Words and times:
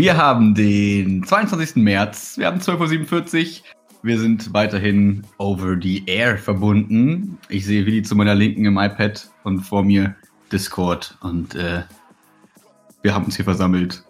Wir 0.00 0.16
haben 0.16 0.54
den 0.54 1.24
22. 1.24 1.76
März, 1.76 2.38
wir 2.38 2.46
haben 2.46 2.58
12.47 2.58 3.60
Uhr. 3.60 3.66
Wir 4.02 4.18
sind 4.18 4.54
weiterhin 4.54 5.26
over 5.36 5.76
the 5.78 6.02
air 6.06 6.38
verbunden. 6.38 7.36
Ich 7.50 7.66
sehe 7.66 7.84
Willi 7.84 8.02
zu 8.02 8.16
meiner 8.16 8.34
Linken 8.34 8.64
im 8.64 8.78
iPad 8.78 9.28
und 9.44 9.60
vor 9.60 9.84
mir 9.84 10.16
Discord. 10.50 11.18
Und 11.20 11.54
äh, 11.54 11.82
wir 13.02 13.14
haben 13.14 13.26
uns 13.26 13.36
hier 13.36 13.44
versammelt, 13.44 14.02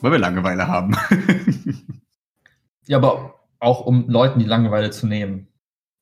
weil 0.00 0.10
wir 0.10 0.18
Langeweile 0.18 0.66
haben. 0.66 0.96
ja, 2.88 2.96
aber 2.96 3.36
auch 3.60 3.86
um 3.86 4.08
Leuten 4.08 4.40
die 4.40 4.44
Langeweile 4.44 4.90
zu 4.90 5.06
nehmen. 5.06 5.46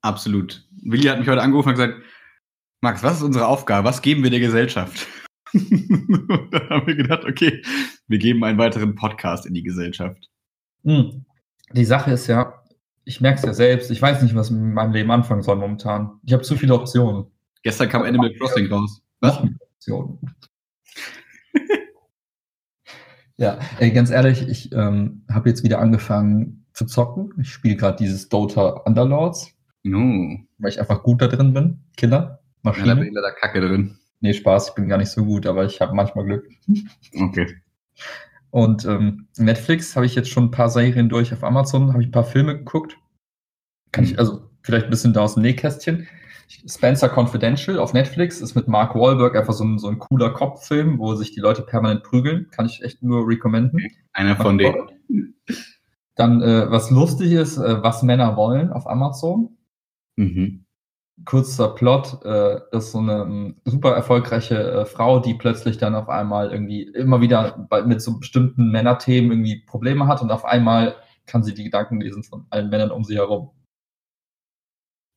Absolut. 0.01 0.67
Willi 0.83 1.09
hat 1.09 1.19
mich 1.19 1.29
heute 1.29 1.43
angerufen 1.43 1.69
und 1.69 1.75
gesagt, 1.75 2.01
Max, 2.81 3.03
was 3.03 3.19
ist 3.19 3.23
unsere 3.23 3.49
Aufgabe? 3.49 3.87
Was 3.87 4.01
geben 4.01 4.23
wir 4.23 4.31
der 4.31 4.41
Gesellschaft? 4.41 5.07
Und 5.53 6.49
dann 6.53 6.69
haben 6.69 6.87
wir 6.87 6.97
gedacht, 6.97 7.25
okay, 7.25 7.63
wir 8.09 8.19
geben 8.19 8.45
einen 8.45 8.59
weiteren 8.59 8.95
Podcast 8.95 9.47
in 9.47 9.55
die 9.55 9.63
Gesellschaft. 9.63 10.29
Hm. 10.85 11.25
Die 11.73 11.85
Sache 11.85 12.13
ist 12.13 12.27
ja, 12.27 12.63
ich 13.05 13.21
merke 13.21 13.39
es 13.39 13.45
ja 13.45 13.55
selbst, 13.55 13.91
ich 13.91 14.01
weiß 14.01 14.23
nicht, 14.23 14.35
was 14.35 14.51
mit 14.51 14.75
meinem 14.75 14.93
Leben 14.93 15.11
anfangen 15.11 15.43
soll 15.43 15.57
momentan. 15.57 16.21
Ich 16.25 16.33
habe 16.33 16.43
zu 16.43 16.57
viele 16.57 16.75
Optionen. 16.75 17.27
Gestern 17.63 17.89
kam 17.89 18.03
Animal 18.03 18.33
Crossing 18.35 18.67
raus. 18.73 19.03
Was? 19.21 19.43
Optionen. 19.77 20.19
ja, 23.37 23.59
ey, 23.79 23.91
ganz 23.91 24.11
ehrlich, 24.11 24.47
ich 24.49 24.73
ähm, 24.73 25.25
habe 25.31 25.49
jetzt 25.49 25.65
wieder 25.65 25.81
angefangen 25.81 26.67
zu 26.73 26.87
zocken. 26.87 27.33
Ich 27.41 27.51
spiele 27.51 27.77
gerade 27.77 27.97
dieses 27.97 28.29
Dota 28.29 28.83
Underlords. 28.85 29.53
No. 29.83 30.39
Weil 30.59 30.71
ich 30.71 30.81
einfach 30.81 31.03
gut 31.03 31.23
da 31.23 31.29
drin 31.29 31.55
bin. 31.55 31.85
Killer. 31.97 32.41
Maschine. 32.63 32.89
Ja, 32.89 32.95
da 32.95 33.01
bin 33.01 33.09
ich 33.09 33.15
leider 33.15 33.33
kacke 33.33 33.61
drin. 33.61 33.99
Nee, 34.27 34.35
Spaß, 34.35 34.71
ich 34.71 34.75
bin 34.75 34.89
gar 34.89 34.99
nicht 34.99 35.13
so 35.13 35.25
gut, 35.25 35.47
aber 35.47 35.67
ich 35.67 35.81
habe 35.81 35.95
manchmal 35.95 36.25
Glück. 36.25 36.49
Okay. 37.17 37.47
Und 38.51 38.85
ähm, 38.85 39.29
Netflix 39.39 39.95
habe 39.95 40.05
ich 40.05 40.17
jetzt 40.17 40.31
schon 40.31 40.47
ein 40.47 40.51
paar 40.51 40.69
Serien 40.69 41.09
durch. 41.09 41.33
Auf 41.33 41.45
Amazon 41.45 41.93
habe 41.93 42.03
ich 42.03 42.09
ein 42.09 42.13
paar 42.13 42.25
Filme 42.25 42.59
geguckt. 42.59 42.99
Kann 43.93 44.03
ich, 44.03 44.19
also 44.19 44.51
vielleicht 44.63 44.87
ein 44.87 44.91
bisschen 44.91 45.13
da 45.13 45.21
aus 45.21 45.35
dem 45.35 45.45
Nähkästchen. 45.45 46.09
Spencer 46.67 47.09
Confidential 47.09 47.79
auf 47.79 47.93
Netflix 47.93 48.41
ist 48.41 48.57
mit 48.57 48.67
Mark 48.67 48.97
Wahlberg 48.97 49.37
einfach 49.37 49.53
so 49.53 49.63
ein, 49.63 49.79
so 49.79 49.87
ein 49.87 50.01
cooler 50.01 50.31
Kopffilm, 50.31 50.99
wo 50.99 51.15
sich 51.15 51.31
die 51.31 51.41
Leute 51.41 51.63
permanent 51.63 52.03
prügeln. 52.03 52.49
Kann 52.51 52.67
ich 52.67 52.83
echt 52.83 53.05
nur 53.05 53.29
recommenden. 53.29 53.81
Einer 54.13 54.35
von 54.35 54.59
denen. 54.59 54.89
Dann, 56.17 56.43
äh, 56.43 56.69
was 56.69 56.91
lustig 56.91 57.31
ist, 57.31 57.59
äh, 57.59 57.81
was 57.81 58.03
Männer 58.03 58.37
wollen 58.37 58.73
auf 58.73 58.89
Amazon. 58.89 59.57
Mhm 60.17 60.66
kurzer 61.25 61.69
Plot, 61.69 62.21
äh, 62.25 62.61
ist 62.73 62.93
so 62.93 62.99
eine 62.99 63.23
ähm, 63.23 63.57
super 63.65 63.93
erfolgreiche 63.95 64.57
äh, 64.57 64.85
Frau, 64.85 65.19
die 65.19 65.35
plötzlich 65.35 65.79
dann 65.79 65.95
auf 65.95 66.09
einmal 66.09 66.53
irgendwie 66.53 66.83
immer 66.83 67.21
wieder 67.21 67.67
bei, 67.71 67.83
mit 67.83 68.03
so 68.03 68.19
bestimmten 68.19 68.71
Männerthemen 68.71 69.31
irgendwie 69.31 69.63
Probleme 69.67 70.07
hat 70.07 70.21
und 70.21 70.31
auf 70.31 70.45
einmal 70.45 70.97
kann 71.27 71.43
sie 71.43 71.55
die 71.55 71.65
Gedanken 71.65 72.01
lesen 72.01 72.23
von 72.23 72.47
allen 72.51 72.69
Männern 72.69 72.91
um 72.91 73.03
sie 73.03 73.17
herum. 73.17 73.51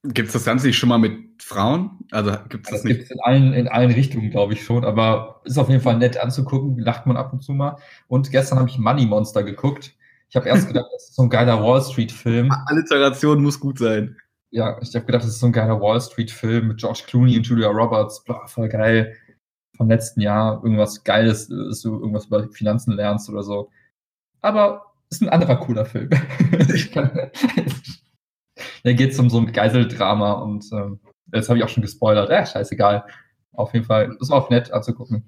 Gibt 0.04 0.28
es 0.28 0.34
das 0.34 0.46
Ganze 0.46 0.68
nicht 0.68 0.78
schon 0.78 0.88
mal 0.88 0.98
mit 0.98 1.44
Frauen? 1.44 2.00
Also 2.12 2.32
gibt 2.48 2.66
es 2.66 2.72
das, 2.72 2.82
das 2.82 2.84
nicht? 2.86 2.98
Gibt's 3.00 3.12
in 3.12 3.20
allen, 3.20 3.54
in 3.54 3.68
allen 3.68 3.92
Richtungen, 3.92 4.32
glaube 4.32 4.54
ich 4.54 4.64
schon, 4.64 4.86
aber 4.86 5.42
ist 5.44 5.58
auf 5.58 5.68
jeden 5.68 5.82
Fall 5.82 5.98
nett 5.98 6.18
anzugucken, 6.18 6.80
lacht 6.80 7.06
man 7.06 7.18
ab 7.18 7.34
und 7.34 7.44
zu 7.44 7.52
mal. 7.52 7.76
Und 8.08 8.32
gestern 8.32 8.60
habe 8.60 8.70
ich 8.70 8.78
Money 8.78 9.06
Monster 9.06 9.44
geguckt. 9.44 9.94
Ich 10.30 10.38
habe 10.38 10.48
erst 10.48 10.68
gedacht, 10.70 10.88
das 10.94 11.10
ist 11.10 11.16
so 11.16 11.24
ein 11.24 11.30
geiler 11.30 11.62
Wall 11.62 11.82
Street-Film. 11.82 12.50
Alliteration 12.68 13.44
muss 13.44 13.60
gut 13.60 13.78
sein 13.78 14.16
ja, 14.52 14.80
ich 14.82 14.96
habe 14.96 15.06
gedacht, 15.06 15.24
das 15.24 15.32
ist 15.32 15.40
so 15.40 15.48
ein 15.48 15.52
geiler 15.52 15.80
Wall 15.80 16.02
Street-Film 16.02 16.70
mit 16.70 16.78
George 16.78 17.04
Clooney 17.06 17.38
und 17.38 17.46
Julia 17.48 17.68
Roberts, 17.70 18.24
bla, 18.24 18.46
voll 18.48 18.70
geil. 18.70 19.16
Vom 19.78 19.90
letzten 19.90 20.22
Jahr, 20.22 20.62
irgendwas 20.64 21.04
Geiles, 21.04 21.48
dass 21.48 21.82
du 21.82 22.00
irgendwas 22.00 22.26
über 22.26 22.50
Finanzen 22.50 22.94
lernst 22.94 23.30
oder 23.30 23.44
so. 23.44 23.70
Aber 24.42 24.94
ist 25.10 25.22
ein 25.22 25.30
anderer 25.30 25.58
cooler 25.58 25.86
Film. 25.86 26.10
da 28.84 28.94
geht 28.94 29.12
es 29.12 29.20
um 29.20 29.30
so 29.30 29.40
ein 29.40 29.52
Geiseldrama 29.52 30.34
und 30.34 30.66
ähm, 30.74 31.00
jetzt 31.34 31.50
habe 31.50 31.60
ich 31.60 31.66
auch 31.66 31.70
schon 31.70 31.84
gespoilert. 31.84 32.30
Ja, 32.30 32.46
scheißegal. 32.46 33.06
Auf 33.54 33.74
jeden 33.74 33.86
Fall, 33.86 34.16
ist 34.20 34.32
auch 34.32 34.50
nett 34.50 34.72
anzugucken. 34.72 35.24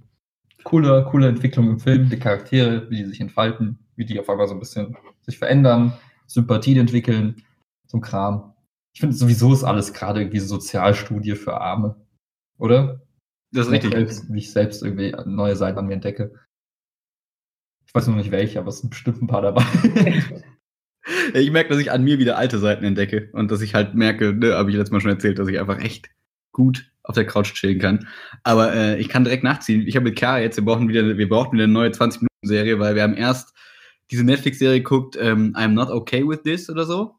Coole, 0.63 1.05
coole 1.09 1.29
Entwicklung 1.29 1.69
im 1.69 1.79
Film, 1.79 2.09
die 2.09 2.19
Charaktere, 2.19 2.89
wie 2.89 2.97
die 2.97 3.05
sich 3.05 3.21
entfalten, 3.21 3.79
wie 3.95 4.05
die 4.05 4.19
auf 4.19 4.29
einmal 4.29 4.47
so 4.47 4.53
ein 4.53 4.59
bisschen 4.59 4.95
sich 5.21 5.37
verändern, 5.37 5.93
Sympathien 6.27 6.77
entwickeln, 6.77 7.43
zum 7.87 8.01
Kram. 8.01 8.50
Ich 8.94 9.00
finde 9.00 9.16
sowieso 9.16 9.53
ist 9.53 9.63
alles 9.63 9.94
gerade 9.94 10.22
irgendwie 10.22 10.40
Sozialstudie 10.40 11.35
für 11.35 11.59
Arme. 11.59 11.96
Oder? 12.57 13.02
Das 13.52 13.68
ist 13.68 13.72
richtig. 13.72 13.91
Selbst, 13.91 14.34
wie 14.34 14.40
ich 14.40 14.52
selbst 14.52 14.84
irgendwie 14.84 15.16
neue 15.25 15.56
Seiten 15.56 15.79
an 15.79 15.88
mir 15.88 15.94
entdecke. 15.94 16.34
Ich 17.85 17.94
weiß 17.96 18.07
noch 18.07 18.16
nicht 18.16 18.31
welche, 18.31 18.59
aber 18.59 18.69
es 18.69 18.79
sind 18.79 18.90
bestimmt 18.90 19.22
ein 19.22 19.28
paar 19.28 19.41
dabei. 19.41 19.63
ich 21.34 21.52
merke, 21.52 21.69
dass 21.69 21.79
ich 21.79 21.91
an 21.91 22.03
mir 22.03 22.19
wieder 22.19 22.38
alte 22.38 22.59
Seiten 22.59 22.85
entdecke 22.85 23.29
und 23.34 23.52
dass 23.52 23.62
ich 23.62 23.74
halt 23.74 23.96
merke, 23.96 24.34
ne, 24.34 24.56
habe 24.56 24.69
ich 24.69 24.75
letztes 24.75 24.91
Mal 24.91 25.02
schon 25.02 25.12
erzählt, 25.12 25.40
dass 25.40 25.47
ich 25.47 25.59
einfach 25.59 25.79
echt 25.79 26.09
gut 26.52 26.91
auf 27.03 27.16
der 27.16 27.25
Couch 27.25 27.53
chillen 27.53 27.79
kann. 27.79 28.08
Aber 28.44 28.73
äh, 28.73 29.00
ich 29.00 29.09
kann 29.09 29.23
direkt 29.23 29.44
nachziehen. 29.44 29.88
Ich 29.88 29.96
habe 29.96 30.06
mit 30.06 30.18
Kara 30.18 30.40
jetzt, 30.40 30.58
wir 30.58 30.66
brauchen 30.66 30.88
wieder, 30.88 31.18
wir 31.18 31.29
brauchen 31.29 31.53
wieder 31.53 31.63
eine 31.63 31.73
neue 31.73 31.90
20-Minuten-Serie, 31.90 32.79
weil 32.79 32.96
wir 32.96 33.03
haben 33.03 33.16
erst 33.16 33.53
diese 34.12 34.23
Netflix-Serie 34.23 34.79
geguckt, 34.79 35.18
ähm, 35.19 35.56
I'm 35.56 35.69
not 35.69 35.90
okay 35.90 36.28
with 36.28 36.44
this 36.44 36.69
oder 36.69 36.85
so. 36.85 37.16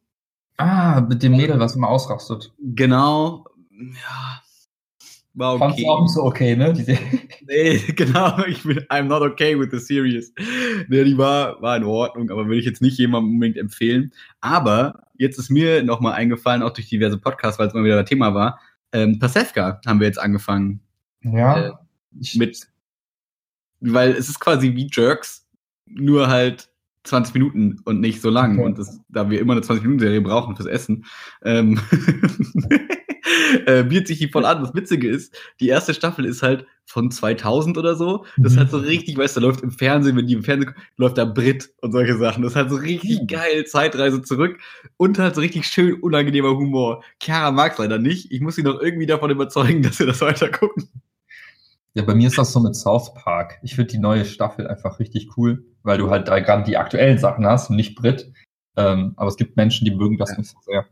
Ah, 0.57 1.01
mit 1.01 1.23
dem 1.23 1.33
Mädel, 1.33 1.59
was 1.59 1.77
immer 1.77 1.89
ausrastet. 1.89 2.53
Genau. 2.59 3.47
Ja. 3.71 4.43
War 5.35 5.55
okay. 5.55 5.61
Fandst 5.61 5.81
du 5.81 5.87
auch 5.89 6.03
nicht 6.03 6.13
so 6.13 6.23
okay, 6.25 6.57
ne? 6.57 6.73
Die 6.75 6.99
nee, 7.47 7.79
genau. 7.95 8.45
Ich 8.45 8.63
bin, 8.65 8.81
I'm 8.91 9.05
not 9.05 9.23
okay 9.23 9.59
with 9.59 9.71
the 9.71 9.79
series. 9.79 10.33
Nee, 10.89 11.05
die 11.05 11.17
war, 11.17 11.61
war 11.63 11.77
in 11.77 11.85
Ordnung, 11.85 12.31
aber 12.31 12.47
würde 12.47 12.59
ich 12.59 12.67
jetzt 12.67 12.83
nicht 12.83 12.99
jemandem 12.99 13.33
unbedingt 13.33 13.57
empfehlen. 13.57 14.13
Aber 14.41 15.05
jetzt 15.17 15.39
ist 15.39 15.51
mir 15.51 15.83
nochmal 15.83 16.15
eingefallen, 16.15 16.63
auch 16.63 16.73
durch 16.73 16.89
diverse 16.89 17.17
Podcasts, 17.17 17.59
weil 17.59 17.69
es 17.69 17.75
mal 17.75 17.85
wieder 17.85 17.99
ein 17.99 18.07
Thema 18.07 18.35
war. 18.35 18.61
Ähm, 18.93 19.19
Pasewka 19.19 19.81
haben 19.87 20.01
wir 20.01 20.07
jetzt 20.07 20.21
angefangen. 20.21 20.81
Ja. 21.23 21.69
Äh, 21.69 21.73
mit, 22.35 22.69
weil 23.81 24.11
es 24.11 24.29
ist 24.29 24.39
quasi 24.39 24.75
wie 24.75 24.91
Jerks, 24.93 25.47
nur 25.87 26.29
halt 26.29 26.69
20 27.05 27.35
Minuten 27.35 27.81
und 27.85 28.01
nicht 28.01 28.21
so 28.21 28.31
lang. 28.31 28.59
Okay. 28.59 28.67
Und 28.67 28.79
das, 28.79 29.01
da 29.09 29.29
wir 29.31 29.41
immer 29.41 29.53
eine 29.53 29.63
20-Minuten-Serie 29.63 30.21
brauchen 30.21 30.57
fürs 30.57 30.69
Essen, 30.69 31.05
ähm, 31.45 31.81
äh, 33.67 33.83
bietet 33.85 34.09
sich 34.09 34.19
die 34.19 34.29
voll 34.29 34.45
an. 34.45 34.63
Das 34.63 34.75
Witzige 34.75 35.09
ist, 35.09 35.37
die 35.61 35.69
erste 35.69 35.95
Staffel 35.95 36.25
ist 36.25 36.43
halt 36.43 36.67
von 36.85 37.11
2000 37.11 37.79
oder 37.79 37.95
so. 37.95 38.25
Das 38.37 38.53
ist 38.53 38.59
halt 38.59 38.71
so 38.71 38.79
mhm. 38.79 38.85
richtig, 38.85 39.17
weißt 39.17 39.37
du, 39.37 39.41
da 39.41 39.47
läuft 39.47 39.63
im 39.63 39.71
Fernsehen, 39.71 40.17
wenn 40.17 40.27
die 40.27 40.35
im 40.35 40.45
Fernsehen 40.45 40.75
läuft 40.97 41.19
da 41.19 41.25
Brit 41.25 41.73
und 41.81 41.93
solche 41.93 42.17
Sachen. 42.19 42.43
Das 42.43 42.53
ist 42.53 42.57
halt 42.57 42.71
so 42.71 42.77
richtig 42.77 43.23
mhm. 43.23 43.27
geil, 43.27 43.65
Zeitreise 43.65 44.23
zurück 44.23 44.59
und 44.97 45.19
halt 45.19 45.35
so 45.35 45.41
richtig 45.41 45.67
schön 45.67 45.95
unangenehmer 46.01 46.51
Humor. 46.51 47.03
Chiara 47.21 47.51
mag 47.51 47.73
es 47.73 47.79
leider 47.79 47.99
nicht. 47.99 48.31
Ich 48.31 48.41
muss 48.41 48.57
sie 48.57 48.63
noch 48.63 48.81
irgendwie 48.81 49.07
davon 49.07 49.31
überzeugen, 49.31 49.83
dass 49.83 49.99
wir 49.99 50.07
das 50.07 50.21
weiter 50.21 50.49
gucken. 50.51 50.89
Ja, 51.95 52.03
bei 52.03 52.15
mir 52.15 52.29
ist 52.29 52.39
das 52.39 52.53
so 52.53 52.61
mit 52.61 52.75
South 52.75 53.13
Park. 53.15 53.59
Ich 53.63 53.75
finde 53.75 53.93
die 53.93 53.99
neue 53.99 54.25
Staffel 54.25 54.67
einfach 54.67 54.99
richtig 54.99 55.37
cool, 55.37 55.67
weil 55.83 55.99
du 55.99 56.11
halt 56.11 56.29
da 56.29 56.41
gerade 56.41 56.65
die 56.65 56.79
aktuellen 56.79 57.19
Sachen 57.19 57.47
hast 57.47 57.69
und 57.69 57.77
nicht 57.77 57.97
Brit. 57.97 58.33
Ähm, 58.77 59.13
aber 59.17 59.29
es 59.29 59.37
gibt 59.37 59.57
Menschen, 59.57 59.85
die 59.85 59.95
mögen 59.95 60.17
das 60.17 60.31
ja. 60.31 60.39
nicht 60.39 60.51
so 60.51 60.57
sehr. 60.63 60.87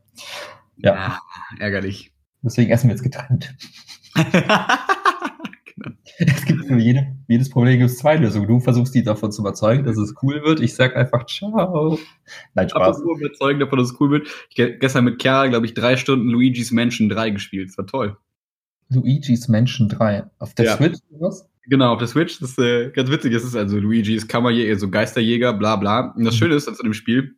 Ja. 0.76 0.94
ja. 0.94 1.18
ärgerlich. 1.58 2.12
Deswegen 2.42 2.70
essen 2.70 2.88
wir 2.88 2.94
jetzt 2.94 3.02
getrennt. 3.02 3.54
genau. 4.32 4.56
Es 6.18 6.44
gibt 6.44 6.66
für 6.66 6.76
jede, 6.76 7.16
jedes 7.28 7.48
Problem 7.48 7.78
gibt 7.78 7.90
es 7.90 7.96
zwei 7.96 8.16
Lösungen. 8.16 8.46
Du 8.46 8.60
versuchst 8.60 8.94
die 8.94 9.02
davon 9.02 9.32
zu 9.32 9.40
überzeugen, 9.40 9.84
dass 9.84 9.96
es 9.96 10.14
cool 10.22 10.42
wird. 10.44 10.60
Ich 10.60 10.74
sag 10.74 10.94
einfach 10.94 11.24
ciao. 11.24 11.98
Nein, 12.54 12.68
Spaß. 12.68 12.98
Ich 12.98 13.20
überzeugen 13.22 13.60
davon, 13.60 13.78
dass 13.78 13.92
es 13.92 14.00
cool 14.00 14.10
wird. 14.10 14.28
Ich 14.50 14.60
habe 14.60 14.76
gestern 14.76 15.04
mit 15.04 15.22
Chiara, 15.22 15.46
glaube 15.46 15.64
ich, 15.64 15.72
drei 15.72 15.96
Stunden 15.96 16.28
Luigi's 16.28 16.72
Mansion 16.72 17.08
3 17.08 17.30
gespielt. 17.30 17.70
Das 17.70 17.78
war 17.78 17.86
toll. 17.86 18.18
Luigi's 18.90 19.48
Mansion 19.48 19.88
3. 19.88 20.24
Auf 20.38 20.54
der 20.54 20.66
ja. 20.66 20.76
Switch 20.76 20.98
oder 21.10 21.28
was? 21.28 21.48
Genau, 21.66 21.92
auf 21.92 21.98
der 21.98 22.08
Switch. 22.08 22.38
Das 22.40 22.50
ist 22.50 22.58
äh, 22.58 22.90
ganz 22.90 23.10
witzig. 23.10 23.32
Es 23.32 23.44
ist 23.44 23.56
also 23.56 23.78
Luigi's 23.78 24.26
Kammerjäger, 24.26 24.78
so 24.78 24.90
Geisterjäger, 24.90 25.52
bla 25.52 25.76
bla. 25.76 26.12
Und 26.16 26.24
das 26.24 26.34
mhm. 26.34 26.38
Schöne 26.38 26.54
ist 26.56 26.68
an 26.68 26.74
so 26.74 26.82
einem 26.82 26.94
Spiel, 26.94 27.36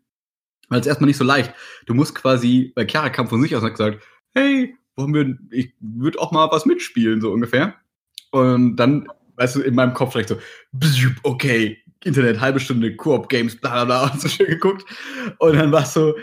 weil 0.68 0.80
es 0.80 0.86
erstmal 0.86 1.08
nicht 1.08 1.18
so 1.18 1.24
leicht. 1.24 1.52
Du 1.86 1.94
musst 1.94 2.14
quasi, 2.14 2.72
weil 2.74 2.86
Chiara 2.86 3.10
kam 3.10 3.28
von 3.28 3.42
sich 3.42 3.54
aus 3.54 3.62
und 3.62 3.68
hat 3.68 3.76
gesagt, 3.76 4.02
hey, 4.34 4.74
wollen 4.96 5.14
wir, 5.14 5.38
ich 5.50 5.74
würde 5.80 6.18
auch 6.18 6.32
mal 6.32 6.48
was 6.50 6.66
mitspielen, 6.66 7.20
so 7.20 7.30
ungefähr. 7.32 7.74
Und 8.30 8.76
dann, 8.76 9.08
weißt 9.36 9.56
du, 9.56 9.60
in 9.60 9.74
meinem 9.74 9.94
Kopf 9.94 10.12
vielleicht 10.12 10.30
so, 10.30 10.36
okay, 11.22 11.78
Internet, 12.04 12.40
halbe 12.40 12.60
Stunde, 12.60 12.96
Koop-Games, 12.96 13.60
bla 13.60 13.84
bla 13.84 13.84
bla, 13.84 14.06
und 14.12 14.20
so 14.20 14.28
schön 14.28 14.46
geguckt. 14.46 14.84
Und 15.38 15.56
dann 15.56 15.72
war 15.72 15.82
es 15.82 15.92
so, 15.92 16.14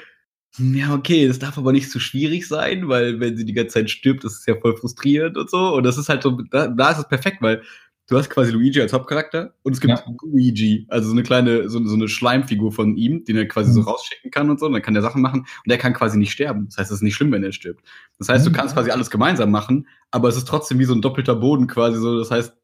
ja, 0.57 0.93
okay, 0.93 1.27
das 1.27 1.39
darf 1.39 1.57
aber 1.57 1.71
nicht 1.71 1.87
zu 1.87 1.93
so 1.93 1.99
schwierig 1.99 2.47
sein, 2.47 2.87
weil 2.89 3.19
wenn 3.19 3.37
sie 3.37 3.45
die 3.45 3.53
ganze 3.53 3.75
Zeit 3.75 3.89
stirbt, 3.89 4.23
das 4.23 4.33
ist 4.33 4.47
ja 4.47 4.55
voll 4.59 4.75
frustrierend 4.75 5.37
und 5.37 5.49
so. 5.49 5.75
Und 5.75 5.83
das 5.83 5.97
ist 5.97 6.09
halt 6.09 6.23
so, 6.23 6.41
da, 6.49 6.67
da 6.67 6.91
ist 6.91 6.97
es 6.97 7.07
perfekt, 7.07 7.41
weil 7.41 7.61
du 8.07 8.17
hast 8.17 8.29
quasi 8.29 8.51
Luigi 8.51 8.81
als 8.81 8.91
Hauptcharakter 8.91 9.53
und 9.63 9.73
es 9.73 9.79
gibt 9.79 9.93
ja. 9.93 10.03
Luigi, 10.23 10.87
also 10.89 11.09
so 11.09 11.13
eine 11.13 11.23
kleine, 11.23 11.69
so, 11.69 11.85
so, 11.85 11.93
eine 11.93 12.07
Schleimfigur 12.07 12.71
von 12.71 12.97
ihm, 12.97 13.23
den 13.23 13.37
er 13.37 13.47
quasi 13.47 13.69
mhm. 13.69 13.75
so 13.75 13.81
rausschicken 13.81 14.31
kann 14.31 14.49
und 14.49 14.59
so, 14.59 14.65
und 14.65 14.73
dann 14.73 14.81
kann 14.81 14.95
der 14.95 15.03
Sachen 15.03 15.21
machen 15.21 15.41
und 15.41 15.69
der 15.69 15.77
kann 15.77 15.93
quasi 15.93 16.17
nicht 16.17 16.31
sterben. 16.31 16.65
Das 16.65 16.77
heißt, 16.77 16.91
es 16.91 16.97
ist 16.97 17.03
nicht 17.03 17.15
schlimm, 17.15 17.31
wenn 17.31 17.43
er 17.43 17.51
stirbt. 17.51 17.85
Das 18.17 18.27
heißt, 18.29 18.45
mhm. 18.45 18.51
du 18.51 18.57
kannst 18.57 18.73
quasi 18.73 18.89
alles 18.89 19.11
gemeinsam 19.11 19.51
machen, 19.51 19.87
aber 20.11 20.29
es 20.29 20.37
ist 20.37 20.47
trotzdem 20.47 20.79
wie 20.79 20.85
so 20.85 20.95
ein 20.95 21.01
doppelter 21.01 21.35
Boden 21.35 21.67
quasi 21.67 21.99
so. 21.99 22.17
Das 22.17 22.31
heißt, 22.31 22.55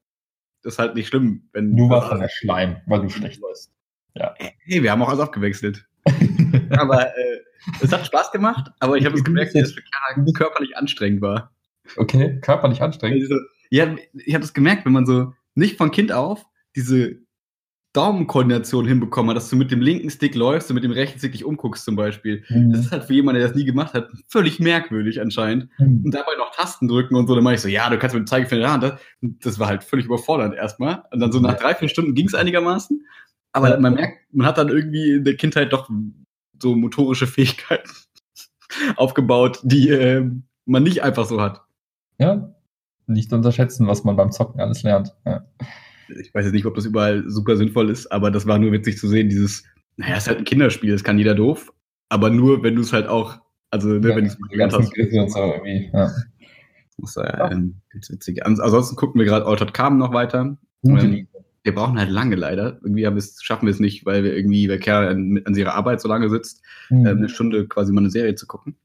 das 0.63 0.73
ist 0.73 0.79
halt 0.79 0.95
nicht 0.95 1.07
schlimm, 1.07 1.47
wenn. 1.53 1.77
Du 1.77 1.89
warst 1.89 2.11
dann 2.11 2.19
der 2.19 2.29
Schleim, 2.29 2.77
weil 2.87 3.01
du 3.01 3.09
schlecht 3.09 3.41
warst. 3.41 3.71
Hey, 4.15 4.81
wir 4.81 4.91
haben 4.91 5.01
auch 5.03 5.09
alles 5.09 5.21
abgewechselt. 5.21 5.85
aber 6.71 7.07
äh, 7.07 7.39
es 7.81 7.91
hat 7.91 8.05
Spaß 8.05 8.31
gemacht, 8.31 8.71
aber 8.79 8.97
ich 8.97 9.05
habe 9.05 9.15
es 9.15 9.23
gemerkt, 9.23 9.55
dass 9.55 9.69
es 9.69 9.73
für 9.73 9.81
Clara 9.81 10.25
körperlich 10.33 10.77
anstrengend 10.77 11.21
war. 11.21 11.51
Okay, 11.97 12.39
körperlich 12.41 12.81
anstrengend. 12.81 13.23
Also, 13.23 13.35
ja, 13.69 13.95
ich 14.13 14.33
habe 14.33 14.41
das 14.41 14.53
gemerkt, 14.53 14.85
wenn 14.85 14.93
man 14.93 15.05
so 15.05 15.33
nicht 15.55 15.77
von 15.77 15.91
Kind 15.91 16.11
auf 16.11 16.45
diese 16.75 17.25
Daumenkoordination 17.95 18.85
hinbekommen 18.85 19.29
hat, 19.29 19.37
dass 19.37 19.49
du 19.49 19.55
mit 19.55 19.71
dem 19.71 19.81
linken 19.81 20.09
Stick 20.09 20.35
läufst 20.35 20.69
und 20.69 20.75
mit 20.75 20.83
dem 20.83 20.91
rechten 20.91 21.17
Stick 21.17 21.31
dich 21.31 21.45
umguckst 21.45 21.85
zum 21.85 21.95
Beispiel. 21.95 22.43
Mhm. 22.49 22.71
Das 22.71 22.81
ist 22.81 22.91
halt 22.91 23.05
für 23.05 23.13
jemanden, 23.13 23.39
der 23.39 23.47
das 23.47 23.57
nie 23.57 23.63
gemacht 23.63 23.93
hat, 23.93 24.09
völlig 24.27 24.59
merkwürdig 24.59 25.21
anscheinend. 25.21 25.69
Mhm. 25.79 26.01
Und 26.03 26.13
dabei 26.13 26.35
noch 26.37 26.51
Tasten 26.53 26.89
drücken 26.89 27.15
und 27.15 27.27
so, 27.27 27.35
dann 27.35 27.43
mache 27.43 27.55
ich 27.55 27.61
so, 27.61 27.69
ja, 27.69 27.89
du 27.89 27.97
kannst 27.97 28.13
mit 28.13 28.25
dem 28.25 28.27
Zeigefinger 28.27 28.69
Hand. 28.69 28.83
Das, 28.83 28.99
das 29.21 29.59
war 29.59 29.67
halt 29.67 29.83
völlig 29.83 30.05
überfordernd 30.07 30.53
erstmal. 30.53 31.03
Und 31.11 31.21
dann 31.21 31.31
so 31.31 31.39
nach 31.39 31.57
drei, 31.57 31.73
vier 31.73 31.87
Stunden 31.87 32.15
ging 32.15 32.27
es 32.27 32.35
einigermaßen. 32.35 33.05
Aber 33.53 33.79
man 33.79 33.93
merkt, 33.93 34.17
man 34.33 34.45
hat 34.45 34.57
dann 34.57 34.67
irgendwie 34.67 35.13
in 35.13 35.23
der 35.23 35.37
Kindheit 35.37 35.71
doch 35.71 35.89
so 36.59 36.75
motorische 36.75 37.27
Fähigkeiten 37.27 37.89
aufgebaut, 38.95 39.59
die 39.63 39.89
äh, 39.89 40.29
man 40.65 40.83
nicht 40.83 41.03
einfach 41.03 41.25
so 41.25 41.41
hat. 41.41 41.61
Ja, 42.17 42.53
nicht 43.07 43.31
unterschätzen, 43.33 43.87
was 43.87 44.03
man 44.03 44.15
beim 44.15 44.31
Zocken 44.31 44.59
alles 44.61 44.83
lernt. 44.83 45.13
Ja. 45.25 45.45
Ich 46.19 46.33
weiß 46.33 46.45
jetzt 46.45 46.53
nicht, 46.53 46.65
ob 46.65 46.75
das 46.75 46.85
überall 46.85 47.23
super 47.27 47.57
sinnvoll 47.57 47.89
ist, 47.89 48.11
aber 48.11 48.31
das 48.31 48.45
war 48.47 48.57
nur 48.59 48.71
witzig 48.71 48.97
zu 48.97 49.07
sehen, 49.07 49.29
dieses, 49.29 49.63
naja, 49.97 50.15
es 50.15 50.23
ist 50.23 50.27
halt 50.27 50.39
ein 50.39 50.45
Kinderspiel, 50.45 50.91
das 50.91 51.03
kann 51.03 51.17
jeder 51.17 51.35
doof, 51.35 51.73
aber 52.09 52.29
nur, 52.29 52.63
wenn 52.63 52.75
du 52.75 52.81
es 52.81 52.93
halt 52.93 53.07
auch, 53.07 53.39
also 53.71 53.89
ne, 53.89 54.03
wenn 54.03 54.23
du 54.25 54.29
es 54.31 54.39
mal 54.39 54.47
gelernt 54.49 54.73
hast. 54.73 54.91
Ja. 55.93 56.11
Das 56.97 57.15
war 57.17 57.25
ja, 57.25 57.51
ähm, 57.51 57.81
ganz 57.91 58.09
witzig. 58.09 58.45
Ans- 58.45 58.59
Ansonsten 58.59 58.95
gucken 58.95 59.19
wir 59.19 59.25
gerade 59.25 59.45
Altered 59.45 59.73
Carbon 59.73 59.97
noch 59.97 60.13
weiter. 60.13 60.57
Gute 60.81 61.05
Ähm. 61.05 61.27
Wir 61.65 61.73
brauchen 61.75 61.97
halt 61.99 62.09
lange 62.11 62.35
leider. 62.35 62.79
Irgendwie 62.83 63.05
haben 63.07 63.19
schaffen 63.41 63.65
wir 63.65 63.71
es 63.71 63.79
nicht, 63.79 64.05
weil 64.05 64.23
wir 64.23 64.35
irgendwie, 64.35 64.69
weil 64.69 64.79
Kerl 64.79 65.07
an, 65.09 65.41
an 65.45 65.55
ihrer 65.55 65.73
Arbeit 65.73 65.99
so 65.99 66.07
lange 66.07 66.29
sitzt, 66.29 66.63
Mhm. 66.89 67.05
ähm, 67.07 67.17
eine 67.17 67.29
Stunde 67.29 67.67
quasi 67.67 67.91
mal 67.91 68.01
eine 68.01 68.11
Serie 68.11 68.35
zu 68.35 68.45
gucken. 68.47 68.75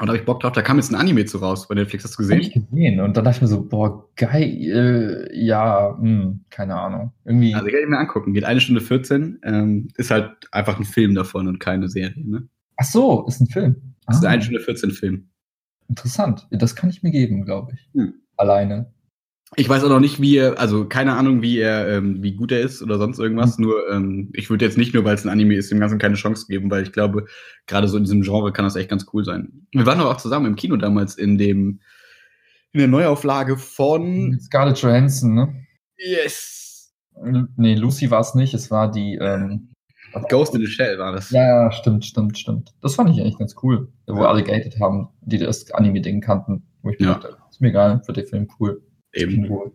Und 0.00 0.06
da 0.06 0.12
habe 0.12 0.18
ich 0.18 0.24
Bock 0.24 0.40
drauf, 0.40 0.52
da 0.52 0.62
kam 0.62 0.76
jetzt 0.78 0.90
ein 0.92 0.96
Anime 0.96 1.24
zu 1.24 1.38
raus 1.38 1.66
bei 1.68 1.74
Netflix, 1.74 2.04
hast 2.04 2.18
du 2.18 2.22
Hab 2.24 2.30
ich 2.38 2.48
gesehen? 2.52 2.68
gesehen. 2.70 3.00
Und 3.00 3.16
dann 3.16 3.24
dachte 3.24 3.36
ich 3.38 3.42
mir 3.42 3.48
so, 3.48 3.64
boah, 3.64 4.08
geil, 4.16 4.42
äh, 5.32 5.36
ja, 5.44 5.96
hm, 6.00 6.44
keine 6.50 6.74
Ahnung. 6.76 7.12
Irgendwie. 7.24 7.54
Also 7.54 7.66
ich 7.66 7.72
kann 7.72 7.82
ich 7.82 7.88
mir 7.88 7.98
angucken. 7.98 8.32
Geht 8.32 8.44
eine 8.44 8.60
Stunde 8.60 8.80
14. 8.80 9.40
Ähm, 9.44 9.88
ist 9.96 10.10
halt 10.10 10.32
einfach 10.52 10.78
ein 10.78 10.84
Film 10.84 11.14
davon 11.14 11.46
und 11.48 11.58
keine 11.60 11.88
Serie. 11.88 12.14
Ne? 12.24 12.48
Ach 12.76 12.84
so, 12.84 13.24
ist 13.26 13.40
ein 13.40 13.46
Film. 13.46 13.76
Ist 14.08 14.24
Ah, 14.24 14.28
ein 14.28 14.34
eine 14.34 14.42
Stunde 14.42 14.60
14 14.60 14.90
Film. 14.92 15.28
Interessant. 15.88 16.46
Das 16.50 16.74
kann 16.76 16.90
ich 16.90 17.02
mir 17.02 17.10
geben, 17.10 17.44
glaube 17.44 17.72
ich. 17.74 17.88
Hm. 17.94 18.14
Alleine. 18.36 18.92
Ich 19.56 19.68
weiß 19.68 19.82
auch 19.82 19.88
noch 19.88 19.98
nicht, 20.00 20.20
wie 20.20 20.36
er, 20.36 20.60
also 20.60 20.86
keine 20.86 21.14
Ahnung, 21.16 21.42
wie 21.42 21.58
er, 21.58 21.88
ähm, 21.88 22.22
wie 22.22 22.34
gut 22.36 22.52
er 22.52 22.60
ist 22.60 22.82
oder 22.82 22.98
sonst 22.98 23.18
irgendwas. 23.18 23.58
Mhm. 23.58 23.64
Nur, 23.64 23.90
ähm, 23.90 24.30
ich 24.32 24.48
würde 24.48 24.64
jetzt 24.64 24.78
nicht 24.78 24.94
nur, 24.94 25.04
weil 25.04 25.16
es 25.16 25.24
ein 25.24 25.28
Anime 25.28 25.54
ist, 25.56 25.70
dem 25.72 25.80
Ganzen 25.80 25.98
keine 25.98 26.14
Chance 26.14 26.46
geben, 26.48 26.70
weil 26.70 26.84
ich 26.84 26.92
glaube, 26.92 27.26
gerade 27.66 27.88
so 27.88 27.96
in 27.96 28.04
diesem 28.04 28.22
Genre 28.22 28.52
kann 28.52 28.64
das 28.64 28.76
echt 28.76 28.88
ganz 28.90 29.06
cool 29.12 29.24
sein. 29.24 29.66
Wir 29.72 29.86
waren 29.86 29.98
doch 29.98 30.06
auch 30.06 30.18
zusammen 30.18 30.46
im 30.46 30.54
Kino 30.56 30.76
damals 30.76 31.16
in 31.16 31.36
dem, 31.36 31.80
in 32.72 32.78
der 32.78 32.88
Neuauflage 32.88 33.56
von 33.56 34.38
Scarlett 34.40 34.78
Johansson, 34.78 35.34
ne? 35.34 35.66
Yes. 35.98 36.92
L- 37.20 37.48
Nee, 37.56 37.74
Lucy 37.74 38.08
war 38.10 38.20
es 38.20 38.36
nicht. 38.36 38.54
Es 38.54 38.70
war 38.70 38.90
die. 38.90 39.16
Ähm, 39.20 39.70
Ghost 40.28 40.54
in 40.54 40.60
the 40.60 40.66
Shell 40.68 40.98
war 40.98 41.12
das. 41.12 41.30
Ja, 41.30 41.42
ja, 41.64 41.72
stimmt, 41.72 42.04
stimmt, 42.04 42.38
stimmt. 42.38 42.72
Das 42.80 42.94
fand 42.94 43.10
ich 43.10 43.20
eigentlich 43.20 43.38
ganz 43.38 43.54
cool. 43.62 43.92
Wo 44.06 44.22
alle 44.22 44.42
gated 44.42 44.78
haben, 44.80 45.08
die 45.20 45.38
das 45.38 45.70
Anime-Ding 45.72 46.20
kannten. 46.20 46.62
Wo 46.82 46.90
ich 46.90 47.00
Ja. 47.00 47.14
dachte, 47.14 47.36
ist 47.50 47.60
mir 47.60 47.68
egal, 47.68 48.00
wird 48.06 48.16
der 48.16 48.24
Film 48.26 48.48
cool. 48.58 48.82
Eben, 49.12 49.72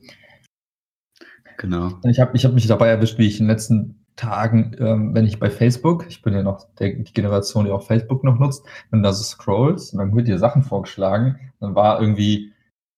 genau. 1.57 1.99
Ich 2.05 2.19
habe 2.19 2.35
ich 2.35 2.45
hab 2.45 2.53
mich 2.53 2.67
dabei 2.67 2.89
erwischt, 2.89 3.17
wie 3.17 3.27
ich 3.27 3.39
in 3.39 3.45
den 3.45 3.51
letzten 3.51 4.05
Tagen, 4.15 4.75
ähm, 4.79 5.13
wenn 5.13 5.25
ich 5.25 5.39
bei 5.39 5.49
Facebook, 5.49 6.05
ich 6.07 6.21
bin 6.21 6.33
ja 6.33 6.41
noch 6.41 6.67
der, 6.75 6.93
die 6.93 7.13
Generation, 7.13 7.65
die 7.65 7.71
auch 7.71 7.83
Facebook 7.83 8.23
noch 8.23 8.39
nutzt, 8.39 8.65
wenn 8.89 9.01
du 9.01 9.07
da 9.07 9.13
so 9.13 9.23
scrollst 9.23 9.93
und 9.93 9.99
dann 9.99 10.15
wird 10.15 10.27
dir 10.27 10.39
Sachen 10.39 10.63
vorgeschlagen, 10.63 11.51
dann 11.59 11.75
war 11.75 11.99
irgendwie 11.99 12.53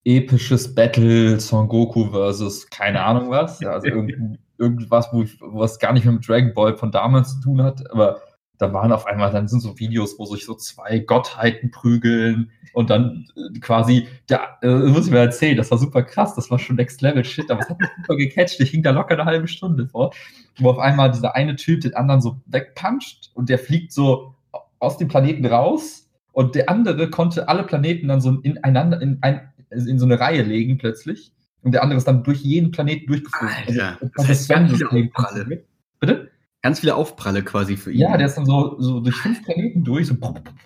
episches 0.06 0.74
Battle 0.74 1.40
Son 1.40 1.68
Goku 1.68 2.12
versus 2.12 2.70
keine 2.70 3.04
Ahnung 3.04 3.30
was, 3.30 3.60
ja, 3.60 3.72
also 3.72 3.88
irgend, 3.88 4.40
irgendwas, 4.58 5.10
wo 5.12 5.24
ich, 5.24 5.38
was 5.42 5.80
gar 5.80 5.94
nicht 5.94 6.06
mehr 6.06 6.14
mit 6.14 6.28
Dragon 6.28 6.54
Ball 6.54 6.78
von 6.78 6.92
damals 6.92 7.36
zu 7.36 7.42
tun 7.42 7.64
hat, 7.64 7.90
aber 7.92 8.22
da 8.58 8.74
waren 8.74 8.92
auf 8.92 9.06
einmal, 9.06 9.32
dann 9.32 9.48
sind 9.48 9.62
so 9.62 9.78
Videos, 9.78 10.18
wo 10.18 10.26
sich 10.26 10.46
so 10.46 10.56
zwei 10.56 11.00
Gottheiten 11.00 11.72
prügeln 11.72 12.52
und 12.74 12.90
dann 12.90 13.28
äh, 13.36 13.60
quasi, 13.60 14.08
ja, 14.30 14.58
äh, 14.62 14.68
muss 14.68 15.06
ich 15.06 15.12
mir 15.12 15.20
erzählen, 15.20 15.58
das 15.58 15.72
war 15.72 15.78
super 15.78 16.04
krass, 16.04 16.36
das 16.36 16.50
war 16.50 16.60
schon 16.60 16.76
Next 16.76 17.02
Level 17.02 17.24
Shit, 17.24 17.50
aber 17.52 17.62
es 17.62 17.70
hat 17.70 17.80
mich 17.80 17.90
super 17.98 18.16
gecatcht, 18.16 18.60
ich 18.60 18.72
hing 18.72 18.84
da 18.84 18.92
locker 18.92 19.14
eine 19.14 19.26
halbe 19.26 19.48
Stunde 19.48 19.88
vor, 19.88 20.14
wo 20.60 20.70
auf 20.70 20.80
einmal 20.80 21.12
dieser 21.12 21.36
eine 21.36 21.56
Typ 21.56 21.82
den 21.82 21.96
anderen 21.96 22.22
so 22.22 22.38
wegpuncht 22.48 23.32
und 23.34 23.50
der 23.50 23.60
fliegt 23.60 23.92
so 23.92 24.36
aus 24.80 24.98
dem 24.98 25.08
Planeten 25.08 25.46
raus 25.46 26.10
und 26.32 26.56
der 26.56 26.70
andere 26.70 27.10
konnte 27.10 27.48
alle 27.48 27.64
Planeten 27.64 28.08
dann 28.08 28.22
so 28.22 28.40
ineinander, 28.42 29.02
in, 29.02 29.20
ein, 29.22 29.54
in 29.70 30.00
so 30.00 30.06
eine 30.06 30.20
Reihe 30.20 30.44
legen 30.44 30.78
plötzlich 30.78 31.32
und 31.62 31.74
der 31.74 31.84
andere 31.84 31.98
ist 31.98 32.08
dann 32.08 32.24
durch 32.24 32.42
jeden 32.42 32.72
Planeten 32.72 33.08
durchgeflogen. 33.08 33.56
Alter, 33.56 33.74
Also, 34.00 34.12
das 34.16 34.28
heißt 34.28 34.52
Aufpralle. 35.14 35.64
Bitte? 36.00 36.32
Ganz 36.68 36.82
viele 36.82 36.96
Aufpralle 36.96 37.46
quasi 37.46 37.78
für 37.78 37.94
ihn. 37.94 38.00
Ja, 38.00 38.18
der 38.18 38.28
ist 38.28 38.36
dann 38.36 38.46
so, 38.46 38.76
so 38.78 39.00
durch 39.00 39.16
fünf 39.16 39.42
Planeten 39.46 39.86
durch 39.86 40.08
so, 40.08 40.16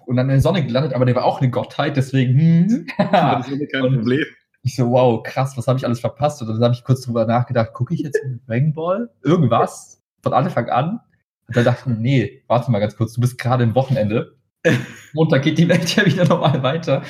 und 0.07 0.15
dann 0.15 0.25
in 0.25 0.29
der 0.29 0.41
Sonne 0.41 0.65
gelandet, 0.65 0.95
aber 0.95 1.05
der 1.05 1.13
war 1.13 1.25
auch 1.25 1.39
eine 1.39 1.51
Gottheit, 1.51 1.95
deswegen. 1.95 2.39
Hm, 2.39 2.87
das 2.97 3.47
ist 3.47 3.59
kein 3.71 3.81
Problem. 3.81 4.25
ich 4.63 4.75
so, 4.75 4.89
wow, 4.89 5.21
krass, 5.21 5.55
was 5.57 5.67
habe 5.67 5.77
ich 5.77 5.85
alles 5.85 5.99
verpasst? 5.99 6.41
Und 6.41 6.47
dann 6.47 6.59
habe 6.59 6.73
ich 6.73 6.83
kurz 6.83 7.01
drüber 7.01 7.27
nachgedacht, 7.27 7.73
gucke 7.73 7.93
ich 7.93 7.99
jetzt 7.99 8.19
mit 8.25 8.41
Dragon 8.49 8.73
Ball 8.73 9.11
irgendwas 9.23 10.01
von 10.23 10.33
Anfang 10.33 10.69
an? 10.69 11.01
Und 11.45 11.55
dann 11.55 11.65
dachte 11.65 11.91
ich, 11.91 11.97
nee, 11.99 12.41
warte 12.47 12.71
mal 12.71 12.79
ganz 12.79 12.95
kurz, 12.95 13.13
du 13.13 13.21
bist 13.21 13.37
gerade 13.37 13.63
im 13.63 13.75
Wochenende. 13.75 14.35
Montag 15.13 15.43
geht 15.43 15.59
die 15.59 15.69
Welt 15.69 15.95
ja 15.95 16.03
wieder 16.03 16.25
normal 16.27 16.63
weiter. 16.63 17.03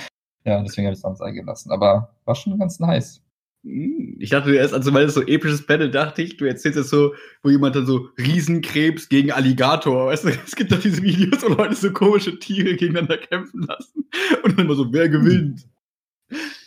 Ja, 0.43 0.57
und 0.57 0.65
deswegen 0.65 0.87
habe 0.87 0.95
ich 0.95 1.01
es 1.01 1.03
dann 1.03 1.15
eingelassen. 1.25 1.71
Aber 1.71 2.13
war 2.25 2.35
schon 2.35 2.59
ganz 2.59 2.77
nice. 2.81 3.23
Ich 3.63 4.31
dachte 4.31 4.55
erst, 4.55 4.73
also 4.73 4.91
weil 4.93 5.05
es 5.05 5.13
so 5.13 5.21
episches 5.21 5.65
Battle, 5.65 5.91
dachte 5.91 6.23
ich, 6.23 6.37
du 6.37 6.45
erzählst 6.45 6.77
jetzt 6.77 6.89
so, 6.89 7.13
wo 7.43 7.49
jemand 7.49 7.75
dann 7.75 7.85
so 7.85 8.09
Riesenkrebs 8.17 9.07
gegen 9.07 9.31
Alligator, 9.31 10.07
weißt 10.07 10.25
du, 10.25 10.29
es 10.45 10.55
gibt 10.55 10.71
doch 10.71 10.79
diese 10.79 11.03
Videos, 11.03 11.43
wo 11.43 11.49
Leute 11.49 11.75
so 11.75 11.91
komische 11.91 12.39
Tiere 12.39 12.75
gegeneinander 12.75 13.17
kämpfen 13.17 13.61
lassen 13.67 14.05
und 14.43 14.57
dann 14.57 14.65
immer 14.65 14.75
so, 14.75 14.91
wer 14.91 15.09
gewinnt? 15.09 15.67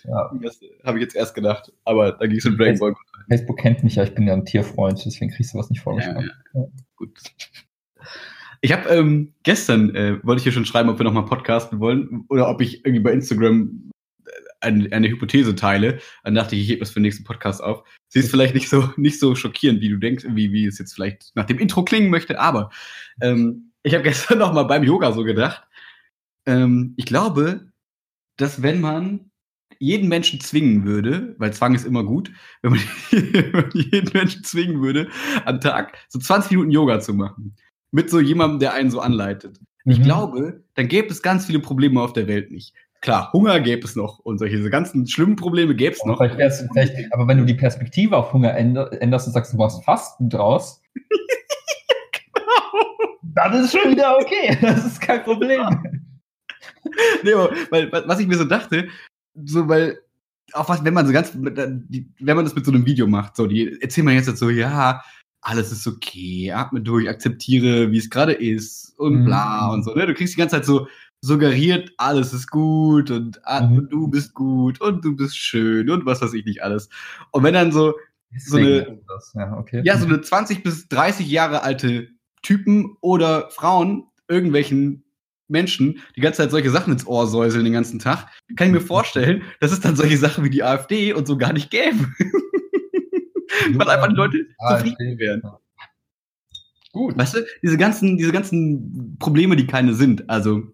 Ja. 0.05 0.31
Das 0.43 0.61
habe 0.85 0.99
ich 0.99 1.03
jetzt 1.03 1.17
erst 1.17 1.35
gedacht, 1.35 1.73
aber 1.85 2.13
da 2.13 2.27
ging 2.27 2.39
es 2.39 2.45
um 2.47 2.57
Dragon 2.57 2.79
Ball. 2.79 2.95
Facebook 3.29 3.59
kennt 3.59 3.83
mich 3.83 3.97
ja, 3.97 4.05
ich 4.05 4.15
bin 4.15 4.27
ja 4.27 4.35
ein 4.35 4.45
Tierfreund, 4.45 5.03
deswegen 5.05 5.31
kriegst 5.33 5.55
du 5.55 5.59
was 5.59 5.71
nicht 5.71 5.79
Ja, 5.79 5.85
vorgeschlagen. 5.85 6.31
ja. 6.53 6.65
Gut. 6.97 7.19
Ich 8.61 8.73
habe 8.73 8.89
ähm, 8.91 9.33
gestern, 9.43 9.95
äh, 9.95 10.19
wollte 10.25 10.39
ich 10.39 10.45
hier 10.45 10.53
schon 10.53 10.65
schreiben, 10.65 10.89
ob 10.91 10.99
wir 10.99 11.05
nochmal 11.05 11.25
podcasten 11.25 11.81
wollen 11.81 12.25
oder 12.29 12.49
ob 12.49 12.61
ich 12.61 12.85
irgendwie 12.85 13.03
bei 13.03 13.13
Instagram 13.13 13.91
eine, 14.65 14.91
eine 14.93 15.09
Hypothese 15.09 15.55
teile. 15.55 16.01
Dann 16.25 16.35
dachte 16.35 16.57
ich, 16.57 16.63
ich 16.63 16.69
hebe 16.71 16.81
das 16.81 16.91
für 16.91 17.01
den 17.01 17.05
nächsten 17.05 17.25
Podcast 17.25 17.63
auf. 17.63 17.85
Sie 18.09 18.19
ist 18.21 18.31
vielleicht 18.31 18.55
nicht 18.55 18.69
so, 18.69 18.91
nicht 18.97 19.21
so 19.21 19.35
schockierend, 19.35 19.81
wie 19.81 19.89
du 19.91 19.97
denkst, 19.99 20.25
wie, 20.29 20.53
wie 20.53 20.67
es 20.67 20.79
jetzt 20.79 20.95
vielleicht 20.95 21.33
nach 21.35 21.47
dem 21.47 21.59
Intro 21.59 21.85
klingen 21.85 22.11
möchte, 22.11 22.41
aber 22.41 22.71
ähm, 23.21 23.73
ich 23.83 23.95
habe 23.95 24.05
gestern 24.05 24.39
noch 24.39 24.53
mal 24.53 24.65
beim 24.65 24.85
Yoga 24.85 25.13
so 25.13 25.25
gedacht. 25.25 25.67
Ähm, 26.47 26.95
ich 26.97 27.07
glaube, 27.07 27.71
dass 28.37 28.63
wenn 28.63 28.81
man 28.81 29.31
jeden 29.79 30.09
Menschen 30.09 30.41
zwingen 30.41 30.85
würde, 30.85 31.35
weil 31.39 31.53
Zwang 31.53 31.75
ist 31.75 31.85
immer 31.87 32.05
gut, 32.05 32.31
wenn 32.63 32.73
man, 32.73 33.71
jeden 33.75 34.13
Menschen 34.13 34.45
zwingen 34.45 34.81
würde, 34.83 35.09
am 35.45 35.61
Tag 35.61 35.99
so 36.09 36.19
20 36.19 36.53
Minuten 36.53 36.71
Yoga 36.71 37.01
zu 37.01 37.15
machen. 37.15 37.57
Mit 37.91 38.11
so 38.11 38.21
jemandem, 38.21 38.59
der 38.61 38.75
einen 38.75 38.91
so 38.91 39.01
anleitet. 39.01 39.61
Ich 39.87 39.99
Mhm. 39.99 40.03
glaube, 40.03 40.65
dann 40.75 40.89
gäbe 40.89 41.09
es 41.09 41.23
ganz 41.23 41.47
viele 41.47 41.61
Probleme 41.61 42.01
auf 42.01 42.13
der 42.13 42.27
Welt 42.27 42.51
nicht. 42.51 42.75
Klar, 43.05 43.31
Hunger 43.35 43.61
gäbe 43.61 43.85
es 43.87 43.97
noch 43.97 44.19
und 44.21 44.39
solche 44.39 44.71
ganzen 44.71 45.07
schlimmen 45.07 45.37
Probleme 45.37 45.75
gäbe 45.75 45.95
es 45.95 46.03
noch. 46.07 46.17
Vielleicht 46.17 46.63
vielleicht, 46.73 47.13
aber 47.13 47.29
wenn 47.29 47.37
du 47.37 47.45
die 47.45 47.53
Perspektive 47.53 48.17
auf 48.17 48.33
Hunger 48.33 48.55
änder, 48.57 48.91
änderst 49.03 49.27
und 49.27 49.35
sagst, 49.35 49.53
du 49.53 49.59
machst 49.59 49.85
Fasten 49.85 50.31
draus, 50.31 50.81
dann 53.23 53.53
ist 53.53 53.75
es 53.75 53.79
schon 53.81 53.91
wieder 53.91 54.17
okay. 54.19 54.57
Das 54.63 54.87
ist 54.87 55.03
kein 55.03 55.23
Problem. 55.23 55.61
nee, 57.23 57.33
aber, 57.35 57.51
weil, 57.71 57.93
was 57.93 58.21
ich 58.21 58.27
mir 58.27 58.39
so 58.39 58.45
dachte, 58.45 58.89
so, 59.45 59.69
weil, 59.69 59.99
auch 60.55 60.71
was, 60.71 60.83
wenn 60.83 60.95
man 60.95 61.07
so 61.07 61.13
ganz, 61.13 61.33
die- 61.35 62.09
wenn 62.21 62.37
man 62.37 62.47
das 62.47 62.55
mit 62.55 62.65
so 62.65 62.73
einem 62.73 62.87
Video 62.87 63.07
macht, 63.07 63.37
so, 63.37 63.47
die 63.47 63.83
erzählen 63.83 64.07
man 64.07 64.15
jetzt 64.15 64.35
so, 64.37 64.49
ja, 64.49 65.03
alles 65.43 65.73
ist 65.73 65.87
okay, 65.87 66.53
atme 66.53 66.81
durch, 66.81 67.07
akzeptiere, 67.07 67.93
wie 67.93 67.99
es 67.99 68.09
gerade 68.09 68.33
ist 68.33 68.95
und 68.99 69.21
Mhm. 69.21 69.25
bla 69.27 69.69
und 69.75 69.83
so, 69.83 69.93
ne? 69.95 70.07
Du 70.07 70.15
kriegst 70.15 70.33
die 70.35 70.39
ganze 70.39 70.57
Zeit 70.57 70.65
so 70.65 70.87
suggeriert, 71.25 71.93
alles 71.97 72.35
ist 72.35 72.51
gut 72.51 73.11
und, 73.11 73.41
ah, 73.47 73.63
Mhm. 73.67 73.79
und 73.79 73.93
du 73.93 74.09
bist 74.09 74.35
gut 74.35 74.81
und 74.81 75.05
du 75.05 75.17
bist 75.17 75.39
schön 75.39 75.89
und 75.89 76.05
was 76.05 76.21
weiß 76.21 76.35
ich 76.35 76.45
nicht 76.45 76.63
alles. 76.63 76.89
Und 77.31 77.43
wenn 77.45 77.55
dann 77.55 77.73
so, 77.73 77.95
so 78.37 78.59
eine, 78.59 79.01
ja, 79.35 79.57
okay. 79.57 79.81
ja, 79.85 79.97
so 79.97 80.07
eine 80.07 80.21
20 80.21 80.63
bis 80.63 80.89
30 80.89 81.27
Jahre 81.29 81.63
alte 81.63 82.09
Typen 82.43 82.97
oder 83.01 83.49
Frauen, 83.51 84.05
irgendwelchen 84.29 85.05
Menschen, 85.49 86.01
die 86.17 86.21
ganze 86.21 86.43
Zeit 86.43 86.51
solche 86.51 86.71
Sachen 86.71 86.93
ins 86.93 87.07
Ohr 87.07 87.27
säuseln 87.27 87.65
den 87.65 87.73
ganzen 87.73 87.99
Tag, 87.99 88.27
kann 88.57 88.69
ich 88.69 88.75
mir 88.75 88.81
vorstellen, 88.81 89.43
dass 89.61 89.73
es 89.73 89.81
dann 89.81 89.97
solche 89.97 90.19
Sachen 90.19 90.45
wie 90.45 90.51
die 90.51 90.63
AfD 90.63 91.13
und 91.15 91.27
so 91.27 91.39
gar 91.39 91.53
nicht 91.53 91.71
gäbe. 91.71 92.07
Weil 93.75 93.89
einfach 93.89 94.09
die 94.09 94.15
Leute 94.15 94.47
zufrieden 94.69 95.19
werden. 95.19 95.43
Gut. 96.93 97.17
Weißt 97.17 97.35
du, 97.35 97.41
diese 97.63 97.77
ganzen, 97.77 98.17
diese 98.17 98.31
ganzen 98.31 99.17
Probleme, 99.19 99.57
die 99.57 99.67
keine 99.67 99.95
sind, 99.95 100.29
also 100.31 100.74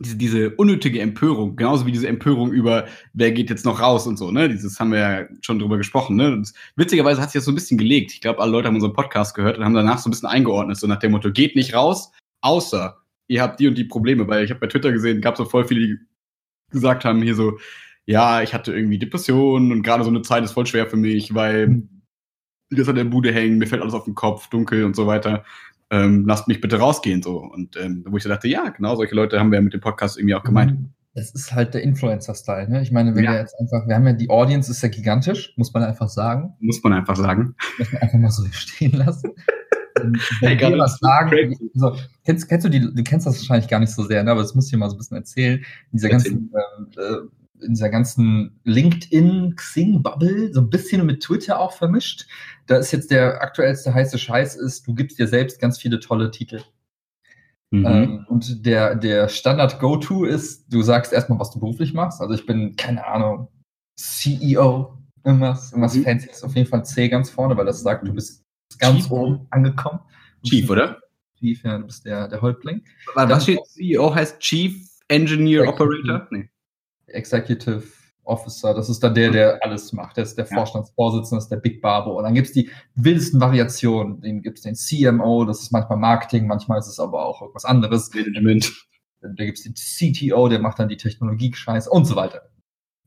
diese, 0.00 0.16
diese 0.16 0.50
unnötige 0.56 1.00
Empörung, 1.00 1.56
genauso 1.56 1.86
wie 1.86 1.92
diese 1.92 2.08
Empörung 2.08 2.52
über, 2.52 2.86
wer 3.12 3.32
geht 3.32 3.50
jetzt 3.50 3.66
noch 3.66 3.80
raus 3.80 4.06
und 4.06 4.16
so, 4.16 4.30
ne? 4.30 4.48
Dieses 4.48 4.80
haben 4.80 4.92
wir 4.92 4.98
ja 4.98 5.26
schon 5.42 5.58
drüber 5.58 5.76
gesprochen, 5.76 6.16
ne? 6.16 6.32
Und 6.32 6.52
witzigerweise 6.76 7.20
hat 7.20 7.30
sich 7.30 7.38
das 7.38 7.44
so 7.44 7.52
ein 7.52 7.54
bisschen 7.54 7.76
gelegt. 7.78 8.12
Ich 8.12 8.22
glaube, 8.22 8.40
alle 8.40 8.50
Leute 8.50 8.68
haben 8.68 8.74
unseren 8.74 8.94
Podcast 8.94 9.34
gehört 9.34 9.58
und 9.58 9.64
haben 9.64 9.74
danach 9.74 9.98
so 9.98 10.08
ein 10.08 10.12
bisschen 10.12 10.28
eingeordnet, 10.28 10.78
so 10.78 10.86
nach 10.86 10.98
dem 10.98 11.12
Motto, 11.12 11.30
geht 11.30 11.54
nicht 11.54 11.74
raus, 11.74 12.10
außer 12.40 12.96
ihr 13.28 13.42
habt 13.42 13.60
die 13.60 13.68
und 13.68 13.76
die 13.76 13.84
Probleme, 13.84 14.26
weil 14.26 14.44
ich 14.44 14.50
habe 14.50 14.60
bei 14.60 14.66
Twitter 14.66 14.90
gesehen, 14.90 15.20
gab 15.20 15.36
so 15.36 15.44
voll 15.44 15.66
viele, 15.66 15.80
die 15.80 15.98
gesagt 16.70 17.04
haben, 17.04 17.22
hier 17.22 17.34
so, 17.34 17.58
ja, 18.06 18.42
ich 18.42 18.54
hatte 18.54 18.74
irgendwie 18.74 18.98
Depressionen 18.98 19.70
und 19.70 19.82
gerade 19.82 20.02
so 20.02 20.10
eine 20.10 20.22
Zeit 20.22 20.42
ist 20.44 20.52
voll 20.52 20.66
schwer 20.66 20.86
für 20.86 20.96
mich, 20.96 21.34
weil 21.34 21.82
ich 22.70 22.78
das 22.78 22.88
an 22.88 22.96
der 22.96 23.04
Bude 23.04 23.32
hängen, 23.32 23.58
mir 23.58 23.66
fällt 23.66 23.82
alles 23.82 23.94
auf 23.94 24.04
den 24.04 24.14
Kopf, 24.14 24.48
dunkel 24.48 24.84
und 24.84 24.96
so 24.96 25.06
weiter. 25.06 25.44
Ähm, 25.90 26.24
lasst 26.26 26.46
mich 26.48 26.60
bitte 26.60 26.78
rausgehen 26.78 27.22
so. 27.22 27.38
Und 27.38 27.76
ähm, 27.76 28.04
wo 28.08 28.16
ich 28.16 28.22
so 28.22 28.28
dachte, 28.28 28.48
ja, 28.48 28.68
genau, 28.68 28.94
solche 28.96 29.14
Leute 29.14 29.40
haben 29.40 29.50
wir 29.50 29.58
ja 29.58 29.62
mit 29.62 29.72
dem 29.72 29.80
Podcast 29.80 30.16
irgendwie 30.18 30.34
auch 30.36 30.44
gemeint. 30.44 30.76
Das 31.14 31.32
ist 31.32 31.52
halt 31.52 31.74
der 31.74 31.82
Influencer-Style, 31.82 32.70
ne? 32.70 32.82
Ich 32.82 32.92
meine, 32.92 33.14
wenn 33.16 33.24
Ja. 33.24 33.32
wir 33.32 33.40
jetzt 33.40 33.54
einfach, 33.58 33.88
wir 33.88 33.96
haben 33.96 34.06
ja 34.06 34.12
die 34.12 34.30
Audience 34.30 34.70
ist 34.70 34.80
ja 34.82 34.88
gigantisch, 34.88 35.52
muss 35.56 35.74
man 35.74 35.82
einfach 35.82 36.08
sagen. 36.08 36.54
Muss 36.60 36.80
man 36.84 36.92
einfach 36.92 37.16
sagen. 37.16 37.56
Muss 37.78 37.92
man 37.92 38.02
einfach 38.02 38.18
mal 38.18 38.30
so 38.30 38.44
stehen 38.52 38.92
lassen. 38.92 39.32
Hey, 40.40 40.58
Wenn 40.60 40.72
wir 40.72 40.78
was 40.78 40.98
sagen, 40.98 41.54
so, 41.74 41.94
kennst, 42.24 42.48
kennst 42.48 42.64
du 42.64 42.70
die, 42.70 42.80
du 42.80 43.02
kennst 43.02 43.26
das 43.26 43.36
wahrscheinlich 43.38 43.68
gar 43.68 43.80
nicht 43.80 43.92
so 43.92 44.02
sehr, 44.04 44.22
ne? 44.22 44.30
aber 44.30 44.40
das 44.40 44.54
muss 44.54 44.66
ich 44.66 44.70
dir 44.70 44.78
mal 44.78 44.88
so 44.88 44.94
ein 44.94 44.98
bisschen 44.98 45.16
erzählen. 45.16 45.58
In 45.58 45.64
dieser 45.98 46.10
Erzähl. 46.10 46.32
ganzen, 46.32 46.52
ähm, 46.78 46.86
äh, 46.96 47.64
in 47.66 47.74
dieser 47.74 47.90
ganzen 47.90 48.60
LinkedIn, 48.64 49.54
Xing-Bubble, 49.56 50.54
so 50.54 50.60
ein 50.62 50.70
bisschen 50.70 51.04
mit 51.04 51.22
Twitter 51.22 51.58
auch 51.60 51.72
vermischt. 51.72 52.26
Da 52.70 52.76
ist 52.76 52.92
jetzt 52.92 53.10
der 53.10 53.42
aktuellste 53.42 53.92
heiße 53.92 54.16
Scheiß 54.16 54.54
ist, 54.54 54.86
du 54.86 54.94
gibst 54.94 55.18
dir 55.18 55.26
selbst 55.26 55.60
ganz 55.60 55.76
viele 55.76 55.98
tolle 55.98 56.30
Titel. 56.30 56.60
Mhm. 57.72 57.84
Ähm, 57.86 58.26
und 58.28 58.64
der, 58.64 58.94
der 58.94 59.28
Standard-Go-To 59.28 60.24
ist, 60.24 60.72
du 60.72 60.80
sagst 60.80 61.12
erstmal, 61.12 61.40
was 61.40 61.50
du 61.50 61.58
beruflich 61.58 61.94
machst. 61.94 62.20
Also 62.20 62.32
ich 62.34 62.46
bin, 62.46 62.76
keine 62.76 63.04
Ahnung, 63.04 63.48
CEO, 63.96 64.96
irgendwas, 65.24 65.72
irgendwas 65.72 65.94
Mhm. 65.96 66.04
Fancyes, 66.04 66.44
auf 66.44 66.54
jeden 66.54 66.68
Fall 66.68 66.84
C 66.84 67.08
ganz 67.08 67.28
vorne, 67.28 67.56
weil 67.56 67.66
das 67.66 67.80
sagt, 67.82 68.06
du 68.06 68.14
bist 68.14 68.44
ganz 68.78 69.02
Chief. 69.02 69.10
oben 69.10 69.48
angekommen. 69.50 69.98
Chief, 70.46 70.70
oder? 70.70 71.00
Chief, 71.40 71.60
ja, 71.64 71.76
du 71.76 71.86
bist 71.86 72.04
der, 72.04 72.28
der 72.28 72.40
Häuptling. 72.40 72.84
Was 73.16 73.42
steht 73.42 73.66
CEO 73.66 74.14
heißt 74.14 74.38
Chief 74.38 74.86
Engineer 75.08 75.62
Executive. 75.62 76.02
Operator? 76.04 76.28
Nee. 76.30 76.48
Executive 77.08 77.82
Officer, 78.30 78.72
das 78.72 78.88
ist 78.88 79.00
dann 79.02 79.14
der, 79.14 79.30
der 79.30 79.58
alles 79.64 79.92
macht. 79.92 80.16
Der 80.16 80.24
ist 80.24 80.36
der 80.38 80.46
Ja. 80.46 80.54
Vorstandsvorsitzende, 80.56 81.36
das 81.36 81.44
ist 81.44 81.50
der 81.50 81.56
Big 81.58 81.82
Barbo. 81.82 82.16
Und 82.16 82.24
dann 82.24 82.34
gibt's 82.34 82.52
die 82.52 82.70
wildesten 82.94 83.40
Variationen. 83.40 84.20
Den 84.20 84.40
gibt's 84.42 84.62
den 84.62 84.74
CMO, 84.76 85.44
das 85.44 85.60
ist 85.62 85.72
manchmal 85.72 85.98
Marketing, 85.98 86.46
manchmal 86.46 86.78
ist 86.78 86.86
es 86.86 86.98
aber 86.98 87.26
auch 87.26 87.42
irgendwas 87.42 87.64
anderes. 87.64 88.10
Management. 88.14 88.72
Da 89.20 89.44
gibt's 89.44 89.64
den 89.64 89.74
CTO, 89.74 90.48
der 90.48 90.60
macht 90.60 90.78
dann 90.78 90.88
die 90.88 90.96
Technologie-Scheiß 90.96 91.88
und 91.88 92.06
so 92.06 92.16
weiter. 92.16 92.40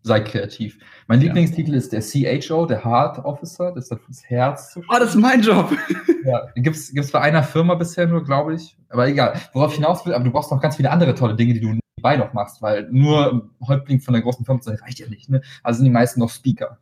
Sei 0.05 0.19
kreativ. 0.19 0.77
Mein 1.07 1.21
Ja. 1.21 1.27
Lieblingstitel 1.27 1.73
ist 1.73 1.93
der 1.93 2.01
CHO, 2.01 2.65
der 2.65 2.83
Heart 2.83 3.19
Officer, 3.25 3.71
das 3.73 3.85
ist 3.85 3.91
dann 3.91 3.99
fürs 3.99 4.21
Herz 4.25 4.73
zu 4.73 4.81
Oh, 4.89 4.97
das 4.99 5.09
ist 5.11 5.15
mein 5.15 5.41
Job. 5.41 5.71
ja, 6.25 6.45
gibt's, 6.55 6.91
gibt's 6.91 7.11
bei 7.11 7.21
einer 7.21 7.41
Firma 7.41 7.75
bisher 7.75 8.05
nur, 8.05 8.23
glaube 8.23 8.53
ich. 8.55 8.77
Aber 8.89 9.07
egal. 9.07 9.39
Worauf 9.53 9.71
ich 9.71 9.77
hinaus 9.77 10.05
will, 10.05 10.13
aber 10.13 10.23
du 10.25 10.31
brauchst 10.31 10.51
noch 10.51 10.59
ganz 10.61 10.75
viele 10.75 10.91
andere 10.91 11.15
tolle 11.15 11.35
Dinge, 11.35 11.53
die 11.53 11.61
du 11.61 11.79
nebenbei 12.03 12.17
noch 12.17 12.33
machst, 12.33 12.61
weil 12.61 12.89
nur 12.91 13.49
Häuptling 13.65 13.99
von 14.01 14.13
der 14.13 14.21
großen 14.23 14.45
Firma 14.45 14.61
zu 14.61 14.69
sein, 14.69 14.79
reicht 14.79 14.99
ja 14.99 15.07
nicht. 15.07 15.29
Ne? 15.29 15.41
Also 15.63 15.77
sind 15.77 15.85
die 15.85 15.91
meisten 15.91 16.19
noch 16.19 16.29
Speaker. 16.29 16.77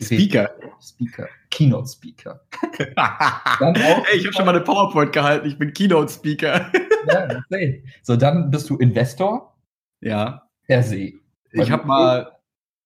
Speaker. 0.00 0.50
Speaker. 0.80 1.28
Keynote 1.50 1.88
Speaker. 1.88 2.40
Dann 2.96 3.76
auch- 3.76 4.06
Ey, 4.10 4.18
ich 4.18 4.24
habe 4.26 4.32
schon 4.34 4.46
mal 4.46 4.54
eine 4.54 4.64
PowerPoint 4.64 5.12
gehalten. 5.12 5.46
Ich 5.46 5.58
bin 5.58 5.72
Keynote 5.72 6.12
Speaker. 6.12 6.70
Ja, 7.04 7.24
insane. 7.24 7.82
So, 8.04 8.14
dann 8.14 8.48
bist 8.52 8.70
du 8.70 8.76
Investor 8.76 9.58
ja. 10.02 10.48
per 10.68 10.84
se. 10.84 11.14
Ich 11.50 11.68
habe 11.68 11.84
mal 11.84 12.38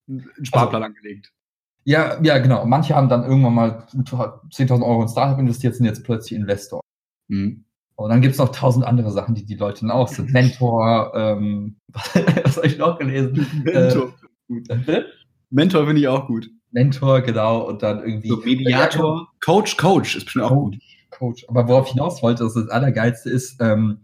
einen 0.08 0.25
Sparplan 0.42 0.85
angelegt. 0.85 1.35
Ja, 1.85 2.18
ja, 2.23 2.38
genau. 2.38 2.64
Manche 2.64 2.96
haben 2.96 3.11
dann 3.11 3.25
irgendwann 3.25 3.52
mal 3.52 3.87
10.000 3.92 4.82
Euro 4.82 5.02
in 5.02 5.08
Startup 5.08 5.38
investiert, 5.38 5.75
sind 5.75 5.85
jetzt 5.85 6.02
plötzlich 6.02 6.32
Investor. 6.32 6.80
Mhm. 7.28 7.65
Und 7.97 8.11
dann 8.11 8.21
gibt's 8.21 8.38
noch 8.38 8.50
tausend 8.50 8.85
andere 8.85 9.11
Sachen, 9.11 9.35
die 9.35 9.45
die 9.45 9.55
Leute 9.55 9.81
dann 9.81 9.91
auch 9.91 10.09
sind. 10.09 10.31
Mentor, 10.33 11.12
ähm, 11.15 11.76
was 11.93 12.57
habe 12.57 12.67
ich 12.67 12.79
noch 12.79 12.99
gelesen? 12.99 13.47
Mentor. 13.65 14.15
Äh, 14.49 15.03
Mentor 15.50 15.87
finde 15.87 16.00
ich 16.00 16.09
auch 16.09 16.26
gut. 16.26 16.50
Mentor, 16.71 17.23
genau, 17.23 17.62
und 17.62 17.83
dann 17.83 18.00
irgendwie 18.00 18.29
So 18.29 18.37
Mediator. 18.37 19.29
Coach, 19.43 19.76
Coach 19.79 20.17
ist 20.17 20.25
bestimmt 20.25 20.45
auch 20.45 20.50
gut. 20.50 20.76
Coach. 21.11 21.47
Aber 21.49 21.67
worauf 21.69 21.87
ich 21.87 21.93
hinaus 21.93 22.23
wollte, 22.23 22.45
dass 22.45 22.55
das 22.55 22.69
Allergeilste 22.69 23.31
ist, 23.31 23.61
ähm, 23.61 24.00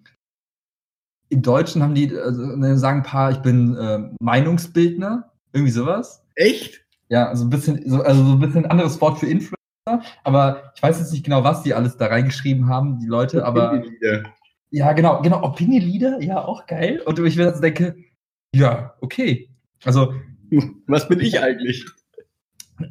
im 1.28 1.42
Deutschen 1.42 1.82
haben 1.82 1.94
die, 1.94 2.16
also, 2.16 2.42
ne, 2.56 2.78
sagen 2.78 3.00
ein 3.00 3.04
paar, 3.04 3.30
ich 3.30 3.38
bin 3.38 3.76
ähm, 3.80 4.16
Meinungsbildner, 4.20 5.32
irgendwie 5.52 5.72
sowas. 5.72 6.24
Echt? 6.34 6.84
Ja, 7.08 7.28
also 7.28 7.44
ein 7.44 7.50
bisschen, 7.50 7.88
so, 7.88 8.02
also 8.02 8.24
so 8.24 8.32
ein 8.32 8.40
bisschen 8.40 8.64
ein 8.64 8.70
anderes 8.70 9.00
Wort 9.00 9.18
für 9.18 9.26
Influencer. 9.26 9.56
Aber 10.22 10.72
ich 10.76 10.82
weiß 10.82 10.98
jetzt 10.98 11.12
nicht 11.12 11.24
genau, 11.24 11.44
was 11.44 11.62
die 11.62 11.74
alles 11.74 11.96
da 11.96 12.06
reingeschrieben 12.06 12.68
haben, 12.68 12.98
die 13.00 13.06
Leute, 13.06 13.44
aber 13.44 13.82
ja, 14.70 14.92
genau, 14.92 15.20
genau, 15.20 15.42
Opinion 15.42 15.82
Leader, 15.82 16.20
ja, 16.20 16.42
auch 16.44 16.66
geil. 16.66 17.02
Und 17.04 17.18
ich 17.18 17.36
mir 17.36 17.52
denke, 17.52 17.96
ja, 18.54 18.94
okay. 19.00 19.50
Also 19.84 20.14
Was 20.86 21.08
bin 21.08 21.20
ich 21.20 21.40
eigentlich? 21.40 21.84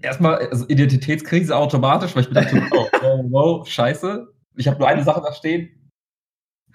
erstmal 0.01 0.47
also 0.47 0.67
Identitätskrise 0.67 1.55
automatisch, 1.55 2.15
weil 2.15 2.23
ich 2.23 2.29
mir 2.29 2.35
dachte, 2.35 2.55
wow, 2.71 2.89
wow, 3.01 3.25
wow 3.29 3.67
scheiße. 3.67 4.27
Ich 4.55 4.67
habe 4.67 4.79
nur 4.79 4.87
eine 4.87 5.03
Sache 5.03 5.21
da 5.21 5.33
stehen. 5.33 5.69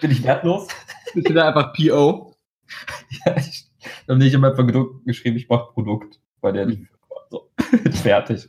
Bin 0.01 0.11
ich 0.11 0.23
wertlos? 0.25 0.69
Ich 1.15 1.25
bin 1.25 1.35
da 1.35 1.49
einfach 1.49 1.73
PO. 1.73 2.35
ja, 3.25 3.37
ich 3.37 3.71
habe 4.09 4.19
nicht 4.19 4.35
immer 4.35 4.51
Produkt 4.51 5.07
geschrieben, 5.07 5.37
ich 5.37 5.49
mache 5.49 5.73
Produkt, 5.73 6.21
weil 6.41 6.53
der 6.53 6.67
nicht 6.67 6.83
so 7.31 7.51
fertig. 8.03 8.49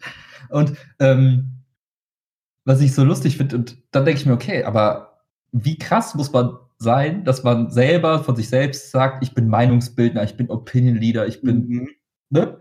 Und 0.50 0.74
ähm, 1.00 1.57
was 2.68 2.82
ich 2.82 2.94
so 2.94 3.06
lustig 3.06 3.38
finde, 3.38 3.56
und 3.56 3.78
dann 3.92 4.04
denke 4.04 4.20
ich 4.20 4.26
mir, 4.26 4.34
okay, 4.34 4.66
aber 4.66 5.24
wie 5.54 5.78
krass 5.78 6.16
muss 6.16 6.34
man 6.34 6.58
sein, 6.78 7.24
dass 7.24 7.44
man 7.44 7.72
selber 7.72 8.24
von 8.24 8.36
sich 8.36 8.50
selbst 8.50 8.92
sagt, 8.92 9.24
ich 9.24 9.34
bin 9.34 9.48
Meinungsbildner, 9.48 10.22
ich 10.24 10.36
bin 10.36 10.50
Opinion 10.50 10.98
Leader, 10.98 11.26
ich 11.28 11.42
bin 11.42 11.68
Mhm. 11.68 11.90
ne? 12.30 12.58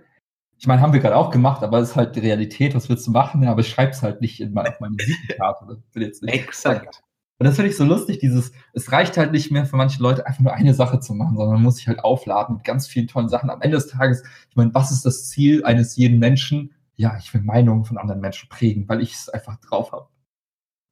Ich 0.58 0.66
meine, 0.66 0.80
haben 0.80 0.92
wir 0.92 1.00
gerade 1.00 1.16
auch 1.16 1.30
gemacht, 1.30 1.62
aber 1.64 1.80
es 1.80 1.90
ist 1.90 1.96
halt 1.96 2.14
die 2.14 2.20
Realität, 2.20 2.74
was 2.74 2.88
willst 2.88 3.06
du 3.06 3.10
machen? 3.10 3.46
Aber 3.46 3.60
ich 3.60 3.68
schreib's 3.68 4.00
halt 4.02 4.20
nicht 4.20 4.40
in 4.40 4.52
meine, 4.54 4.70
auf 4.70 4.80
meine 4.80 4.96
Visitenkarte. 4.96 5.82
Nicht. 5.94 6.22
Exakt. 6.22 7.02
Und 7.38 7.46
das 7.46 7.56
finde 7.56 7.70
ich 7.70 7.76
so 7.76 7.84
lustig, 7.84 8.20
dieses, 8.20 8.52
es 8.72 8.92
reicht 8.92 9.18
halt 9.18 9.32
nicht 9.32 9.50
mehr 9.50 9.66
für 9.66 9.76
manche 9.76 10.00
Leute 10.00 10.24
einfach 10.26 10.40
nur 10.40 10.54
eine 10.54 10.72
Sache 10.72 11.00
zu 11.00 11.12
machen, 11.14 11.36
sondern 11.36 11.54
man 11.56 11.64
muss 11.64 11.76
sich 11.76 11.88
halt 11.88 11.98
aufladen 11.98 12.56
mit 12.56 12.64
ganz 12.64 12.86
vielen 12.86 13.08
tollen 13.08 13.28
Sachen. 13.28 13.50
Am 13.50 13.60
Ende 13.60 13.76
des 13.76 13.88
Tages, 13.88 14.22
ich 14.48 14.56
meine, 14.56 14.72
was 14.72 14.92
ist 14.92 15.04
das 15.04 15.28
Ziel 15.28 15.64
eines 15.64 15.96
jeden 15.96 16.20
Menschen? 16.20 16.70
Ja, 16.96 17.16
ich 17.18 17.32
will 17.34 17.42
Meinungen 17.42 17.84
von 17.84 17.98
anderen 17.98 18.20
Menschen 18.20 18.48
prägen, 18.48 18.88
weil 18.88 19.02
ich 19.02 19.14
es 19.14 19.28
einfach 19.28 19.56
drauf 19.60 19.92
habe. 19.92 20.08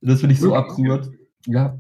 Das 0.01 0.21
finde 0.21 0.35
ich 0.35 0.41
so 0.41 0.51
Wirklich? 0.53 0.91
absurd. 0.91 1.11
Ja. 1.47 1.79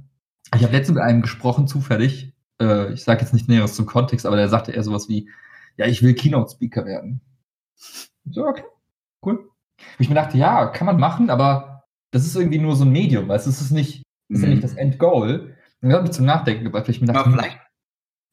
Ich 0.54 0.62
habe 0.62 0.73
letztens 0.73 0.97
mit 0.97 1.04
einem 1.04 1.23
gesprochen, 1.23 1.66
zufällig. 1.69 2.33
Äh, 2.61 2.93
ich 2.93 3.04
sage 3.04 3.21
jetzt 3.21 3.35
nicht 3.35 3.49
Näheres 3.49 3.75
zum 3.75 3.87
Kontext, 3.87 4.25
aber 4.26 4.37
der 4.37 4.49
sagte 4.49 4.73
eher 4.73 4.83
sowas 4.83 5.09
wie, 5.09 5.28
ja, 5.76 5.87
ich 5.87 6.02
will 6.02 6.14
Keynote-Speaker 6.14 6.85
werden. 6.87 7.21
So, 8.25 8.47
okay, 8.47 8.64
cool. 9.25 9.38
Und 9.38 9.50
ich 9.99 10.09
mir 10.09 10.14
dachte, 10.14 10.38
ja, 10.38 10.66
kann 10.66 10.87
man 10.87 10.99
machen, 10.99 11.28
aber 11.31 11.85
das 12.12 12.25
ist 12.25 12.37
irgendwie 12.37 12.59
nur 12.59 12.76
so 12.76 12.85
ein 12.85 12.93
Medium, 12.93 13.28
weißt 13.28 13.47
du, 13.47 13.50
es 13.50 13.61
ist 13.61 13.73
nicht, 13.73 14.02
das 14.28 14.38
ist 14.38 14.43
ja 14.43 14.49
Mhm. 14.49 14.54
nicht 14.54 14.64
das 14.64 14.75
Endgoal. 14.75 15.57
Und 15.83 15.88
das 15.90 15.95
hat 15.95 16.02
mich 16.04 16.12
zum 16.12 16.25
Nachdenken 16.26 16.64
gebracht, 16.64 16.85
weil 16.87 16.95
ich 16.95 17.00
mir 17.00 17.09
dachte, 17.09 17.21
Aber 17.26 17.33
vielleicht, 17.33 17.59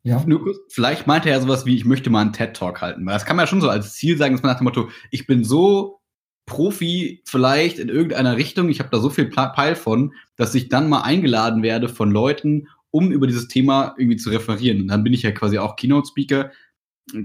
ja, 0.03 0.24
kurz, 0.24 0.58
vielleicht 0.70 1.05
meinte 1.05 1.29
er 1.29 1.38
ja 1.38 1.41
sowas 1.41 1.65
wie, 1.65 1.75
ich 1.75 1.86
möchte 1.86 2.10
mal 2.10 2.22
einen 2.22 2.34
TED-Talk 2.34 2.81
halten. 2.81 3.05
Weil 3.05 3.13
das 3.13 3.25
kann 3.25 3.36
man 3.36 3.43
ja 3.43 3.48
schon 3.48 3.62
so 3.62 3.70
als 3.70 3.93
Ziel 3.93 4.17
sagen, 4.17 4.34
dass 4.34 4.41
man 4.41 4.51
nach 4.51 4.60
dem 4.60 4.65
Motto, 4.65 4.89
ich 5.12 5.27
bin 5.27 5.43
so 5.43 6.00
Profi 6.48 7.22
vielleicht 7.25 7.77
in 7.79 7.89
irgendeiner 7.89 8.36
Richtung, 8.36 8.70
ich 8.70 8.79
habe 8.79 8.89
da 8.91 9.00
so 9.00 9.10
viel 9.10 9.25
Peil 9.29 9.75
von, 9.75 10.13
dass 10.36 10.55
ich 10.55 10.70
dann 10.70 10.89
mal 10.89 11.01
eingeladen 11.01 11.62
werde 11.62 11.88
von 11.88 12.12
Leuten, 12.12 12.67
um 12.89 13.12
über 13.12 13.27
dieses 13.27 13.48
Thema 13.48 13.96
irgendwie 13.98 14.17
zu 14.17 14.31
referieren. 14.31 14.81
Und 14.81 14.88
dann 14.88 15.03
bin 15.03 15.13
ich 15.13 15.22
ja 15.22 15.31
quasi 15.31 15.60
auch 15.60 15.75
Keynote-Speaker. 15.75 16.51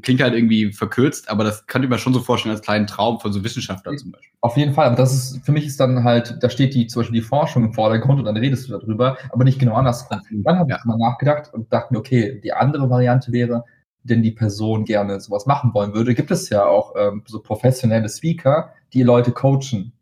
Klingt 0.03 0.21
halt 0.23 0.35
irgendwie 0.35 0.73
verkürzt, 0.73 1.29
aber 1.29 1.45
das 1.45 1.67
könnte 1.67 1.87
man 1.87 1.99
schon 1.99 2.15
so 2.15 2.21
vorstellen 2.21 2.55
als 2.55 2.63
kleinen 2.65 2.87
Traum 2.87 3.21
von 3.21 3.33
so 3.33 3.45
Wissenschaftlern 3.45 3.97
zum 3.99 4.11
Beispiel. 4.11 4.33
auf 4.41 4.57
jeden 4.57 4.73
Fall. 4.73 4.87
Aber 4.87 4.97
das 4.97 5.13
ist, 5.13 5.45
für 5.45 5.53
mich 5.53 5.67
ist 5.67 5.79
dann 5.79 6.03
halt, 6.03 6.39
da 6.43 6.49
steht 6.51 6.75
die, 6.75 6.87
zum 6.87 7.01
Beispiel 7.03 7.21
die 7.21 7.27
Forschung 7.27 7.63
im 7.65 7.73
Vordergrund 7.73 8.19
und 8.19 8.25
dann 8.25 8.37
redest 8.37 8.69
du 8.69 8.73
darüber, 8.79 9.17
aber 9.31 9.45
nicht 9.45 9.59
genau 9.59 9.75
andersrum. 9.75 10.21
Dann 10.45 10.59
habe 10.59 10.71
Ja. 10.71 10.79
ich 10.79 10.85
mal 10.85 10.97
nachgedacht 10.99 11.53
und 11.53 11.73
dachte 11.73 11.93
mir, 11.93 12.01
okay, 12.01 12.41
die 12.43 12.53
andere 12.53 12.89
Variante 12.91 13.33
wäre, 13.33 13.65
denn 14.03 14.23
die 14.23 14.31
Person 14.33 14.85
gerne 14.85 15.21
sowas 15.21 15.47
machen 15.47 15.73
wollen 15.75 15.93
würde, 15.95 16.15
gibt 16.15 16.31
es 16.31 16.49
ja 16.49 16.65
auch 16.65 16.95
ähm, 16.97 17.23
so 17.27 17.41
professionelle 17.41 18.09
Speaker, 18.09 18.73
die 18.93 19.03
Leute 19.03 19.31
coachen. 19.33 19.93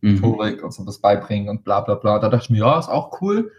Mhm. 0.00 0.14
Rhetorik 0.16 0.62
und 0.64 0.72
so 0.72 0.86
was 0.86 1.00
beibringen 1.00 1.48
und 1.48 1.64
bla 1.64 1.80
bla 1.80 1.96
bla. 1.96 2.18
Da 2.18 2.28
dachte 2.28 2.44
ich 2.44 2.50
mir, 2.50 2.58
ja, 2.58 2.78
ist 2.78 2.88
auch 2.88 3.20
cool. 3.20 3.52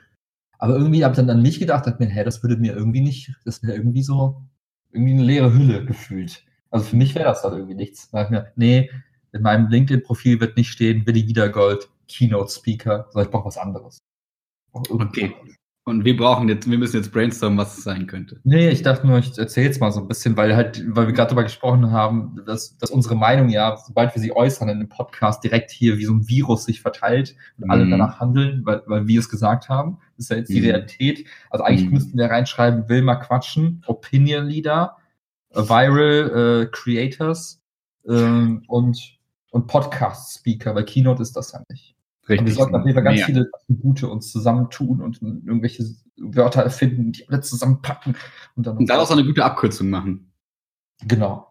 Aber 0.57 0.75
irgendwie 0.75 1.03
habe 1.03 1.13
ich 1.13 1.17
dann 1.17 1.29
an 1.29 1.41
mich 1.41 1.59
gedacht, 1.59 1.85
dachte 1.87 2.03
mir, 2.03 2.09
hä, 2.09 2.23
das 2.23 2.43
würde 2.43 2.57
mir 2.57 2.73
irgendwie 2.75 3.01
nicht, 3.01 3.33
das 3.45 3.61
wäre 3.63 3.75
irgendwie 3.75 4.03
so, 4.03 4.41
irgendwie 4.91 5.13
eine 5.13 5.23
leere 5.23 5.53
Hülle 5.53 5.85
gefühlt. 5.85 6.43
Also 6.71 6.85
für 6.85 6.95
mich 6.95 7.15
wäre 7.15 7.25
das 7.25 7.41
dann 7.41 7.53
irgendwie 7.53 7.75
nichts. 7.75 8.11
Nee, 8.55 8.89
in 9.31 9.41
meinem 9.41 9.69
LinkedIn-Profil 9.69 10.39
wird 10.39 10.57
nicht 10.57 10.69
stehen, 10.69 11.05
Willi 11.05 11.27
Wiedergold, 11.27 11.89
Keynote-Speaker, 12.07 13.07
sondern 13.11 13.25
ich 13.25 13.31
brauche 13.31 13.45
was 13.45 13.57
anderes. 13.57 13.99
Okay. 14.71 15.35
Und 15.89 16.05
wir 16.05 16.15
brauchen 16.15 16.47
jetzt, 16.49 16.69
wir 16.69 16.77
müssen 16.77 16.97
jetzt 16.97 17.11
brainstormen, 17.11 17.57
was 17.57 17.77
es 17.77 17.83
sein 17.83 18.05
könnte. 18.07 18.39
Nee, 18.43 18.69
ich 18.69 18.83
dachte 18.83 19.07
nur, 19.07 19.17
ich 19.17 19.37
erzähle 19.37 19.69
es 19.69 19.79
mal 19.79 19.91
so 19.91 19.99
ein 20.01 20.07
bisschen, 20.07 20.37
weil 20.37 20.55
halt, 20.55 20.83
weil 20.95 21.07
wir 21.07 21.13
gerade 21.13 21.29
darüber 21.29 21.43
gesprochen 21.43 21.91
haben, 21.91 22.39
dass, 22.45 22.77
dass 22.77 22.91
unsere 22.91 23.15
Meinung 23.15 23.49
ja, 23.49 23.75
sobald 23.75 24.13
wir 24.15 24.21
sie 24.21 24.31
äußern 24.35 24.69
in 24.69 24.77
einem 24.77 24.89
Podcast, 24.89 25.43
direkt 25.43 25.71
hier 25.71 25.97
wie 25.97 26.05
so 26.05 26.13
ein 26.13 26.27
Virus 26.29 26.65
sich 26.65 26.81
verteilt 26.81 27.35
und 27.59 27.69
alle 27.71 27.85
Mhm. 27.85 27.91
danach 27.91 28.19
handeln, 28.19 28.61
weil, 28.65 28.83
weil 28.85 29.07
wir 29.07 29.19
es 29.19 29.29
gesagt 29.29 29.67
haben. 29.67 29.97
Das 30.15 30.25
ist 30.25 30.29
ja 30.29 30.37
jetzt 30.37 30.49
die 30.49 30.59
Mhm. 30.59 30.65
Realität. 30.67 31.25
Also 31.49 31.63
eigentlich 31.63 31.87
Mhm. 31.87 31.93
müssten 31.93 32.17
wir 32.17 32.25
reinschreiben, 32.27 32.87
will 32.87 33.01
mal 33.01 33.15
quatschen, 33.15 33.83
Opinion 33.87 34.45
Leader, 34.45 34.95
äh, 35.55 35.59
Viral 35.61 36.61
äh, 36.63 36.65
Creators 36.71 37.61
ähm, 38.07 38.63
und, 38.67 39.17
und 39.51 39.67
Podcast 39.67 40.37
Speaker, 40.37 40.75
weil 40.75 40.85
Keynote 40.85 41.21
ist 41.23 41.35
das 41.35 41.51
ja 41.53 41.61
nicht. 41.69 41.95
Aber 42.37 42.45
wir 42.47 42.53
sollten 42.53 42.75
auf 42.75 42.85
jeden 42.85 42.95
Fall 42.95 43.03
ganz 43.03 43.17
Mehr. 43.17 43.25
viele 43.25 43.49
Attribute 43.53 44.03
uns 44.03 44.31
zusammentun 44.31 45.01
und 45.01 45.21
irgendwelche 45.21 45.83
Wörter 46.17 46.61
erfinden, 46.61 47.11
die 47.11 47.27
alle 47.27 47.41
zusammenpacken 47.41 48.15
und 48.55 48.67
dann. 48.67 48.77
Und 48.77 48.89
daraus 48.89 49.09
auch 49.09 49.17
eine 49.17 49.25
gute 49.25 49.43
Abkürzung 49.43 49.89
machen. 49.89 50.31
genau, 51.07 51.47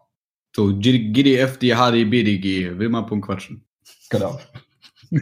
So, 0.55 0.73
GDF, 0.77 1.57
DHD, 1.57 2.09
BDG, 2.09 2.77
will 2.77 2.89
mal 2.89 3.01
Punkt 3.03 3.25
quatschen. 3.25 3.65
genau. 4.09 4.39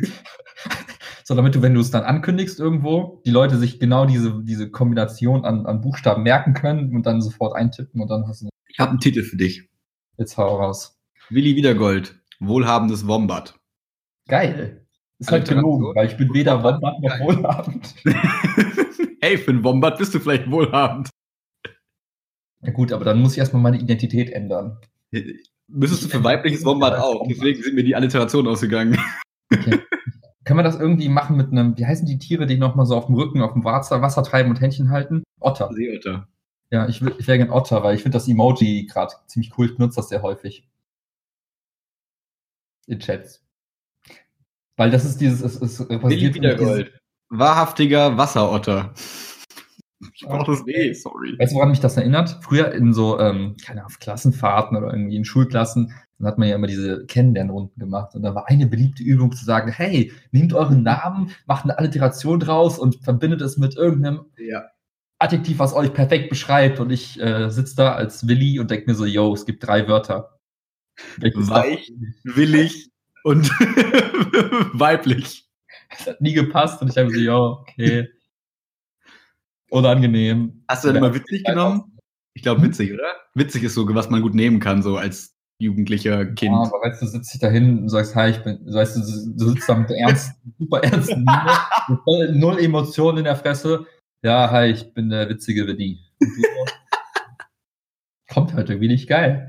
so, 1.23 1.35
damit 1.35 1.55
du, 1.55 1.61
wenn 1.61 1.73
du 1.73 1.79
es 1.81 1.91
dann 1.91 2.03
ankündigst 2.03 2.59
irgendwo, 2.59 3.21
die 3.25 3.31
Leute 3.31 3.57
sich 3.57 3.79
genau 3.79 4.05
diese, 4.05 4.43
diese 4.43 4.69
Kombination 4.69 5.45
an, 5.45 5.65
an 5.65 5.81
Buchstaben 5.81 6.23
merken 6.23 6.53
können 6.53 6.93
und 6.95 7.05
dann 7.05 7.21
sofort 7.21 7.55
eintippen 7.55 8.01
und 8.01 8.09
dann 8.09 8.27
hast 8.27 8.41
du 8.41 8.49
Ich 8.67 8.79
habe 8.79 8.91
einen 8.91 8.99
Titel 8.99 9.23
für 9.23 9.37
dich. 9.37 9.69
jetzt 10.17 10.37
hau 10.37 10.57
raus. 10.57 10.99
Willi 11.29 11.55
Wiedergold, 11.55 12.19
wohlhabendes 12.39 13.07
Wombat. 13.07 13.55
Geil. 14.27 14.86
Ist 15.19 15.31
halt 15.31 15.47
gelogen, 15.49 15.95
weil 15.95 16.07
ich 16.07 16.17
bin 16.17 16.33
weder 16.33 16.63
Wombat 16.63 16.99
noch 17.01 17.19
wohlhabend. 17.19 17.95
hey, 19.21 19.37
für 19.37 19.51
einen 19.51 19.63
Wombat 19.63 19.97
bist 19.97 20.13
du 20.13 20.19
vielleicht 20.19 20.49
wohlhabend. 20.49 21.09
Ja 22.61 22.71
gut, 22.71 22.91
aber 22.91 23.05
dann 23.05 23.19
muss 23.21 23.33
ich 23.33 23.39
erstmal 23.39 23.61
meine 23.61 23.79
Identität 23.79 24.29
ändern. 24.31 24.79
Müsstest 25.67 26.03
du 26.05 26.09
für 26.09 26.23
weibliches 26.23 26.63
Wombat 26.65 26.99
auch. 26.99 27.25
Deswegen 27.27 27.61
sind 27.63 27.75
mir 27.75 27.83
die 27.83 27.95
Alliteration 27.95 28.47
ausgegangen. 28.47 28.97
Okay. 29.49 29.79
Können 30.43 30.59
wir 30.59 30.63
das 30.63 30.77
irgendwie 30.77 31.07
machen 31.07 31.37
mit 31.37 31.53
einem, 31.53 31.77
wie 31.77 31.85
heißen 31.85 32.05
die 32.05 32.17
Tiere, 32.17 32.45
die 32.47 32.57
nochmal 32.57 32.85
so 32.85 32.97
auf 32.97 33.05
dem 33.05 33.15
Rücken, 33.15 33.41
auf 33.41 33.53
dem 33.53 33.63
Wasser, 33.63 34.01
Wasser 34.01 34.23
treiben 34.23 34.49
und 34.49 34.59
Händchen 34.59 34.89
halten? 34.89 35.23
Otter. 35.39 35.69
Seeotter. 35.71 36.27
Ja, 36.69 36.85
ich, 36.89 37.01
will- 37.01 37.15
ich 37.17 37.27
wäre 37.27 37.37
gern 37.37 37.49
Otter, 37.49 37.81
weil 37.81 37.95
ich 37.95 38.03
finde 38.03 38.17
das 38.17 38.27
Emoji 38.27 38.87
gerade 38.87 39.13
ziemlich 39.27 39.57
cool. 39.57 39.67
Ich 39.67 39.77
benutze 39.77 39.95
das 39.95 40.09
sehr 40.09 40.21
häufig. 40.21 40.67
In 42.87 42.99
Chats. 42.99 43.41
Weil 44.77 44.91
das 44.91 45.05
ist 45.05 45.19
dieses, 45.19 45.41
es, 45.41 45.61
es 45.61 45.81
auf 45.81 46.07
dieses-. 46.07 46.85
Wahrhaftiger 47.29 48.17
Wasserotter. 48.17 48.93
Ich 50.13 50.25
brauch 50.25 50.45
das 50.45 50.65
eh, 50.67 50.93
sorry. 50.93 51.37
Weißt 51.37 51.51
du, 51.51 51.57
woran 51.57 51.71
mich 51.71 51.79
das 51.79 51.97
erinnert? 51.97 52.37
Früher 52.41 52.71
in 52.71 52.93
so, 52.93 53.19
ähm, 53.19 53.55
keine 53.65 53.81
Ahnung, 53.81 53.91
auf 53.91 53.99
Klassenfahrten 53.99 54.77
oder 54.77 54.93
irgendwie 54.93 55.17
in 55.17 55.25
Schulklassen, 55.25 55.91
dann 56.19 56.27
hat 56.27 56.37
man 56.37 56.47
ja 56.47 56.55
immer 56.55 56.67
diese 56.67 57.05
Kennenlernrunden 57.05 57.79
gemacht. 57.79 58.15
Und 58.15 58.21
da 58.21 58.33
war 58.33 58.47
eine 58.47 58.67
beliebte 58.67 59.03
Übung 59.03 59.31
zu 59.31 59.43
sagen, 59.43 59.71
hey, 59.71 60.11
nehmt 60.31 60.53
euren 60.53 60.83
Namen, 60.83 61.31
macht 61.47 61.65
eine 61.65 61.77
Alliteration 61.77 62.39
draus 62.39 62.79
und 62.79 63.03
verbindet 63.03 63.41
es 63.41 63.57
mit 63.57 63.75
irgendeinem 63.75 64.25
Ja. 64.37 64.65
Adjektiv, 65.19 65.57
was 65.57 65.73
euch 65.73 65.93
perfekt 65.93 66.29
beschreibt. 66.29 66.79
Und 66.79 66.91
ich 66.91 67.19
äh, 67.19 67.49
sitze 67.49 67.75
da 67.75 67.93
als 67.93 68.27
Willi 68.27 68.59
und 68.59 68.69
denke 68.69 68.85
mir 68.87 68.95
so, 68.95 69.05
yo, 69.05 69.33
es 69.33 69.45
gibt 69.45 69.65
drei 69.65 69.87
Wörter. 69.87 70.39
Welches 71.17 71.49
Weich. 71.49 71.91
Willig 72.23 72.91
und 73.23 73.49
weiblich. 74.79 75.47
Das 75.89 76.07
hat 76.07 76.21
nie 76.21 76.33
gepasst 76.33 76.81
und 76.81 76.89
ich 76.89 76.97
habe 76.97 77.09
so, 77.09 77.19
yo, 77.19 77.59
okay. 77.61 78.09
Unangenehm. 79.69 80.63
Hast 80.67 80.83
du 80.83 80.89
dann 80.89 80.97
immer 80.97 81.13
witzig 81.13 81.43
genommen? 81.43 81.97
Ich 82.33 82.43
glaube 82.43 82.61
witzig, 82.61 82.93
oder? 82.93 83.15
Witzig 83.33 83.63
ist 83.63 83.73
so, 83.73 83.87
was 83.95 84.09
man 84.09 84.21
gut 84.21 84.35
nehmen 84.35 84.59
kann, 84.59 84.81
so 84.81 84.97
als 84.97 85.35
jugendlicher 85.59 86.25
Kind. 86.25 86.53
Ja, 86.53 86.59
aber 86.59 86.81
weißt 86.83 87.01
du, 87.01 87.07
sitzt 87.07 87.33
dich 87.33 87.41
da 87.41 87.49
hin 87.49 87.79
und 87.79 87.89
sagst, 87.89 88.15
hi, 88.15 88.29
ich 88.29 88.43
bin, 88.43 88.59
weißt 88.65 88.95
du, 88.95 88.99
du 89.35 89.49
sitzt 89.49 89.67
da 89.67 89.75
mit 89.75 89.89
ernst, 89.89 90.33
super 90.59 90.83
ernsten 90.83 91.25
Miene, 91.25 92.31
null 92.33 92.59
Emotionen 92.59 93.19
in 93.19 93.23
der 93.23 93.35
Fresse. 93.35 93.85
Ja, 94.23 94.51
hi, 94.51 94.67
ich 94.67 94.93
bin 94.93 95.09
der 95.09 95.29
witzige 95.29 95.65
so, 95.67 95.75
Kommt 98.33 98.53
halt 98.53 98.69
irgendwie 98.69 98.89
nicht 98.89 99.07
geil. 99.07 99.47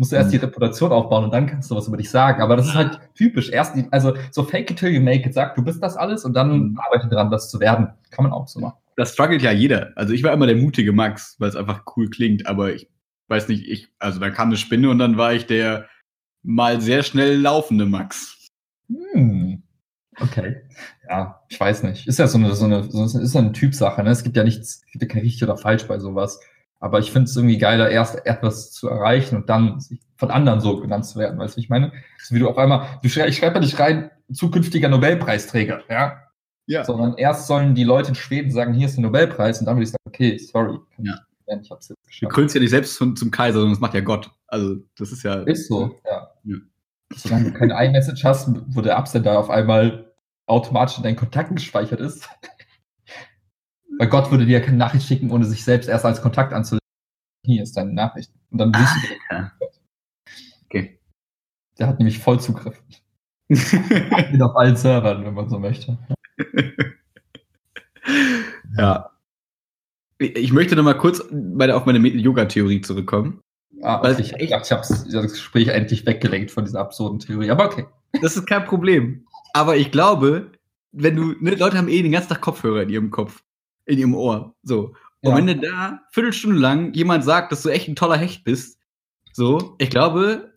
Musst 0.00 0.12
du 0.12 0.16
erst 0.16 0.32
die 0.32 0.38
Reputation 0.38 0.92
aufbauen 0.92 1.24
und 1.24 1.30
dann 1.34 1.46
kannst 1.46 1.70
du 1.70 1.76
was 1.76 1.86
über 1.86 1.98
dich 1.98 2.08
sagen. 2.08 2.40
Aber 2.40 2.56
das 2.56 2.68
ist 2.68 2.74
halt 2.74 2.98
typisch. 3.14 3.50
Erst 3.50 3.76
die, 3.76 3.84
also 3.90 4.14
so 4.30 4.42
fake 4.44 4.70
it 4.70 4.78
till 4.78 4.88
you 4.88 4.98
make 5.02 5.28
it, 5.28 5.34
sag, 5.34 5.54
du 5.56 5.62
bist 5.62 5.82
das 5.82 5.94
alles 5.94 6.24
und 6.24 6.32
dann 6.32 6.70
Mhm. 6.70 6.78
arbeite 6.78 7.06
dran, 7.08 7.30
das 7.30 7.50
zu 7.50 7.60
werden. 7.60 7.88
Kann 8.10 8.22
man 8.22 8.32
auch 8.32 8.48
so 8.48 8.60
machen. 8.60 8.78
Das 8.96 9.12
struggelt 9.12 9.42
ja 9.42 9.52
jeder. 9.52 9.92
Also 9.96 10.14
ich 10.14 10.22
war 10.22 10.32
immer 10.32 10.46
der 10.46 10.56
mutige 10.56 10.92
Max, 10.92 11.36
weil 11.38 11.50
es 11.50 11.54
einfach 11.56 11.84
cool 11.96 12.08
klingt, 12.08 12.46
aber 12.46 12.72
ich 12.72 12.88
weiß 13.28 13.48
nicht, 13.48 13.68
ich, 13.68 13.88
also 13.98 14.18
da 14.20 14.30
kam 14.30 14.48
eine 14.48 14.56
Spinne 14.56 14.88
und 14.88 14.98
dann 14.98 15.18
war 15.18 15.34
ich 15.34 15.44
der 15.44 15.84
mal 16.42 16.80
sehr 16.80 17.02
schnell 17.02 17.38
laufende 17.38 17.84
Max. 17.84 18.48
Hm. 18.88 19.62
Okay. 20.18 20.62
Ja, 21.10 21.42
ich 21.50 21.60
weiß 21.60 21.82
nicht. 21.82 22.06
Ist 22.06 22.18
ja 22.18 22.26
so 22.26 22.38
eine, 22.38 22.54
so 22.54 22.64
eine, 22.64 22.84
so 22.84 23.00
eine, 23.02 23.22
ist 23.22 23.34
ja 23.34 23.40
eine 23.40 23.52
Typsache, 23.52 24.02
ne? 24.02 24.08
Es 24.10 24.24
gibt 24.24 24.36
ja 24.38 24.44
nichts, 24.44 24.82
es 24.86 24.92
gibt 24.92 25.02
ja 25.02 25.08
kein 25.08 25.22
richtig 25.22 25.44
oder 25.44 25.58
falsch 25.58 25.86
bei 25.86 25.98
sowas. 25.98 26.40
Aber 26.80 26.98
ich 26.98 27.12
finde 27.12 27.28
es 27.28 27.36
irgendwie 27.36 27.58
geiler, 27.58 27.90
erst 27.90 28.24
etwas 28.26 28.72
zu 28.72 28.88
erreichen 28.88 29.36
und 29.36 29.48
dann 29.50 29.78
von 30.16 30.30
anderen 30.30 30.60
so 30.60 30.80
genannt 30.80 31.04
zu 31.04 31.18
werden. 31.18 31.38
Weißt 31.38 31.56
du, 31.56 31.60
ich 31.60 31.68
meine? 31.68 31.92
So 32.22 32.34
wie 32.34 32.38
du 32.40 32.48
auf 32.48 32.56
einmal, 32.58 32.86
du 33.02 33.08
schrei, 33.08 33.28
ich 33.28 33.36
schreibe 33.36 33.56
ja 33.56 33.60
nicht 33.60 33.78
rein, 33.78 34.10
zukünftiger 34.32 34.88
Nobelpreisträger, 34.88 35.82
ja? 35.90 36.22
Ja. 36.66 36.84
Sondern 36.84 37.16
erst 37.18 37.46
sollen 37.48 37.74
die 37.74 37.84
Leute 37.84 38.10
in 38.10 38.14
Schweden 38.14 38.50
sagen, 38.50 38.72
hier 38.74 38.86
ist 38.86 38.96
der 38.96 39.02
Nobelpreis 39.02 39.60
und 39.60 39.66
dann 39.66 39.76
würde 39.76 39.84
ich 39.84 39.90
sagen, 39.90 40.02
okay, 40.06 40.38
sorry. 40.38 40.78
Ja. 40.98 41.14
ich 41.60 41.70
hab's 41.70 41.88
jetzt 41.88 41.98
Du 42.02 42.08
geschafft. 42.08 42.32
krönst 42.32 42.54
ja 42.54 42.60
nicht 42.60 42.70
selbst 42.70 42.94
zum, 42.94 43.16
zum 43.16 43.30
Kaiser, 43.30 43.54
sondern 43.58 43.72
das 43.72 43.80
macht 43.80 43.94
ja 43.94 44.00
Gott. 44.00 44.30
Also 44.46 44.76
das 44.96 45.12
ist 45.12 45.22
ja. 45.22 45.34
Ist 45.42 45.68
so, 45.68 45.96
ja. 46.06 46.28
Ja. 46.44 46.56
Solange 47.14 47.50
du 47.50 47.58
keine 47.58 47.74
iMessage 47.84 48.24
hast, 48.24 48.48
wo 48.68 48.80
der 48.80 48.96
Absender 48.96 49.38
auf 49.38 49.50
einmal 49.50 50.12
automatisch 50.46 50.96
in 50.96 51.02
deinen 51.02 51.16
Kontakten 51.16 51.56
gespeichert 51.56 52.00
ist. 52.00 52.28
Weil 54.00 54.08
Gott 54.08 54.30
würde 54.30 54.46
dir 54.46 54.62
keine 54.62 54.78
Nachricht 54.78 55.06
schicken, 55.06 55.30
ohne 55.30 55.44
sich 55.44 55.62
selbst 55.62 55.86
erst 55.86 56.06
als 56.06 56.22
Kontakt 56.22 56.54
anzulegen. 56.54 56.80
Hier 57.44 57.62
ist 57.62 57.76
deine 57.76 57.92
Nachricht. 57.92 58.32
Und 58.50 58.56
dann 58.56 58.72
siehst 58.72 58.96
du 58.96 59.00
direkt. 59.02 59.20
ja. 59.30 59.52
Okay. 60.64 60.98
Der 61.78 61.86
hat 61.86 61.98
nämlich 61.98 62.18
Vollzugriff. 62.18 62.82
Auf 64.40 64.56
allen 64.56 64.76
Servern, 64.76 65.26
wenn 65.26 65.34
man 65.34 65.50
so 65.50 65.58
möchte. 65.58 65.98
ja. 68.78 69.10
Ich 70.16 70.34
ich 70.34 70.52
möchte 70.54 70.76
noch 70.76 70.82
mal 70.84 70.94
kurz 70.96 71.22
bei 71.30 71.66
der, 71.66 71.76
auf 71.76 71.84
meine 71.84 71.98
Yoga-Theorie 72.08 72.80
zurückkommen. 72.80 73.42
Ah, 73.82 73.98
okay, 73.98 74.16
ich, 74.22 74.32
hab- 74.32 74.40
ich 74.40 74.52
habe 74.54 74.62
das 74.88 75.04
Gespräch 75.32 75.68
endlich 75.68 76.06
weggelenkt 76.06 76.50
von 76.50 76.64
dieser 76.64 76.80
absurden 76.80 77.18
Theorie. 77.18 77.50
Aber 77.50 77.66
okay. 77.66 77.84
Das 78.22 78.34
ist 78.34 78.46
kein 78.46 78.64
Problem. 78.64 79.26
Aber 79.52 79.76
ich 79.76 79.90
glaube, 79.90 80.52
wenn 80.92 81.16
du, 81.16 81.34
ne, 81.40 81.54
Leute 81.54 81.76
haben 81.76 81.88
eh 81.88 82.00
den 82.00 82.12
ganzen 82.12 82.30
Tag 82.30 82.40
Kopfhörer 82.40 82.82
in 82.82 82.88
ihrem 82.88 83.10
Kopf, 83.10 83.42
in 83.90 83.98
ihrem 83.98 84.14
Ohr. 84.14 84.54
So. 84.62 84.94
Und 85.22 85.30
Ja. 85.30 85.36
wenn 85.36 85.46
du 85.46 85.56
da 85.56 86.00
Viertelstunde 86.12 86.58
lang 86.58 86.94
jemand 86.94 87.24
sagt, 87.24 87.52
dass 87.52 87.62
du 87.62 87.68
echt 87.68 87.88
ein 87.88 87.96
toller 87.96 88.16
Hecht 88.16 88.44
bist, 88.44 88.78
so, 89.32 89.76
ich 89.78 89.90
glaube, 89.90 90.52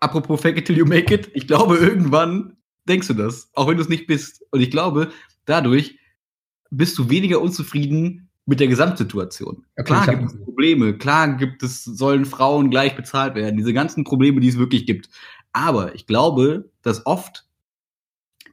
apropos 0.00 0.40
fake 0.40 0.58
it 0.58 0.64
till 0.66 0.78
you 0.78 0.86
make 0.86 1.12
it, 1.12 1.30
ich 1.34 1.46
glaube, 1.46 1.76
irgendwann 1.76 2.56
denkst 2.88 3.08
du 3.08 3.14
das, 3.14 3.50
auch 3.54 3.68
wenn 3.68 3.76
du 3.76 3.82
es 3.82 3.88
nicht 3.88 4.06
bist. 4.06 4.42
Und 4.50 4.60
ich 4.60 4.70
glaube, 4.70 5.10
dadurch 5.44 5.98
bist 6.70 6.96
du 6.98 7.10
weniger 7.10 7.40
unzufrieden 7.40 8.28
mit 8.46 8.58
der 8.58 8.68
Gesamtsituation. 8.68 9.64
Okay, 9.76 9.84
klar 9.84 10.06
gibt 10.06 10.30
es 10.30 10.44
Probleme, 10.44 10.96
klar 10.96 11.36
gibt 11.36 11.62
es, 11.62 11.84
sollen 11.84 12.24
Frauen 12.24 12.70
gleich 12.70 12.96
bezahlt 12.96 13.34
werden, 13.34 13.56
diese 13.56 13.72
ganzen 13.72 14.02
Probleme, 14.04 14.40
die 14.40 14.48
es 14.48 14.58
wirklich 14.58 14.86
gibt. 14.86 15.08
Aber 15.52 15.94
ich 15.94 16.06
glaube, 16.06 16.70
dass 16.82 17.04
oft 17.06 17.46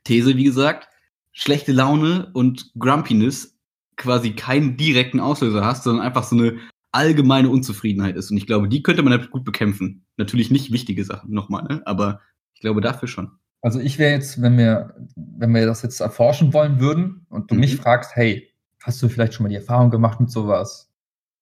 These, 0.04 0.36
wie 0.36 0.44
gesagt, 0.44 0.88
schlechte 1.32 1.72
Laune 1.72 2.30
und 2.34 2.72
Grumpiness 2.78 3.57
quasi 3.98 4.32
keinen 4.32 4.78
direkten 4.78 5.20
Auslöser 5.20 5.66
hast, 5.66 5.84
sondern 5.84 6.06
einfach 6.06 6.24
so 6.24 6.38
eine 6.38 6.58
allgemeine 6.92 7.50
Unzufriedenheit 7.50 8.16
ist. 8.16 8.32
Und 8.32 8.38
ich 8.38 8.48
glaube, 8.48 8.70
die 8.70 8.82
könnte 8.84 9.04
man 9.04 9.14
halt 9.14 9.30
gut 9.32 9.44
bekämpfen. 9.44 10.06
Natürlich 10.18 10.52
nicht 10.52 10.72
wichtige 10.72 11.04
Sachen 11.04 11.34
nochmal, 11.34 11.64
ne? 11.64 11.82
aber 11.86 12.22
ich 12.54 12.62
glaube 12.62 12.82
dafür 12.82 13.08
schon. 13.08 13.32
Also 13.62 13.80
ich 13.80 14.00
wäre 14.00 14.14
jetzt, 14.14 14.42
wenn 14.42 14.58
wir, 14.58 14.96
wenn 15.16 15.54
wir 15.54 15.66
das 15.66 15.82
jetzt 15.82 16.00
erforschen 16.00 16.54
wollen 16.54 16.80
würden 16.80 17.26
und 17.30 17.52
du 17.52 17.56
Mhm. 17.56 17.62
mich 17.62 17.76
fragst, 17.76 18.16
hey, 18.16 18.50
hast 18.84 19.02
du 19.02 19.10
vielleicht 19.10 19.34
schon 19.34 19.44
mal 19.44 19.50
die 19.50 19.56
Erfahrung 19.56 19.90
gemacht 19.90 20.20
mit 20.20 20.30
sowas? 20.32 20.90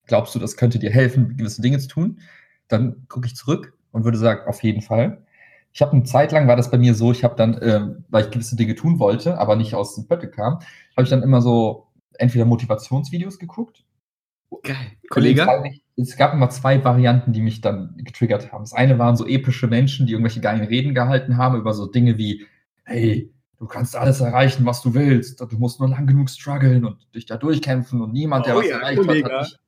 Glaubst 0.07 0.33
du, 0.33 0.39
das 0.39 0.55
könnte 0.57 0.79
dir 0.79 0.91
helfen, 0.91 1.35
gewisse 1.37 1.61
Dinge 1.61 1.77
zu 1.79 1.87
tun? 1.87 2.19
Dann 2.67 3.05
gucke 3.09 3.27
ich 3.27 3.35
zurück 3.35 3.73
und 3.91 4.03
würde 4.05 4.17
sagen, 4.17 4.47
auf 4.47 4.63
jeden 4.63 4.81
Fall. 4.81 5.23
Ich 5.73 5.81
habe 5.81 5.91
eine 5.91 6.03
Zeit 6.03 6.31
lang, 6.31 6.47
war 6.47 6.55
das 6.55 6.71
bei 6.71 6.77
mir 6.77 6.95
so, 6.95 7.11
ich 7.11 7.23
habe 7.23 7.35
dann, 7.35 7.59
ähm, 7.61 8.05
weil 8.09 8.23
ich 8.25 8.31
gewisse 8.31 8.55
Dinge 8.55 8.75
tun 8.75 8.97
wollte, 8.97 9.37
aber 9.37 9.55
nicht 9.57 9.75
aus 9.75 9.95
dem 9.95 10.07
Pötte 10.07 10.29
kam, 10.29 10.53
habe 10.95 11.03
ich 11.03 11.09
dann 11.09 11.21
immer 11.21 11.41
so 11.41 11.87
entweder 12.19 12.45
Motivationsvideos 12.45 13.39
geguckt 13.39 13.85
Geil. 14.63 14.91
Kollege? 15.09 15.47
Also, 15.47 15.69
es 15.97 16.17
gab 16.17 16.33
immer 16.33 16.49
zwei 16.49 16.83
Varianten, 16.83 17.33
die 17.33 17.41
mich 17.41 17.61
dann 17.61 17.95
getriggert 17.97 18.51
haben. 18.51 18.63
Das 18.63 18.73
eine 18.73 18.99
waren 18.99 19.15
so 19.15 19.25
epische 19.25 19.67
Menschen, 19.67 20.05
die 20.05 20.13
irgendwelche 20.13 20.41
geilen 20.41 20.65
Reden 20.65 20.93
gehalten 20.93 21.37
haben 21.37 21.57
über 21.57 21.73
so 21.73 21.85
Dinge 21.87 22.17
wie, 22.17 22.45
hey, 22.83 23.33
du 23.57 23.65
kannst 23.65 23.95
alles 23.95 24.19
erreichen, 24.19 24.65
was 24.65 24.81
du 24.81 24.93
willst. 24.93 25.39
Du 25.39 25.57
musst 25.57 25.79
nur 25.79 25.89
lang 25.89 26.05
genug 26.05 26.29
strugglen 26.29 26.85
und 26.85 27.13
dich 27.15 27.25
da 27.25 27.37
durchkämpfen 27.37 28.01
und 28.01 28.13
niemand, 28.13 28.45
der 28.45 28.55
Oh 28.55 28.59
was 28.59 28.67
ja, 28.67 28.77
erreicht 28.79 29.01
Kollege. 29.01 29.25
hat, 29.25 29.33
hat 29.33 29.41
nicht. 29.43 29.59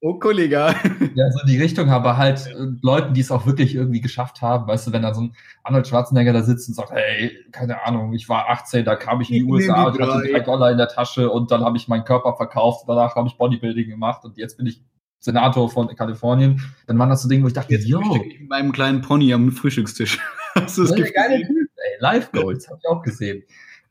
Oh, 0.00 0.18
Kollege. 0.18 0.74
Ja, 1.14 1.30
so 1.32 1.40
in 1.40 1.48
die 1.48 1.60
Richtung, 1.60 1.90
aber 1.90 2.16
halt 2.16 2.46
äh, 2.46 2.66
Leuten, 2.82 3.14
die 3.14 3.20
es 3.20 3.32
auch 3.32 3.46
wirklich 3.46 3.74
irgendwie 3.74 4.00
geschafft 4.00 4.42
haben. 4.42 4.68
Weißt 4.68 4.86
du, 4.86 4.92
wenn 4.92 5.02
da 5.02 5.12
so 5.12 5.22
ein 5.22 5.34
Arnold 5.64 5.88
Schwarzenegger 5.88 6.32
da 6.32 6.42
sitzt 6.42 6.68
und 6.68 6.74
sagt, 6.74 6.92
hey, 6.92 7.32
keine 7.50 7.84
Ahnung, 7.84 8.12
ich 8.12 8.28
war 8.28 8.48
18, 8.48 8.84
da 8.84 8.94
kam 8.94 9.20
ich 9.20 9.30
in 9.30 9.34
die 9.34 9.40
Ich 9.40 9.46
USA 9.48 9.86
und 9.86 9.98
hatte 9.98 10.30
drei. 10.30 10.40
Dollar 10.40 10.70
in 10.70 10.78
der 10.78 10.86
Tasche 10.86 11.30
und 11.30 11.50
dann 11.50 11.64
habe 11.64 11.76
ich 11.76 11.88
meinen 11.88 12.04
Körper 12.04 12.36
verkauft, 12.36 12.84
danach 12.86 13.16
habe 13.16 13.26
ich 13.26 13.36
Bodybuilding 13.36 13.88
gemacht 13.88 14.24
und 14.24 14.38
jetzt 14.38 14.56
bin 14.56 14.66
ich 14.66 14.80
Senator 15.18 15.68
von 15.68 15.88
Kalifornien. 15.96 16.62
Dann 16.86 16.96
waren 16.98 17.10
das 17.10 17.22
so 17.22 17.28
Dinge, 17.28 17.42
wo 17.42 17.48
ich 17.48 17.54
dachte, 17.54 17.74
Jetzt 17.74 17.88
yo, 17.88 18.00
ich 18.00 18.40
mit 18.40 18.48
meinem 18.48 18.70
kleinen 18.70 19.00
Pony 19.00 19.32
am 19.32 19.50
Frühstückstisch. 19.50 20.18
Hast 20.54 20.78
du 20.78 20.82
das 20.82 20.94
Gefühl? 20.94 21.12
Typ, 21.12 21.16
ey. 21.16 21.96
Life 21.98 22.30
Goals, 22.32 22.68
habe 22.68 22.78
ich 22.80 22.88
auch 22.88 23.02
gesehen. 23.02 23.42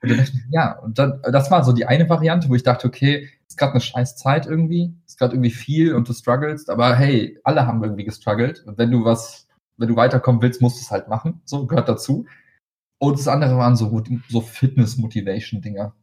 Und 0.02 0.12
dann 0.12 0.20
dachte 0.20 0.32
ich, 0.34 0.42
ja, 0.52 0.80
und 0.80 1.00
dann, 1.00 1.20
das 1.32 1.52
war 1.52 1.64
so 1.66 1.74
die 1.74 1.86
eine 1.86 2.08
Variante, 2.08 2.48
wo 2.50 2.56
ich 2.56 2.64
dachte, 2.64 2.88
okay, 2.88 3.30
ist 3.50 3.58
gerade 3.58 3.74
eine 3.74 3.82
scheiß 3.82 4.18
Zeit 4.18 4.46
irgendwie, 4.46 4.94
ist 5.06 5.18
gerade 5.18 5.36
irgendwie 5.36 5.52
viel 5.52 5.94
und 5.94 6.08
du 6.08 6.14
strugglest, 6.14 6.70
aber 6.70 6.96
hey, 6.96 7.40
alle 7.44 7.66
haben 7.66 7.84
irgendwie 7.84 8.04
gestruggelt. 8.04 8.64
Und 8.66 8.78
wenn 8.78 8.92
du 8.92 9.06
was, 9.06 9.48
wenn 9.78 9.88
du 9.88 9.96
weiterkommen 9.96 10.42
willst, 10.42 10.62
musst 10.62 10.78
du 10.78 10.82
es 10.82 10.92
halt 10.92 11.08
machen. 11.08 11.42
So 11.46 11.66
gehört 11.66 11.88
dazu. 11.90 12.26
Und 13.00 13.20
das 13.20 13.28
andere 13.28 13.58
waren 13.58 13.76
so, 13.76 14.04
so 14.30 14.42
Fitness-Motivation-Dinger. 14.42 15.96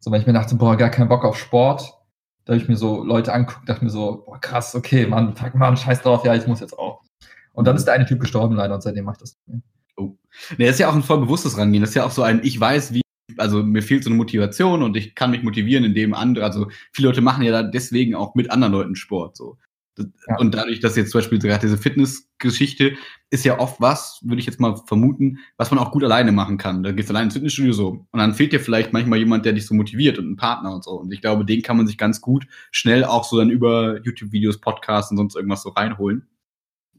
So, 0.00 0.10
wenn 0.10 0.20
ich 0.20 0.26
mir 0.26 0.32
dachte, 0.32 0.56
boah, 0.56 0.76
gar 0.76 0.90
keinen 0.90 1.08
Bock 1.08 1.24
auf 1.24 1.38
Sport, 1.38 1.92
da 2.44 2.52
habe 2.52 2.62
ich 2.62 2.68
mir 2.68 2.76
so 2.76 3.02
Leute 3.02 3.32
angeguckt, 3.32 3.68
dachte 3.68 3.84
mir 3.84 3.90
so, 3.90 4.24
boah, 4.24 4.40
krass, 4.40 4.74
okay, 4.74 5.06
Mann, 5.06 5.36
fuck 5.36 5.54
mal, 5.54 5.76
scheiß 5.76 6.02
drauf, 6.02 6.24
ja, 6.24 6.34
ich 6.34 6.46
muss 6.46 6.60
jetzt 6.60 6.78
auch. 6.78 7.02
Und 7.52 7.66
dann 7.66 7.76
ist 7.76 7.86
der 7.86 7.94
eine 7.94 8.06
Typ 8.06 8.20
gestorben 8.20 8.54
leider 8.54 8.74
und 8.74 8.82
seitdem 8.82 9.04
mache 9.04 9.16
ich 9.16 9.20
das 9.20 9.36
nicht 9.36 9.48
mehr. 9.48 9.62
Nee, 10.58 10.66
das 10.66 10.74
ist 10.74 10.80
ja 10.80 10.90
auch 10.90 10.94
ein 10.94 11.02
voll 11.02 11.20
bewusstes 11.20 11.56
Rangehen. 11.56 11.80
Das 11.80 11.90
ist 11.90 11.94
ja 11.94 12.04
auch 12.04 12.10
so 12.10 12.22
ein, 12.22 12.40
ich 12.42 12.58
weiß, 12.58 12.92
wie, 12.92 13.02
also 13.38 13.62
mir 13.62 13.82
fehlt 13.82 14.04
so 14.04 14.10
eine 14.10 14.16
Motivation 14.16 14.82
und 14.82 14.96
ich 14.96 15.14
kann 15.14 15.30
mich 15.30 15.42
motivieren, 15.42 15.84
indem 15.84 16.14
andere, 16.14 16.44
also 16.44 16.68
viele 16.92 17.08
Leute 17.08 17.20
machen 17.20 17.44
ja 17.44 17.52
dann 17.52 17.72
deswegen 17.72 18.14
auch 18.14 18.34
mit 18.34 18.50
anderen 18.50 18.72
Leuten 18.72 18.96
Sport, 18.96 19.36
so. 19.36 19.58
Das, 19.96 20.06
Ja. 20.28 20.36
Und 20.38 20.54
dadurch, 20.54 20.80
dass 20.80 20.94
jetzt 20.96 21.10
zum 21.10 21.20
Beispiel 21.20 21.38
gerade 21.38 21.66
diese 21.66 21.78
Fitnessgeschichte 21.78 22.96
ist 23.30 23.44
ja 23.44 23.58
oft 23.58 23.80
was, 23.80 24.20
würde 24.22 24.38
ich 24.38 24.46
jetzt 24.46 24.60
mal 24.60 24.76
vermuten, 24.76 25.38
was 25.56 25.70
man 25.70 25.80
auch 25.80 25.90
gut 25.90 26.04
alleine 26.04 26.32
machen 26.32 26.58
kann. 26.58 26.82
Da 26.82 26.92
gehst 26.92 27.08
du 27.08 27.14
allein 27.14 27.24
ins 27.24 27.34
Fitnessstudio 27.34 27.72
so. 27.72 27.88
Und 28.10 28.18
dann 28.18 28.34
fehlt 28.34 28.52
dir 28.52 28.60
vielleicht 28.60 28.92
manchmal 28.92 29.18
jemand, 29.18 29.46
der 29.46 29.54
dich 29.54 29.66
so 29.66 29.74
motiviert 29.74 30.18
und 30.18 30.30
ein 30.30 30.36
Partner 30.36 30.74
und 30.74 30.84
so. 30.84 30.92
Und 30.92 31.12
ich 31.12 31.22
glaube, 31.22 31.44
den 31.46 31.62
kann 31.62 31.78
man 31.78 31.86
sich 31.86 31.96
ganz 31.96 32.20
gut 32.20 32.46
schnell 32.70 33.04
auch 33.04 33.24
so 33.24 33.38
dann 33.38 33.50
über 33.50 34.00
YouTube-Videos, 34.04 34.60
Podcasts 34.60 35.10
und 35.10 35.16
sonst 35.16 35.34
irgendwas 35.34 35.62
so 35.62 35.70
reinholen. 35.70 36.28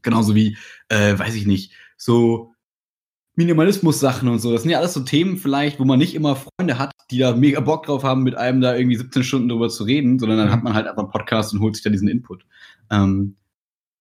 Genauso 0.02 0.34
wie, 0.34 0.56
äh, 0.88 1.18
weiß 1.18 1.34
ich 1.34 1.46
nicht, 1.46 1.72
so 1.96 2.52
Minimalismus-Sachen 3.38 4.28
und 4.28 4.40
so. 4.40 4.52
Das 4.52 4.62
sind 4.62 4.70
ja 4.70 4.78
alles 4.78 4.92
so 4.94 5.00
Themen 5.00 5.36
vielleicht, 5.38 5.78
wo 5.80 5.84
man 5.84 5.98
nicht 5.98 6.14
immer 6.14 6.36
Freunde 6.36 6.78
hat, 6.78 6.92
die 7.10 7.18
da 7.18 7.34
mega 7.34 7.60
Bock 7.60 7.86
drauf 7.86 8.02
haben, 8.02 8.22
mit 8.24 8.34
einem 8.34 8.60
da 8.60 8.76
irgendwie 8.76 8.96
17 8.96 9.22
Stunden 9.22 9.48
drüber 9.48 9.68
zu 9.70 9.84
reden, 9.84 10.18
sondern 10.18 10.38
dann 10.38 10.48
Mhm. 10.48 10.52
hat 10.52 10.62
man 10.64 10.74
halt 10.74 10.86
einfach 10.86 11.02
einen 11.04 11.12
Podcast 11.12 11.54
und 11.54 11.60
holt 11.60 11.74
sich 11.76 11.84
da 11.84 11.90
diesen 11.90 12.08
Input. 12.08 12.44
Ähm, 12.90 13.36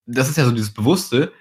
das 0.08 0.28
ist 0.30 0.38
ja 0.38 0.46
so 0.46 0.52
dieses 0.52 0.74
Bewusste. 0.74 1.32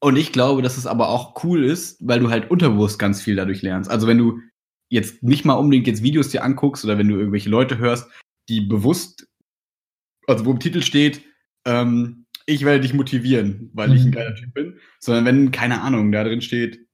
Und 0.00 0.16
ich 0.16 0.32
glaube, 0.32 0.62
dass 0.62 0.76
es 0.76 0.86
aber 0.86 1.08
auch 1.08 1.42
cool 1.44 1.64
ist, 1.64 1.96
weil 2.06 2.20
du 2.20 2.28
halt 2.28 2.50
unterbewusst 2.50 2.98
ganz 2.98 3.22
viel 3.22 3.36
dadurch 3.36 3.62
lernst. 3.62 3.90
Also 3.90 4.06
wenn 4.06 4.18
du 4.18 4.40
jetzt 4.90 5.22
nicht 5.22 5.44
mal 5.44 5.54
unbedingt 5.54 5.86
jetzt 5.86 6.02
Videos 6.02 6.28
dir 6.28 6.44
anguckst 6.44 6.84
oder 6.84 6.98
wenn 6.98 7.08
du 7.08 7.16
irgendwelche 7.16 7.48
Leute 7.50 7.78
hörst, 7.78 8.08
die 8.48 8.60
bewusst, 8.60 9.26
also 10.26 10.44
wo 10.44 10.50
im 10.52 10.60
Titel 10.60 10.82
steht, 10.82 11.22
ähm, 11.64 12.26
ich 12.46 12.64
werde 12.64 12.80
dich 12.80 12.94
motivieren, 12.94 13.70
weil 13.74 13.92
ich 13.94 14.02
ein 14.02 14.08
Mhm. 14.08 14.12
geiler 14.12 14.34
Typ 14.34 14.54
bin, 14.54 14.78
sondern 15.00 15.24
wenn, 15.24 15.50
keine 15.50 15.80
Ahnung, 15.82 16.12
da 16.12 16.22
drin 16.24 16.40
steht, 16.42 16.85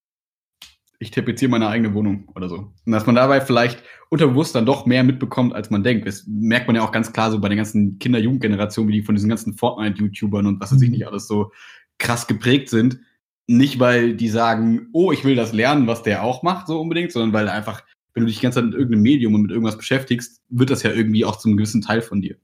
ich 1.03 1.11
tapeziere 1.11 1.51
meine 1.51 1.69
eigene 1.69 1.95
Wohnung 1.95 2.29
oder 2.35 2.49
so. 2.49 2.73
Und 2.87 2.93
dass 2.93 3.07
man 3.07 3.17
dabei 3.17 3.41
vielleicht 3.41 3.83
unterbewusst 4.09 4.55
dann 4.55 4.67
doch 4.67 4.87
mehr 4.87 5.03
mitbekommt, 5.03 5.53
als 5.53 5.69
man 5.69 5.83
denkt. 5.83 6.07
Das 6.07 6.25
merkt 6.27 6.69
man 6.69 6.77
ja 6.77 6.83
auch 6.83 6.93
ganz 6.93 7.13
klar 7.13 7.31
so 7.31 7.41
bei 7.41 7.49
den 7.49 7.59
ganzen 7.59 7.99
Kinder-Jugendgenerationen, 7.99 8.89
wie 8.89 9.01
die 9.01 9.03
von 9.03 9.15
diesen 9.15 9.29
ganzen 9.29 9.55
Fortnite-YouTubern 9.55 10.47
und 10.47 10.61
was 10.61 10.73
weiß 10.73 10.81
ich 10.81 10.89
Mhm. 10.89 10.93
nicht 10.93 11.07
alles 11.07 11.27
so 11.27 11.51
krass 11.99 12.27
geprägt 12.27 12.69
sind. 12.69 13.01
Nicht, 13.49 13.81
weil 13.81 14.15
die 14.15 14.29
sagen, 14.29 14.89
oh, 14.93 15.11
ich 15.11 15.25
will 15.25 15.35
das 15.35 15.53
lernen, 15.53 15.89
was 15.89 16.03
der 16.03 16.23
auch 16.23 16.43
macht, 16.45 16.69
so 16.69 16.81
unbedingt, 16.81 17.11
sondern 17.11 17.33
weil 17.33 17.49
einfach, 17.49 17.83
wenn 18.15 18.23
du 18.23 18.29
dich 18.29 18.37
die 18.37 18.43
ganze 18.43 18.61
Zeit 18.61 18.67
mit 18.67 18.75
irgendeinem 18.75 19.03
Medium 19.03 19.35
und 19.35 19.43
mit 19.43 19.51
irgendwas 19.51 19.77
beschäftigst, 19.77 20.41
wird 20.49 20.71
das 20.71 20.85
ja 20.85 20.93
irgendwie 20.93 21.25
auch 21.25 21.37
zum 21.37 21.57
gewissen 21.57 21.83
Teil 21.83 22.03
von 22.03 22.23
dir. 22.23 22.37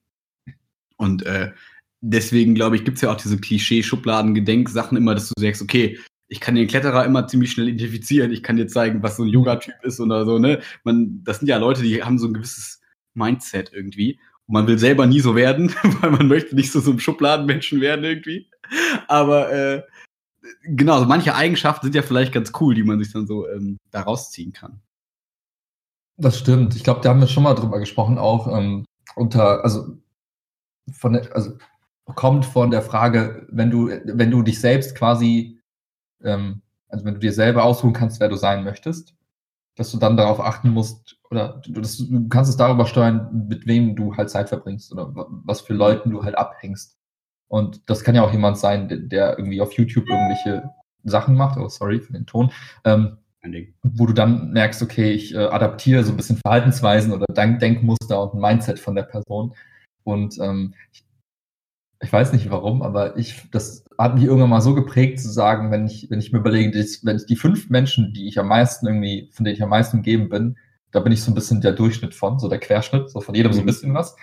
Und 0.96 1.24
äh, 1.26 1.52
deswegen, 2.00 2.54
glaube 2.56 2.74
ich, 2.76 2.84
gibt's 2.84 3.02
ja 3.02 3.12
auch 3.12 3.16
diese 3.16 3.38
Klischee-Schubladen-Gedenksachen 3.38 4.98
immer, 4.98 5.14
dass 5.14 5.28
du 5.28 5.34
sagst, 5.40 5.62
okay, 5.62 5.98
ich 6.28 6.40
kann 6.40 6.54
den 6.54 6.68
Kletterer 6.68 7.04
immer 7.04 7.26
ziemlich 7.26 7.52
schnell 7.52 7.68
identifizieren, 7.68 8.32
ich 8.32 8.42
kann 8.42 8.56
dir 8.56 8.66
zeigen, 8.66 9.02
was 9.02 9.16
so 9.16 9.24
ein 9.24 9.28
Yoga-Typ 9.28 9.74
ist 9.82 9.98
oder 9.98 10.24
so, 10.24 10.38
ne? 10.38 10.60
Man, 10.84 11.22
das 11.24 11.38
sind 11.38 11.48
ja 11.48 11.56
Leute, 11.56 11.82
die 11.82 12.02
haben 12.02 12.18
so 12.18 12.26
ein 12.26 12.34
gewisses 12.34 12.80
Mindset 13.14 13.72
irgendwie. 13.72 14.20
Und 14.46 14.52
man 14.54 14.66
will 14.66 14.78
selber 14.78 15.06
nie 15.06 15.20
so 15.20 15.34
werden, 15.34 15.74
weil 16.00 16.10
man 16.10 16.28
möchte 16.28 16.54
nicht 16.54 16.70
so, 16.70 16.80
so 16.80 16.92
ein 16.92 17.00
Schubladenmenschen 17.00 17.80
werden 17.80 18.04
irgendwie. 18.04 18.50
Aber 19.08 19.50
äh, 19.52 19.82
genau, 20.64 20.98
so 21.00 21.06
manche 21.06 21.34
Eigenschaften 21.34 21.86
sind 21.86 21.94
ja 21.94 22.02
vielleicht 22.02 22.32
ganz 22.32 22.52
cool, 22.60 22.74
die 22.74 22.84
man 22.84 23.02
sich 23.02 23.12
dann 23.12 23.26
so 23.26 23.48
ähm, 23.48 23.78
da 23.90 24.02
rausziehen 24.02 24.52
kann. 24.52 24.80
Das 26.18 26.38
stimmt. 26.38 26.74
Ich 26.76 26.84
glaube, 26.84 27.00
da 27.00 27.10
haben 27.10 27.20
wir 27.20 27.28
schon 27.28 27.44
mal 27.44 27.54
drüber 27.54 27.78
gesprochen, 27.78 28.18
auch 28.18 28.48
ähm, 28.48 28.84
unter, 29.14 29.62
also 29.64 29.96
von 30.92 31.12
der, 31.14 31.34
also 31.34 31.56
kommt 32.14 32.44
von 32.44 32.70
der 32.70 32.82
Frage, 32.82 33.46
wenn 33.50 33.70
du, 33.70 33.88
wenn 33.88 34.30
du 34.30 34.42
dich 34.42 34.60
selbst 34.60 34.94
quasi, 34.94 35.57
ähm, 36.24 36.62
also 36.88 37.04
wenn 37.04 37.14
du 37.14 37.20
dir 37.20 37.33
selber 37.33 37.64
aussuchen 37.64 37.92
kannst, 37.92 38.20
wer 38.20 38.28
du 38.28 38.37
sein 38.37 38.64
möchtest, 38.64 39.14
dass 39.76 39.90
du 39.92 39.98
dann 39.98 40.16
darauf 40.16 40.40
achten 40.40 40.70
musst, 40.70 41.18
oder 41.31 41.61
du, 41.64 41.81
das, 41.81 41.98
du 41.98 42.28
kannst 42.28 42.50
es 42.50 42.57
darüber 42.57 42.87
steuern, 42.87 43.46
mit 43.48 43.66
wem 43.66 43.94
du 43.94 44.16
halt 44.16 44.31
Zeit 44.31 44.48
verbringst 44.48 44.92
oder 44.92 45.14
wa- 45.14 45.28
was 45.31 45.61
für 45.61 45.74
Leuten 45.74 46.11
du 46.11 46.24
halt 46.24 46.37
abhängst. 46.37 46.96
Und 47.48 47.88
das 47.88 48.04
kann 48.04 48.14
ja 48.14 48.22
auch 48.24 48.33
jemand 48.33 48.59
sein, 48.59 48.88
der, 48.88 48.98
der 48.98 49.38
irgendwie 49.38 49.61
auf 49.61 49.72
YouTube 49.72 50.09
irgendwelche 50.09 50.70
Sachen 51.04 51.35
macht, 51.37 51.59
oh 51.59 51.68
sorry 51.68 52.00
für 52.00 52.12
den 52.12 52.26
Ton, 52.26 52.50
ähm, 52.85 53.18
wo 53.83 54.07
du 54.07 54.12
dann 54.12 54.50
merkst, 54.52 54.83
okay, 54.83 55.12
ich 55.12 55.35
äh, 55.35 55.38
adaptiere 55.38 56.04
so 56.04 56.12
ein 56.12 56.16
bisschen 56.16 56.38
Verhaltensweisen 56.38 57.12
oder 57.12 57.24
Denk 57.33 57.61
Denkmuster 57.61 58.20
und 58.20 58.40
Mindset 58.40 58.78
von 58.78 58.94
der 58.94 59.04
Person. 59.04 59.54
Und 60.02 60.38
ähm, 60.40 60.74
ich, 60.92 61.04
ich 62.00 62.12
weiß 62.12 62.32
nicht 62.32 62.50
warum, 62.50 62.82
aber 62.82 63.16
ich, 63.16 63.50
das 63.50 63.84
hat 63.98 64.14
mich 64.14 64.24
irgendwann 64.24 64.50
mal 64.50 64.61
so 64.61 64.74
geprägt 64.74 65.20
zu 65.20 65.28
sagen, 65.30 65.70
wenn 65.72 65.87
ich, 65.87 66.08
wenn 66.11 66.20
ich 66.20 66.32
mir 66.32 66.38
überlege, 66.38 66.76
dass, 66.78 67.04
wenn 67.04 67.16
ich 67.16 67.26
die 67.26 67.37
fünf 67.37 67.70
Menschen, 67.70 68.12
die 68.12 68.28
ich 68.28 68.38
am 68.38 68.48
meisten 68.48 68.87
irgendwie, 68.87 69.28
von 69.32 69.44
denen 69.44 69.56
ich 69.56 69.62
am 69.62 69.70
meisten 69.70 69.98
umgeben 69.98 70.28
bin, 70.28 70.56
da 70.92 71.00
bin 71.00 71.12
ich 71.12 71.22
so 71.22 71.30
ein 71.30 71.34
bisschen 71.34 71.61
der 71.61 71.72
Durchschnitt 71.72 72.14
von, 72.14 72.38
so 72.38 72.48
der 72.48 72.61
Querschnitt, 72.61 73.11
so 73.11 73.20
von 73.20 73.34
jedem 73.34 73.52
so 73.52 73.61
ein 73.61 73.62
Mhm. 73.62 73.66
bisschen 73.66 73.94
was. 73.94 74.16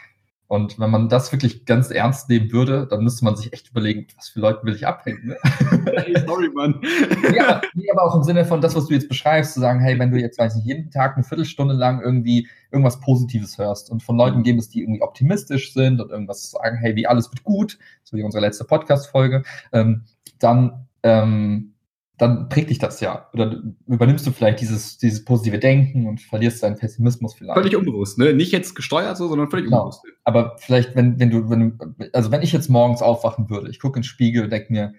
Und 0.48 0.80
wenn 0.80 0.92
man 0.92 1.10
das 1.10 1.32
wirklich 1.32 1.66
ganz 1.66 1.90
ernst 1.90 2.30
nehmen 2.30 2.52
würde, 2.52 2.86
dann 2.88 3.04
müsste 3.04 3.26
man 3.26 3.36
sich 3.36 3.52
echt 3.52 3.72
überlegen, 3.72 4.06
was 4.16 4.30
für 4.30 4.40
Leuten 4.40 4.66
will 4.68 4.76
ich 4.76 4.86
abhängen. 4.86 5.28
Ne? 5.28 5.38
Hey, 5.96 6.16
sorry, 6.26 6.50
Mann. 6.54 6.80
ja, 7.36 7.62
nee, 7.74 7.90
aber 7.92 8.04
auch 8.04 8.16
im 8.16 8.24
Sinne 8.24 8.46
von 8.46 8.62
das, 8.62 8.76
was 8.76 8.88
du 8.88 8.94
jetzt 8.94 9.10
beschreibst, 9.10 9.54
zu 9.54 9.60
sagen, 9.60 9.80
hey, 9.80 9.98
wenn 9.98 10.12
du 10.12 10.20
jetzt, 10.20 10.38
weiß 10.38 10.56
nicht, 10.56 10.66
jeden 10.66 10.92
Tag 10.92 11.16
eine 11.16 11.24
Viertelstunde 11.24 11.74
lang 11.74 12.02
irgendwie 12.02 12.48
irgendwas 12.72 13.00
Positives 13.00 13.58
hörst 13.58 13.90
und 13.90 14.04
von 14.04 14.18
Leuten 14.18 14.44
geben 14.44 14.60
es, 14.60 14.70
die 14.70 14.82
irgendwie 14.82 15.02
optimistisch 15.02 15.74
sind 15.74 16.00
und 16.00 16.12
irgendwas 16.12 16.52
sagen, 16.52 16.78
hey, 16.78 16.96
wie 16.96 17.08
alles 17.08 17.32
wird 17.32 17.44
gut, 17.44 17.80
so 18.04 18.16
wie 18.18 18.24
unsere 18.24 18.42
letzte 18.42 18.66
Podcast-Folge, 18.66 19.44
ähm, 19.72 20.04
dann, 20.40 20.88
ähm, 21.04 21.75
dann 22.18 22.48
prägt 22.50 22.70
dich 22.70 22.80
das 22.80 23.02
ja. 23.02 23.28
Oder 23.34 23.62
übernimmst 23.88 24.26
du 24.26 24.32
vielleicht 24.32 24.62
dieses, 24.62 24.98
dieses 24.98 25.26
positive 25.26 25.60
Denken 25.60 26.08
und 26.08 26.22
verlierst 26.22 26.64
deinen 26.64 26.78
Pessimismus 26.78 27.34
vielleicht. 27.34 27.58
Völlig 27.58 27.76
unbewusst, 27.76 28.18
ne? 28.18 28.34
Nicht 28.34 28.52
jetzt 28.52 28.74
gesteuert 28.76 29.18
so, 29.18 29.28
sondern 29.28 29.50
völlig 29.50 29.66
Genau. 29.66 29.84
unbewusst. 29.84 30.02
Aber 30.24 30.56
vielleicht, 30.60 30.96
wenn, 30.96 31.20
wenn 31.20 31.30
du, 31.30 31.50
wenn 31.50 31.78
du, 31.78 31.96
also 32.14 32.32
wenn 32.32 32.42
ich 32.42 32.54
jetzt 32.54 32.70
morgens 32.70 33.02
aufwachen 33.02 33.50
würde, 33.50 33.70
ich 33.70 33.80
gucke 33.80 33.98
in 33.98 34.02
den 34.02 34.08
Spiegel 34.08 34.46
und 34.46 34.50
denke 34.52 34.72
mir, 34.72 34.94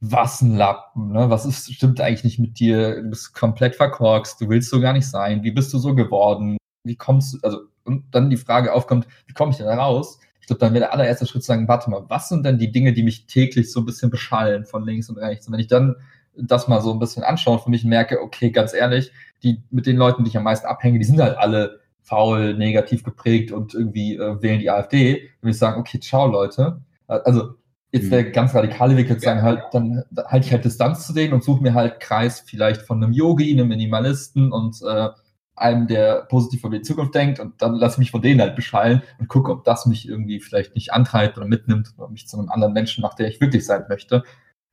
was 0.00 0.42
ein 0.42 0.56
Lappen, 0.56 1.12
ne? 1.12 1.30
Was 1.30 1.46
ist, 1.46 1.72
stimmt 1.72 2.00
eigentlich 2.00 2.24
nicht 2.24 2.38
mit 2.38 2.60
dir? 2.60 3.02
Du 3.02 3.10
bist 3.10 3.34
komplett 3.34 3.74
verkorkst, 3.74 4.40
du 4.40 4.48
willst 4.48 4.70
so 4.70 4.80
gar 4.80 4.92
nicht 4.92 5.06
sein. 5.08 5.42
Wie 5.42 5.50
bist 5.50 5.72
du 5.72 5.78
so 5.78 5.94
geworden? 5.94 6.56
Wie 6.84 6.96
kommst 6.96 7.34
du, 7.34 7.38
also, 7.42 7.60
und 7.84 8.04
dann 8.14 8.30
die 8.30 8.36
Frage 8.36 8.72
aufkommt, 8.74 9.08
wie 9.26 9.32
komme 9.32 9.50
ich 9.52 9.56
denn 9.56 9.66
da 9.66 9.74
raus? 9.76 10.20
Ich 10.40 10.46
glaube, 10.46 10.60
dann 10.60 10.72
wäre 10.72 10.84
der 10.84 10.92
allererste 10.92 11.26
Schritt 11.26 11.42
zu 11.42 11.48
sagen, 11.48 11.66
warte 11.68 11.90
mal, 11.90 12.04
was 12.08 12.28
sind 12.28 12.44
denn 12.46 12.58
die 12.58 12.70
Dinge, 12.72 12.92
die 12.92 13.02
mich 13.02 13.26
täglich 13.26 13.72
so 13.72 13.80
ein 13.80 13.86
bisschen 13.86 14.10
beschallen 14.10 14.64
von 14.64 14.84
links 14.84 15.08
und 15.10 15.18
rechts? 15.18 15.46
Und 15.46 15.52
wenn 15.54 15.60
ich 15.60 15.66
dann 15.66 15.96
das 16.42 16.68
mal 16.68 16.80
so 16.80 16.92
ein 16.92 16.98
bisschen 16.98 17.22
anschaue 17.24 17.54
und 17.54 17.64
für 17.64 17.70
mich 17.70 17.84
merke, 17.84 18.22
okay, 18.22 18.50
ganz 18.50 18.74
ehrlich, 18.74 19.12
die 19.42 19.62
mit 19.70 19.86
den 19.86 19.96
Leuten, 19.96 20.24
die 20.24 20.30
ich 20.30 20.36
am 20.36 20.44
meisten 20.44 20.66
abhänge, 20.66 20.98
die 20.98 21.04
sind 21.04 21.20
halt 21.20 21.36
alle 21.38 21.80
faul, 22.02 22.54
negativ 22.54 23.04
geprägt 23.04 23.52
und 23.52 23.74
irgendwie 23.74 24.16
äh, 24.16 24.40
wählen 24.42 24.60
die 24.60 24.70
AfD, 24.70 25.14
dann 25.14 25.42
würde 25.42 25.50
ich 25.50 25.58
sagen, 25.58 25.80
okay, 25.80 26.00
ciao 26.00 26.26
Leute. 26.26 26.80
Äh, 27.08 27.18
Also 27.24 27.54
jetzt 27.92 28.06
Mhm. 28.06 28.10
der 28.10 28.30
ganz 28.30 28.54
radikale 28.54 28.96
Weg 28.96 29.08
jetzt 29.10 29.24
sagen, 29.24 29.42
halt, 29.42 29.62
dann 29.72 30.04
halte 30.26 30.46
ich 30.46 30.52
halt 30.52 30.64
Distanz 30.64 31.06
zu 31.06 31.12
denen 31.12 31.32
und 31.32 31.44
suche 31.44 31.62
mir 31.62 31.74
halt 31.74 32.00
Kreis 32.00 32.40
vielleicht 32.40 32.82
von 32.82 33.02
einem 33.02 33.12
Yogi, 33.12 33.52
einem 33.52 33.68
Minimalisten 33.68 34.52
und 34.52 34.80
äh, 34.82 35.08
einem, 35.56 35.86
der 35.88 36.22
positiv 36.28 36.64
über 36.64 36.76
die 36.76 36.82
Zukunft 36.82 37.14
denkt 37.14 37.40
und 37.40 37.60
dann 37.60 37.74
lasse 37.74 37.94
ich 37.94 37.98
mich 37.98 38.10
von 38.12 38.22
denen 38.22 38.40
halt 38.40 38.54
beschallen 38.56 39.02
und 39.18 39.28
gucke, 39.28 39.50
ob 39.50 39.64
das 39.64 39.86
mich 39.86 40.08
irgendwie 40.08 40.40
vielleicht 40.40 40.74
nicht 40.74 40.92
antreibt 40.92 41.36
oder 41.36 41.46
mitnimmt 41.46 41.92
oder 41.98 42.08
mich 42.08 42.28
zu 42.28 42.38
einem 42.38 42.48
anderen 42.48 42.72
Menschen 42.72 43.02
macht, 43.02 43.18
der 43.18 43.28
ich 43.28 43.40
wirklich 43.40 43.66
sein 43.66 43.84
möchte. 43.88 44.22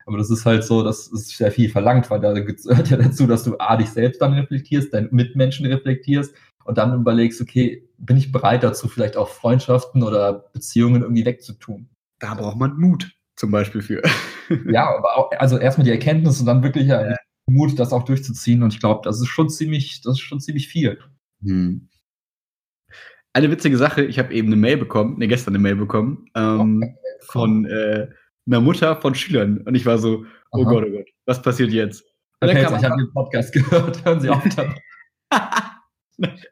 Aber 0.06 0.18
das 0.18 0.30
ist 0.30 0.46
halt 0.46 0.64
so, 0.64 0.82
das 0.82 1.08
ist 1.08 1.36
sehr 1.36 1.50
viel 1.50 1.68
verlangt, 1.68 2.10
weil 2.10 2.20
da 2.20 2.32
gehört 2.40 2.90
ja 2.90 2.96
dazu, 2.96 3.26
dass 3.26 3.44
du 3.44 3.58
A, 3.58 3.76
dich 3.76 3.90
selbst 3.90 4.22
dann 4.22 4.32
reflektierst, 4.32 4.94
deinen 4.94 5.08
Mitmenschen 5.12 5.66
reflektierst 5.66 6.34
und 6.64 6.78
dann 6.78 7.00
überlegst, 7.00 7.40
okay, 7.40 7.88
bin 7.98 8.16
ich 8.16 8.32
bereit 8.32 8.62
dazu, 8.62 8.88
vielleicht 8.88 9.16
auch 9.16 9.28
Freundschaften 9.28 10.02
oder 10.02 10.50
Beziehungen 10.52 11.02
irgendwie 11.02 11.26
wegzutun. 11.26 11.88
Da 12.18 12.34
braucht 12.34 12.56
man 12.56 12.78
Mut 12.78 13.12
zum 13.36 13.50
Beispiel 13.50 13.82
für. 13.82 14.02
ja, 14.72 14.96
aber 14.96 15.16
auch, 15.16 15.30
also 15.38 15.58
erstmal 15.58 15.84
die 15.84 15.90
Erkenntnis 15.90 16.40
und 16.40 16.46
dann 16.46 16.62
wirklich 16.62 16.86
ja. 16.86 17.16
Mut, 17.46 17.78
das 17.78 17.92
auch 17.92 18.04
durchzuziehen. 18.04 18.62
Und 18.62 18.72
ich 18.72 18.80
glaube, 18.80 19.02
das 19.04 19.20
ist 19.20 19.28
schon 19.28 19.48
ziemlich, 19.48 20.00
das 20.02 20.14
ist 20.14 20.20
schon 20.20 20.40
ziemlich 20.40 20.68
viel. 20.68 20.98
Hm. 21.42 21.88
Eine 23.32 23.50
witzige 23.50 23.76
Sache, 23.76 24.02
ich 24.02 24.18
habe 24.18 24.32
eben 24.32 24.48
eine 24.48 24.56
Mail 24.56 24.78
bekommen, 24.78 25.18
ne, 25.18 25.28
gestern 25.28 25.54
eine 25.54 25.62
Mail 25.62 25.76
bekommen, 25.76 26.24
ähm, 26.34 26.82
okay. 26.82 26.94
von 27.20 27.66
äh, 27.66 28.08
einer 28.46 28.60
Mutter 28.60 28.96
von 29.00 29.14
Schülern. 29.14 29.58
Und 29.58 29.74
ich 29.74 29.86
war 29.86 29.98
so, 29.98 30.24
oh 30.52 30.62
Aha. 30.62 30.70
Gott, 30.70 30.84
oh 30.86 30.90
Gott, 30.90 31.08
was 31.26 31.42
passiert 31.42 31.70
jetzt? 31.72 32.04
Und 32.40 32.50
okay, 32.50 32.62
ich 32.62 32.84
habe 32.84 32.96
den 32.96 33.12
Podcast 33.12 33.52
gehört, 33.52 34.04
hören 34.04 34.20
Sie 34.20 34.30
auf 34.30 34.42
damit. 34.54 34.80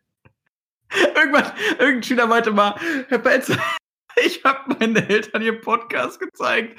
Irgendwann, 1.17 1.53
irgendein 1.79 2.03
Schüler 2.05 2.27
meinte 2.27 2.53
mal, 2.53 2.77
Herr 3.09 3.19
Pelzer, 3.19 3.59
ich 4.25 4.45
habe 4.45 4.75
meinen 4.75 4.95
Eltern 4.97 5.43
ihren 5.43 5.61
Podcast 5.61 6.21
gezeigt. 6.21 6.79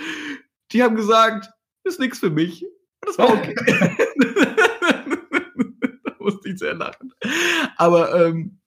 Die 0.71 0.81
haben 0.81 0.95
gesagt, 0.95 1.49
ist 1.83 1.99
nichts 1.99 2.19
für 2.19 2.29
mich. 2.29 2.65
Das 3.01 3.17
war 3.17 3.29
okay. 3.29 3.53
da 6.03 6.15
musste 6.19 6.49
ich 6.49 6.57
sehr 6.57 6.75
lachen. 6.75 7.13
Aber 7.75 8.25
ähm, 8.25 8.61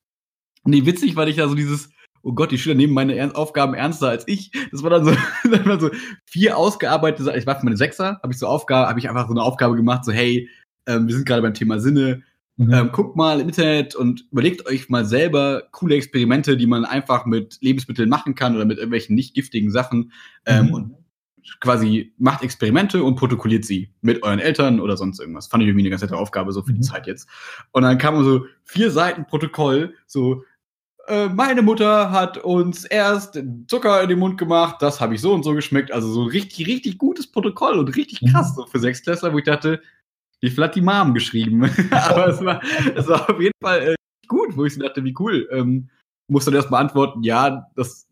nee, 0.64 0.84
witzig 0.84 1.16
war 1.16 1.26
ich 1.26 1.36
da 1.36 1.48
so 1.48 1.54
dieses, 1.54 1.88
oh 2.22 2.32
Gott, 2.32 2.50
die 2.50 2.58
Schüler 2.58 2.74
nehmen 2.74 2.92
meine 2.92 3.34
Aufgaben 3.34 3.74
ernster 3.74 4.08
als 4.08 4.26
ich. 4.26 4.50
Das 4.70 4.82
war 4.82 4.90
dann 4.90 5.04
so, 5.04 5.12
dann 5.50 5.66
war 5.66 5.80
so 5.80 5.90
vier 6.24 6.56
ausgearbeitete, 6.56 7.36
ich 7.36 7.46
war 7.46 7.58
für 7.58 7.64
meine 7.64 7.76
Sechser, 7.76 8.20
habe 8.22 8.32
ich 8.32 8.38
so 8.38 8.46
Aufgabe, 8.46 8.88
habe 8.88 8.98
ich 8.98 9.08
einfach 9.08 9.26
so 9.26 9.32
eine 9.32 9.42
Aufgabe 9.42 9.76
gemacht, 9.76 10.04
so 10.04 10.12
hey, 10.12 10.48
ähm, 10.86 11.06
wir 11.06 11.14
sind 11.14 11.26
gerade 11.26 11.42
beim 11.42 11.54
Thema 11.54 11.80
Sinne. 11.80 12.22
Mhm. 12.56 12.72
Ähm, 12.72 12.92
guckt 12.92 13.14
mal 13.14 13.40
im 13.40 13.48
Internet 13.48 13.94
und 13.94 14.24
überlegt 14.32 14.66
euch 14.66 14.88
mal 14.88 15.04
selber 15.04 15.64
coole 15.70 15.94
Experimente, 15.94 16.56
die 16.56 16.66
man 16.66 16.84
einfach 16.84 17.24
mit 17.24 17.58
Lebensmitteln 17.60 18.08
machen 18.08 18.34
kann 18.34 18.56
oder 18.56 18.64
mit 18.64 18.78
irgendwelchen 18.78 19.14
nicht 19.14 19.34
giftigen 19.34 19.70
Sachen. 19.70 20.12
Ähm, 20.44 20.66
mhm. 20.66 20.74
Und 20.74 20.94
quasi 21.60 22.12
macht 22.18 22.42
Experimente 22.42 23.02
und 23.02 23.16
protokolliert 23.16 23.64
sie 23.64 23.92
mit 24.00 24.22
euren 24.22 24.40
Eltern 24.40 24.80
oder 24.80 24.96
sonst 24.96 25.20
irgendwas. 25.20 25.46
Fand 25.46 25.62
ich 25.62 25.68
irgendwie 25.68 25.82
eine 25.82 25.90
ganz 25.90 26.02
nette 26.02 26.16
Aufgabe, 26.16 26.52
so 26.52 26.62
für 26.62 26.72
die 26.72 26.78
mhm. 26.78 26.82
Zeit 26.82 27.06
jetzt. 27.06 27.28
Und 27.72 27.82
dann 27.82 27.98
kam 27.98 28.22
so 28.24 28.44
vier 28.64 28.90
Seiten 28.90 29.26
Protokoll, 29.26 29.94
so 30.06 30.42
äh, 31.08 31.28
meine 31.28 31.62
Mutter 31.62 32.10
hat 32.10 32.38
uns 32.38 32.84
erst 32.84 33.42
Zucker 33.66 34.02
in 34.02 34.08
den 34.08 34.18
Mund 34.18 34.38
gemacht, 34.38 34.76
das 34.80 35.00
habe 35.00 35.14
ich 35.14 35.20
so 35.20 35.32
und 35.32 35.42
so 35.42 35.54
geschmeckt. 35.54 35.92
Also 35.92 36.10
so 36.10 36.24
richtig, 36.24 36.66
richtig 36.66 36.98
gutes 36.98 37.30
Protokoll 37.30 37.78
und 37.78 37.96
richtig 37.96 38.22
mhm. 38.22 38.28
krass 38.28 38.54
so 38.54 38.66
für 38.66 38.78
Sechsklässler, 38.78 39.32
wo 39.32 39.38
ich 39.38 39.44
dachte, 39.44 39.80
viel 40.40 40.62
hat 40.62 40.74
die 40.74 40.80
Mom 40.80 41.14
geschrieben? 41.14 41.64
Aber 41.90 42.28
es 42.28 42.44
war, 42.44 42.62
es 42.94 43.08
war 43.08 43.28
auf 43.28 43.40
jeden 43.40 43.58
Fall 43.60 43.88
äh, 43.88 43.94
gut, 44.28 44.56
wo 44.56 44.64
ich 44.64 44.74
so 44.74 44.80
dachte, 44.80 45.02
wie 45.04 45.14
cool. 45.18 45.48
Ähm, 45.50 45.88
musste 46.28 46.50
dann 46.50 46.58
erst 46.58 46.70
beantworten, 46.70 47.22
ja, 47.22 47.66
das 47.74 48.06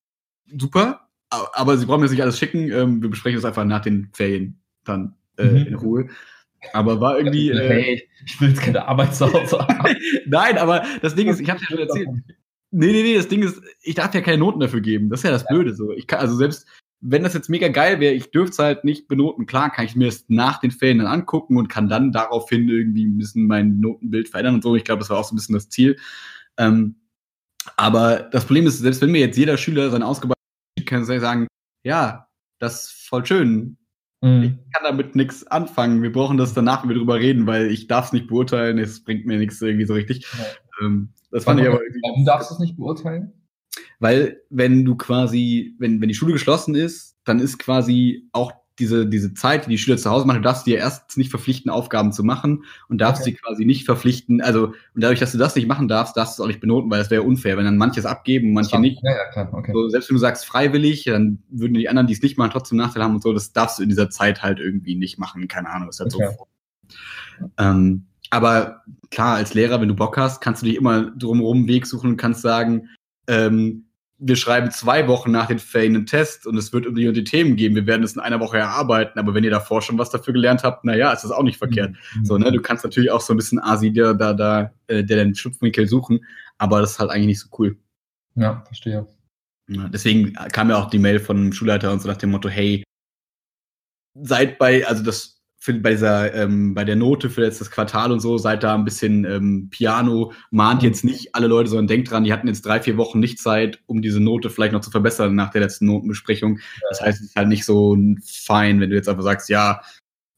super, 0.59 1.06
aber 1.30 1.76
Sie 1.76 1.87
brauchen 1.87 2.00
mir 2.00 2.09
nicht 2.09 2.22
alles 2.22 2.38
schicken. 2.38 2.70
Ähm, 2.70 3.02
wir 3.02 3.11
besprechen 3.11 3.37
das 3.37 3.44
einfach 3.44 3.64
nach 3.64 3.82
den 3.82 4.11
Ferien 4.12 4.61
dann 4.85 5.14
äh, 5.38 5.44
mhm. 5.44 5.66
in 5.66 5.74
Ruhe. 5.74 6.09
Aber 6.72 7.00
war 7.00 7.18
irgendwie. 7.18 7.50
Äh, 7.50 7.68
hey, 7.68 8.09
ich 8.24 8.40
will 8.40 8.50
jetzt 8.50 8.62
keine 8.62 8.87
Arbeit 8.87 9.14
zu 9.14 9.32
Hause 9.32 9.59
haben. 9.59 9.96
Nein, 10.26 10.59
aber 10.59 10.85
das 11.02 11.14
Ding 11.14 11.28
ist, 11.28 11.40
ich 11.40 11.50
habe 11.50 11.61
ja 11.61 11.66
schon 11.66 11.78
erzählt. 11.78 12.09
Nee, 12.78 12.92
nee, 12.92 13.02
nee, 13.02 13.14
das 13.14 13.28
Ding 13.28 13.42
ist, 13.42 13.62
ich 13.82 13.94
darf 13.94 14.14
ja 14.14 14.20
keine 14.20 14.36
Noten 14.36 14.60
dafür 14.60 14.82
geben. 14.82 15.08
Das 15.08 15.20
ist 15.20 15.24
ja 15.24 15.30
das 15.30 15.46
Blöde 15.46 15.74
so. 15.74 15.92
Ich 15.92 16.06
kann, 16.06 16.20
also 16.20 16.36
selbst 16.36 16.66
wenn 17.00 17.22
das 17.22 17.32
jetzt 17.32 17.48
mega 17.48 17.68
geil 17.68 18.00
wäre, 18.00 18.12
ich 18.12 18.30
dürfte 18.30 18.52
es 18.52 18.58
halt 18.58 18.84
nicht 18.84 19.08
benoten. 19.08 19.46
Klar, 19.46 19.70
kann 19.70 19.86
ich 19.86 19.96
mir 19.96 20.06
das 20.06 20.26
nach 20.28 20.60
den 20.60 20.70
Ferien 20.70 20.98
dann 20.98 21.06
angucken 21.06 21.56
und 21.56 21.68
kann 21.68 21.88
dann 21.88 22.12
daraufhin 22.12 22.68
irgendwie 22.68 23.06
ein 23.06 23.16
bisschen 23.16 23.46
mein 23.46 23.80
Notenbild 23.80 24.28
verändern 24.28 24.56
und 24.56 24.62
so. 24.62 24.76
Ich 24.76 24.84
glaube, 24.84 25.00
das 25.00 25.08
war 25.08 25.18
auch 25.18 25.24
so 25.24 25.34
ein 25.34 25.36
bisschen 25.36 25.54
das 25.54 25.70
Ziel. 25.70 25.96
Ähm, 26.58 26.96
aber 27.76 28.28
das 28.30 28.44
Problem 28.44 28.66
ist, 28.66 28.78
selbst 28.78 29.00
wenn 29.00 29.10
mir 29.10 29.20
jetzt 29.20 29.38
jeder 29.38 29.56
Schüler 29.56 29.90
sein 29.90 30.02
ausgebaut 30.02 30.36
kann 30.84 31.04
sagen, 31.04 31.46
ja, 31.82 32.28
das 32.58 32.84
ist 32.84 33.08
voll 33.08 33.24
schön. 33.24 33.78
Mhm. 34.22 34.42
Ich 34.42 34.72
kann 34.72 34.84
damit 34.84 35.16
nichts 35.16 35.46
anfangen. 35.46 36.02
Wir 36.02 36.12
brauchen 36.12 36.36
das 36.36 36.54
danach 36.54 36.84
wieder 36.84 36.94
drüber 36.94 37.16
reden, 37.16 37.46
weil 37.46 37.70
ich 37.70 37.86
darf 37.86 38.06
es 38.06 38.12
nicht 38.12 38.26
beurteilen. 38.28 38.78
Es 38.78 39.02
bringt 39.02 39.26
mir 39.26 39.38
nichts 39.38 39.60
irgendwie 39.60 39.86
so 39.86 39.94
richtig. 39.94 40.26
Ähm, 40.80 41.10
das 41.30 41.44
fand 41.44 41.60
ich 41.60 41.66
aber 41.66 41.82
irgendwie. 41.82 42.00
Warum 42.02 42.24
darfst 42.24 42.50
du 42.50 42.54
es 42.54 42.60
nicht 42.60 42.76
beurteilen? 42.76 43.32
Weil, 43.98 44.42
wenn 44.50 44.84
du 44.84 44.96
quasi, 44.96 45.74
wenn, 45.78 46.00
wenn 46.00 46.08
die 46.08 46.14
Schule 46.14 46.32
geschlossen 46.32 46.74
ist, 46.74 47.16
dann 47.24 47.40
ist 47.40 47.58
quasi 47.58 48.28
auch 48.32 48.52
diese, 48.78 49.06
diese 49.06 49.32
Zeit, 49.32 49.66
die 49.66 49.70
die 49.70 49.78
Schüler 49.78 49.96
zu 49.96 50.10
Hause 50.10 50.26
machen, 50.26 50.42
du 50.42 50.42
darfst 50.42 50.66
dir 50.66 50.76
erst 50.76 51.16
nicht 51.16 51.30
verpflichten, 51.30 51.70
Aufgaben 51.70 52.12
zu 52.12 52.22
machen 52.22 52.64
und 52.88 53.00
darfst 53.00 53.22
okay. 53.22 53.30
sie 53.30 53.36
quasi 53.36 53.64
nicht 53.64 53.84
verpflichten. 53.84 54.42
Also, 54.42 54.66
und 54.66 54.74
dadurch, 55.02 55.18
dass 55.18 55.32
du 55.32 55.38
das 55.38 55.56
nicht 55.56 55.66
machen 55.66 55.88
darfst, 55.88 56.16
darfst 56.16 56.38
du 56.38 56.42
es 56.42 56.44
auch 56.44 56.48
nicht 56.48 56.60
benoten, 56.60 56.90
weil 56.90 56.98
das 56.98 57.10
wäre 57.10 57.22
unfair, 57.22 57.56
wenn 57.56 57.64
dann 57.64 57.78
manches 57.78 58.04
abgeben, 58.04 58.52
manche 58.52 58.78
nicht. 58.78 59.00
Ja, 59.02 59.12
ja, 59.12 59.30
klar, 59.32 59.48
okay. 59.52 59.72
So, 59.72 59.88
selbst 59.88 60.10
wenn 60.10 60.16
du 60.16 60.20
sagst 60.20 60.44
freiwillig, 60.44 61.04
dann 61.04 61.42
würden 61.48 61.74
die 61.74 61.88
anderen, 61.88 62.06
die 62.06 62.12
es 62.12 62.22
nicht 62.22 62.36
machen, 62.36 62.50
trotzdem 62.50 62.78
Nachteil 62.78 63.02
haben 63.02 63.14
und 63.14 63.22
so. 63.22 63.32
Das 63.32 63.52
darfst 63.52 63.78
du 63.78 63.82
in 63.82 63.88
dieser 63.88 64.10
Zeit 64.10 64.42
halt 64.42 64.58
irgendwie 64.58 64.94
nicht 64.94 65.18
machen. 65.18 65.48
Keine 65.48 65.70
Ahnung, 65.70 65.88
ist 65.88 66.00
halt 66.00 66.14
okay. 66.14 66.28
so. 66.36 67.48
Ähm, 67.58 68.06
aber 68.30 68.82
klar, 69.10 69.36
als 69.36 69.54
Lehrer, 69.54 69.80
wenn 69.80 69.88
du 69.88 69.94
Bock 69.94 70.16
hast, 70.16 70.40
kannst 70.40 70.62
du 70.62 70.66
dich 70.66 70.76
immer 70.76 71.10
drumherum 71.12 71.68
Weg 71.68 71.86
suchen 71.86 72.10
und 72.10 72.16
kannst 72.16 72.42
sagen, 72.42 72.88
ähm, 73.28 73.86
wir 74.18 74.36
schreiben 74.36 74.70
zwei 74.70 75.08
Wochen 75.08 75.30
nach 75.30 75.46
den 75.46 75.58
Ferien 75.58 75.94
einen 75.94 76.06
Test 76.06 76.46
und 76.46 76.56
es 76.56 76.72
wird 76.72 76.86
um 76.86 76.94
die 76.94 77.06
und 77.06 77.14
die 77.14 77.24
Themen 77.24 77.56
geben. 77.56 77.74
Wir 77.74 77.86
werden 77.86 78.02
es 78.02 78.14
in 78.14 78.20
einer 78.20 78.40
Woche 78.40 78.56
erarbeiten, 78.56 79.18
aber 79.18 79.34
wenn 79.34 79.44
ihr 79.44 79.50
davor 79.50 79.82
schon 79.82 79.98
was 79.98 80.10
dafür 80.10 80.32
gelernt 80.32 80.62
habt, 80.64 80.84
naja, 80.84 81.12
ist 81.12 81.22
das 81.22 81.30
auch 81.30 81.42
nicht 81.42 81.58
verkehrt. 81.58 81.94
Mhm. 82.14 82.24
So, 82.24 82.38
ne, 82.38 82.50
du 82.50 82.62
kannst 82.62 82.82
natürlich 82.82 83.10
auch 83.10 83.20
so 83.20 83.34
ein 83.34 83.36
bisschen 83.36 83.58
Asi 83.58 83.92
der 83.92 84.14
da, 84.14 84.32
da, 84.32 84.72
äh, 84.86 85.04
der 85.04 85.18
den 85.18 85.34
Schlupfwinkel 85.34 85.86
suchen, 85.86 86.24
aber 86.56 86.80
das 86.80 86.92
ist 86.92 86.98
halt 86.98 87.10
eigentlich 87.10 87.26
nicht 87.26 87.40
so 87.40 87.48
cool. 87.58 87.76
Ja, 88.36 88.64
verstehe. 88.66 89.06
Ja, 89.68 89.88
deswegen 89.88 90.32
kam 90.52 90.70
ja 90.70 90.76
auch 90.76 90.88
die 90.88 90.98
Mail 90.98 91.18
von 91.18 91.36
dem 91.36 91.52
Schulleiter 91.52 91.92
und 91.92 92.00
so 92.00 92.08
nach 92.08 92.16
dem 92.16 92.30
Motto, 92.30 92.48
hey, 92.48 92.84
seid 94.14 94.58
bei, 94.58 94.86
also 94.86 95.02
das 95.02 95.36
für, 95.66 95.74
bei 95.74 95.90
dieser, 95.90 96.33
ähm, 96.33 96.74
bei 96.74 96.85
der 96.85 96.94
Note 96.94 97.29
für 97.29 97.40
letztes 97.40 97.72
Quartal 97.72 98.12
und 98.12 98.20
so, 98.20 98.38
seid 98.38 98.62
da 98.62 98.76
ein 98.76 98.85
bisschen 98.85 99.24
ähm, 99.24 99.66
Piano, 99.68 100.33
mahnt 100.52 100.85
jetzt 100.85 101.02
nicht 101.02 101.35
alle 101.35 101.48
Leute, 101.48 101.68
sondern 101.68 101.88
denkt 101.88 102.09
dran, 102.09 102.22
die 102.22 102.33
hatten 102.33 102.46
jetzt 102.46 102.64
drei, 102.64 102.81
vier 102.81 102.96
Wochen 102.96 103.18
nicht 103.18 103.40
Zeit, 103.40 103.83
um 103.87 104.00
diese 104.00 104.20
Note 104.20 104.48
vielleicht 104.48 104.72
noch 104.72 104.81
zu 104.81 104.92
verbessern 104.92 105.35
nach 105.35 105.50
der 105.50 105.62
letzten 105.62 105.87
Notenbesprechung. 105.87 106.61
Das 106.88 107.00
heißt, 107.00 107.20
es 107.20 107.26
ist 107.31 107.37
halt 107.37 107.48
nicht 107.48 107.64
so 107.64 107.98
fein, 108.24 108.79
wenn 108.79 108.90
du 108.90 108.96
jetzt 108.96 109.09
einfach 109.09 109.24
sagst, 109.24 109.48
ja, 109.48 109.81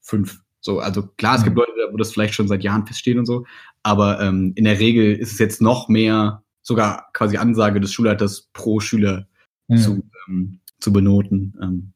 fünf. 0.00 0.40
So, 0.60 0.78
also 0.78 1.06
klar, 1.18 1.36
es 1.36 1.44
gibt 1.44 1.56
mhm. 1.56 1.60
Leute, 1.60 1.92
wo 1.92 1.98
das 1.98 2.10
vielleicht 2.10 2.32
schon 2.32 2.48
seit 2.48 2.64
Jahren 2.64 2.86
feststeht 2.86 3.18
und 3.18 3.26
so, 3.26 3.44
aber 3.82 4.22
ähm, 4.22 4.54
in 4.56 4.64
der 4.64 4.78
Regel 4.78 5.14
ist 5.14 5.32
es 5.32 5.38
jetzt 5.38 5.60
noch 5.60 5.90
mehr 5.90 6.42
sogar 6.62 7.10
quasi 7.12 7.36
Ansage 7.36 7.80
des 7.80 7.92
Schulleiters 7.92 8.48
pro 8.54 8.80
Schüler 8.80 9.28
mhm. 9.66 9.76
zu, 9.76 10.10
ähm, 10.26 10.60
zu 10.80 10.90
benoten, 10.90 11.54
ähm, 11.62 11.92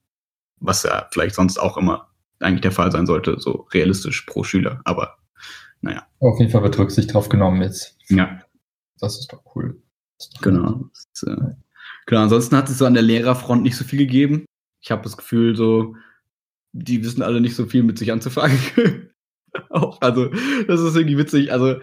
was 0.61 0.83
ja 0.83 1.09
vielleicht 1.11 1.35
sonst 1.35 1.57
auch 1.57 1.79
immer 1.79 2.12
eigentlich 2.43 2.63
der 2.63 2.73
Fall 2.73 2.93
sein 2.93 3.07
sollte, 3.07 3.37
so 3.39 3.67
realistisch 3.73 4.23
pro 4.23 4.45
Schüler. 4.45 4.81
Aber 4.85 5.17
naja. 5.83 6.07
Auf 6.21 6.39
jeden 6.39 6.51
Fall 6.51 6.63
wird 6.63 6.79
Rücksicht 6.79 7.13
drauf 7.13 7.29
genommen 7.29 7.61
jetzt. 7.63 7.99
Ja. 8.09 8.41
Das 8.99 9.19
ist 9.19 9.33
doch 9.33 9.43
cool. 9.55 9.83
Ist 10.19 10.37
doch 10.37 10.43
genau. 10.43 10.89
Ist, 10.93 11.25
äh, 11.27 11.55
genau. 12.07 12.23
Ansonsten 12.23 12.57
hat 12.57 12.69
es 12.69 12.79
so 12.79 12.87
an 12.87 12.95
der 12.95 13.03
Lehrerfront 13.03 13.63
nicht 13.63 13.77
so 13.77 13.85
viel 13.85 13.99
gegeben. 13.99 14.47
Ich 14.81 14.91
habe 14.91 15.03
das 15.03 15.17
Gefühl, 15.17 15.57
so, 15.57 15.97
die 16.73 17.05
wissen 17.05 17.23
alle 17.23 17.41
nicht 17.41 17.57
so 17.57 17.67
viel 17.67 17.83
mit 17.83 17.99
sich 17.99 18.13
anzufangen. 18.13 18.59
Auch, 19.71 20.01
also, 20.01 20.29
das 20.67 20.81
ist 20.81 20.97
irgendwie 20.97 21.19
witzig. 21.19 21.53
Also, 21.53 21.73
äh, 21.73 21.81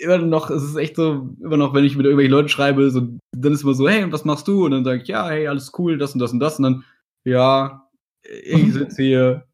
immer 0.00 0.18
noch, 0.18 0.50
es 0.50 0.62
ist 0.62 0.76
echt 0.76 0.96
so, 0.96 1.36
immer 1.40 1.58
noch, 1.58 1.74
wenn 1.74 1.84
ich 1.84 1.96
mit 1.96 2.06
irgendwelchen 2.06 2.32
Leuten 2.32 2.48
schreibe, 2.48 2.90
so, 2.90 3.18
dann 3.36 3.52
ist 3.52 3.62
immer 3.62 3.74
so, 3.74 3.88
hey, 3.88 4.10
was 4.10 4.24
machst 4.24 4.48
du? 4.48 4.64
Und 4.64 4.70
dann 4.70 4.84
sage 4.84 5.02
ich, 5.02 5.08
ja, 5.08 5.28
hey, 5.28 5.46
alles 5.46 5.72
cool, 5.78 5.98
das 5.98 6.14
und 6.14 6.20
das 6.20 6.32
und 6.32 6.40
das. 6.40 6.58
Und 6.58 6.62
dann, 6.64 6.84
ja, 7.24 7.87
ich 8.44 8.72
sitze 8.72 9.02
hier 9.02 9.44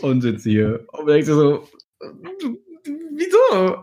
und 0.00 0.20
sitze 0.20 0.50
hier. 0.50 0.86
Und 0.92 1.06
denkst 1.06 1.28
du 1.28 1.34
so, 1.34 1.68
wieso? 3.14 3.82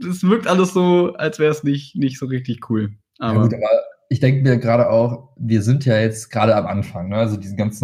Das 0.00 0.22
wirkt 0.22 0.46
alles 0.46 0.72
so, 0.72 1.14
als 1.14 1.38
wäre 1.38 1.50
es 1.50 1.64
nicht, 1.64 1.96
nicht 1.96 2.18
so 2.18 2.26
richtig 2.26 2.70
cool. 2.70 2.92
Aber, 3.18 3.36
ja 3.36 3.42
gut, 3.42 3.54
aber 3.54 3.82
ich 4.10 4.20
denke 4.20 4.42
mir 4.42 4.58
gerade 4.58 4.90
auch, 4.90 5.30
wir 5.36 5.62
sind 5.62 5.84
ja 5.86 5.98
jetzt 5.98 6.30
gerade 6.30 6.54
am 6.54 6.66
Anfang, 6.66 7.08
ne? 7.08 7.16
Also 7.16 7.36
diesen 7.36 7.56
ganzen 7.56 7.78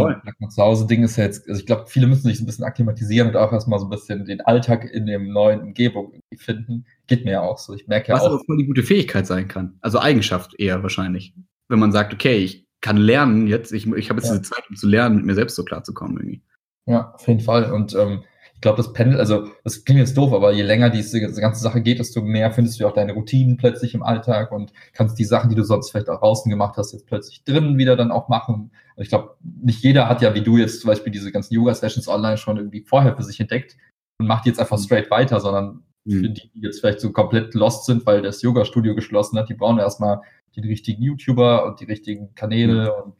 zu 0.50 0.62
Hause 0.62 0.86
Ding 0.86 1.02
ist 1.02 1.16
ja 1.16 1.24
jetzt, 1.24 1.48
also 1.48 1.58
ich 1.58 1.66
glaube, 1.66 1.86
viele 1.88 2.06
müssen 2.06 2.28
sich 2.28 2.36
so 2.38 2.44
ein 2.44 2.46
bisschen 2.46 2.64
akklimatisieren 2.64 3.28
und 3.28 3.36
auch 3.36 3.52
erstmal 3.52 3.78
so 3.78 3.86
ein 3.86 3.90
bisschen 3.90 4.24
den 4.26 4.40
Alltag 4.42 4.84
in 4.84 5.06
dem 5.06 5.32
neuen 5.32 5.60
Umgebung 5.60 6.12
finden. 6.36 6.84
Geht 7.06 7.24
mir 7.24 7.32
ja 7.32 7.40
auch 7.40 7.58
so. 7.58 7.74
Ich 7.74 7.88
merke 7.88 8.08
ja 8.08 8.14
Was 8.14 8.22
auch. 8.22 8.26
Was 8.26 8.34
aber 8.34 8.44
voll 8.44 8.58
die 8.58 8.66
gute 8.66 8.82
Fähigkeit 8.82 9.26
sein 9.26 9.48
kann. 9.48 9.78
Also 9.80 9.98
Eigenschaft 9.98 10.54
eher 10.58 10.82
wahrscheinlich. 10.82 11.34
Wenn 11.68 11.78
man 11.78 11.90
sagt, 11.90 12.12
okay, 12.12 12.36
ich 12.36 12.66
kann 12.80 12.96
lernen 12.96 13.46
jetzt. 13.46 13.72
Ich, 13.72 13.86
ich 13.86 14.10
habe 14.10 14.20
jetzt 14.20 14.28
ja. 14.28 14.38
diese 14.38 14.42
Zeit, 14.42 14.64
um 14.68 14.76
zu 14.76 14.88
lernen, 14.88 15.16
mit 15.16 15.26
mir 15.26 15.34
selbst 15.34 15.56
so 15.56 15.64
klarzukommen 15.64 16.16
irgendwie. 16.16 16.42
Ja, 16.86 17.12
auf 17.12 17.26
jeden 17.28 17.40
Fall. 17.40 17.70
Und 17.72 17.94
ähm, 17.94 18.24
ich 18.60 18.62
glaube, 18.62 18.76
das 18.76 18.92
Pendel, 18.92 19.18
also 19.18 19.48
das 19.64 19.84
klingt 19.84 20.00
jetzt 20.00 20.16
doof, 20.18 20.34
aber 20.34 20.52
je 20.52 20.62
länger 20.62 20.90
diese, 20.90 21.18
diese, 21.18 21.40
ganze 21.40 21.62
Sache 21.62 21.80
geht, 21.80 21.98
desto 21.98 22.20
mehr 22.20 22.50
findest 22.50 22.78
du 22.78 22.86
auch 22.86 22.92
deine 22.92 23.14
Routinen 23.14 23.56
plötzlich 23.56 23.94
im 23.94 24.02
Alltag 24.02 24.52
und 24.52 24.72
kannst 24.92 25.18
die 25.18 25.24
Sachen, 25.24 25.48
die 25.48 25.56
du 25.56 25.62
sonst 25.64 25.90
vielleicht 25.90 26.10
auch 26.10 26.20
draußen 26.20 26.50
gemacht 26.50 26.76
hast, 26.76 26.92
jetzt 26.92 27.06
plötzlich 27.06 27.42
drinnen 27.44 27.78
wieder 27.78 27.96
dann 27.96 28.10
auch 28.10 28.28
machen. 28.28 28.70
Und 28.96 29.02
ich 29.02 29.08
glaube, 29.08 29.36
nicht 29.42 29.82
jeder 29.82 30.10
hat 30.10 30.20
ja, 30.20 30.34
wie 30.34 30.42
du 30.42 30.58
jetzt 30.58 30.82
zum 30.82 30.88
Beispiel 30.88 31.10
diese 31.10 31.32
ganzen 31.32 31.54
Yoga-Sessions 31.54 32.06
online 32.06 32.36
schon 32.36 32.58
irgendwie 32.58 32.82
vorher 32.82 33.16
für 33.16 33.22
sich 33.22 33.40
entdeckt 33.40 33.78
und 34.18 34.26
macht 34.26 34.44
jetzt 34.44 34.60
einfach 34.60 34.76
mhm. 34.76 34.82
straight 34.82 35.10
weiter, 35.10 35.40
sondern 35.40 35.84
mhm. 36.04 36.20
für 36.20 36.28
die, 36.28 36.50
die 36.54 36.60
jetzt 36.60 36.80
vielleicht 36.80 37.00
so 37.00 37.12
komplett 37.12 37.54
lost 37.54 37.86
sind, 37.86 38.04
weil 38.04 38.20
das 38.20 38.42
Yoga-Studio 38.42 38.94
geschlossen 38.94 39.38
hat, 39.38 39.48
die 39.48 39.54
brauchen 39.54 39.78
erstmal 39.78 40.20
die 40.56 40.60
richtigen 40.60 41.02
YouTuber 41.02 41.66
und 41.66 41.80
die 41.80 41.84
richtigen 41.84 42.34
Kanäle 42.34 42.92
mhm. 42.96 43.04
und 43.04 43.14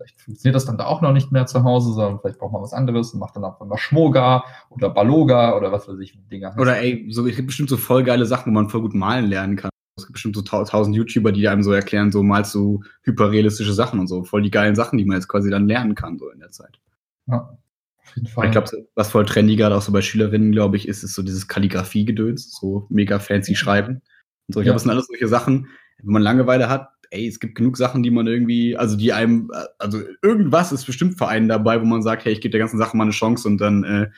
Vielleicht 0.00 0.18
funktioniert 0.22 0.54
das 0.54 0.64
dann 0.64 0.78
da 0.78 0.86
auch 0.86 1.02
noch 1.02 1.12
nicht 1.12 1.30
mehr 1.30 1.44
zu 1.44 1.62
Hause, 1.62 1.92
sondern 1.92 2.20
vielleicht 2.20 2.38
braucht 2.38 2.54
man 2.54 2.62
was 2.62 2.72
anderes 2.72 3.12
und 3.12 3.20
macht 3.20 3.36
dann 3.36 3.44
auch 3.44 3.60
mal 3.60 3.76
Schmoga 3.76 4.44
oder 4.70 4.88
Baloga 4.88 5.54
oder 5.58 5.72
was 5.72 5.88
weiß 5.88 5.98
ich, 5.98 6.18
Dinger. 6.32 6.56
Oder 6.58 6.78
ey, 6.78 7.06
so, 7.10 7.26
es 7.26 7.36
gibt 7.36 7.48
bestimmt 7.48 7.68
so 7.68 7.76
voll 7.76 8.02
geile 8.02 8.24
Sachen, 8.24 8.50
wo 8.50 8.54
man 8.54 8.70
voll 8.70 8.80
gut 8.80 8.94
malen 8.94 9.26
lernen 9.26 9.56
kann. 9.56 9.68
Es 9.98 10.06
gibt 10.06 10.14
bestimmt 10.14 10.36
so 10.36 10.42
tausend 10.42 10.96
YouTuber, 10.96 11.32
die 11.32 11.46
einem 11.48 11.62
so 11.62 11.72
erklären, 11.72 12.10
so 12.12 12.22
malst 12.22 12.54
du 12.54 12.82
hyperrealistische 13.02 13.74
Sachen 13.74 14.00
und 14.00 14.06
so. 14.06 14.24
Voll 14.24 14.40
die 14.40 14.50
geilen 14.50 14.74
Sachen, 14.74 14.96
die 14.96 15.04
man 15.04 15.18
jetzt 15.18 15.28
quasi 15.28 15.50
dann 15.50 15.68
lernen 15.68 15.94
kann, 15.94 16.18
so 16.18 16.30
in 16.30 16.40
der 16.40 16.50
Zeit. 16.50 16.80
Ja, 17.26 17.58
auf 17.98 18.16
jeden 18.16 18.28
Fall. 18.28 18.46
Ich 18.46 18.52
glaube, 18.52 18.70
was 18.94 19.10
voll 19.10 19.26
trendy 19.26 19.56
gerade 19.56 19.76
auch 19.76 19.82
so 19.82 19.92
bei 19.92 20.00
Schülerinnen, 20.00 20.50
glaube 20.50 20.78
ich, 20.78 20.88
ist, 20.88 21.02
ist 21.02 21.14
so 21.14 21.22
dieses 21.22 21.46
Kalligrafie-Gedöns, 21.46 22.58
so 22.58 22.86
mega 22.88 23.18
fancy 23.18 23.54
schreiben. 23.54 24.00
Und 24.48 24.54
so, 24.54 24.60
ich 24.60 24.66
ja. 24.66 24.72
glaube, 24.72 24.76
das 24.76 24.82
sind 24.84 24.92
alles 24.92 25.08
solche 25.08 25.28
Sachen, 25.28 25.68
wenn 26.02 26.12
man 26.12 26.22
Langeweile 26.22 26.68
hat, 26.68 26.88
ey, 27.10 27.26
es 27.26 27.40
gibt 27.40 27.56
genug 27.56 27.76
Sachen, 27.76 28.02
die 28.02 28.10
man 28.10 28.26
irgendwie, 28.26 28.76
also 28.76 28.96
die 28.96 29.12
einem, 29.12 29.50
also 29.78 30.00
irgendwas 30.22 30.72
ist 30.72 30.84
bestimmt 30.84 31.18
für 31.18 31.28
einen 31.28 31.48
dabei, 31.48 31.80
wo 31.80 31.84
man 31.84 32.02
sagt, 32.02 32.24
hey, 32.24 32.32
ich 32.32 32.40
gebe 32.40 32.52
der 32.52 32.60
ganzen 32.60 32.78
Sache 32.78 32.96
mal 32.96 33.04
eine 33.04 33.12
Chance 33.12 33.48
und 33.48 33.58
dann 33.58 33.84
äh, 33.84 34.10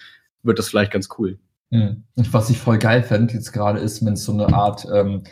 wird 0.42 0.58
das 0.58 0.68
vielleicht 0.68 0.92
ganz 0.92 1.08
cool. 1.18 1.38
Mhm. 1.70 2.04
Und 2.14 2.32
was 2.32 2.50
ich 2.50 2.58
voll 2.58 2.78
geil 2.78 3.02
fände 3.02 3.34
jetzt 3.34 3.52
gerade 3.52 3.78
ist, 3.78 4.04
wenn 4.04 4.12
es 4.12 4.24
so 4.24 4.32
eine 4.32 4.52
Art, 4.52 4.86
ähm, 4.92 5.22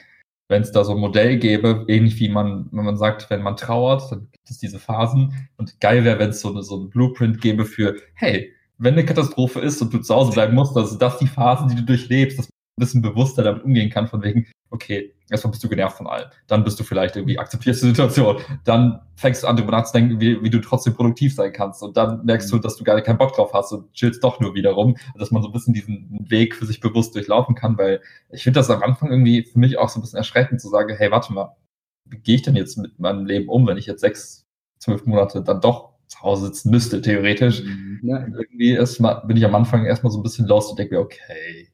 wenn 0.48 0.62
es 0.62 0.72
da 0.72 0.82
so 0.84 0.92
ein 0.92 0.98
Modell 0.98 1.38
gäbe, 1.38 1.84
ähnlich 1.86 2.18
wie 2.18 2.28
man, 2.28 2.68
wenn 2.72 2.84
man 2.84 2.96
sagt, 2.96 3.30
wenn 3.30 3.42
man 3.42 3.56
trauert, 3.56 4.10
dann 4.10 4.28
gibt 4.32 4.50
es 4.50 4.58
diese 4.58 4.78
Phasen. 4.78 5.48
Und 5.58 5.80
geil 5.80 6.04
wäre, 6.04 6.18
wenn 6.18 6.30
es 6.30 6.40
so, 6.40 6.50
eine, 6.50 6.62
so 6.62 6.76
ein 6.76 6.90
Blueprint 6.90 7.40
gäbe 7.40 7.66
für, 7.66 7.94
hey, 8.14 8.52
wenn 8.78 8.94
eine 8.94 9.04
Katastrophe 9.04 9.60
ist 9.60 9.80
und 9.82 9.92
du 9.92 9.98
zu 9.98 10.14
Hause 10.14 10.32
bleiben 10.32 10.54
musst, 10.54 10.76
also 10.76 10.96
das 10.96 11.18
die 11.18 11.26
Phasen, 11.26 11.68
die 11.68 11.76
du 11.76 11.82
durchlebst, 11.82 12.38
ein 12.38 12.46
bisschen 12.80 13.02
bewusster 13.02 13.42
damit 13.42 13.62
umgehen 13.62 13.90
kann, 13.90 14.08
von 14.08 14.22
wegen, 14.22 14.46
okay, 14.70 15.14
erstmal 15.30 15.50
bist 15.50 15.62
du 15.62 15.68
genervt 15.68 15.96
von 15.96 16.06
allem. 16.06 16.28
Dann 16.46 16.64
bist 16.64 16.78
du 16.80 16.84
vielleicht 16.84 17.16
irgendwie, 17.16 17.38
akzeptierst 17.38 17.82
die 17.82 17.88
Situation. 17.88 18.38
Dann 18.64 19.00
fängst 19.16 19.42
du 19.42 19.46
an, 19.46 19.56
darüber 19.56 19.72
nachzudenken, 19.72 20.20
wie, 20.20 20.42
wie 20.42 20.50
du 20.50 20.60
trotzdem 20.60 20.94
produktiv 20.94 21.34
sein 21.34 21.52
kannst. 21.52 21.82
Und 21.82 21.96
dann 21.96 22.24
merkst 22.24 22.50
du, 22.52 22.58
dass 22.58 22.76
du 22.76 22.84
gar 22.84 23.00
keinen 23.00 23.18
Bock 23.18 23.34
drauf 23.34 23.52
hast 23.52 23.72
und 23.72 23.92
chillst 23.92 24.22
doch 24.24 24.40
nur 24.40 24.54
wiederum. 24.54 24.96
Dass 25.16 25.30
man 25.30 25.42
so 25.42 25.48
ein 25.48 25.52
bisschen 25.52 25.74
diesen 25.74 26.26
Weg 26.28 26.54
für 26.54 26.66
sich 26.66 26.80
bewusst 26.80 27.14
durchlaufen 27.14 27.54
kann, 27.54 27.78
weil 27.78 28.00
ich 28.30 28.42
finde 28.42 28.60
das 28.60 28.70
am 28.70 28.82
Anfang 28.82 29.10
irgendwie 29.10 29.44
für 29.44 29.58
mich 29.58 29.78
auch 29.78 29.88
so 29.88 29.98
ein 29.98 30.02
bisschen 30.02 30.18
erschreckend 30.18 30.60
zu 30.60 30.68
sagen, 30.68 30.94
hey, 30.96 31.10
warte 31.10 31.32
mal, 31.32 31.56
wie 32.04 32.18
gehe 32.18 32.36
ich 32.36 32.42
denn 32.42 32.56
jetzt 32.56 32.76
mit 32.76 32.98
meinem 32.98 33.26
Leben 33.26 33.48
um, 33.48 33.66
wenn 33.66 33.76
ich 33.76 33.86
jetzt 33.86 34.00
sechs, 34.00 34.46
zwölf 34.78 35.06
Monate 35.06 35.42
dann 35.42 35.60
doch 35.60 35.90
zu 36.08 36.20
Hause 36.22 36.46
sitzen 36.46 36.70
müsste, 36.70 37.00
theoretisch. 37.00 37.62
Mhm. 37.62 38.00
Ja, 38.02 38.26
irgendwie 38.26 38.72
erstmal, 38.72 39.24
bin 39.26 39.36
ich 39.36 39.44
am 39.44 39.54
Anfang 39.54 39.84
erstmal 39.84 40.10
so 40.10 40.18
ein 40.18 40.22
bisschen 40.22 40.46
lost 40.46 40.70
und 40.70 40.78
denke 40.78 40.94
mir, 40.94 41.00
okay, 41.00 41.69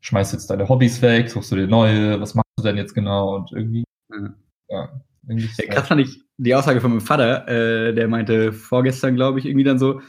schmeißt 0.00 0.32
jetzt 0.32 0.48
deine 0.50 0.68
Hobbys 0.68 1.02
weg, 1.02 1.30
suchst 1.30 1.52
du 1.52 1.56
dir 1.56 1.66
neue, 1.66 2.20
was 2.20 2.34
machst 2.34 2.50
du 2.56 2.62
denn 2.62 2.76
jetzt 2.76 2.94
genau 2.94 3.36
und 3.36 3.52
irgendwie, 3.52 3.84
ja. 4.10 4.34
ja 4.68 5.00
irgendwie 5.28 5.48
ja, 5.58 5.74
krass 5.74 5.88
fand 5.88 6.00
ich 6.00 6.22
die 6.38 6.54
Aussage 6.54 6.80
von 6.80 6.90
meinem 6.90 7.00
Vater, 7.00 7.48
äh, 7.48 7.94
der 7.94 8.08
meinte 8.08 8.52
vorgestern, 8.52 9.16
glaube 9.16 9.38
ich, 9.38 9.46
irgendwie 9.46 9.64
dann 9.64 9.78
so, 9.78 10.00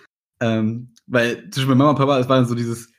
ähm, 0.42 0.94
weil 1.08 1.50
zwischen 1.50 1.70
Mama 1.70 1.90
und 1.90 1.98
Papa, 1.98 2.20
es 2.20 2.30
war 2.30 2.38
dann 2.38 2.46
so 2.46 2.56
dieses, 2.56 2.92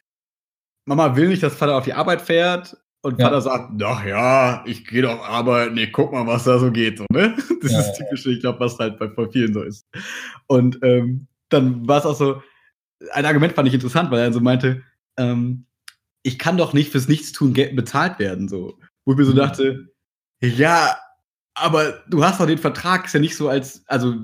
Mama 0.87 1.16
will 1.16 1.29
nicht, 1.29 1.42
dass 1.42 1.55
Vater 1.55 1.76
auf 1.76 1.85
die 1.85 1.94
Arbeit 1.94 2.20
fährt 2.20 2.76
und 3.03 3.18
ja. 3.18 3.26
Vater 3.26 3.40
sagt, 3.40 3.83
ach 3.83 4.05
ja, 4.05 4.64
ich 4.66 4.87
gehe 4.87 5.03
doch 5.03 5.26
arbeiten, 5.26 5.74
nee, 5.74 5.87
guck 5.87 6.12
mal, 6.12 6.26
was 6.26 6.44
da 6.44 6.59
so 6.59 6.70
geht, 6.70 6.98
so, 6.98 7.07
ne? 7.12 7.37
Das 7.62 7.72
ja, 7.72 7.81
ist 7.81 7.94
typisch, 7.94 8.26
ich 8.26 8.40
glaube, 8.40 8.61
was 8.61 8.79
halt 8.79 8.98
bei 8.98 9.29
vielen 9.31 9.53
so 9.53 9.62
ist. 9.62 9.87
Und 10.46 10.79
ähm, 10.83 11.26
dann 11.50 11.87
war 11.87 11.98
es 11.98 12.07
auch 12.07 12.16
so, 12.16 12.42
ein 13.12 13.26
Argument 13.26 13.53
fand 13.53 13.68
ich 13.68 13.74
interessant, 13.74 14.11
weil 14.11 14.20
er 14.20 14.33
so 14.33 14.40
meinte, 14.40 14.83
ähm, 15.18 15.66
ich 16.22 16.38
kann 16.38 16.56
doch 16.56 16.72
nicht 16.72 16.92
fürs 16.92 17.09
Nichtstun 17.09 17.52
bezahlt 17.52 18.18
werden, 18.18 18.48
so. 18.48 18.78
Wo 19.04 19.12
ich 19.12 19.18
mir 19.18 19.24
so 19.24 19.33
mhm. 19.33 19.37
dachte, 19.37 19.88
ja, 20.40 20.96
aber 21.54 22.02
du 22.09 22.24
hast 22.24 22.40
doch 22.40 22.46
den 22.46 22.59
Vertrag, 22.59 23.06
ist 23.06 23.14
ja 23.14 23.20
nicht 23.20 23.37
so 23.37 23.48
als, 23.48 23.83
also 23.87 24.14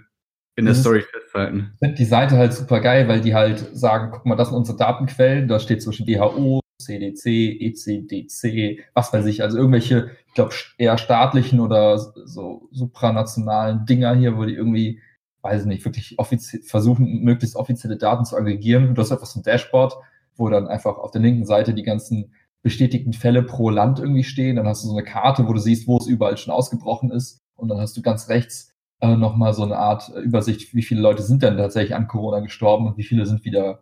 in 0.56 0.66
der 0.66 0.74
Story 0.74 1.02
festhalten. 1.02 1.70
Ich 1.74 1.78
finde 1.78 1.96
die 1.96 2.04
Seite 2.04 2.36
halt 2.36 2.52
super 2.52 2.80
geil, 2.80 3.08
weil 3.08 3.20
die 3.20 3.34
halt 3.34 3.76
sagen, 3.76 4.10
guck 4.12 4.26
mal, 4.26 4.36
das 4.36 4.48
sind 4.48 4.56
unsere 4.56 4.76
Datenquellen, 4.76 5.48
da 5.48 5.58
steht 5.58 5.82
zwischen 5.82 6.06
WHO, 6.06 6.60
CDC, 6.85 7.26
ECDC, 7.61 8.80
was 8.95 9.12
weiß 9.12 9.26
ich, 9.26 9.43
also 9.43 9.59
irgendwelche, 9.59 10.11
ich 10.26 10.35
glaube, 10.35 10.55
eher 10.78 10.99
staatlichen 10.99 11.61
oder 11.61 11.99
so 11.99 12.68
supranationalen 12.72 13.87
Dinger 13.87 14.14
hier, 14.14 14.37
wo 14.37 14.45
die 14.45 14.55
irgendwie, 14.55 15.01
weiß 15.43 15.62
ich 15.62 15.66
nicht, 15.66 15.85
wirklich 15.85 16.16
versuchen, 16.64 17.22
möglichst 17.22 17.57
offizielle 17.57 17.97
Daten 17.97 18.24
zu 18.24 18.37
aggregieren. 18.37 18.95
Du 18.95 19.03
hast 19.03 19.12
einfach 19.12 19.26
so 19.26 19.41
ein 19.41 19.43
Dashboard, 19.43 19.95
wo 20.37 20.49
dann 20.49 20.68
einfach 20.68 20.99
auf 20.99 21.11
der 21.11 21.20
linken 21.20 21.45
Seite 21.45 21.74
die 21.74 21.83
ganzen 21.83 22.33
bestätigten 22.62 23.12
Fälle 23.12 23.43
pro 23.43 23.70
Land 23.70 23.99
irgendwie 23.99 24.24
stehen. 24.24 24.57
Dann 24.57 24.66
hast 24.66 24.85
du 24.85 24.89
so 24.89 24.97
eine 24.97 25.05
Karte, 25.05 25.47
wo 25.49 25.53
du 25.53 25.59
siehst, 25.59 25.87
wo 25.89 25.99
es 25.99 26.07
überall 26.07 26.37
schon 26.37 26.53
ausgebrochen 26.53 27.11
ist. 27.11 27.41
Und 27.57 27.68
dann 27.68 27.78
hast 27.78 27.97
du 27.97 28.03
ganz 28.03 28.28
rechts 28.28 28.72
äh, 29.01 29.16
nochmal 29.16 29.53
so 29.53 29.64
eine 29.64 29.76
Art 29.76 30.11
Übersicht, 30.22 30.74
wie 30.74 30.83
viele 30.83 31.01
Leute 31.01 31.22
sind 31.22 31.43
denn 31.43 31.57
tatsächlich 31.57 31.95
an 31.95 32.07
Corona 32.07 32.41
gestorben 32.41 32.87
und 32.87 32.97
wie 32.97 33.03
viele 33.03 33.26
sind 33.26 33.45
wieder 33.45 33.80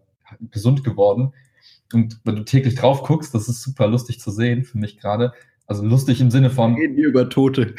gesund 0.51 0.83
geworden. 0.83 1.35
Und 1.93 2.20
wenn 2.24 2.36
du 2.36 2.45
täglich 2.45 2.74
drauf 2.76 3.03
guckst, 3.03 3.34
das 3.34 3.49
ist 3.49 3.62
super 3.62 3.88
lustig 3.88 4.20
zu 4.20 4.30
sehen, 4.30 4.64
für 4.64 4.78
mich 4.78 4.99
gerade. 4.99 5.32
Also 5.66 5.84
lustig 5.84 6.20
im 6.20 6.30
Sinne 6.30 6.51
von. 6.51 6.74
Reden 6.74 6.97
wir 6.97 7.09
über 7.09 7.28
Tote. 7.28 7.74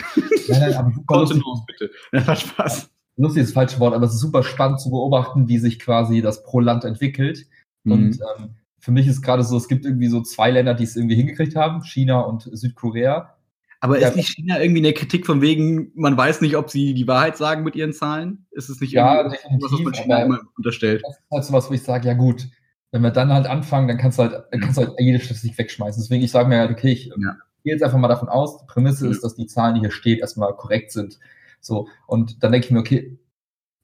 Nein, 0.47 0.59
nein, 0.61 0.73
aber 0.73 0.91
super 0.91 1.19
lustig. 1.19 1.43
bitte. 1.67 1.91
Ja, 2.13 2.27
hat 2.27 2.39
Spaß. 2.39 2.89
Lustig 3.17 3.43
ist 3.43 3.49
das 3.49 3.53
falsche 3.53 3.79
Wort, 3.79 3.93
aber 3.93 4.05
es 4.05 4.13
ist 4.13 4.19
super 4.21 4.43
spannend 4.43 4.79
zu 4.79 4.89
beobachten, 4.89 5.47
wie 5.47 5.57
sich 5.57 5.79
quasi 5.79 6.21
das 6.21 6.43
pro 6.43 6.59
Land 6.59 6.85
entwickelt. 6.85 7.45
Mhm. 7.83 7.91
Und 7.91 8.19
ähm, 8.37 8.55
für 8.79 8.91
mich 8.91 9.07
ist 9.07 9.21
gerade 9.21 9.43
so, 9.43 9.57
es 9.57 9.67
gibt 9.67 9.85
irgendwie 9.85 10.07
so 10.07 10.21
zwei 10.21 10.49
Länder, 10.51 10.73
die 10.73 10.85
es 10.85 10.95
irgendwie 10.95 11.15
hingekriegt 11.15 11.55
haben, 11.55 11.83
China 11.83 12.21
und 12.21 12.49
Südkorea. 12.51 13.35
Aber 13.81 13.99
Ja. 13.99 14.07
ist 14.09 14.15
nicht 14.15 14.29
China 14.29 14.61
irgendwie 14.61 14.81
eine 14.81 14.93
Kritik 14.93 15.25
von 15.25 15.41
wegen, 15.41 15.91
man 15.95 16.15
weiß 16.15 16.41
nicht, 16.41 16.55
ob 16.55 16.69
sie 16.69 16.93
die 16.93 17.07
Wahrheit 17.07 17.35
sagen 17.37 17.63
mit 17.63 17.75
ihren 17.75 17.93
Zahlen? 17.93 18.45
Ist 18.51 18.69
es 18.69 18.79
nicht 18.79 18.93
Ja, 18.93 19.23
irgendwie 19.23 19.63
was, 19.63 19.79
man 19.81 19.93
China 19.93 20.23
immer 20.23 20.39
unterstellt? 20.55 21.01
Das 21.03 21.17
ist 21.17 21.23
halt 21.31 21.43
so 21.45 21.53
was, 21.53 21.69
wo 21.69 21.73
ich 21.73 21.83
sage, 21.83 22.07
ja 22.07 22.13
gut, 22.13 22.47
wenn 22.91 23.01
wir 23.03 23.11
dann 23.11 23.31
halt 23.33 23.47
anfangen, 23.47 23.87
dann 23.87 23.97
kannst 23.97 24.19
du 24.19 24.23
halt, 24.23 24.43
dann 24.51 24.59
kannst 24.61 24.77
du 24.77 24.81
halt 24.85 24.93
jede 24.99 25.19
Statistik 25.19 25.57
wegschmeißen. 25.57 26.01
Deswegen, 26.01 26.23
ich 26.23 26.31
sage 26.31 26.49
mir 26.49 26.59
halt, 26.59 26.71
okay, 26.71 26.91
ich 26.91 27.05
Ja. 27.07 27.35
gehe 27.63 27.73
jetzt 27.73 27.83
einfach 27.83 27.97
mal 27.97 28.07
davon 28.07 28.29
aus, 28.29 28.57
die 28.57 28.65
Prämisse 28.67 29.07
ist, 29.07 29.23
dass 29.23 29.35
die 29.35 29.47
Zahlen, 29.47 29.75
die 29.75 29.81
hier 29.81 29.91
stehen, 29.91 30.19
erstmal 30.19 30.53
korrekt 30.55 30.91
sind. 30.91 31.19
So, 31.61 31.87
und 32.07 32.43
dann 32.43 32.51
denke 32.51 32.65
ich 32.67 32.71
mir, 32.71 32.79
okay, 32.79 33.17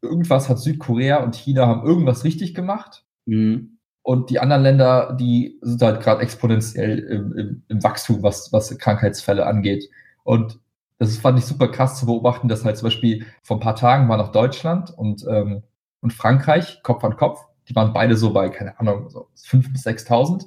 irgendwas 0.02 0.50
hat 0.50 0.60
Südkorea 0.60 1.18
und 1.24 1.36
China 1.36 1.68
haben 1.68 1.86
irgendwas 1.86 2.24
richtig 2.24 2.54
gemacht. 2.56 3.06
Mhm. 3.26 3.78
Und 4.04 4.30
die 4.30 4.40
anderen 4.40 4.64
Länder, 4.64 5.18
die 5.20 5.60
sind 5.62 5.82
halt 5.82 6.02
gerade 6.02 6.22
exponentiell 6.22 7.00
im, 7.00 7.34
im, 7.38 7.64
im 7.68 7.84
Wachstum, 7.84 8.24
was, 8.24 8.54
was 8.54 8.78
Krankheitsfälle 8.78 9.46
angeht. 9.46 9.90
Und 10.24 10.60
das 10.98 11.18
fand 11.18 11.38
ich 11.40 11.46
super 11.46 11.68
krass 11.68 12.00
zu 12.00 12.06
beobachten, 12.06 12.48
dass 12.48 12.64
halt 12.66 12.78
zum 12.78 12.88
Beispiel 12.88 13.26
vor 13.44 13.58
ein 13.58 13.62
paar 13.62 13.76
Tagen 13.76 14.08
war 14.10 14.18
noch 14.18 14.32
Deutschland 14.32 14.92
und, 14.98 15.26
ähm, 15.30 15.64
und 16.00 16.14
Frankreich 16.14 16.82
Kopf 16.84 17.04
an 17.04 17.18
Kopf. 17.18 17.47
Die 17.70 17.76
waren 17.76 17.94
beide 17.94 18.16
so 18.16 18.32
bei, 18.32 18.50
keine 18.50 18.80
Ahnung, 18.80 19.10
so 19.10 19.28
5.000 19.36 19.72
bis 19.74 19.86
6.000. 19.86 20.40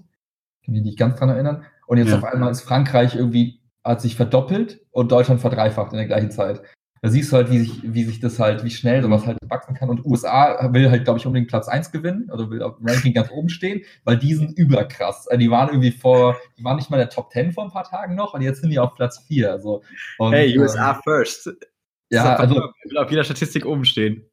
Kann 0.65 0.75
mich 0.75 0.83
nicht 0.83 0.99
ganz 0.99 1.19
dran 1.19 1.29
erinnern. 1.29 1.65
Und 1.87 1.99
jetzt 1.99 2.11
Ja. 2.11 2.19
auf 2.19 2.25
einmal 2.25 2.51
ist 2.51 2.63
Frankreich 2.63 3.15
irgendwie, 3.15 3.61
hat 3.85 4.01
sich 4.01 4.17
verdoppelt 4.17 4.81
und 4.91 5.11
Deutschland 5.13 5.41
verdreifacht 5.41 5.93
in 5.93 5.99
der 5.99 6.07
gleichen 6.07 6.31
Zeit. 6.31 6.63
Da 7.03 7.09
siehst 7.09 7.33
du 7.33 7.37
halt, 7.37 7.51
wie 7.51 7.61
sich, 7.61 7.81
wie 7.83 8.05
sich 8.05 8.21
das 8.21 8.39
halt, 8.39 8.63
wie 8.63 8.71
schnell 8.71 9.03
sowas 9.03 9.25
halt 9.25 9.39
wachsen 9.49 9.75
kann. 9.75 9.89
Und 9.89 10.05
USA 10.05 10.71
will 10.75 10.91
halt, 10.91 11.05
glaube 11.05 11.19
ich, 11.19 11.25
unbedingt 11.27 11.49
Platz 11.49 11.67
eins 11.67 11.91
gewinnen 11.93 12.31
oder 12.31 12.51
will 12.51 12.63
auf 12.63 12.77
dem 12.77 12.87
Ranking 12.87 13.15
ganz 13.15 13.31
oben 13.31 13.49
stehen, 13.49 13.81
weil 14.05 14.19
die 14.19 14.35
sind 14.35 14.59
überkrass. 14.59 15.27
Also 15.27 15.39
die 15.39 15.51
waren 15.51 15.71
irgendwie 15.71 15.93
vor, 15.93 16.37
die 16.59 16.65
waren 16.65 16.77
nicht 16.77 16.91
mal 16.91 16.97
in 16.99 17.01
der 17.01 17.09
Top 17.09 17.33
10 17.33 17.53
vor 17.53 17.65
ein 17.65 17.71
paar 17.71 17.85
Tagen 17.89 18.17
noch 18.17 18.35
und 18.35 18.43
jetzt 18.43 18.61
sind 18.61 18.69
die 18.71 18.79
auf 18.79 18.95
Platz 18.95 19.19
4. 19.27 19.51
Also, 19.51 19.83
und, 20.19 20.33
Hey, 20.33 20.53
ähm, 20.55 20.61
USA 20.61 21.01
first. 21.03 21.51
ja, 22.11 22.37
also, 22.37 22.57
will 22.85 22.99
auf 22.99 23.11
jeder 23.11 23.25
Statistik 23.25 23.65
oben 23.65 23.87
stehen. 23.87 24.27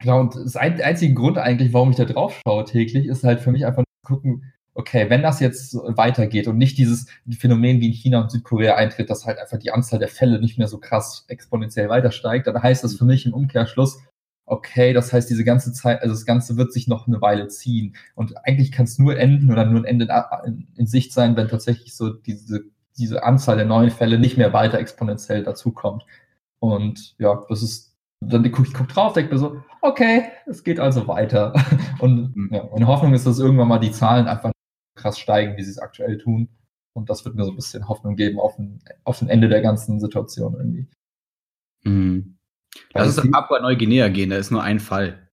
Genau, 0.00 0.20
und 0.20 0.34
das 0.34 0.56
einzige 0.56 1.14
Grund 1.14 1.38
eigentlich, 1.38 1.72
warum 1.72 1.90
ich 1.90 1.96
da 1.96 2.04
drauf 2.04 2.40
schaue 2.46 2.64
täglich, 2.64 3.06
ist 3.06 3.24
halt 3.24 3.40
für 3.40 3.52
mich 3.52 3.64
einfach 3.64 3.78
nur 3.78 3.86
zu 4.04 4.14
gucken, 4.14 4.52
okay, 4.74 5.08
wenn 5.08 5.22
das 5.22 5.40
jetzt 5.40 5.74
weitergeht 5.74 6.48
und 6.48 6.58
nicht 6.58 6.76
dieses 6.78 7.06
Phänomen 7.38 7.80
wie 7.80 7.86
in 7.86 7.92
China 7.92 8.20
und 8.20 8.30
Südkorea 8.30 8.74
eintritt, 8.74 9.08
dass 9.08 9.24
halt 9.24 9.38
einfach 9.38 9.58
die 9.58 9.70
Anzahl 9.70 10.00
der 10.00 10.08
Fälle 10.08 10.40
nicht 10.40 10.58
mehr 10.58 10.68
so 10.68 10.78
krass 10.78 11.24
exponentiell 11.28 11.88
weiter 11.88 12.10
steigt, 12.10 12.48
dann 12.48 12.60
heißt 12.60 12.82
das 12.82 12.96
für 12.96 13.04
mich 13.04 13.24
im 13.24 13.34
Umkehrschluss, 13.34 14.00
okay, 14.46 14.92
das 14.92 15.12
heißt, 15.12 15.30
diese 15.30 15.44
ganze 15.44 15.72
Zeit, 15.72 16.02
also 16.02 16.14
das 16.14 16.26
Ganze 16.26 16.56
wird 16.56 16.72
sich 16.72 16.88
noch 16.88 17.06
eine 17.06 17.20
Weile 17.20 17.48
ziehen. 17.48 17.96
Und 18.14 18.34
eigentlich 18.44 18.72
kann 18.72 18.84
es 18.84 18.98
nur 18.98 19.16
enden 19.18 19.50
oder 19.50 19.64
nur 19.64 19.80
ein 19.80 19.84
Ende 19.84 20.06
in, 20.44 20.52
in, 20.52 20.68
in 20.76 20.86
Sicht 20.86 21.12
sein, 21.12 21.36
wenn 21.36 21.48
tatsächlich 21.48 21.96
so 21.96 22.10
diese, 22.10 22.64
diese 22.98 23.22
Anzahl 23.24 23.56
der 23.56 23.66
neuen 23.66 23.90
Fälle 23.90 24.18
nicht 24.18 24.36
mehr 24.36 24.52
weiter 24.52 24.78
exponentiell 24.78 25.44
dazukommt. 25.44 26.04
Und 26.58 27.14
ja, 27.18 27.42
das 27.48 27.62
ist 27.62 27.93
dann 28.28 28.50
gucke 28.52 28.68
ich 28.68 28.74
guck 28.74 28.88
drauf, 28.88 29.12
denke 29.12 29.32
mir 29.32 29.38
so, 29.38 29.62
okay, 29.80 30.24
es 30.46 30.64
geht 30.64 30.80
also 30.80 31.06
weiter. 31.08 31.52
Und 32.00 32.34
Mhm. 32.36 32.50
ja, 32.52 32.68
meine 32.72 32.86
Hoffnung 32.86 33.12
ist, 33.14 33.26
dass 33.26 33.38
irgendwann 33.38 33.68
mal 33.68 33.78
die 33.78 33.92
Zahlen 33.92 34.26
einfach 34.26 34.52
krass 34.96 35.18
steigen, 35.18 35.56
wie 35.56 35.62
sie 35.62 35.70
es 35.70 35.78
aktuell 35.78 36.18
tun. 36.18 36.48
Und 36.94 37.10
das 37.10 37.24
wird 37.24 37.34
mir 37.34 37.44
so 37.44 37.50
ein 37.50 37.56
bisschen 37.56 37.88
Hoffnung 37.88 38.14
geben 38.16 38.38
auf 38.38 38.58
ein, 38.58 38.80
auf 39.04 39.20
ein 39.20 39.28
Ende 39.28 39.48
der 39.48 39.60
ganzen 39.62 39.98
Situation 40.00 40.54
irgendwie. 40.54 40.88
Mhm. 41.84 42.36
Lass 42.92 43.16
uns 43.18 43.24
nach 43.24 43.40
Papua-Neuguinea 43.42 44.08
gehen, 44.08 44.30
da 44.30 44.36
ist 44.36 44.50
nur 44.50 44.62
ein 44.62 44.80
Fall. 44.80 45.28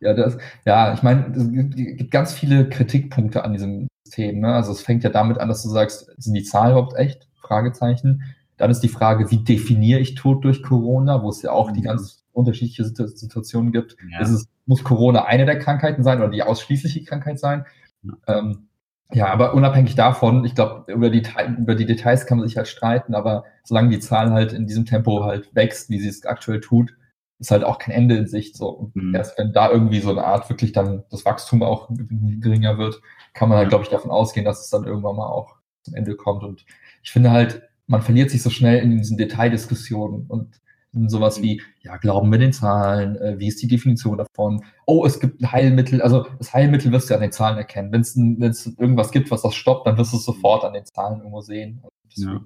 Ja, 0.00 0.14
das, 0.14 0.38
ja, 0.64 0.94
ich 0.94 1.02
meine, 1.02 1.34
es 1.34 1.50
gibt, 1.50 1.76
gibt 1.76 2.10
ganz 2.10 2.32
viele 2.32 2.68
Kritikpunkte 2.68 3.44
an 3.44 3.52
diesem 3.52 3.88
System. 4.04 4.40
Ne? 4.40 4.54
Also 4.54 4.72
es 4.72 4.80
fängt 4.80 5.04
ja 5.04 5.10
damit 5.10 5.38
an, 5.38 5.48
dass 5.48 5.62
du 5.62 5.68
sagst, 5.68 6.10
sind 6.16 6.34
die 6.34 6.44
Zahlen 6.44 6.72
überhaupt 6.72 6.96
echt? 6.96 7.28
Fragezeichen. 7.40 8.22
Dann 8.58 8.70
ist 8.70 8.80
die 8.80 8.88
Frage, 8.88 9.30
wie 9.30 9.38
definiere 9.38 10.00
ich 10.00 10.14
Tod 10.14 10.44
durch 10.44 10.62
Corona, 10.62 11.22
wo 11.22 11.30
es 11.30 11.42
ja 11.42 11.52
auch 11.52 11.70
die 11.72 11.80
Mhm. 11.80 11.84
ganz 11.84 12.24
unterschiedliche 12.32 12.84
Situ- 12.84 13.06
Situationen 13.06 13.72
gibt. 13.72 13.96
Ja. 14.12 14.20
Ist 14.20 14.30
es, 14.30 14.48
muss 14.66 14.84
Corona 14.84 15.24
eine 15.24 15.46
der 15.46 15.58
Krankheiten 15.58 16.02
sein 16.04 16.18
oder 16.18 16.28
die 16.28 16.42
ausschließliche 16.42 17.04
Krankheit 17.04 17.38
sein? 17.38 17.64
Ja. 18.02 18.12
Ähm, 18.26 18.68
ja, 19.10 19.28
aber 19.32 19.54
unabhängig 19.54 19.94
davon, 19.94 20.44
ich 20.44 20.54
glaube, 20.54 20.92
über 20.92 21.08
die, 21.08 21.22
über 21.58 21.74
die 21.74 21.86
Details 21.86 22.26
kann 22.26 22.38
man 22.38 22.46
sich 22.46 22.58
halt 22.58 22.68
streiten, 22.68 23.14
aber 23.14 23.44
solange 23.64 23.88
die 23.88 24.00
Zahl 24.00 24.30
halt 24.32 24.52
in 24.52 24.66
diesem 24.66 24.84
Tempo 24.84 25.24
halt 25.24 25.54
wächst, 25.54 25.88
wie 25.88 25.98
sie 25.98 26.08
es 26.08 26.26
aktuell 26.26 26.60
tut, 26.60 26.92
ist 27.38 27.50
halt 27.50 27.64
auch 27.64 27.78
kein 27.78 27.94
Ende 27.94 28.16
in 28.16 28.26
Sicht. 28.26 28.56
So. 28.56 28.68
Und 28.68 28.96
Mhm. 28.96 29.14
erst 29.14 29.38
wenn 29.38 29.52
da 29.52 29.70
irgendwie 29.70 30.00
so 30.00 30.10
eine 30.10 30.24
Art 30.24 30.50
wirklich 30.50 30.72
dann 30.72 31.04
das 31.10 31.24
Wachstum 31.24 31.62
auch 31.62 31.88
geringer 31.88 32.76
wird, 32.76 33.00
kann 33.32 33.48
man 33.48 33.56
halt, 33.58 33.68
glaube 33.70 33.84
ich, 33.84 33.90
davon 33.90 34.10
ausgehen, 34.10 34.44
dass 34.44 34.60
es 34.60 34.70
dann 34.70 34.84
irgendwann 34.84 35.16
mal 35.16 35.28
auch 35.28 35.56
zum 35.84 35.94
Ende 35.94 36.14
kommt. 36.16 36.42
Und 36.44 36.66
ich 37.02 37.10
finde 37.10 37.30
halt, 37.30 37.62
man 37.88 38.02
verliert 38.02 38.30
sich 38.30 38.42
so 38.42 38.50
schnell 38.50 38.80
in 38.80 38.96
diesen 38.96 39.16
Detaildiskussionen 39.16 40.26
und 40.28 40.60
in 40.94 41.08
sowas 41.08 41.42
wie, 41.42 41.60
ja, 41.80 41.96
glauben 41.96 42.30
wir 42.30 42.38
den 42.38 42.52
Zahlen, 42.52 43.16
äh, 43.16 43.38
wie 43.38 43.48
ist 43.48 43.60
die 43.60 43.68
Definition 43.68 44.18
davon? 44.18 44.64
Oh, 44.86 45.04
es 45.04 45.20
gibt 45.20 45.40
ein 45.40 45.52
Heilmittel, 45.52 46.00
also 46.00 46.26
das 46.38 46.54
Heilmittel 46.54 46.92
wirst 46.92 47.10
du 47.10 47.14
an 47.14 47.20
den 47.20 47.32
Zahlen 47.32 47.58
erkennen. 47.58 47.92
Wenn 47.92 48.00
es 48.00 48.66
irgendwas 48.66 49.10
gibt, 49.10 49.30
was 49.30 49.42
das 49.42 49.54
stoppt, 49.54 49.86
dann 49.86 49.98
wirst 49.98 50.12
du 50.12 50.16
es 50.16 50.24
sofort 50.24 50.64
an 50.64 50.72
den 50.72 50.86
Zahlen 50.86 51.18
irgendwo 51.18 51.40
sehen. 51.40 51.82
Deswegen, 52.10 52.32
Ja. 52.32 52.44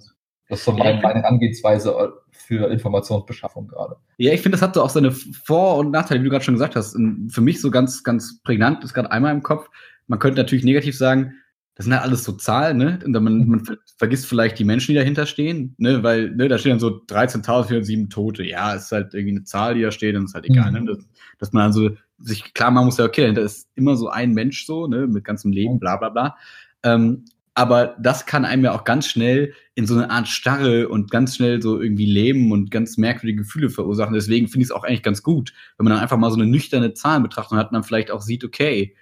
Das 0.49 0.59
ist 0.59 0.64
so 0.66 0.72
mein, 0.72 1.01
meine 1.01 1.24
Angehensweise 1.24 2.12
für 2.30 2.70
Informationsbeschaffung 2.70 3.68
gerade. 3.68 3.97
Ja, 4.18 4.32
ich 4.32 4.43
finde, 4.43 4.57
das 4.57 4.62
hat 4.62 4.74
so 4.74 4.82
auch 4.82 4.90
seine 4.90 5.11
Vor- 5.11 5.78
und 5.78 5.93
Nachteile, 5.93 6.20
wie 6.20 6.24
du 6.24 6.30
gerade 6.30 6.45
schon 6.45 6.55
gesagt 6.55 6.76
hast. 6.76 6.95
Und 6.95 7.30
für 7.30 7.40
mich 7.40 7.61
so 7.61 7.70
ganz, 7.70 8.03
ganz 8.03 8.43
prägnant 8.43 8.84
ist 8.84 8.93
gerade 8.93 9.11
einmal 9.11 9.32
im 9.32 9.43
Kopf. 9.43 9.70
Man 10.09 10.18
könnte 10.18 10.43
natürlich 10.43 10.64
negativ 10.64 10.99
sagen, 10.99 11.36
das 11.75 11.85
sind 11.87 11.95
halt 11.95 12.03
alles 12.05 12.25
so 12.25 12.33
Zahlen, 12.33 12.77
ne? 12.77 12.99
Und 13.05 13.12
dann 13.14 13.25
man, 13.25 13.49
man 13.49 13.64
ver- 13.64 13.79
vergisst 13.97 14.27
vielleicht 14.27 14.59
die 14.59 14.64
Menschen, 14.64 14.93
die 14.93 14.99
dahinter 14.99 15.25
stehen, 15.27 15.75
ne? 15.79 16.03
Weil, 16.03 16.31
ne, 16.31 16.49
da 16.49 16.59
stehen 16.59 16.73
dann 16.73 16.81
so 16.81 17.01
13.407 17.07 18.11
Tote. 18.11 18.45
Ja, 18.45 18.75
ist 18.75 18.93
halt 18.93 19.14
irgendwie 19.14 19.37
eine 19.37 19.45
Zahl, 19.45 19.75
die 19.75 19.83
da 19.83 19.91
steht, 19.91 20.14
dann 20.14 20.25
ist 20.25 20.35
halt 20.35 20.45
egal, 20.45 20.70
Mhm. 20.73 20.85
ne? 20.85 20.95
Das, 20.95 21.05
dass 21.39 21.53
man 21.53 21.62
also 21.64 21.91
sich 22.18 22.53
klar 22.55 22.70
machen 22.70 22.87
muss, 22.87 22.99
ja, 22.99 23.05
okay, 23.07 23.23
dahinter 23.23 23.43
ist 23.43 23.68
immer 23.75 23.97
so 23.97 24.09
ein 24.09 24.33
Mensch 24.33 24.66
so, 24.66 24.87
ne? 24.87 25.07
Mit 25.07 25.25
ganzem 25.25 25.51
Leben, 25.53 25.81
bla, 25.81 25.97
bla, 25.97 26.11
bla. 26.11 26.37
Ähm, 26.83 27.25
aber 27.55 27.97
das 28.01 28.25
kann 28.25 28.45
einem 28.47 28.64
ja 28.64 28.73
auch 28.73 28.85
ganz 28.85 29.07
schnell 29.07 29.53
in 29.75 29.87
so 29.87 29.95
eine 29.95 30.11
Art 30.11 30.27
Starre 30.29 30.89
und 30.89 31.11
ganz 31.11 31.37
schnell 31.37 31.61
so 31.61 31.81
irgendwie 31.81 32.07
Lähmen 32.07 32.51
und 32.51 32.70
ganz 32.70 32.97
merkwürdige 32.97 33.43
Gefühle 33.43 33.68
verursachen. 33.68 34.14
Deswegen 34.14 34.49
finde 34.49 34.62
ich 34.62 34.68
es 34.68 34.73
auch 34.73 34.85
eigentlich 34.85 35.03
ganz 35.03 35.23
gut, 35.23 35.53
wenn 35.77 35.85
man 35.85 35.93
dann 35.93 36.03
einfach 36.03 36.16
mal 36.16 36.31
so 36.31 36.37
eine 36.37 36.47
nüchterne 36.47 36.95
Zahlenbetrachtung 36.95 37.59
hat 37.59 37.68
und 37.68 37.75
dann 37.75 37.85
vielleicht 37.85 38.11
auch 38.11 38.23
sieht, 38.23 38.43
okay, 38.45 38.95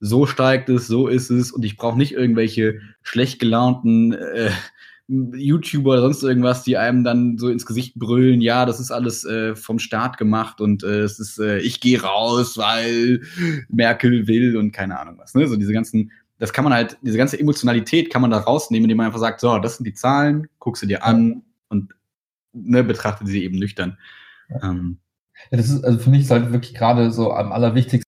so 0.00 0.26
steigt 0.26 0.68
es, 0.68 0.86
so 0.86 1.08
ist 1.08 1.30
es 1.30 1.52
und 1.52 1.64
ich 1.64 1.76
brauche 1.76 1.98
nicht 1.98 2.12
irgendwelche 2.12 2.80
schlecht 3.02 3.38
gelaunten 3.40 4.12
äh, 4.12 4.50
YouTuber 5.08 5.92
oder 5.92 6.02
sonst 6.02 6.22
irgendwas, 6.22 6.64
die 6.64 6.76
einem 6.76 7.02
dann 7.02 7.38
so 7.38 7.48
ins 7.48 7.64
Gesicht 7.64 7.94
brüllen, 7.94 8.42
ja, 8.42 8.66
das 8.66 8.78
ist 8.78 8.90
alles 8.90 9.24
äh, 9.24 9.56
vom 9.56 9.78
Staat 9.78 10.18
gemacht 10.18 10.60
und 10.60 10.82
äh, 10.82 11.00
es 11.00 11.18
ist, 11.18 11.38
äh, 11.38 11.58
ich 11.60 11.80
gehe 11.80 12.02
raus, 12.02 12.58
weil 12.58 13.22
Merkel 13.68 14.26
will 14.26 14.56
und 14.56 14.72
keine 14.72 15.00
Ahnung 15.00 15.16
was. 15.18 15.34
Ne? 15.34 15.48
So 15.48 15.56
diese 15.56 15.72
ganzen, 15.72 16.12
das 16.38 16.52
kann 16.52 16.64
man 16.64 16.74
halt, 16.74 16.98
diese 17.00 17.16
ganze 17.16 17.40
Emotionalität 17.40 18.10
kann 18.10 18.20
man 18.20 18.30
da 18.30 18.38
rausnehmen, 18.38 18.84
indem 18.84 18.98
man 18.98 19.06
einfach 19.06 19.18
sagt, 19.18 19.40
so, 19.40 19.58
das 19.58 19.78
sind 19.78 19.86
die 19.86 19.94
Zahlen, 19.94 20.48
guckst 20.58 20.82
du 20.82 20.86
dir 20.86 21.02
an 21.04 21.42
und 21.70 21.94
ne, 22.52 22.84
betrachte 22.84 23.26
sie 23.26 23.44
eben 23.44 23.58
nüchtern. 23.58 23.96
Ähm, 24.62 24.98
Ja, 25.50 25.56
das 25.56 25.70
ist, 25.70 25.84
also 25.84 25.98
für 25.98 26.10
mich 26.10 26.22
ist 26.22 26.30
halt 26.30 26.52
wirklich 26.52 26.74
gerade 26.74 27.10
so 27.12 27.32
am 27.32 27.52
allerwichtigsten 27.52 28.07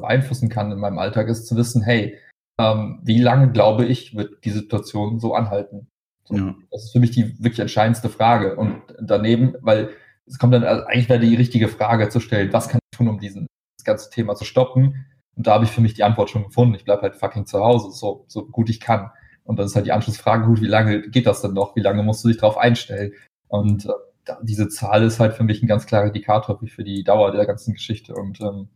beeinflussen 0.00 0.48
kann 0.48 0.72
in 0.72 0.78
meinem 0.78 0.98
Alltag, 0.98 1.28
ist 1.28 1.46
zu 1.46 1.56
wissen, 1.56 1.82
hey, 1.82 2.18
ähm, 2.60 3.00
wie 3.02 3.20
lange 3.20 3.50
glaube 3.52 3.86
ich, 3.86 4.14
wird 4.16 4.44
die 4.44 4.50
Situation 4.50 5.18
so 5.18 5.34
anhalten? 5.34 5.88
So, 6.24 6.36
ja. 6.36 6.54
Das 6.70 6.84
ist 6.84 6.92
für 6.92 7.00
mich 7.00 7.10
die 7.10 7.42
wirklich 7.42 7.60
entscheidendste 7.60 8.08
Frage. 8.08 8.56
Und 8.56 8.82
daneben, 9.00 9.54
weil 9.60 9.90
es 10.26 10.38
kommt 10.38 10.54
dann, 10.54 10.64
also 10.64 10.84
eigentlich 10.84 11.08
wäre 11.08 11.20
die 11.20 11.34
richtige 11.34 11.68
Frage 11.68 12.08
zu 12.08 12.20
stellen, 12.20 12.52
was 12.52 12.68
kann 12.68 12.80
ich 12.92 12.98
tun, 12.98 13.08
um 13.08 13.18
diesen, 13.18 13.46
das 13.78 13.84
ganze 13.84 14.10
Thema 14.10 14.34
zu 14.34 14.44
stoppen? 14.44 15.06
Und 15.36 15.46
da 15.46 15.54
habe 15.54 15.64
ich 15.64 15.70
für 15.70 15.80
mich 15.80 15.94
die 15.94 16.04
Antwort 16.04 16.30
schon 16.30 16.44
gefunden. 16.44 16.74
Ich 16.74 16.84
bleibe 16.84 17.02
halt 17.02 17.16
fucking 17.16 17.46
zu 17.46 17.60
Hause, 17.60 17.90
so, 17.92 18.24
so 18.28 18.46
gut 18.46 18.68
ich 18.68 18.80
kann. 18.80 19.10
Und 19.44 19.58
dann 19.58 19.66
ist 19.66 19.74
halt 19.74 19.86
die 19.86 19.92
Anschlussfrage, 19.92 20.46
gut, 20.46 20.60
wie 20.60 20.66
lange 20.66 21.08
geht 21.08 21.26
das 21.26 21.40
denn 21.40 21.54
noch? 21.54 21.74
Wie 21.76 21.80
lange 21.80 22.02
musst 22.02 22.22
du 22.22 22.28
dich 22.28 22.36
darauf 22.36 22.58
einstellen? 22.58 23.12
Und 23.48 23.86
äh, 23.86 24.32
diese 24.42 24.68
Zahl 24.68 25.02
ist 25.02 25.18
halt 25.18 25.34
für 25.34 25.44
mich 25.44 25.62
ein 25.62 25.66
ganz 25.66 25.86
klarer 25.86 26.06
Indikator 26.06 26.60
für 26.66 26.84
die 26.84 27.02
Dauer 27.04 27.32
der 27.32 27.46
ganzen 27.46 27.74
Geschichte. 27.74 28.14
Und 28.14 28.40
ähm, 28.40 28.68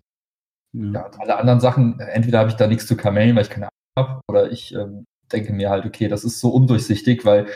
ja, 0.74 1.10
alle 1.18 1.38
anderen 1.38 1.60
Sachen, 1.60 1.98
äh, 2.00 2.04
entweder 2.06 2.40
habe 2.40 2.50
ich 2.50 2.56
da 2.56 2.66
nichts 2.66 2.86
zu 2.86 2.96
kamellen, 2.96 3.36
weil 3.36 3.42
ich 3.42 3.50
keine 3.50 3.68
Ahnung 3.96 4.08
habe, 4.10 4.20
oder 4.28 4.50
ich 4.50 4.74
ähm, 4.74 5.04
denke 5.32 5.52
mir 5.52 5.70
halt, 5.70 5.86
okay, 5.86 6.08
das 6.08 6.24
ist 6.24 6.40
so 6.40 6.50
undurchsichtig, 6.50 7.24
weil 7.24 7.46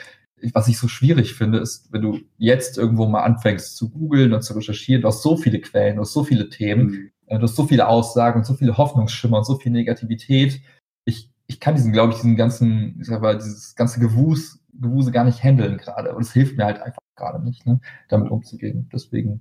was 0.53 0.69
ich 0.69 0.79
so 0.79 0.87
schwierig 0.87 1.35
finde, 1.35 1.59
ist, 1.59 1.93
wenn 1.93 2.03
du 2.03 2.21
jetzt 2.37 2.79
irgendwo 2.79 3.07
mal 3.07 3.23
anfängst 3.25 3.77
zu 3.77 3.91
googeln 3.91 4.33
und 4.33 4.43
zu 4.43 4.55
recherchieren, 4.55 5.03
du 5.03 5.09
hast 5.09 5.23
so 5.23 5.37
viele 5.37 5.61
Quellen, 5.61 5.97
du 5.97 6.03
hast 6.03 6.12
so 6.12 6.23
viele 6.23 6.49
Themen, 6.49 6.87
Mhm. 6.87 7.11
äh, 7.27 7.39
du 7.39 7.43
hast 7.43 7.57
so 7.57 7.66
viele 7.66 7.89
Aussagen 7.89 8.39
und 8.39 8.45
so 8.45 8.55
viele 8.55 8.77
Hoffnungsschimmer 8.77 9.39
und 9.39 9.45
so 9.45 9.57
viel 9.57 9.73
Negativität. 9.73 10.61
Ich, 11.05 11.31
ich 11.49 11.59
kann 11.59 11.75
diesen, 11.75 11.93
glaube 11.93 12.12
ich, 12.12 12.21
diesen 12.21 12.37
ganzen, 12.37 13.01
ich 13.01 13.09
sag 13.09 13.21
mal, 13.21 13.37
dieses 13.37 13.75
ganze 13.75 13.99
Gewus, 13.99 14.61
Gewuse 14.81 15.11
gar 15.11 15.25
nicht 15.25 15.43
handeln 15.43 15.77
gerade. 15.77 16.14
Und 16.14 16.23
es 16.23 16.33
hilft 16.33 16.57
mir 16.57 16.66
halt 16.66 16.81
einfach 16.81 17.03
gerade 17.16 17.43
nicht, 17.43 17.66
ne, 17.66 17.81
damit 18.09 18.31
umzugehen. 18.31 18.89
Deswegen. 18.93 19.41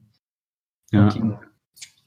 Ja. 0.91 1.09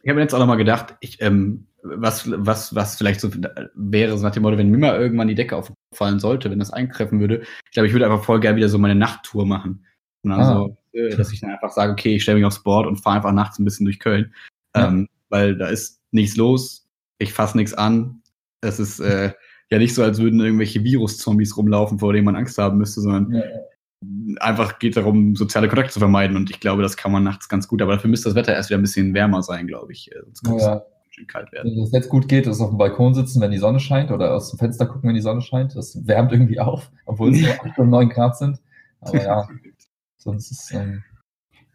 Ich 0.03 0.11
habe 0.11 0.21
jetzt 0.21 0.35
auch 0.35 0.39
noch 0.39 0.47
mal 0.47 0.57
gedacht, 0.57 0.97
ich, 1.01 1.21
ähm, 1.21 1.67
was, 1.83 2.31
was, 2.31 2.75
was 2.75 2.97
vielleicht 2.97 3.21
so 3.21 3.31
wäre, 3.75 4.17
so 4.17 4.25
nach 4.25 4.33
dem 4.33 4.43
Motto, 4.43 4.59
wenn 4.59 4.71
mir 4.71 4.79
mal 4.79 5.01
irgendwann 5.01 5.29
die 5.29 5.35
Decke 5.35 5.57
auffallen 5.57 6.19
sollte, 6.19 6.51
wenn 6.51 6.59
das 6.59 6.73
eintreffen 6.73 7.21
würde, 7.21 7.43
ich 7.65 7.73
glaube, 7.73 7.87
ich 7.87 7.93
würde 7.93 8.07
einfach 8.07 8.25
voll 8.25 8.41
gerne 8.41 8.57
wieder 8.57 8.69
so 8.69 8.79
meine 8.79 8.95
Nachttour 8.95 9.47
machen. 9.47 9.85
Und 10.23 10.31
dann 10.31 10.41
Ah. 10.41 10.53
so, 10.53 10.77
äh, 10.93 11.17
dass 11.17 11.33
ich 11.33 11.41
dann 11.41 11.51
einfach 11.51 11.71
sage, 11.71 11.93
okay, 11.93 12.17
ich 12.17 12.23
stelle 12.23 12.39
mich 12.39 12.47
aufs 12.47 12.63
Board 12.63 12.87
und 12.87 12.97
fahre 12.97 13.17
einfach 13.17 13.33
nachts 13.33 13.59
ein 13.59 13.65
bisschen 13.65 13.87
durch 13.87 13.99
Köln. 13.99 14.35
Ja. 14.77 14.89
Ähm, 14.89 15.09
weil 15.31 15.57
da 15.57 15.69
ist 15.69 16.01
nichts 16.11 16.37
los, 16.37 16.87
ich 17.19 17.33
fasse 17.33 17.57
nichts 17.57 17.75
an. 17.75 18.23
Es 18.61 18.79
ist 18.79 19.01
äh, 19.01 19.33
ja 19.71 19.79
nicht 19.79 19.95
so, 19.95 20.03
als 20.03 20.21
würden 20.21 20.41
irgendwelche 20.41 20.83
Virus-Zombies 20.85 21.57
rumlaufen, 21.57 21.99
vor 21.99 22.13
denen 22.13 22.25
man 22.27 22.37
Angst 22.37 22.59
haben 22.59 22.79
müsste, 22.79 23.01
sondern 23.01 23.33
Ja, 23.33 23.43
einfach 24.39 24.79
geht 24.79 24.97
darum, 24.97 25.37
soziale 25.37 25.69
Kontakte 25.69 25.93
zu 25.93 25.99
vermeiden. 25.99 26.37
Und 26.37 26.51
ich 26.51 26.61
glaube, 26.61 26.83
das 26.83 26.97
kann 26.97 27.13
man 27.13 27.23
nachts 27.23 27.49
ganz 27.49 27.69
gut. 27.69 27.83
Aber 27.83 27.93
dafür 27.93 28.09
müsste 28.11 28.29
das 28.29 28.35
Wetter 28.35 28.55
erst 28.55 28.71
wieder 28.71 28.79
ein 28.79 28.83
bisschen 28.83 29.13
wärmer 29.15 29.43
sein, 29.43 29.67
glaube 29.67 29.93
ich. 29.93 30.11
Äh, 30.13 30.21
Sonst 30.25 30.43
kann 30.45 30.57
es 30.57 30.63
ja. 30.63 30.83
schön 31.11 31.27
kalt 31.27 31.53
werden. 31.53 31.71
Wenn 31.77 31.83
es 31.85 31.93
jetzt 31.93 32.09
gut 32.09 32.29
geht, 32.29 32.47
ist 32.47 32.61
auf 32.61 32.71
dem 32.71 32.79
Balkon 32.79 33.15
sitzen, 33.15 33.41
wenn 33.41 33.51
die 33.51 33.59
Sonne 33.59 33.81
scheint 33.81 34.11
oder 34.11 34.35
aus 34.35 34.51
dem 34.51 34.59
Fenster 34.59 34.87
gucken, 34.87 35.09
wenn 35.09 35.15
die 35.17 35.21
Sonne 35.21 35.43
scheint. 35.43 35.77
Das 35.77 36.07
wärmt 36.07 36.33
irgendwie 36.33 36.61
auf, 36.61 36.91
obwohl 37.05 37.33
es 37.33 37.41
nur 37.41 37.51
8 37.71 37.79
und 37.79 37.91
9 37.91 38.09
Grad 38.09 38.39
sind. 38.39 38.59
Aber 39.03 39.23
ja, 39.23 39.49
sonst 40.17 40.51
ist 40.51 40.65
es 40.65 40.71
ähm, 40.73 41.03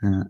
Ja. 0.01 0.25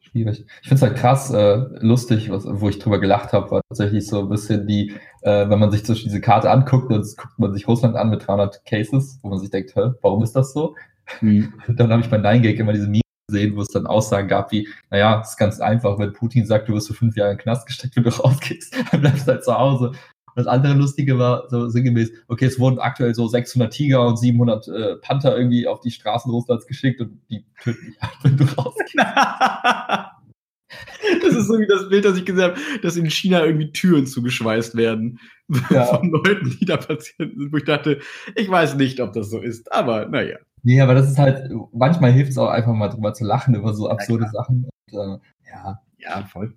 schwierig. 0.00 0.46
Ich 0.62 0.68
finde 0.68 0.74
es 0.76 0.82
halt 0.82 0.96
krass 0.96 1.30
äh, 1.30 1.56
lustig, 1.80 2.30
was, 2.30 2.44
wo 2.46 2.68
ich 2.70 2.78
drüber 2.78 3.00
gelacht 3.00 3.32
habe, 3.34 3.50
war 3.50 3.60
tatsächlich 3.68 4.06
so 4.06 4.20
ein 4.20 4.28
bisschen 4.30 4.66
die, 4.66 4.94
äh, 5.22 5.48
wenn 5.48 5.58
man 5.58 5.70
sich 5.70 5.82
diese 5.82 6.20
Karte 6.22 6.50
anguckt, 6.50 6.90
dann 6.90 7.02
guckt 7.02 7.38
man 7.38 7.52
sich 7.52 7.68
Russland 7.68 7.96
an 7.96 8.08
mit 8.10 8.26
300 8.26 8.64
Cases, 8.64 9.18
wo 9.22 9.28
man 9.28 9.38
sich 9.38 9.50
denkt, 9.50 9.74
hä, 9.76 9.90
warum 10.02 10.22
ist 10.22 10.32
das 10.36 10.52
so? 10.54 10.74
Hm. 11.20 11.52
Dann 11.68 11.90
habe 11.90 12.02
ich 12.02 12.08
bei 12.08 12.18
9gag 12.18 12.56
immer 12.56 12.72
diese 12.72 12.86
Meme 12.86 13.02
gesehen, 13.28 13.56
wo 13.56 13.62
es 13.62 13.68
dann 13.68 13.86
Aussagen 13.86 14.28
gab 14.28 14.52
wie, 14.52 14.68
naja, 14.90 15.20
es 15.22 15.30
ist 15.30 15.36
ganz 15.36 15.60
einfach, 15.60 15.98
wenn 15.98 16.12
Putin 16.12 16.46
sagt, 16.46 16.68
du 16.68 16.74
wirst 16.74 16.88
für 16.88 16.94
fünf 16.94 17.16
Jahre 17.16 17.32
in 17.32 17.36
den 17.36 17.42
Knast 17.42 17.66
gesteckt, 17.66 17.96
wenn 17.96 18.04
du 18.04 18.10
rausgehst, 18.20 18.76
dann 18.90 19.00
bleibst 19.00 19.26
du 19.26 19.32
halt 19.32 19.44
zu 19.44 19.56
Hause. 19.56 19.92
Und 20.36 20.44
das 20.44 20.46
andere 20.46 20.74
Lustige 20.74 21.18
war 21.18 21.48
so 21.48 21.68
sinngemäß, 21.68 22.10
okay, 22.28 22.46
es 22.46 22.58
wurden 22.58 22.80
aktuell 22.80 23.14
so 23.14 23.28
600 23.28 23.72
Tiger 23.72 24.06
und 24.06 24.18
700 24.18 24.68
äh, 24.68 24.96
Panther 24.96 25.36
irgendwie 25.36 25.68
auf 25.68 25.80
die 25.80 25.92
Straßen 25.92 26.30
Russlands 26.30 26.66
geschickt 26.66 27.00
und 27.00 27.20
die 27.30 27.44
töten 27.62 27.86
dich 27.86 28.00
halt, 28.00 28.12
wenn 28.22 28.36
du 28.36 28.44
rausgehst. 28.44 28.94
Das 31.22 31.34
ist 31.34 31.46
so 31.46 31.58
wie 31.58 31.66
das 31.66 31.88
Bild, 31.88 32.04
das 32.04 32.16
ich 32.16 32.24
gesehen 32.24 32.44
habe, 32.44 32.60
dass 32.82 32.96
in 32.96 33.08
China 33.08 33.44
irgendwie 33.44 33.70
Türen 33.72 34.06
zugeschweißt 34.06 34.76
werden 34.76 35.20
Ja. 35.70 35.84
von 35.84 36.10
Leuten, 36.10 36.56
die 36.58 36.64
da 36.64 36.76
Patienten 36.78 37.38
sind, 37.38 37.52
wo 37.52 37.58
ich 37.58 37.64
dachte, 37.64 38.00
ich 38.34 38.48
weiß 38.48 38.74
nicht, 38.76 39.00
ob 39.00 39.12
das 39.12 39.30
so 39.30 39.40
ist, 39.40 39.70
aber 39.72 40.06
naja. 40.06 40.38
Nee, 40.64 40.80
aber 40.80 40.94
das 40.94 41.10
ist 41.10 41.18
halt, 41.18 41.52
manchmal 41.72 42.10
hilft 42.12 42.30
es 42.32 42.38
auch 42.38 42.48
einfach 42.48 42.72
mal 42.72 42.88
drüber 42.88 43.14
zu 43.14 43.24
lachen 43.24 43.54
über 43.54 43.74
so 43.74 43.88
absurde 43.88 44.24
klar. 44.24 44.44
Sachen. 44.44 44.68
Und, 44.90 45.20
äh, 45.20 45.50
ja, 45.50 45.80
Ja, 45.98 46.24
voll. 46.24 46.56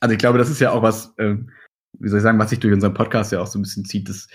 Also 0.00 0.12
ich 0.12 0.18
glaube, 0.18 0.38
das 0.38 0.50
ist 0.50 0.60
ja 0.60 0.72
auch 0.72 0.82
was, 0.82 1.14
ähm, 1.18 1.50
wie 1.98 2.08
soll 2.08 2.18
ich 2.18 2.22
sagen, 2.22 2.38
was 2.38 2.50
sich 2.50 2.58
durch 2.58 2.74
unseren 2.74 2.94
Podcast 2.94 3.32
ja 3.32 3.40
auch 3.40 3.46
so 3.46 3.58
ein 3.58 3.62
bisschen 3.62 3.84
zieht, 3.84 4.08
dass, 4.08 4.28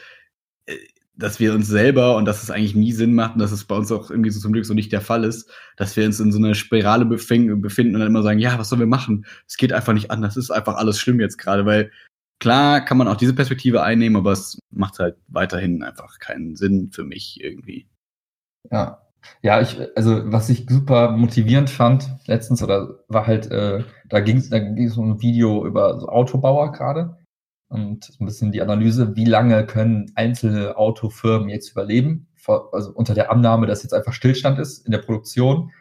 äh, 0.67 0.77
dass 1.15 1.39
wir 1.39 1.53
uns 1.53 1.67
selber 1.67 2.15
und 2.15 2.25
dass 2.25 2.43
es 2.43 2.51
eigentlich 2.51 2.75
nie 2.75 2.93
Sinn 2.93 3.13
macht 3.13 3.33
und 3.33 3.39
dass 3.41 3.51
es 3.51 3.65
bei 3.65 3.75
uns 3.75 3.91
auch 3.91 4.09
irgendwie 4.09 4.29
so 4.29 4.39
zum 4.39 4.53
Glück 4.53 4.65
so 4.65 4.73
nicht 4.73 4.91
der 4.91 5.01
Fall 5.01 5.25
ist, 5.25 5.51
dass 5.75 5.97
wir 5.97 6.05
uns 6.05 6.19
in 6.19 6.31
so 6.31 6.37
einer 6.37 6.55
Spirale 6.55 7.03
befing- 7.05 7.61
befinden 7.61 7.95
und 7.95 7.99
dann 7.99 8.09
immer 8.09 8.23
sagen, 8.23 8.39
ja, 8.39 8.57
was 8.57 8.69
sollen 8.69 8.79
wir 8.79 8.87
machen? 8.87 9.25
Es 9.45 9.57
geht 9.57 9.73
einfach 9.73 9.93
nicht 9.93 10.11
anders, 10.11 10.37
es 10.37 10.45
ist 10.45 10.51
einfach 10.51 10.75
alles 10.75 10.99
schlimm 10.99 11.19
jetzt 11.19 11.37
gerade, 11.37 11.65
weil 11.65 11.91
klar 12.39 12.85
kann 12.85 12.97
man 12.97 13.09
auch 13.09 13.17
diese 13.17 13.33
Perspektive 13.35 13.83
einnehmen, 13.83 14.15
aber 14.15 14.31
es 14.31 14.59
macht 14.71 14.99
halt 14.99 15.17
weiterhin 15.27 15.83
einfach 15.83 16.19
keinen 16.19 16.55
Sinn 16.55 16.91
für 16.93 17.03
mich 17.03 17.41
irgendwie. 17.43 17.88
Ja. 18.71 19.01
Ja, 19.41 19.61
ich, 19.61 19.77
also 19.97 20.31
was 20.31 20.49
ich 20.49 20.65
super 20.69 21.11
motivierend 21.11 21.69
fand 21.69 22.09
letztens, 22.25 22.63
oder 22.63 22.99
war 23.09 23.27
halt, 23.27 23.51
äh, 23.51 23.83
da 24.07 24.21
ging 24.21 24.37
es 24.37 24.49
da 24.49 24.59
ging's 24.59 24.97
um 24.97 25.11
ein 25.11 25.21
Video 25.21 25.65
über 25.65 25.99
so 25.99 26.07
Autobauer 26.07 26.71
gerade 26.71 27.17
und 27.69 28.05
so 28.05 28.23
ein 28.23 28.25
bisschen 28.25 28.51
die 28.53 28.61
Analyse, 28.61 29.15
wie 29.17 29.25
lange 29.25 29.65
können 29.65 30.11
einzelne 30.15 30.77
Autofirmen 30.77 31.49
jetzt 31.49 31.71
überleben, 31.71 32.27
vor, 32.35 32.73
also 32.73 32.91
unter 32.93 33.13
der 33.13 33.31
Annahme, 33.31 33.67
dass 33.67 33.83
jetzt 33.83 33.93
einfach 33.93 34.13
Stillstand 34.13 34.57
ist 34.59 34.85
in 34.85 34.91
der 34.91 34.99
Produktion. 34.99 35.71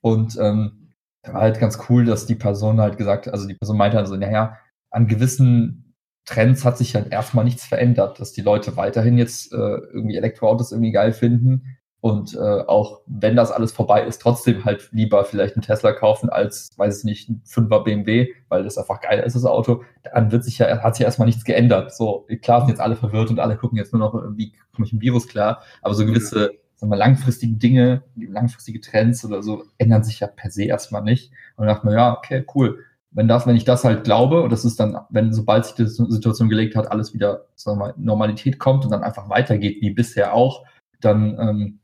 Und 0.00 0.36
ähm, 0.40 0.92
war 1.26 1.42
halt 1.42 1.58
ganz 1.60 1.78
cool, 1.90 2.04
dass 2.04 2.26
die 2.26 2.36
Person 2.36 2.80
halt 2.80 2.96
gesagt, 2.96 3.28
also 3.28 3.46
die 3.48 3.54
Person 3.54 3.76
meinte 3.76 3.96
halt 3.96 4.06
so, 4.08 4.16
naja, 4.16 4.56
an 4.90 5.08
gewissen 5.08 5.94
Trends 6.26 6.64
hat 6.64 6.78
sich 6.78 6.94
halt 6.94 7.12
erstmal 7.12 7.44
nichts 7.44 7.64
verändert, 7.64 8.20
dass 8.20 8.32
die 8.32 8.42
Leute 8.42 8.76
weiterhin 8.76 9.18
jetzt 9.18 9.52
äh, 9.52 9.56
irgendwie 9.56 10.16
Elektroautos 10.16 10.72
irgendwie 10.72 10.92
geil 10.92 11.12
finden 11.12 11.77
und 12.00 12.34
äh, 12.34 12.38
auch 12.38 13.00
wenn 13.06 13.34
das 13.34 13.50
alles 13.50 13.72
vorbei 13.72 14.04
ist, 14.04 14.22
trotzdem 14.22 14.64
halt 14.64 14.88
lieber 14.92 15.24
vielleicht 15.24 15.56
einen 15.56 15.62
Tesla 15.62 15.92
kaufen 15.92 16.30
als, 16.30 16.68
weiß 16.76 17.00
ich 17.00 17.04
nicht, 17.04 17.28
ein 17.28 17.42
5er 17.44 17.82
BMW, 17.82 18.32
weil 18.48 18.62
das 18.62 18.78
einfach 18.78 19.00
geil 19.00 19.20
ist, 19.20 19.34
das 19.34 19.44
Auto, 19.44 19.82
dann 20.14 20.30
wird 20.30 20.44
sich 20.44 20.58
ja, 20.58 20.80
hat 20.80 20.94
sich 20.94 21.04
erstmal 21.04 21.26
nichts 21.26 21.44
geändert. 21.44 21.92
So, 21.92 22.26
klar 22.40 22.60
sind 22.60 22.70
jetzt 22.70 22.80
alle 22.80 22.94
verwirrt 22.94 23.30
und 23.30 23.40
alle 23.40 23.56
gucken 23.56 23.78
jetzt 23.78 23.92
nur 23.92 24.00
noch, 24.00 24.14
wie 24.36 24.52
komme 24.74 24.86
ich 24.86 24.92
im 24.92 25.00
Virus 25.00 25.26
klar, 25.26 25.62
aber 25.82 25.94
so 25.94 26.06
gewisse, 26.06 26.52
sagen 26.76 26.92
wir, 26.92 26.96
langfristige 26.96 27.56
Dinge, 27.56 28.04
langfristige 28.14 28.80
Trends 28.80 29.24
oder 29.24 29.42
so, 29.42 29.64
ändern 29.78 30.04
sich 30.04 30.20
ja 30.20 30.28
per 30.28 30.52
se 30.52 30.64
erstmal 30.64 31.02
nicht. 31.02 31.32
Und 31.56 31.66
dann 31.66 31.74
dachte 31.74 31.86
man, 31.86 31.96
ja, 31.96 32.16
okay, 32.16 32.46
cool. 32.54 32.78
Wenn 33.10 33.26
das, 33.26 33.46
wenn 33.46 33.56
ich 33.56 33.64
das 33.64 33.82
halt 33.82 34.04
glaube, 34.04 34.42
und 34.42 34.52
das 34.52 34.64
ist 34.64 34.78
dann, 34.78 34.96
wenn 35.10 35.32
sobald 35.32 35.64
sich 35.64 35.74
die 35.74 35.86
Situation 35.86 36.48
gelegt 36.48 36.76
hat, 36.76 36.92
alles 36.92 37.12
wieder, 37.12 37.46
sagen 37.56 37.80
wir 37.80 37.86
mal, 37.86 37.94
Normalität 37.96 38.60
kommt 38.60 38.84
und 38.84 38.92
dann 38.92 39.02
einfach 39.02 39.28
weitergeht, 39.28 39.78
wie 39.80 39.90
bisher 39.90 40.34
auch, 40.34 40.64
dann, 41.00 41.36
ähm, 41.40 41.80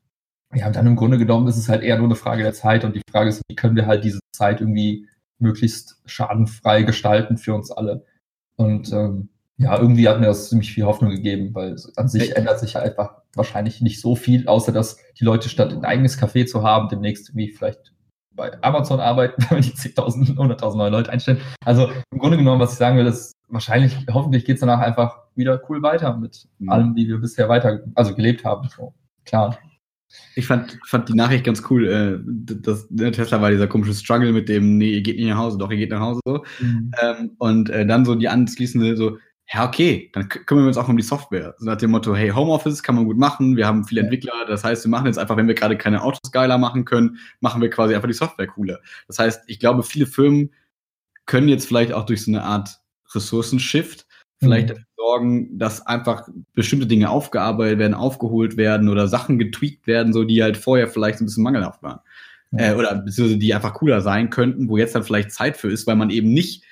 ja, 0.54 0.66
und 0.66 0.76
dann 0.76 0.86
im 0.86 0.96
Grunde 0.96 1.18
genommen 1.18 1.46
ist 1.48 1.56
es 1.56 1.68
halt 1.68 1.82
eher 1.82 1.96
nur 1.98 2.06
eine 2.06 2.14
Frage 2.16 2.42
der 2.42 2.52
Zeit 2.54 2.84
und 2.84 2.94
die 2.94 3.02
Frage 3.10 3.30
ist, 3.30 3.42
wie 3.48 3.56
können 3.56 3.76
wir 3.76 3.86
halt 3.86 4.04
diese 4.04 4.20
Zeit 4.32 4.60
irgendwie 4.60 5.08
möglichst 5.38 6.00
schadenfrei 6.06 6.82
gestalten 6.82 7.36
für 7.38 7.54
uns 7.54 7.70
alle. 7.70 8.04
Und 8.56 8.92
ähm, 8.92 9.28
ja, 9.56 9.78
irgendwie 9.78 10.08
hat 10.08 10.20
mir 10.20 10.26
das 10.26 10.48
ziemlich 10.48 10.72
viel 10.72 10.84
Hoffnung 10.84 11.10
gegeben, 11.10 11.54
weil 11.54 11.76
an 11.96 12.08
sich 12.08 12.28
Ja. 12.30 12.36
ändert 12.36 12.60
sich 12.60 12.74
halt 12.76 12.86
einfach 12.86 13.22
wahrscheinlich 13.34 13.80
nicht 13.80 14.00
so 14.00 14.16
viel, 14.16 14.46
außer 14.48 14.72
dass 14.72 14.96
die 15.18 15.24
Leute 15.24 15.48
statt 15.48 15.72
ein 15.72 15.84
eigenes 15.84 16.20
Café 16.20 16.46
zu 16.46 16.62
haben, 16.62 16.88
demnächst 16.88 17.30
irgendwie 17.30 17.52
vielleicht 17.52 17.92
bei 18.32 18.50
Amazon 18.62 19.00
arbeiten, 19.00 19.42
wenn 19.50 19.58
wir 19.58 19.62
die 19.62 19.76
10.000, 19.76 20.36
100.000 20.36 20.76
neue 20.76 20.90
Leute 20.90 21.10
einstellen. 21.12 21.40
Also 21.64 21.88
im 22.10 22.18
Grunde 22.18 22.36
genommen, 22.36 22.60
was 22.60 22.72
ich 22.72 22.78
sagen 22.78 22.96
will, 22.96 23.06
ist 23.06 23.32
wahrscheinlich, 23.48 23.96
hoffentlich 24.12 24.44
geht 24.44 24.54
es 24.56 24.60
danach 24.60 24.80
einfach 24.80 25.18
wieder 25.36 25.60
cool 25.68 25.82
weiter 25.82 26.16
mit 26.16 26.48
Mhm. 26.58 26.68
allem, 26.70 26.96
wie 26.96 27.06
wir 27.08 27.18
bisher 27.18 27.48
weiter, 27.48 27.80
also 27.94 28.14
gelebt 28.14 28.44
haben. 28.44 28.68
So, 28.68 28.94
klar. 29.24 29.58
Ich 30.36 30.46
fand, 30.46 30.78
fand 30.86 31.08
die 31.08 31.14
Nachricht 31.14 31.44
ganz 31.44 31.62
cool. 31.70 31.86
Äh, 31.86 32.18
das, 32.24 32.86
der 32.90 33.12
Tesla 33.12 33.40
war 33.40 33.50
dieser 33.50 33.66
komische 33.66 33.94
Struggle 33.94 34.32
mit 34.32 34.48
dem, 34.48 34.78
nee, 34.78 34.90
ihr 34.94 35.02
geht 35.02 35.16
nicht 35.16 35.28
nach 35.28 35.38
Hause, 35.38 35.58
doch, 35.58 35.70
ihr 35.70 35.76
geht 35.76 35.90
nach 35.90 36.00
Hause 36.00 36.20
so. 36.24 36.44
Ähm, 37.00 37.32
und 37.38 37.70
äh, 37.70 37.86
dann 37.86 38.04
so 38.04 38.14
die 38.14 38.28
anschließende 38.28 38.96
so, 38.96 39.18
ja, 39.52 39.66
okay, 39.66 40.10
dann 40.14 40.28
kümmern 40.28 40.64
wir 40.64 40.68
uns 40.68 40.78
auch 40.78 40.88
um 40.88 40.96
die 40.96 41.02
Software. 41.02 41.54
So 41.58 41.66
nach 41.66 41.76
dem 41.76 41.90
Motto, 41.90 42.14
hey, 42.14 42.30
Homeoffice 42.30 42.82
kann 42.82 42.94
man 42.94 43.04
gut 43.04 43.18
machen, 43.18 43.56
wir 43.56 43.66
haben 43.66 43.84
viele. 43.84 44.00
Entwickler, 44.02 44.44
das 44.46 44.64
heißt, 44.64 44.84
wir 44.84 44.90
machen 44.90 45.06
jetzt 45.06 45.18
einfach, 45.18 45.36
wenn 45.36 45.48
wir 45.48 45.54
gerade 45.54 45.76
keine 45.76 46.02
Autos 46.02 46.30
geiler 46.32 46.58
machen 46.58 46.84
können, 46.84 47.18
machen 47.40 47.60
wir 47.60 47.70
quasi 47.70 47.94
einfach 47.94 48.08
die 48.08 48.14
Software 48.14 48.46
cooler. 48.46 48.80
Das 49.06 49.18
heißt, 49.18 49.44
ich 49.46 49.60
glaube, 49.60 49.82
viele 49.82 50.06
Firmen 50.06 50.50
können 51.26 51.48
jetzt 51.48 51.66
vielleicht 51.66 51.92
auch 51.92 52.06
durch 52.06 52.22
so 52.24 52.30
eine 52.30 52.42
Art 52.42 52.80
Ressourcenshift 53.14 54.03
vielleicht 54.44 54.68
Mhm. 54.68 54.72
dafür 54.74 54.84
sorgen, 54.96 55.58
dass 55.58 55.86
einfach 55.86 56.28
bestimmte 56.54 56.86
Dinge 56.86 57.10
aufgearbeitet 57.10 57.78
werden, 57.78 57.94
aufgeholt 57.94 58.56
werden 58.56 58.88
oder 58.88 59.08
Sachen 59.08 59.38
getweakt 59.38 59.86
werden, 59.86 60.12
so 60.12 60.24
die 60.24 60.42
halt 60.42 60.56
vorher 60.56 60.88
vielleicht 60.88 61.18
so 61.18 61.24
ein 61.24 61.26
bisschen 61.26 61.42
mangelhaft 61.44 61.82
waren. 61.82 62.00
Äh, 62.56 62.74
oder 62.74 62.94
beziehungsweise 62.94 63.38
die 63.38 63.52
einfach 63.52 63.74
cooler 63.74 64.00
sein 64.00 64.30
könnten, 64.30 64.68
wo 64.68 64.76
jetzt 64.78 64.94
dann 64.94 65.02
vielleicht 65.02 65.32
Zeit 65.32 65.56
für 65.56 65.68
ist, 65.70 65.86
weil 65.88 65.96
man 65.96 66.10
eben 66.10 66.32
nicht, 66.32 66.62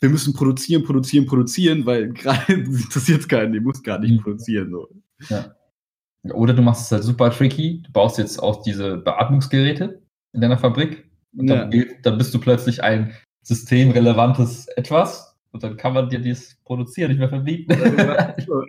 wir 0.00 0.08
müssen 0.08 0.34
produzieren, 0.34 0.84
produzieren, 0.84 1.26
produzieren, 1.26 1.84
weil 1.84 2.12
gerade 2.14 2.52
interessiert 2.52 3.20
es 3.22 3.28
keinen, 3.28 3.52
die 3.52 3.60
muss 3.60 3.82
gerade 3.82 4.06
nicht 4.06 4.20
Mhm. 4.20 4.22
produzieren. 4.22 4.70
So. 4.70 4.88
Ja. 5.28 5.54
Oder 6.32 6.54
du 6.54 6.62
machst 6.62 6.82
es 6.86 6.92
halt 6.92 7.02
super 7.02 7.30
tricky. 7.32 7.82
Du 7.84 7.90
baust 7.92 8.18
jetzt 8.18 8.40
auch 8.40 8.62
diese 8.62 8.96
Beatmungsgeräte 8.98 10.00
in 10.32 10.40
deiner 10.40 10.56
Fabrik. 10.58 11.10
Und 11.36 11.48
dann, 11.48 11.58
Ja. 11.58 11.64
gilt- 11.66 12.06
dann 12.06 12.18
bist 12.18 12.32
du 12.32 12.38
plötzlich 12.38 12.82
ein 12.84 13.12
systemrelevantes 13.42 14.68
Etwas. 14.76 15.31
Und 15.52 15.62
dann 15.62 15.76
kann 15.76 15.92
man 15.92 16.08
dir 16.08 16.18
dieses 16.18 16.56
Produzieren 16.64 17.10
nicht 17.10 17.18
mehr 17.18 17.28
verbieten. 17.28 17.72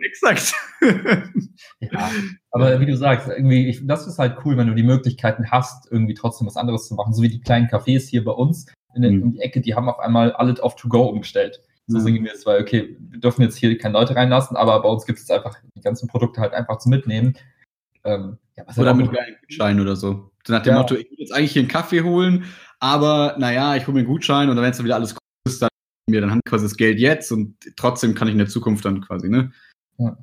exakt. 0.04 0.52
ja. 1.80 2.10
Aber 2.50 2.78
wie 2.80 2.86
du 2.86 2.96
sagst, 2.96 3.28
irgendwie, 3.28 3.68
ich, 3.68 3.86
das 3.86 4.06
ist 4.06 4.18
halt 4.18 4.36
cool, 4.44 4.56
wenn 4.56 4.66
du 4.66 4.74
die 4.74 4.82
Möglichkeiten 4.82 5.50
hast, 5.50 5.90
irgendwie 5.90 6.14
trotzdem 6.14 6.46
was 6.46 6.56
anderes 6.56 6.86
zu 6.88 6.94
machen. 6.94 7.14
So 7.14 7.22
wie 7.22 7.28
die 7.28 7.40
kleinen 7.40 7.68
Cafés 7.68 8.08
hier 8.08 8.22
bei 8.24 8.32
uns 8.32 8.66
in 8.94 9.02
der, 9.02 9.10
Mhm. 9.12 9.22
um 9.22 9.32
die 9.32 9.40
Ecke, 9.40 9.60
die 9.60 9.74
haben 9.74 9.88
auf 9.88 9.98
einmal 9.98 10.32
alles 10.32 10.60
auf 10.60 10.76
To-Go 10.76 11.04
umgestellt. 11.04 11.60
So 11.86 11.98
Ja. 11.98 12.04
sinngemäß, 12.04 12.46
weil, 12.46 12.60
okay, 12.60 12.96
wir 12.98 13.18
dürfen 13.20 13.42
jetzt 13.42 13.56
hier 13.56 13.76
keine 13.78 13.94
Leute 13.94 14.14
reinlassen, 14.14 14.56
aber 14.56 14.80
bei 14.82 14.88
uns 14.88 15.04
gibt 15.06 15.18
es 15.18 15.30
einfach 15.30 15.56
die 15.74 15.80
ganzen 15.80 16.06
Produkte 16.08 16.40
halt 16.40 16.52
einfach 16.52 16.78
zum 16.78 16.90
Mitnehmen. 16.90 17.34
Ähm, 18.04 18.38
ja, 18.56 18.66
halt 18.66 18.78
Oder 18.78 18.92
auch 18.92 18.96
mit 18.96 19.08
einem 19.08 19.36
Gutschein 19.40 19.80
oder 19.80 19.96
so. 19.96 20.30
Nach 20.48 20.62
dem 20.62 20.74
Ja. 20.74 20.80
Motto, 20.80 20.94
ich 20.94 21.10
will 21.10 21.18
jetzt 21.18 21.32
eigentlich 21.34 21.52
hier 21.52 21.62
einen 21.62 21.68
Kaffee 21.70 22.02
holen, 22.02 22.44
aber 22.78 23.36
naja, 23.38 23.74
ich 23.76 23.86
hole 23.86 23.94
mir 23.94 24.00
einen 24.00 24.08
Gutschein 24.08 24.48
und 24.50 24.56
dann, 24.56 24.64
wenn 24.64 24.72
es 24.72 24.84
wieder 24.84 24.94
alles 24.96 25.14
cool 25.14 25.18
mir 26.08 26.20
dann 26.20 26.30
haben 26.30 26.40
wir 26.44 26.50
quasi 26.50 26.64
das 26.64 26.76
Geld 26.76 26.98
jetzt 26.98 27.32
und 27.32 27.56
trotzdem 27.76 28.14
kann 28.14 28.28
ich 28.28 28.32
in 28.32 28.38
der 28.38 28.48
Zukunft 28.48 28.84
dann 28.84 29.00
quasi, 29.00 29.28
ne? 29.28 29.52
Ja. 29.98 30.16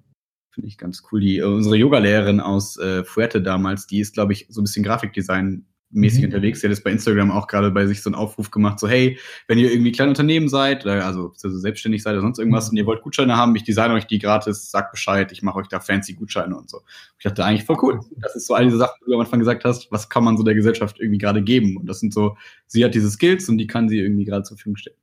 Finde 0.53 0.67
ich 0.67 0.77
ganz 0.77 1.01
cool. 1.11 1.21
Die, 1.21 1.37
äh, 1.37 1.43
unsere 1.43 1.77
Yoga-Lehrerin 1.77 2.41
aus 2.41 2.77
äh, 2.77 3.03
Fuerte 3.05 3.41
damals, 3.41 3.87
die 3.87 3.99
ist, 4.01 4.13
glaube 4.13 4.33
ich, 4.33 4.47
so 4.49 4.59
ein 4.61 4.65
bisschen 4.65 4.83
Grafikdesign 4.83 5.65
mäßig 5.93 6.19
Mhm. 6.19 6.25
unterwegs. 6.25 6.59
Der 6.61 6.69
hat 6.69 6.75
jetzt 6.77 6.83
bei 6.83 6.91
Instagram 6.91 7.31
auch 7.31 7.47
gerade 7.47 7.71
bei 7.71 7.85
sich 7.87 8.01
so 8.01 8.09
einen 8.09 8.15
Aufruf 8.15 8.51
gemacht, 8.51 8.79
so 8.79 8.87
hey, 8.87 9.17
wenn 9.47 9.57
ihr 9.57 9.71
irgendwie 9.71 9.91
kleine 9.93 10.09
Unternehmen 10.11 10.49
seid, 10.49 10.85
oder 10.85 11.05
also, 11.05 11.33
also 11.41 11.57
selbstständig 11.57 12.03
seid 12.03 12.13
oder 12.13 12.21
sonst 12.21 12.39
irgendwas 12.39 12.65
Mhm. 12.67 12.71
und 12.71 12.77
ihr 12.77 12.85
wollt 12.85 13.01
Gutscheine 13.01 13.35
haben, 13.37 13.55
ich 13.55 13.63
design 13.63 13.91
euch 13.91 14.07
die 14.07 14.19
gratis, 14.19 14.69
sagt 14.71 14.91
Bescheid, 14.91 15.31
ich 15.31 15.41
mache 15.41 15.57
euch 15.59 15.67
da 15.67 15.79
fancy 15.79 16.13
Gutscheine 16.13 16.55
und 16.57 16.69
so. 16.69 16.81
Ich 17.17 17.23
dachte 17.23 17.43
eigentlich 17.45 17.63
voll 17.65 17.77
cool. 17.81 17.99
Das 18.17 18.35
ist 18.35 18.47
so 18.47 18.53
all 18.53 18.65
diese 18.65 18.77
Sachen, 18.77 18.95
die 19.01 19.09
du 19.09 19.15
am 19.15 19.21
Anfang 19.21 19.39
gesagt 19.39 19.63
hast, 19.65 19.89
was 19.91 20.09
kann 20.09 20.23
man 20.25 20.37
so 20.37 20.43
der 20.43 20.55
Gesellschaft 20.55 20.99
irgendwie 20.99 21.17
gerade 21.17 21.41
geben? 21.41 21.77
Und 21.77 21.87
das 21.87 21.99
sind 22.01 22.13
so, 22.13 22.37
sie 22.67 22.83
hat 22.85 22.93
diese 22.93 23.09
Skills 23.09 23.47
und 23.49 23.57
die 23.57 23.67
kann 23.67 23.87
sie 23.89 23.99
irgendwie 23.99 24.25
gerade 24.25 24.43
zur 24.43 24.57
Verfügung 24.57 24.75
stellen. 24.77 24.97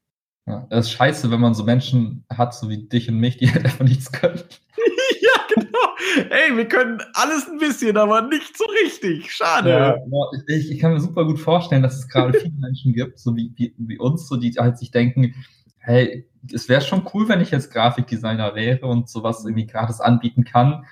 Ja, 0.49 0.67
das 0.71 0.87
ist 0.87 0.93
scheiße, 0.93 1.31
wenn 1.31 1.41
man 1.41 1.55
so 1.55 1.65
Menschen 1.65 2.25
hat, 2.31 2.55
so 2.55 2.71
wie 2.71 2.89
dich 2.89 3.09
und 3.09 3.19
mich, 3.19 3.37
die 3.37 3.49
halt 3.53 3.65
einfach 3.65 3.85
nichts 3.85 4.11
können. 4.11 4.39
ja, 5.21 5.55
genau. 5.55 6.31
Ey, 6.31 6.57
wir 6.57 6.67
können 6.67 7.03
alles 7.15 7.49
ein 7.49 7.59
bisschen, 7.59 7.97
aber 7.97 8.23
nicht 8.23 8.57
so 8.57 8.65
richtig. 8.85 9.31
Schade. 9.31 9.71
Ja, 9.71 9.97
ich, 10.47 10.71
ich 10.71 10.79
kann 10.79 10.95
mir 10.95 11.01
super 11.01 11.27
gut 11.27 11.39
vorstellen, 11.39 11.83
dass 11.83 11.99
es 11.99 12.09
gerade 12.09 12.39
viele 12.39 12.55
Menschen 12.59 12.95
gibt, 12.95 13.19
so 13.19 13.37
wie, 13.37 13.53
wie, 13.57 13.75
wie 13.77 13.99
uns, 13.99 14.27
so 14.27 14.37
die 14.37 14.53
halt 14.53 14.79
sich 14.79 14.91
denken, 14.91 15.35
hey, 15.77 16.27
es 16.53 16.69
wäre 16.69 16.81
schon 16.81 17.07
cool, 17.13 17.29
wenn 17.29 17.41
ich 17.41 17.51
jetzt 17.51 17.73
Grafikdesigner 17.73 18.55
wäre 18.55 18.87
und 18.87 19.09
sowas 19.09 19.45
irgendwie 19.45 19.67
gratis 19.67 20.01
anbieten 20.01 20.45
kann, 20.45 20.87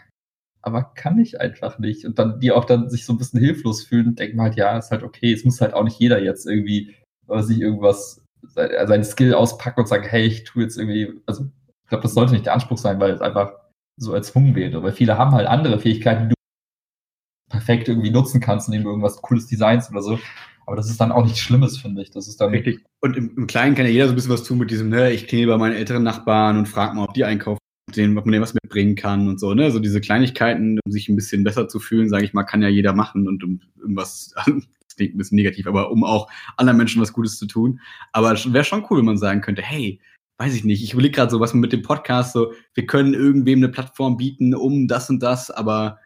aber 0.61 0.83
kann 0.83 1.19
ich 1.19 1.41
einfach 1.41 1.79
nicht. 1.79 2.05
Und 2.05 2.19
dann 2.19 2.41
die 2.41 2.53
auch 2.53 2.65
dann 2.65 2.91
sich 2.91 3.07
so 3.07 3.13
ein 3.13 3.19
bisschen 3.19 3.41
hilflos 3.41 3.85
fühlen 3.85 4.09
und 4.09 4.19
denken 4.19 4.41
halt, 4.41 4.57
ja, 4.57 4.77
ist 4.77 4.91
halt 4.91 5.03
okay, 5.03 5.33
es 5.33 5.45
muss 5.45 5.61
halt 5.61 5.75
auch 5.75 5.85
nicht 5.85 5.99
jeder 5.99 6.23
jetzt 6.23 6.47
irgendwie, 6.47 6.95
was 7.27 7.47
sich 7.47 7.61
irgendwas, 7.61 8.26
sein- 8.49 8.87
seinen 8.87 9.05
Skill 9.05 9.35
auspacken 9.35 9.81
und 9.81 9.87
sagen, 9.89 10.07
hey, 10.09 10.25
ich 10.27 10.45
tue 10.45 10.63
jetzt 10.63 10.79
irgendwie, 10.79 11.21
also 11.27 11.45
ich 11.85 11.89
glaube, 11.89 12.03
das 12.03 12.15
sollte 12.15 12.33
nicht 12.33 12.47
der 12.47 12.55
Anspruch 12.55 12.79
sein, 12.79 12.99
weil 13.01 13.13
es 13.13 13.21
einfach 13.21 13.53
so 13.97 14.13
erzwungen 14.13 14.55
wäre. 14.55 14.83
Weil 14.83 14.93
viele 14.93 15.17
haben 15.19 15.33
halt 15.33 15.47
andere 15.47 15.79
Fähigkeiten, 15.79 16.25
die 16.29 16.35
du 16.35 17.51
perfekt 17.51 17.89
irgendwie 17.89 18.11
nutzen 18.11 18.41
kannst, 18.41 18.69
indem 18.69 18.85
du 18.85 18.91
irgendwas 18.91 19.21
cooles 19.23 19.47
designst 19.47 19.91
oder 19.91 20.03
so. 20.03 20.19
Aber 20.67 20.75
das 20.77 20.91
ist 20.91 21.01
dann 21.01 21.13
auch 21.13 21.23
nichts 21.23 21.39
Schlimmes, 21.39 21.79
finde 21.79 22.03
ich. 22.03 22.11
Das 22.11 22.27
ist 22.27 22.41
dann 22.41 22.51
Richtig. 22.51 22.85
Und 23.01 23.17
im, 23.17 23.37
im 23.37 23.47
Kleinen 23.47 23.77
kann 23.77 23.87
ja 23.87 23.93
jeder 23.93 24.07
so 24.07 24.13
ein 24.13 24.17
bisschen 24.17 24.33
was 24.33 24.43
tun 24.43 24.59
mit 24.59 24.71
diesem, 24.71 24.89
ne, 24.89 25.13
ich 25.13 25.29
klingel 25.29 25.47
bei 25.47 25.59
meinen 25.59 25.77
älteren 25.77 26.03
Nachbarn 26.03 26.59
und 26.59 26.67
frag 26.67 26.95
mal, 26.95 27.05
ob 27.05 27.15
die 27.15 27.25
einkaufen, 27.25 27.61
sehen, 27.93 28.19
ob 28.19 28.27
man 28.27 28.33
denen 28.33 28.43
was 28.43 28.55
mitbringen 28.55 28.97
kann 28.97 29.29
und 29.29 29.39
so, 29.39 29.55
ne? 29.55 29.71
So 29.71 29.79
diese 29.79 30.01
Kleinigkeiten, 30.01 30.81
um 30.85 30.91
sich 30.91 31.09
ein 31.09 31.15
bisschen 31.15 31.45
besser 31.45 31.69
zu 31.69 31.79
fühlen, 31.79 32.09
sage 32.09 32.25
ich 32.25 32.33
mal, 32.35 32.43
kann 32.43 32.63
ja 32.63 32.69
jeder 32.69 32.93
machen 32.95 33.29
und 33.29 33.45
um 33.45 33.61
irgendwas, 33.79 34.33
das 34.35 34.47
klingt 34.97 35.15
ein 35.15 35.19
bisschen 35.19 35.37
negativ, 35.37 35.67
aber 35.67 35.91
um 35.91 36.05
auch 36.05 36.31
anderen 36.57 36.79
Menschen 36.79 37.01
was 37.01 37.13
Gutes 37.13 37.39
zu 37.39 37.47
tun. 37.47 37.81
Aber 38.13 38.33
es 38.33 38.53
wäre 38.53 38.65
schon 38.65 38.85
cool, 38.91 38.99
wenn 38.99 39.07
man 39.07 39.19
sagen 39.19 39.41
könnte, 39.41 39.63
hey, 39.63 40.01
weiß 40.39 40.55
ich 40.55 40.65
nicht, 40.65 40.83
ich 40.83 40.93
überlege 40.93 41.15
gerade 41.15 41.31
so, 41.31 41.41
was 41.41 41.55
mit 41.55 41.73
dem 41.73 41.83
Podcast 41.83 42.33
so, 42.33 42.53
wir 42.75 42.87
können 42.87 43.15
irgendwem 43.15 43.61
eine 43.61 43.69
Plattform 43.69 44.17
bieten, 44.17 44.55
um 44.55 44.89
das 44.89 45.09
und 45.09 45.23
das, 45.23 45.51
aber 45.51 45.99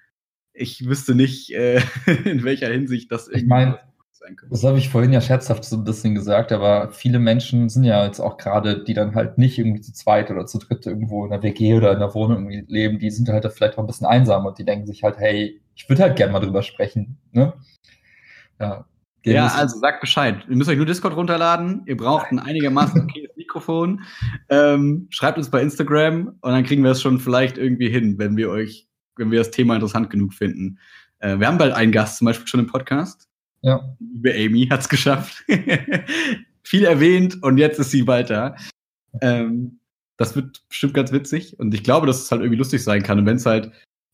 ich 0.52 0.86
wüsste 0.86 1.14
nicht, 1.14 1.50
äh, 1.52 1.80
in 2.24 2.44
welcher 2.44 2.68
Hinsicht 2.68 3.10
das 3.10 3.28
Ich 3.28 3.46
mein, 3.46 3.76
sein 4.20 4.36
könnte. 4.36 4.52
Das 4.52 4.64
habe 4.64 4.78
ich 4.78 4.88
vorhin 4.88 5.12
ja 5.12 5.20
scherzhaft 5.20 5.64
so 5.64 5.76
ein 5.76 5.84
bisschen 5.84 6.14
gesagt, 6.14 6.52
aber 6.52 6.90
viele 6.90 7.18
Menschen 7.18 7.68
sind 7.68 7.84
ja 7.84 8.04
jetzt 8.04 8.20
auch 8.20 8.36
gerade, 8.36 8.84
die 8.84 8.94
dann 8.94 9.14
halt 9.14 9.38
nicht 9.38 9.58
irgendwie 9.58 9.80
zu 9.80 9.92
zweit 9.92 10.30
oder 10.30 10.46
zu 10.46 10.58
dritt 10.58 10.86
irgendwo 10.86 11.24
in 11.24 11.32
einer 11.32 11.42
WG 11.42 11.74
oder 11.74 11.90
in 11.90 11.96
einer 11.96 12.14
Wohnung 12.14 12.48
leben, 12.48 12.98
die 12.98 13.10
sind 13.10 13.28
halt 13.28 13.50
vielleicht 13.52 13.78
auch 13.78 13.82
ein 13.82 13.86
bisschen 13.86 14.06
einsam 14.06 14.46
und 14.46 14.58
die 14.58 14.64
denken 14.64 14.86
sich 14.86 15.02
halt, 15.02 15.18
hey, 15.18 15.60
ich 15.74 15.88
würde 15.88 16.02
halt 16.02 16.16
gerne 16.16 16.32
mal 16.32 16.40
drüber 16.40 16.62
sprechen. 16.62 17.18
Ne? 17.32 17.54
Ja, 18.60 18.84
Ja, 19.24 19.48
also 19.48 19.78
sagt 19.78 20.00
Bescheid. 20.00 20.46
Ihr 20.48 20.56
müsst 20.56 20.70
euch 20.70 20.76
nur 20.76 20.86
Discord 20.86 21.16
runterladen. 21.16 21.82
Ihr 21.86 21.96
braucht 21.96 22.30
ein 22.30 22.38
einigermaßen 22.38 23.02
okayes 23.02 23.30
Mikrofon. 23.36 24.02
Ähm, 24.48 25.08
schreibt 25.10 25.38
uns 25.38 25.50
bei 25.50 25.60
Instagram 25.60 26.28
und 26.40 26.50
dann 26.52 26.64
kriegen 26.64 26.84
wir 26.84 26.92
es 26.92 27.02
schon 27.02 27.18
vielleicht 27.20 27.58
irgendwie 27.58 27.88
hin, 27.90 28.18
wenn 28.18 28.36
wir 28.36 28.50
euch, 28.50 28.86
wenn 29.16 29.30
wir 29.30 29.38
das 29.38 29.50
Thema 29.50 29.74
interessant 29.74 30.10
genug 30.10 30.32
finden. 30.34 30.78
Äh, 31.18 31.38
wir 31.38 31.46
haben 31.48 31.58
bald 31.58 31.74
einen 31.74 31.92
Gast 31.92 32.18
zum 32.18 32.26
Beispiel 32.26 32.46
schon 32.46 32.60
im 32.60 32.66
Podcast. 32.66 33.28
ja. 33.62 33.80
Liebe 33.98 34.32
Amy 34.34 34.66
hat's 34.70 34.88
geschafft. 34.88 35.44
Viel 36.62 36.84
erwähnt 36.84 37.42
und 37.42 37.58
jetzt 37.58 37.78
ist 37.78 37.90
sie 37.90 38.06
weiter. 38.06 38.56
Ähm, 39.20 39.80
das 40.16 40.36
wird 40.36 40.66
bestimmt 40.68 40.94
ganz 40.94 41.12
witzig 41.12 41.58
und 41.58 41.74
ich 41.74 41.82
glaube, 41.82 42.06
dass 42.06 42.22
es 42.22 42.30
halt 42.30 42.42
irgendwie 42.42 42.58
lustig 42.58 42.84
sein 42.84 43.02
kann. 43.02 43.18
Und 43.18 43.26
wenn 43.26 43.36
es 43.36 43.46
halt, 43.46 43.72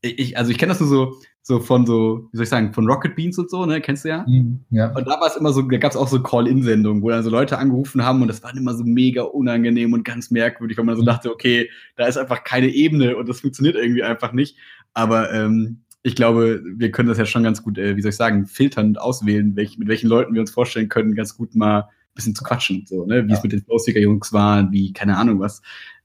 ich, 0.09 0.37
also 0.39 0.51
ich 0.51 0.59
kenne 0.59 0.71
das 0.73 0.81
nur 0.81 0.89
so, 0.89 1.15
so 1.43 1.61
von 1.61 1.87
so, 1.87 2.29
wie 2.33 2.37
soll 2.37 2.45
ich 2.45 2.49
sagen, 2.49 2.73
von 2.73 2.87
Rocket 2.89 3.15
Beans 3.15 3.39
und 3.39 3.51
so, 3.51 3.67
ne? 3.67 3.81
Kennst 3.81 4.05
du 4.05 4.09
ja? 4.09 4.27
Hm, 4.27 4.61
ja. 4.71 4.89
Und 4.95 5.07
da 5.07 5.21
war 5.21 5.27
es 5.29 5.37
immer 5.37 5.53
so, 5.53 5.63
da 5.63 5.77
gab 5.79 5.93
es 5.93 5.97
auch 5.97 6.09
so 6.09 6.21
Call-In-Sendungen, 6.23 7.03
wo 7.03 7.11
dann 7.11 7.23
so 7.23 7.31
Leute 7.31 7.59
angerufen 7.59 8.05
haben 8.05 8.21
und 8.23 8.29
das 8.29 8.43
war 8.43 8.57
immer 8.57 8.75
so 8.75 8.85
mega 8.85 9.23
unangenehm 9.23 9.93
und 9.93 10.05
ganz 10.05 10.31
merkwürdig, 10.31 10.77
weil 10.79 10.85
man 10.85 10.97
so 10.97 11.03
Mhm. 11.03 11.07
dachte, 11.07 11.33
okay, 11.33 11.71
da 11.97 12.07
ist 12.07 12.17
einfach 12.19 12.43
keine 12.45 12.69
Ebene 12.69 13.17
und 13.17 13.29
das 13.29 13.41
funktioniert 13.41 13.77
irgendwie 13.77 14.03
einfach 14.03 14.33
nicht. 14.33 14.57
Aber 14.93 15.33
ähm, 15.33 15.83
ich 16.03 16.15
glaube, 16.17 16.63
wir 16.77 16.91
können 16.91 17.09
das 17.09 17.19
ja 17.19 17.27
schon 17.27 17.43
ganz 17.45 17.63
gut, 17.63 17.79
äh, 17.79 17.97
wie 17.97 18.03
soll 18.03 18.11
ich 18.11 18.17
sagen, 18.17 18.47
filtern 18.47 18.87
und 18.89 19.01
auswählen, 19.01 19.55
welch, 19.57 19.79
mit 19.79 19.89
welchen 19.89 20.09
Leuten 20.09 20.35
wir 20.35 20.41
uns 20.41 20.51
vorstellen 20.51 20.89
können, 20.89 21.15
ganz 21.15 21.37
gut 21.37 21.55
mal 21.55 21.81
ein 21.81 21.89
bisschen 22.15 22.35
zu 22.35 22.45
quatschen, 22.45 22.85
so, 22.87 23.05
ne? 23.07 23.27
Wie 23.29 23.33
es 23.33 23.39
Ja. 23.39 23.43
mit 23.43 23.53
den 23.53 23.63
Flowseeker-Jungs 23.63 24.33
war, 24.33 24.71
wie, 24.73 24.93
keine 24.93 25.17
Ahnung 25.17 25.39
was. 25.41 25.63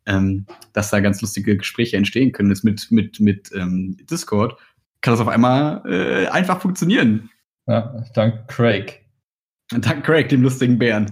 Ähm, 0.08 0.46
dass 0.74 0.90
da 0.90 1.00
ganz 1.00 1.22
lustige 1.22 1.58
Gespräche 1.58 1.96
entstehen 1.96 2.32
können. 2.32 2.50
Jetzt 2.50 2.64
mit, 2.64 2.90
mit, 2.90 3.20
mit 3.20 3.52
ähm, 3.54 3.98
Discord 4.10 4.58
kann 5.02 5.14
das 5.14 5.22
auf 5.22 5.28
einmal 5.28 5.84
äh, 5.86 6.28
einfach 6.28 6.60
funktionieren. 6.62 7.30
ja, 7.68 8.04
dank 8.14 8.48
Craig. 8.48 9.06
Dank 9.70 10.04
Craig, 10.04 10.30
dem 10.30 10.42
lustigen 10.42 10.78
Bären. 10.78 11.12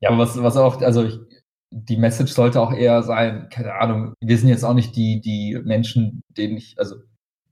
Ja, 0.00 0.08
aber 0.08 0.18
was, 0.18 0.42
was 0.42 0.56
auch, 0.56 0.80
also 0.80 1.04
ich, 1.04 1.18
die 1.70 1.96
Message 1.96 2.32
sollte 2.32 2.60
auch 2.60 2.72
eher 2.72 3.02
sein, 3.02 3.48
keine 3.50 3.74
Ahnung, 3.74 4.14
wir 4.20 4.38
sind 4.38 4.48
jetzt 4.48 4.64
auch 4.64 4.74
nicht 4.74 4.96
die, 4.96 5.20
die 5.20 5.60
Menschen, 5.62 6.22
denen 6.28 6.56
ich, 6.56 6.78
also, 6.78 6.96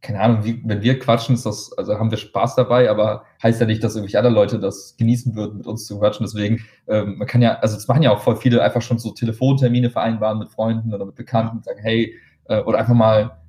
keine 0.08 0.20
Ahnung, 0.22 0.42
wie, 0.42 0.62
wenn 0.64 0.80
wir 0.80 0.98
quatschen, 0.98 1.34
ist 1.34 1.44
das, 1.44 1.70
also 1.76 1.98
haben 1.98 2.10
wir 2.10 2.16
Spaß 2.16 2.54
dabei, 2.54 2.88
aber 2.88 3.24
heißt 3.42 3.60
ja 3.60 3.66
nicht, 3.66 3.84
dass 3.84 3.94
irgendwelche 3.94 4.16
andere 4.16 4.32
Leute 4.32 4.58
das 4.58 4.96
genießen 4.96 5.34
würden, 5.34 5.58
mit 5.58 5.66
uns 5.66 5.84
zu 5.84 5.98
quatschen. 5.98 6.24
Deswegen, 6.24 6.64
ähm, 6.86 7.18
man 7.18 7.28
kann 7.28 7.42
ja, 7.42 7.58
also 7.58 7.76
es 7.76 7.88
machen 7.88 8.02
ja 8.02 8.10
auch 8.10 8.22
voll 8.22 8.36
viele 8.36 8.62
einfach 8.62 8.80
schon 8.80 8.98
so 8.98 9.10
Telefontermine 9.10 9.90
vereinbaren 9.90 10.38
mit 10.38 10.48
Freunden 10.48 10.94
oder 10.94 11.04
mit 11.04 11.14
Bekannten 11.14 11.62
sagen, 11.62 11.80
hey, 11.82 12.16
äh, 12.44 12.62
oder 12.62 12.78
einfach 12.78 12.94
mal, 12.94 13.42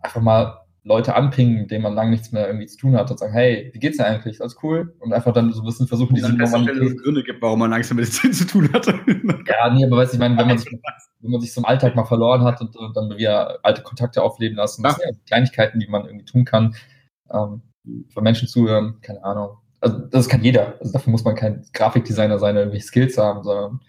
einfach 0.00 0.22
mal 0.22 0.65
Leute 0.86 1.16
anpingen, 1.16 1.62
mit 1.62 1.70
denen 1.72 1.82
man 1.82 1.94
lange 1.94 2.10
nichts 2.10 2.30
mehr 2.30 2.46
irgendwie 2.46 2.66
zu 2.66 2.78
tun 2.78 2.96
hat 2.96 3.10
und 3.10 3.18
sagen, 3.18 3.32
hey, 3.32 3.70
wie 3.72 3.80
geht's 3.80 3.96
dir 3.96 4.06
eigentlich? 4.06 4.40
Alles 4.40 4.56
cool? 4.62 4.94
Und 5.00 5.12
einfach 5.12 5.32
dann 5.32 5.52
so 5.52 5.62
ein 5.62 5.66
bisschen 5.66 5.88
versuchen, 5.88 6.14
diese 6.14 6.28
feststellen, 6.28 6.52
dass 6.52 6.60
es 6.60 6.74
Normalität 6.76 7.02
Gründe 7.02 7.24
gibt, 7.24 7.42
warum 7.42 7.58
man 7.58 7.72
Angst 7.72 7.90
mit 7.90 8.04
Medizin 8.04 8.32
zu 8.32 8.46
tun 8.46 8.72
hatte. 8.72 8.92
ja, 9.48 9.74
nee, 9.74 9.84
aber 9.84 9.96
weißt 9.96 10.12
du, 10.12 10.16
ich 10.16 10.20
meine, 10.20 10.38
wenn 10.38 10.46
man 10.46 10.58
sich, 10.58 10.70
wenn 11.20 11.30
man 11.32 11.40
sich 11.40 11.52
so 11.52 11.60
im 11.60 11.64
Alltag 11.64 11.96
mal 11.96 12.04
verloren 12.04 12.44
hat 12.44 12.60
und, 12.60 12.76
und 12.76 12.96
dann 12.96 13.16
wieder 13.16 13.58
alte 13.64 13.82
Kontakte 13.82 14.22
aufleben 14.22 14.56
lassen, 14.56 14.84
das 14.84 14.94
sind 14.94 15.08
ja 15.10 15.16
Kleinigkeiten, 15.26 15.80
die 15.80 15.88
man 15.88 16.06
irgendwie 16.06 16.24
tun 16.24 16.44
kann. 16.44 16.76
Ähm, 17.32 17.62
von 18.14 18.22
Menschen 18.22 18.46
zuhören, 18.46 19.00
keine 19.00 19.24
Ahnung. 19.24 19.56
Also 19.80 19.98
das 19.98 20.28
kann 20.28 20.44
jeder. 20.44 20.78
Also 20.78 20.92
dafür 20.92 21.10
muss 21.10 21.24
man 21.24 21.34
kein 21.34 21.66
Grafikdesigner 21.72 22.38
sein, 22.38 22.54
der 22.54 22.64
irgendwie 22.64 22.80
Skills 22.80 23.18
haben, 23.18 23.42
sondern. 23.42 23.80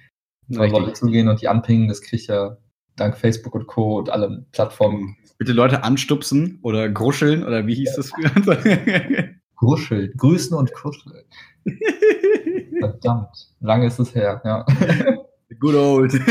Leute 0.49 0.93
zugehen 0.93 1.27
und 1.27 1.41
die 1.41 1.49
anpingen, 1.49 1.89
das 1.89 2.01
kriege 2.01 2.15
ich 2.21 2.27
ja 2.27 2.55
dank 2.97 3.17
Facebook 3.17 3.55
und 3.55 3.67
Co. 3.67 3.97
und 3.99 4.09
allen 4.09 4.45
Plattformen. 4.51 5.15
Bitte 5.37 5.53
Leute 5.53 5.83
anstupsen 5.83 6.59
oder 6.63 6.89
gruscheln 6.89 7.43
oder 7.45 7.65
wie 7.67 7.75
hieß 7.75 7.95
das 7.95 8.11
früher? 8.11 8.31
Gruscheln, 9.55 10.11
grüßen 10.17 10.55
und 10.55 10.71
kuscheln. 10.73 11.23
Verdammt, 12.79 13.29
lange 13.59 13.87
ist 13.87 13.99
es 13.99 14.13
her, 14.13 14.41
ja. 14.45 14.65
Good 15.59 15.75
old. 15.75 16.13
Es 16.13 16.21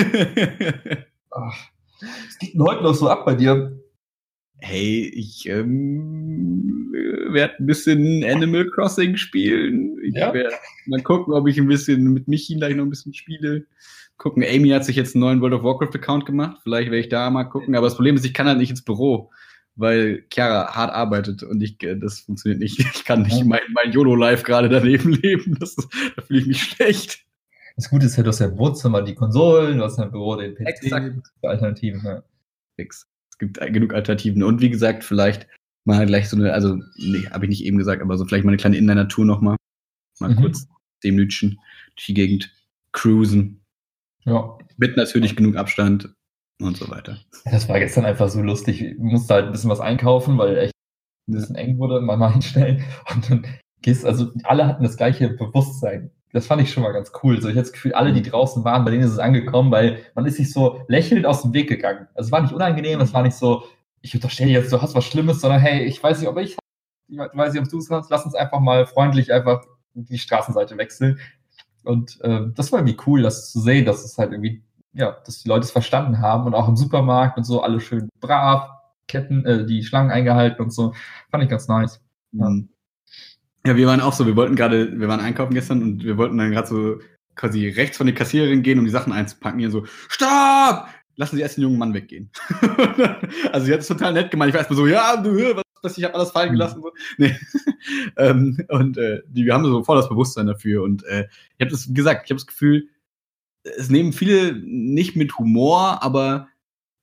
geht 2.38 2.54
heute 2.58 2.82
noch 2.82 2.94
so 2.94 3.08
ab 3.08 3.24
bei 3.24 3.34
dir. 3.34 3.78
hey, 4.58 5.10
ich 5.14 5.48
ähm, 5.48 6.92
werde 7.30 7.54
ein 7.58 7.66
bisschen 7.66 8.24
Animal 8.24 8.66
Crossing 8.70 9.16
spielen. 9.16 9.96
Ich 10.04 10.14
Ja? 10.14 10.32
werde 10.32 10.54
mal 10.86 11.02
gucken, 11.02 11.34
ob 11.34 11.48
ich 11.48 11.58
ein 11.58 11.66
bisschen 11.68 12.12
mit 12.12 12.28
Michi 12.28 12.54
gleich 12.56 12.74
noch 12.76 12.84
ein 12.84 12.90
bisschen 12.90 13.14
spiele. 13.14 13.66
Gucken, 14.18 14.42
Amy 14.42 14.70
hat 14.70 14.84
sich 14.84 14.96
jetzt 14.96 15.14
einen 15.14 15.20
neuen 15.20 15.40
World 15.40 15.54
of 15.54 15.62
Warcraft 15.62 15.94
Account 15.94 16.26
gemacht. 16.26 16.58
Vielleicht 16.62 16.90
werde 16.90 17.00
ich 17.00 17.08
da 17.08 17.28
mal 17.30 17.44
gucken. 17.44 17.74
Aber 17.76 17.86
das 17.86 17.96
Problem 17.96 18.16
ist, 18.16 18.24
ich 18.24 18.32
kann 18.34 18.46
halt 18.46 18.58
nicht 18.58 18.70
ins 18.70 18.82
Büro, 18.82 19.30
weil 19.74 20.24
Chiara 20.32 20.74
hart 20.74 20.92
arbeitet 20.92 21.42
und 21.42 21.60
ich, 21.62 21.82
äh, 21.82 21.96
das 21.96 22.20
funktioniert 22.20 22.60
nicht. 22.60 22.78
Ich 22.94 23.04
kann 23.04 23.22
nicht 23.22 23.44
mein, 23.44 23.60
mein 23.74 23.92
YOLO-Life 23.92 24.42
gerade 24.42 24.68
daneben 24.68 25.12
leben. 25.12 25.56
Das, 25.60 25.74
da 25.76 26.22
fühle 26.22 26.40
ich 26.40 26.46
mich 26.46 26.62
schlecht. 26.62 27.24
Das 27.76 27.90
Gute 27.90 28.06
ist 28.06 28.16
ja, 28.16 28.22
du 28.22 28.30
hast 28.30 28.38
ja 28.38 28.46
im 28.46 28.56
Wohnzimmer 28.56 29.02
die 29.02 29.14
Konsolen, 29.14 29.76
du 29.78 29.84
hast 29.84 29.98
ja 29.98 30.04
im 30.04 30.10
Büro 30.10 30.34
den 30.36 30.54
PC, 30.54 30.60
Exakt. 30.66 31.14
Alternativen. 31.42 32.00
Ja. 32.02 32.22
Nix. 32.78 33.06
Es 33.30 33.36
gibt 33.38 33.58
äh, 33.58 33.70
genug 33.70 33.92
Alternativen. 33.92 34.42
Und 34.42 34.62
wie 34.62 34.70
gesagt, 34.70 35.04
vielleicht 35.04 35.46
mal 35.84 36.06
gleich 36.06 36.30
so 36.30 36.36
eine, 36.38 36.54
also, 36.54 36.80
nee, 36.96 37.26
habe 37.30 37.44
ich 37.44 37.50
nicht 37.50 37.64
eben 37.64 37.76
gesagt, 37.76 38.00
aber 38.00 38.16
so 38.16 38.24
vielleicht 38.24 38.44
mal 38.44 38.50
eine 38.50 38.56
kleine 38.56 38.78
Inliner-Tour 38.78 39.26
nochmal. 39.26 39.56
Mal 40.20 40.30
Mhm. 40.30 40.36
kurz 40.36 40.66
zehn 41.02 41.14
Minütchen 41.14 41.58
durch 41.94 42.06
die 42.06 42.14
Gegend 42.14 42.50
cruisen. 42.92 43.60
Ja. 44.26 44.58
Mit 44.76 44.96
natürlich 44.96 45.36
genug 45.36 45.56
Abstand 45.56 46.14
und 46.60 46.76
so 46.76 46.90
weiter. 46.90 47.18
Das 47.44 47.68
war 47.68 47.78
gestern 47.78 48.04
einfach 48.04 48.28
so 48.28 48.42
lustig. 48.42 48.82
Ich 48.82 48.98
musste 48.98 49.34
halt 49.34 49.46
ein 49.46 49.52
bisschen 49.52 49.70
was 49.70 49.80
einkaufen, 49.80 50.36
weil 50.38 50.58
echt 50.58 50.72
ein 51.28 51.34
bisschen 51.34 51.56
eng 51.56 51.78
wurde, 51.78 52.00
mal 52.00 52.16
mal 52.16 52.32
hinstellen. 52.32 52.84
Und 53.14 53.30
dann 53.30 53.46
gehst, 53.82 54.04
also 54.04 54.32
alle 54.44 54.66
hatten 54.66 54.82
das 54.82 54.96
gleiche 54.96 55.28
Bewusstsein. 55.30 56.10
Das 56.32 56.46
fand 56.46 56.60
ich 56.60 56.72
schon 56.72 56.82
mal 56.82 56.92
ganz 56.92 57.12
cool. 57.22 57.40
So, 57.40 57.48
ich 57.48 57.54
hatte 57.54 57.62
das 57.62 57.72
Gefühl, 57.72 57.94
alle, 57.94 58.12
die 58.12 58.22
draußen 58.22 58.64
waren, 58.64 58.84
bei 58.84 58.90
denen 58.90 59.04
ist 59.04 59.12
es 59.12 59.18
angekommen, 59.18 59.70
weil 59.70 60.00
man 60.14 60.26
ist 60.26 60.36
sich 60.36 60.52
so 60.52 60.82
lächelnd 60.88 61.24
aus 61.24 61.42
dem 61.42 61.54
Weg 61.54 61.68
gegangen. 61.68 62.08
Also 62.14 62.28
es 62.28 62.32
war 62.32 62.42
nicht 62.42 62.52
unangenehm, 62.52 63.00
es 63.00 63.14
war 63.14 63.22
nicht 63.22 63.36
so, 63.36 63.64
ich 64.02 64.14
unterstelle 64.14 64.50
jetzt, 64.50 64.72
du 64.72 64.82
hast 64.82 64.94
was 64.94 65.04
Schlimmes, 65.04 65.40
sondern 65.40 65.60
hey, 65.60 65.84
ich 65.84 66.02
weiß 66.02 66.20
nicht, 66.20 66.28
ob 66.28 66.36
ich, 66.38 66.56
ich 67.08 67.16
weiß 67.16 67.52
nicht, 67.52 67.62
ob 67.62 67.68
du 67.68 67.78
es 67.78 67.88
hast, 67.90 68.10
lass 68.10 68.24
uns 68.24 68.34
einfach 68.34 68.60
mal 68.60 68.86
freundlich 68.86 69.32
einfach 69.32 69.64
die 69.94 70.18
Straßenseite 70.18 70.76
wechseln. 70.76 71.18
Und 71.86 72.20
äh, 72.22 72.42
das 72.54 72.72
war 72.72 72.80
irgendwie 72.80 72.98
cool, 73.06 73.22
das 73.22 73.50
zu 73.50 73.60
sehen, 73.60 73.84
dass 73.84 74.04
es 74.04 74.18
halt 74.18 74.32
irgendwie, 74.32 74.62
ja, 74.92 75.16
dass 75.24 75.42
die 75.42 75.48
Leute 75.48 75.64
es 75.64 75.70
verstanden 75.70 76.20
haben 76.20 76.46
und 76.46 76.54
auch 76.54 76.68
im 76.68 76.76
Supermarkt 76.76 77.38
und 77.38 77.44
so 77.44 77.62
alle 77.62 77.80
schön 77.80 78.08
brav, 78.20 78.70
Ketten, 79.08 79.44
äh, 79.44 79.66
die 79.66 79.84
Schlangen 79.84 80.10
eingehalten 80.10 80.62
und 80.62 80.70
so. 80.70 80.94
Fand 81.30 81.44
ich 81.44 81.50
ganz 81.50 81.68
nice. 81.68 82.00
Ja. 82.32 82.50
ja, 83.66 83.76
wir 83.76 83.86
waren 83.86 84.00
auch 84.00 84.12
so, 84.12 84.26
wir 84.26 84.36
wollten 84.36 84.56
gerade, 84.56 84.98
wir 84.98 85.08
waren 85.08 85.20
einkaufen 85.20 85.54
gestern 85.54 85.82
und 85.82 86.04
wir 86.04 86.16
wollten 86.18 86.36
dann 86.36 86.50
gerade 86.50 86.66
so 86.66 86.98
quasi 87.36 87.68
rechts 87.68 87.96
von 87.96 88.06
der 88.06 88.14
Kassiererin 88.14 88.62
gehen, 88.62 88.78
um 88.78 88.84
die 88.84 88.90
Sachen 88.90 89.12
einzupacken. 89.12 89.60
Hier 89.60 89.70
so, 89.70 89.84
Stopp! 90.08 90.88
Lassen 91.18 91.36
Sie 91.36 91.42
erst 91.42 91.56
den 91.56 91.62
jungen 91.62 91.78
Mann 91.78 91.94
weggehen. 91.94 92.30
also 93.52 93.66
sie 93.66 93.72
hat 93.72 93.80
es 93.80 93.88
total 93.88 94.12
nett 94.12 94.30
gemeint. 94.30 94.50
Ich 94.50 94.54
war 94.54 94.60
erstmal 94.60 94.76
so, 94.76 94.86
ja, 94.86 95.16
was 95.82 95.98
ich 95.98 96.04
habe 96.04 96.14
alles 96.14 96.30
fallen 96.30 96.52
gelassen. 96.52 96.82
So. 96.82 96.92
Nee. 97.18 97.36
ähm, 98.16 98.64
und 98.68 98.98
äh, 98.98 99.22
die, 99.28 99.44
wir 99.44 99.54
haben 99.54 99.64
so 99.64 99.82
voll 99.84 99.96
das 99.96 100.08
Bewusstsein 100.08 100.46
dafür. 100.46 100.82
Und 100.82 101.04
äh, 101.04 101.28
ich 101.56 101.60
habe 101.60 101.70
das 101.70 101.92
gesagt, 101.92 102.22
ich 102.24 102.30
habe 102.30 102.38
das 102.38 102.46
Gefühl, 102.46 102.88
es 103.62 103.90
nehmen 103.90 104.12
viele 104.12 104.54
nicht 104.54 105.16
mit 105.16 105.38
Humor, 105.38 106.02
aber 106.02 106.48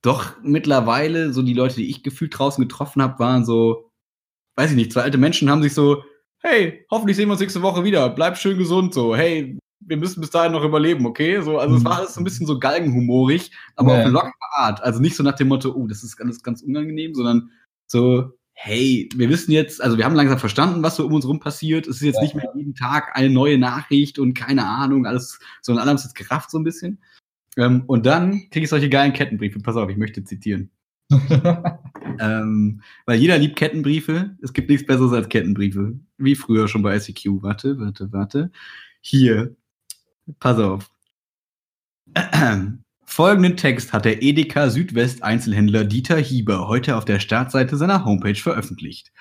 doch 0.02 0.34
mittlerweile, 0.44 1.34
so 1.34 1.42
die 1.42 1.54
Leute, 1.54 1.76
die 1.76 1.90
ich 1.90 2.04
gefühlt 2.04 2.38
draußen 2.38 2.62
getroffen 2.62 3.02
habe, 3.02 3.20
waren 3.20 3.46
so, 3.46 3.90
weiß 4.56 4.72
ich 4.72 4.76
nicht, 4.76 4.94
zwei 4.94 5.02
alte 5.02 5.18
Menschen 5.18 5.50
haben 5.50 5.64
sich 5.64 5.74
so, 5.74 6.04
hey, 6.40 6.86
hoffentlich 6.92 7.16
sehen 7.18 7.28
wir 7.28 7.34
uns 7.34 7.42
nächste 7.42 7.62
Woche 7.62 7.84
wieder, 7.84 8.10
bleib 8.10 8.38
schön 8.38 8.58
gesund, 8.58 8.94
so, 8.94 9.16
hey, 9.16 9.58
wir 9.80 9.98
müssen 9.98 10.22
bis 10.22 10.30
dahin 10.30 10.52
noch 10.52 10.64
überleben, 10.64 11.06
okay? 11.06 11.42
So, 11.42 11.58
also 11.58 11.76
es 11.76 11.86
war 11.86 11.98
alles 11.98 12.14
so 12.14 12.22
ein 12.22 12.24
bisschen 12.24 12.48
so 12.48 12.60
galgenhumorig, 12.60 13.52
aber 13.76 13.94
ja. 13.94 14.00
auf 14.00 14.06
eine 14.06 14.14
lockere 14.14 14.32
Art. 14.56 14.82
Also 14.82 15.00
nicht 15.00 15.16
so 15.16 15.24
nach 15.24 15.36
dem 15.36 15.50
Motto, 15.50 15.74
oh, 15.74 15.88
das 15.88 16.04
ist 16.04 16.18
ganz, 16.18 16.42
ganz 16.44 16.62
unangenehm, 16.62 17.14
sondern 17.14 17.52
so, 17.88 18.32
hey, 18.54 19.10
wir 19.16 19.30
wissen 19.30 19.52
jetzt, 19.52 19.82
also 19.82 19.98
wir 19.98 20.06
haben 20.06 20.16
langsam 20.16 20.40
verstanden, 20.40 20.84
was 20.84 20.96
so 20.96 21.06
um 21.06 21.14
uns 21.14 21.28
rum 21.28 21.40
passiert. 21.40 21.88
Es 21.88 21.98
ist 21.98 22.04
jetzt 22.04 22.18
ja. 22.18 22.22
nicht 22.22 22.36
mehr 22.36 22.50
jeden 22.56 22.76
Tag 22.76 23.16
eine 23.16 23.30
neue 23.30 23.58
Nachricht 23.58 24.20
und 24.20 24.34
keine 24.34 24.66
Ahnung, 24.66 25.06
alles, 25.06 25.40
sondern 25.62 25.82
alle 25.82 25.90
haben 25.90 25.98
es 25.98 26.04
jetzt 26.04 26.16
gerafft 26.16 26.52
so 26.52 26.60
ein 26.60 26.64
bisschen. 26.64 27.00
Ähm, 27.58 27.84
und 27.88 28.06
dann 28.06 28.50
kriege 28.52 28.64
ich 28.64 28.70
solche 28.70 28.90
geilen 28.90 29.14
Kettenbriefe. 29.14 29.60
Pass 29.60 29.76
auf, 29.76 29.90
ich 29.90 29.98
möchte 29.98 30.24
zitieren. 30.24 30.72
ähm, 32.20 32.82
weil 33.06 33.20
jeder 33.20 33.38
liebt 33.38 33.56
Kettenbriefe. 33.56 34.38
Es 34.42 34.54
gibt 34.54 34.70
nichts 34.70 34.86
Besseres 34.86 35.14
als 35.14 35.30
Kettenbriefe. 35.30 36.00
Wie 36.18 36.36
früher 36.36 36.68
schon 36.68 36.82
bei 36.82 36.96
ICQ. 36.96 37.44
Warte, 37.44 37.80
warte, 37.80 38.12
warte. 38.12 38.52
Hier. 39.02 39.56
Pass 40.40 40.58
auf. 40.60 40.90
Folgenden 43.16 43.58
Text 43.58 43.94
hat 43.94 44.06
der 44.06 44.24
Edeka 44.24 44.72
Südwest 44.72 45.22
Einzelhändler 45.22 45.84
Dieter 45.84 46.18
Hieber 46.18 46.68
heute 46.68 46.98
auf 46.98 47.06
der 47.06 47.20
Startseite 47.20 47.78
seiner 47.78 48.06
Homepage 48.06 48.34
veröffentlicht. 48.34 49.12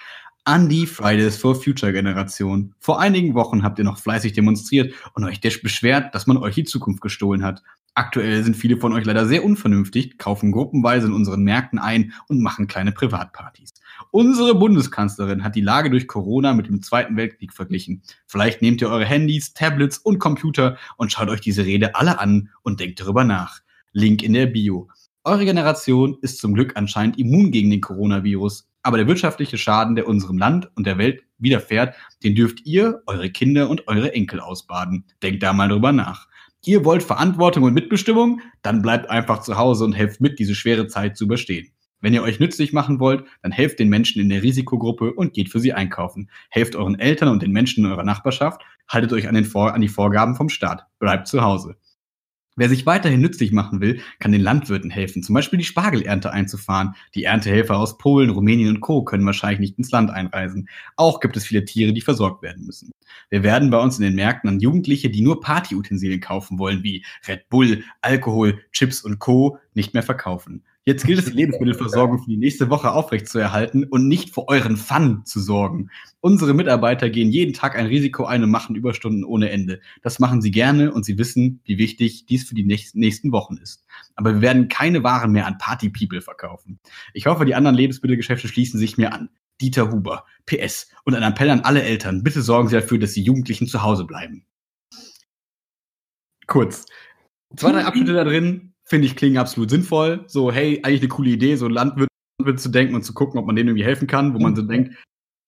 An 0.44 0.70
die 0.70 0.86
Fridays 0.86 1.36
for 1.36 1.54
Future 1.54 1.92
Generation. 1.92 2.74
Vor 2.80 3.00
einigen 3.00 3.34
Wochen 3.34 3.62
habt 3.62 3.78
ihr 3.78 3.84
noch 3.84 3.98
fleißig 3.98 4.32
demonstriert 4.32 4.94
und 5.12 5.24
euch 5.24 5.42
beschwert, 5.42 6.14
dass 6.14 6.26
man 6.26 6.38
euch 6.38 6.54
die 6.54 6.64
Zukunft 6.64 7.02
gestohlen 7.02 7.44
hat. 7.44 7.62
Aktuell 7.92 8.42
sind 8.42 8.56
viele 8.56 8.78
von 8.78 8.94
euch 8.94 9.04
leider 9.04 9.26
sehr 9.26 9.44
unvernünftig, 9.44 10.16
kaufen 10.16 10.52
gruppenweise 10.52 11.08
in 11.08 11.12
unseren 11.12 11.42
Märkten 11.42 11.78
ein 11.78 12.14
und 12.28 12.40
machen 12.40 12.68
kleine 12.68 12.92
Privatpartys. 12.92 13.74
Unsere 14.10 14.54
Bundeskanzlerin 14.54 15.44
hat 15.44 15.54
die 15.54 15.60
Lage 15.60 15.90
durch 15.90 16.08
Corona 16.08 16.54
mit 16.54 16.66
dem 16.66 16.80
Zweiten 16.80 17.18
Weltkrieg 17.18 17.52
verglichen. 17.52 18.00
Vielleicht 18.26 18.62
nehmt 18.62 18.80
ihr 18.80 18.88
eure 18.88 19.04
Handys, 19.04 19.52
Tablets 19.52 19.98
und 19.98 20.18
Computer 20.18 20.78
und 20.96 21.12
schaut 21.12 21.28
euch 21.28 21.42
diese 21.42 21.66
Rede 21.66 21.94
alle 21.94 22.18
an 22.18 22.48
und 22.62 22.80
denkt 22.80 22.98
darüber 22.98 23.24
nach. 23.24 23.60
Link 23.92 24.22
in 24.22 24.32
der 24.32 24.46
Bio. 24.46 24.88
Eure 25.24 25.44
Generation 25.44 26.18
ist 26.22 26.38
zum 26.38 26.54
Glück 26.54 26.76
anscheinend 26.76 27.18
immun 27.18 27.50
gegen 27.50 27.70
den 27.70 27.80
Coronavirus, 27.80 28.68
aber 28.82 28.96
der 28.96 29.06
wirtschaftliche 29.06 29.58
Schaden, 29.58 29.94
der 29.94 30.08
unserem 30.08 30.38
Land 30.38 30.70
und 30.74 30.86
der 30.86 30.98
Welt 30.98 31.22
widerfährt, 31.38 31.94
den 32.24 32.34
dürft 32.34 32.66
ihr, 32.66 33.02
eure 33.06 33.30
Kinder 33.30 33.68
und 33.68 33.86
eure 33.88 34.12
Enkel 34.14 34.40
ausbaden. 34.40 35.04
Denkt 35.22 35.42
da 35.42 35.52
mal 35.52 35.68
drüber 35.68 35.92
nach. 35.92 36.26
Ihr 36.64 36.84
wollt 36.84 37.02
Verantwortung 37.02 37.64
und 37.64 37.74
Mitbestimmung? 37.74 38.40
Dann 38.62 38.82
bleibt 38.82 39.10
einfach 39.10 39.40
zu 39.40 39.56
Hause 39.56 39.84
und 39.84 39.92
helft 39.92 40.20
mit, 40.20 40.38
diese 40.38 40.54
schwere 40.54 40.86
Zeit 40.86 41.16
zu 41.16 41.24
überstehen. 41.24 41.72
Wenn 42.00 42.14
ihr 42.14 42.22
euch 42.22 42.40
nützlich 42.40 42.72
machen 42.72 42.98
wollt, 42.98 43.24
dann 43.42 43.52
helft 43.52 43.78
den 43.78 43.88
Menschen 43.88 44.20
in 44.20 44.28
der 44.28 44.42
Risikogruppe 44.42 45.12
und 45.12 45.34
geht 45.34 45.50
für 45.50 45.60
sie 45.60 45.72
einkaufen. 45.72 46.30
Helft 46.50 46.74
euren 46.74 46.98
Eltern 46.98 47.28
und 47.28 47.42
den 47.42 47.52
Menschen 47.52 47.84
in 47.84 47.90
eurer 47.90 48.04
Nachbarschaft, 48.04 48.62
haltet 48.88 49.12
euch 49.12 49.28
an, 49.28 49.34
den 49.36 49.44
Vor 49.44 49.72
an 49.74 49.80
die 49.80 49.88
Vorgaben 49.88 50.34
vom 50.34 50.48
Staat. 50.48 50.86
Bleibt 50.98 51.28
zu 51.28 51.42
Hause. 51.42 51.76
Wer 52.54 52.68
sich 52.68 52.84
weiterhin 52.84 53.22
nützlich 53.22 53.50
machen 53.50 53.80
will, 53.80 54.00
kann 54.18 54.32
den 54.32 54.42
Landwirten 54.42 54.90
helfen, 54.90 55.22
zum 55.22 55.34
Beispiel 55.34 55.58
die 55.58 55.64
Spargelernte 55.64 56.32
einzufahren. 56.32 56.94
Die 57.14 57.24
Erntehelfer 57.24 57.78
aus 57.78 57.96
Polen, 57.96 58.28
Rumänien 58.28 58.68
und 58.68 58.80
Co. 58.80 59.04
können 59.04 59.24
wahrscheinlich 59.24 59.60
nicht 59.60 59.78
ins 59.78 59.90
Land 59.90 60.10
einreisen. 60.10 60.68
Auch 60.96 61.20
gibt 61.20 61.36
es 61.38 61.46
viele 61.46 61.64
Tiere, 61.64 61.94
die 61.94 62.02
versorgt 62.02 62.42
werden 62.42 62.66
müssen. 62.66 62.92
Wir 63.30 63.42
werden 63.42 63.70
bei 63.70 63.78
uns 63.78 63.98
in 63.98 64.04
den 64.04 64.14
Märkten 64.14 64.50
an 64.50 64.60
Jugendliche, 64.60 65.08
die 65.08 65.22
nur 65.22 65.40
Partyutensilien 65.40 66.20
kaufen 66.20 66.58
wollen, 66.58 66.82
wie 66.82 67.04
Red 67.26 67.48
Bull, 67.48 67.84
Alkohol, 68.02 68.60
Chips 68.72 69.00
und 69.00 69.18
Co., 69.18 69.58
nicht 69.72 69.94
mehr 69.94 70.02
verkaufen. 70.02 70.62
Jetzt 70.84 71.06
gilt 71.06 71.20
es, 71.20 71.26
die 71.26 71.36
Lebensmittelversorgung 71.36 72.18
für 72.18 72.30
die 72.30 72.36
nächste 72.36 72.68
Woche 72.68 72.90
aufrechtzuerhalten 72.90 73.84
und 73.84 74.08
nicht 74.08 74.34
für 74.34 74.48
euren 74.48 74.76
Fun 74.76 75.24
zu 75.24 75.38
sorgen. 75.38 75.90
Unsere 76.20 76.54
Mitarbeiter 76.54 77.08
gehen 77.08 77.30
jeden 77.30 77.54
Tag 77.54 77.76
ein 77.76 77.86
Risiko 77.86 78.24
ein 78.24 78.42
und 78.42 78.50
machen 78.50 78.74
Überstunden 78.74 79.24
ohne 79.24 79.50
Ende. 79.50 79.80
Das 80.02 80.18
machen 80.18 80.42
sie 80.42 80.50
gerne 80.50 80.92
und 80.92 81.04
sie 81.04 81.18
wissen, 81.18 81.60
wie 81.64 81.78
wichtig 81.78 82.26
dies 82.26 82.48
für 82.48 82.56
die 82.56 82.64
nächsten 82.64 83.30
Wochen 83.30 83.58
ist. 83.58 83.84
Aber 84.16 84.34
wir 84.34 84.40
werden 84.40 84.66
keine 84.66 85.04
Waren 85.04 85.30
mehr 85.30 85.46
an 85.46 85.56
Party-People 85.56 86.20
verkaufen. 86.20 86.80
Ich 87.14 87.26
hoffe, 87.26 87.44
die 87.44 87.54
anderen 87.54 87.76
Lebensmittelgeschäfte 87.76 88.48
schließen 88.48 88.80
sich 88.80 88.98
mir 88.98 89.12
an. 89.12 89.28
Dieter 89.60 89.92
Huber, 89.92 90.24
PS 90.46 90.90
und 91.04 91.14
ein 91.14 91.22
Appell 91.22 91.50
an 91.50 91.60
alle 91.60 91.84
Eltern. 91.84 92.24
Bitte 92.24 92.42
sorgen 92.42 92.68
Sie 92.68 92.74
dafür, 92.74 92.98
dass 92.98 93.12
die 93.12 93.22
Jugendlichen 93.22 93.68
zu 93.68 93.84
Hause 93.84 94.04
bleiben. 94.04 94.44
Kurz. 96.48 96.86
Zwei, 97.56 97.70
drei 97.70 97.84
Abschnitte 97.84 98.14
da 98.14 98.24
drin, 98.24 98.71
finde 98.92 99.06
ich, 99.06 99.16
klingen 99.16 99.38
absolut 99.38 99.70
sinnvoll. 99.70 100.22
So, 100.26 100.52
hey, 100.52 100.78
eigentlich 100.82 101.00
eine 101.00 101.08
coole 101.08 101.30
Idee, 101.30 101.56
so 101.56 101.66
Landwirt, 101.66 102.10
Landwirt 102.38 102.60
zu 102.60 102.68
denken 102.68 102.94
und 102.94 103.04
zu 103.04 103.14
gucken, 103.14 103.40
ob 103.40 103.46
man 103.46 103.56
denen 103.56 103.70
irgendwie 103.70 103.86
helfen 103.86 104.06
kann, 104.06 104.34
wo 104.34 104.38
man 104.38 104.54
so 104.54 104.60
denkt, 104.60 104.94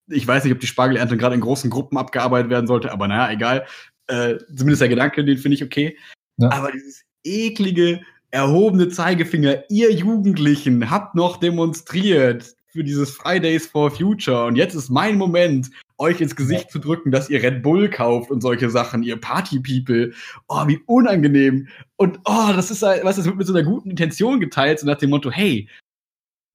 ich 0.08 0.26
weiß 0.26 0.44
nicht, 0.44 0.54
ob 0.54 0.60
die 0.60 0.66
Spargelernte 0.66 1.18
gerade 1.18 1.34
in 1.34 1.42
großen 1.42 1.68
Gruppen 1.68 1.98
abgearbeitet 1.98 2.50
werden 2.50 2.66
sollte, 2.66 2.90
aber 2.90 3.06
naja, 3.06 3.30
egal. 3.30 3.66
Äh, 4.06 4.38
zumindest 4.48 4.80
der 4.80 4.88
Gedanke, 4.88 5.26
den 5.26 5.36
finde 5.36 5.56
ich 5.56 5.62
okay. 5.62 5.98
Ja. 6.38 6.52
Aber 6.52 6.72
dieses 6.72 7.02
eklige, 7.22 8.00
erhobene 8.30 8.88
Zeigefinger, 8.88 9.64
ihr 9.68 9.92
Jugendlichen 9.92 10.90
habt 10.90 11.14
noch 11.14 11.36
demonstriert 11.36 12.54
für 12.74 12.82
dieses 12.82 13.10
Fridays 13.10 13.66
for 13.68 13.88
Future 13.88 14.46
und 14.46 14.56
jetzt 14.56 14.74
ist 14.74 14.90
mein 14.90 15.16
Moment, 15.16 15.70
euch 15.98 16.20
ins 16.20 16.34
Gesicht 16.34 16.72
zu 16.72 16.80
drücken, 16.80 17.12
dass 17.12 17.30
ihr 17.30 17.40
Red 17.40 17.62
Bull 17.62 17.88
kauft 17.88 18.32
und 18.32 18.40
solche 18.40 18.68
Sachen, 18.68 19.04
ihr 19.04 19.20
Party-People. 19.20 20.12
Oh, 20.48 20.66
wie 20.66 20.80
unangenehm. 20.86 21.68
Und 21.96 22.18
oh, 22.24 22.50
das 22.52 22.72
ist 22.72 22.82
halt, 22.82 23.04
was, 23.04 23.14
das 23.14 23.26
wird 23.26 23.36
mit 23.36 23.46
so 23.46 23.54
einer 23.54 23.62
guten 23.62 23.90
Intention 23.90 24.40
geteilt, 24.40 24.80
so 24.80 24.86
nach 24.86 24.98
dem 24.98 25.10
Motto, 25.10 25.30
hey, 25.30 25.68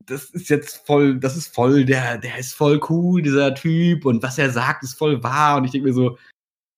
das 0.05 0.25
ist 0.31 0.49
jetzt 0.49 0.85
voll, 0.85 1.17
das 1.19 1.37
ist 1.37 1.55
voll, 1.55 1.85
der, 1.85 2.17
der 2.17 2.37
ist 2.37 2.53
voll 2.53 2.81
cool, 2.89 3.21
dieser 3.21 3.55
Typ, 3.55 4.05
und 4.05 4.21
was 4.21 4.37
er 4.37 4.49
sagt, 4.49 4.83
ist 4.83 4.97
voll 4.97 5.23
wahr. 5.23 5.57
Und 5.57 5.63
ich 5.65 5.71
denke 5.71 5.87
mir 5.87 5.93
so, 5.93 6.17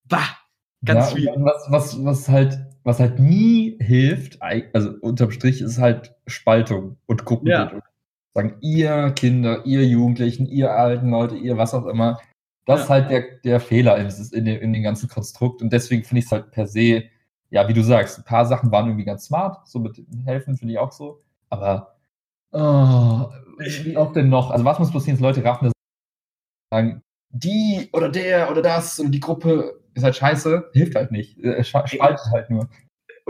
bah, 0.08 0.38
ganz 0.86 1.10
ja, 1.10 1.16
viel. 1.16 1.30
Was, 1.38 1.66
was, 1.70 2.06
was 2.06 2.30
halt, 2.30 2.60
was 2.84 3.00
halt 3.00 3.18
nie 3.18 3.76
hilft, 3.80 4.40
also 4.42 4.92
unterm 5.02 5.32
Strich, 5.32 5.62
ist 5.62 5.80
halt 5.80 6.14
Spaltung 6.28 6.98
und 7.08 7.26
Gruppenbildung. 7.26 7.80
Ja. 7.80 7.91
Sagen, 8.34 8.58
ihr 8.62 9.12
Kinder, 9.12 9.66
ihr 9.66 9.86
Jugendlichen, 9.86 10.46
ihr 10.46 10.72
alten 10.72 11.10
Leute, 11.10 11.36
ihr 11.36 11.58
was 11.58 11.74
auch 11.74 11.86
immer, 11.86 12.20
das 12.66 12.80
ja. 12.80 12.84
ist 12.84 12.90
halt 12.90 13.10
der, 13.10 13.24
der 13.44 13.60
Fehler 13.60 13.98
in, 13.98 14.08
in, 14.32 14.46
dem, 14.46 14.62
in 14.62 14.74
dem 14.74 14.84
ganzen 14.84 15.10
Konstrukt. 15.10 15.62
Und 15.62 15.74
deswegen 15.74 16.04
finde 16.04 16.20
ich 16.20 16.26
es 16.26 16.32
halt 16.32 16.52
per 16.52 16.68
se, 16.68 17.04
ja, 17.50 17.68
wie 17.68 17.74
du 17.74 17.84
sagst, 17.84 18.20
ein 18.20 18.24
paar 18.24 18.46
Sachen 18.46 18.72
waren 18.72 18.88
irgendwie 18.88 19.06
ganz 19.06 19.26
smart, 19.26 19.68
so 19.68 19.80
mit 19.80 20.02
helfen 20.26 20.58
finde 20.58 20.74
ich 20.74 20.80
auch 20.80 20.92
so. 20.92 21.20
Aber 21.50 21.96
oh, 22.54 23.30
wie 23.58 23.98
oft 23.98 24.16
denn 24.16 24.30
noch? 24.30 24.52
Also 24.52 24.64
was 24.64 24.80
muss 24.80 24.94
passieren, 24.94 25.18
dass 25.18 25.22
Leute 25.22 25.44
raffen, 25.44 25.66
dass 25.66 25.74
sagen, 26.72 27.02
die 27.30 27.90
oder 27.92 28.10
der 28.10 28.50
oder 28.50 28.62
das 28.62 29.00
und 29.00 29.12
die 29.12 29.20
Gruppe 29.20 29.82
ist 29.94 30.04
halt 30.04 30.16
scheiße, 30.16 30.70
hilft 30.74 30.96
halt 30.96 31.12
nicht. 31.12 31.38
Spaltet 31.66 32.26
halt 32.32 32.50
nur. 32.50 32.70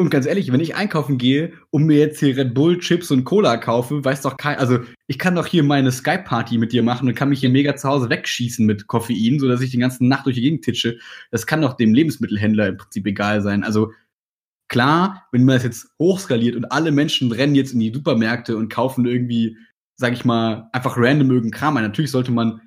Und 0.01 0.09
ganz 0.09 0.25
ehrlich, 0.25 0.51
wenn 0.51 0.59
ich 0.59 0.75
einkaufen 0.75 1.19
gehe 1.19 1.53
und 1.69 1.85
mir 1.85 1.99
jetzt 1.99 2.19
hier 2.19 2.35
Red 2.35 2.55
Bull, 2.55 2.79
Chips 2.79 3.11
und 3.11 3.23
Cola 3.23 3.57
kaufe, 3.57 4.03
weiß 4.03 4.23
doch 4.23 4.35
kein, 4.35 4.57
also 4.57 4.79
ich 5.05 5.19
kann 5.19 5.35
doch 5.35 5.45
hier 5.45 5.63
meine 5.63 5.91
Skype-Party 5.91 6.57
mit 6.57 6.73
dir 6.73 6.81
machen 6.81 7.07
und 7.07 7.13
kann 7.13 7.29
mich 7.29 7.41
hier 7.41 7.51
mega 7.51 7.75
zu 7.75 7.87
Hause 7.87 8.09
wegschießen 8.09 8.65
mit 8.65 8.87
Koffein, 8.87 9.39
sodass 9.39 9.61
ich 9.61 9.69
die 9.69 9.77
ganze 9.77 10.03
Nacht 10.03 10.25
durch 10.25 10.35
die 10.35 10.41
Gegend 10.41 10.65
titsche. 10.65 10.97
Das 11.29 11.45
kann 11.45 11.61
doch 11.61 11.73
dem 11.73 11.93
Lebensmittelhändler 11.93 12.67
im 12.69 12.77
Prinzip 12.77 13.05
egal 13.05 13.43
sein. 13.43 13.63
Also 13.63 13.91
klar, 14.69 15.27
wenn 15.31 15.45
man 15.45 15.57
das 15.57 15.63
jetzt 15.63 15.91
hochskaliert 15.99 16.55
und 16.55 16.65
alle 16.65 16.91
Menschen 16.91 17.31
rennen 17.31 17.53
jetzt 17.53 17.73
in 17.73 17.79
die 17.79 17.93
Supermärkte 17.93 18.57
und 18.57 18.73
kaufen 18.73 19.05
irgendwie, 19.05 19.55
sag 19.97 20.13
ich 20.13 20.25
mal, 20.25 20.67
einfach 20.73 20.97
random 20.97 21.29
irgendeinen 21.29 21.51
Kram 21.51 21.77
ein. 21.77 21.83
Natürlich 21.83 22.09
sollte 22.09 22.31
man 22.31 22.59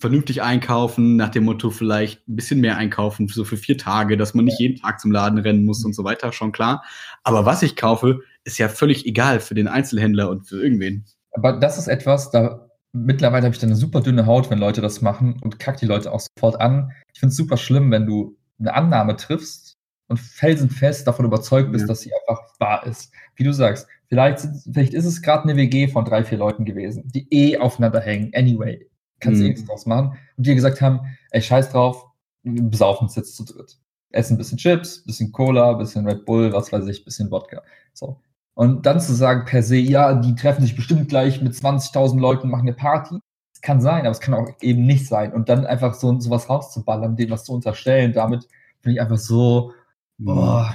vernünftig 0.00 0.42
einkaufen, 0.42 1.16
nach 1.16 1.28
dem 1.28 1.44
Motto 1.44 1.70
vielleicht 1.70 2.26
ein 2.28 2.36
bisschen 2.36 2.60
mehr 2.60 2.76
einkaufen, 2.76 3.28
so 3.28 3.44
für 3.44 3.56
vier 3.56 3.76
Tage, 3.78 4.16
dass 4.16 4.34
man 4.34 4.46
nicht 4.46 4.58
jeden 4.58 4.76
Tag 4.80 4.98
zum 4.98 5.12
Laden 5.12 5.38
rennen 5.38 5.64
muss 5.64 5.84
und 5.84 5.94
so 5.94 6.04
weiter, 6.04 6.32
schon 6.32 6.52
klar. 6.52 6.82
Aber 7.22 7.44
was 7.44 7.62
ich 7.62 7.76
kaufe, 7.76 8.20
ist 8.44 8.58
ja 8.58 8.68
völlig 8.68 9.06
egal 9.06 9.40
für 9.40 9.54
den 9.54 9.68
Einzelhändler 9.68 10.30
und 10.30 10.48
für 10.48 10.62
irgendwen. 10.62 11.04
Aber 11.32 11.52
das 11.52 11.78
ist 11.78 11.86
etwas, 11.86 12.30
da 12.30 12.66
mittlerweile 12.92 13.44
habe 13.44 13.54
ich 13.54 13.60
dann 13.60 13.70
eine 13.70 13.76
super 13.76 14.00
dünne 14.00 14.26
Haut, 14.26 14.50
wenn 14.50 14.58
Leute 14.58 14.80
das 14.80 15.02
machen 15.02 15.38
und 15.42 15.58
kack 15.60 15.76
die 15.76 15.86
Leute 15.86 16.10
auch 16.10 16.20
sofort 16.20 16.60
an. 16.60 16.90
Ich 17.12 17.20
finde 17.20 17.30
es 17.30 17.36
super 17.36 17.56
schlimm, 17.56 17.90
wenn 17.90 18.06
du 18.06 18.36
eine 18.58 18.74
Annahme 18.74 19.16
triffst 19.16 19.76
und 20.08 20.18
felsenfest 20.18 21.06
davon 21.06 21.24
überzeugt 21.26 21.70
bist, 21.70 21.82
Ja. 21.82 21.88
dass 21.88 22.00
sie 22.00 22.10
einfach 22.12 22.42
wahr 22.58 22.84
ist. 22.86 23.12
Wie 23.36 23.44
du 23.44 23.52
sagst, 23.52 23.86
vielleicht, 24.08 24.40
vielleicht 24.72 24.92
ist 24.94 25.04
es 25.04 25.22
gerade 25.22 25.44
eine 25.44 25.56
WG 25.56 25.86
von 25.86 26.04
drei, 26.04 26.24
vier 26.24 26.38
Leuten 26.38 26.64
gewesen, 26.64 27.04
die 27.14 27.28
eh 27.30 27.58
aufeinander 27.58 28.00
hängen. 28.00 28.32
Anyway, 28.34 28.88
kannst 29.20 29.38
du 29.40 29.44
Mhm. 29.44 29.50
eh 29.50 29.52
nichts 29.54 29.66
draus 29.66 29.86
machen. 29.86 30.16
Und 30.36 30.46
die 30.46 30.54
gesagt 30.54 30.80
haben, 30.80 31.00
ey, 31.30 31.42
scheiß 31.42 31.70
drauf, 31.70 32.06
wir 32.42 32.62
besaufen 32.62 33.06
uns 33.06 33.16
jetzt 33.16 33.36
zu 33.36 33.44
dritt. 33.44 33.78
Essen 34.10 34.34
ein 34.34 34.38
bisschen 34.38 34.58
Chips, 34.58 35.04
bisschen 35.04 35.30
Cola, 35.30 35.74
bisschen 35.74 36.06
Red 36.06 36.24
Bull, 36.24 36.52
was 36.52 36.72
weiß 36.72 36.86
ich, 36.88 37.04
bisschen 37.04 37.30
Wodka. 37.30 37.62
So. 37.92 38.20
Und 38.54 38.84
dann 38.84 39.00
zu 39.00 39.14
sagen 39.14 39.44
per 39.44 39.62
se, 39.62 39.76
ja, 39.76 40.14
die 40.14 40.34
treffen 40.34 40.62
sich 40.62 40.74
bestimmt 40.74 41.08
gleich 41.08 41.40
mit 41.40 41.54
20.000 41.54 42.18
Leuten 42.20 42.44
und 42.44 42.50
machen 42.50 42.62
eine 42.62 42.72
Party. 42.74 43.18
Es 43.54 43.60
kann 43.60 43.80
sein, 43.80 44.00
aber 44.00 44.10
es 44.10 44.20
kann 44.20 44.34
auch 44.34 44.48
eben 44.60 44.84
nicht 44.84 45.06
sein. 45.06 45.32
Und 45.32 45.48
dann 45.48 45.64
einfach 45.66 45.94
so 45.94 46.18
sowas 46.18 46.48
rauszuballern, 46.48 47.14
dem 47.16 47.30
was 47.30 47.44
zu 47.44 47.52
unterstellen, 47.52 48.12
damit 48.12 48.48
finde 48.80 48.94
ich 48.96 49.00
einfach 49.00 49.18
so, 49.18 49.72
boah. 50.18 50.74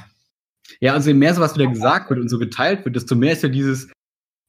Ja, 0.79 0.93
also 0.93 1.09
je 1.09 1.15
mehr 1.15 1.33
sowas 1.33 1.55
wieder 1.55 1.67
gesagt 1.67 2.09
wird 2.09 2.19
und 2.19 2.29
so 2.29 2.39
geteilt 2.39 2.85
wird, 2.85 2.95
desto 2.95 3.15
mehr 3.15 3.33
ist 3.33 3.43
ja 3.43 3.49
dieses, 3.49 3.87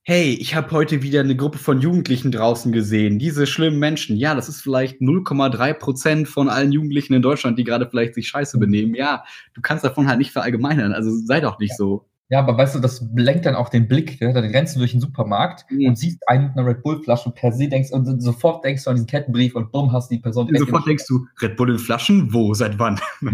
hey, 0.09 0.34
ich 0.40 0.54
habe 0.54 0.70
heute 0.70 1.02
wieder 1.02 1.18
eine 1.18 1.34
Gruppe 1.34 1.59
von 1.59 1.80
Jugendlichen 1.80 2.30
draußen 2.30 2.70
gesehen, 2.70 3.18
diese 3.18 3.44
schlimmen 3.44 3.80
Menschen. 3.80 4.16
Ja, 4.16 4.36
das 4.36 4.48
ist 4.48 4.61
vielleicht 4.61 5.00
0,3 5.00 5.74
Prozent 5.74 6.28
von 6.28 6.48
allen 6.48 6.70
Jugendlichen 6.70 7.12
in 7.14 7.22
Deutschland, 7.22 7.59
die 7.59 7.64
gerade 7.64 7.88
vielleicht 7.90 8.14
sich 8.14 8.28
scheiße 8.28 8.57
benehmen. 8.59 8.94
Ja, 8.94 9.24
du 9.54 9.61
kannst 9.62 9.84
davon 9.84 10.07
halt 10.07 10.18
nicht 10.18 10.30
verallgemeinern, 10.30 10.92
also 10.92 11.11
sei 11.11 11.40
doch 11.40 11.59
nicht 11.59 11.76
so. 11.76 12.07
Ja, 12.28 12.38
aber 12.38 12.57
weißt 12.57 12.76
du, 12.76 12.78
das 12.78 13.04
lenkt 13.16 13.46
dann 13.46 13.57
auch 13.57 13.68
den 13.68 13.88
Blick, 13.88 14.20
ja, 14.20 14.32
dann 14.32 14.44
rennst 14.44 14.76
du 14.76 14.78
durch 14.78 14.92
den 14.92 15.00
Supermarkt 15.00 15.64
Mhm. 15.70 15.88
und 15.88 15.98
siehst 15.98 16.22
einen 16.28 16.48
mit 16.48 16.57
einer 16.57 16.68
Red 16.68 16.84
Bull-Flasche 16.84 17.28
und 17.30 17.34
per 17.34 17.50
se 17.50 17.66
denkst 17.68 17.90
und 17.90 18.20
sofort 18.22 18.64
denkst 18.64 18.84
du 18.84 18.90
an 18.90 18.96
diesen 18.96 19.09
Kettenbrief 19.09 19.57
und 19.57 19.72
bumm, 19.72 19.92
hast 19.92 20.09
die 20.12 20.18
Person 20.18 20.46
Und 20.46 20.57
sofort 20.57 20.86
denkst 20.86 21.07
du, 21.09 21.26
Red 21.42 21.57
Bull 21.57 21.70
in 21.70 21.78
Flaschen? 21.80 22.32
Wo? 22.32 22.54
Seit 22.54 22.78
wann? 22.78 23.00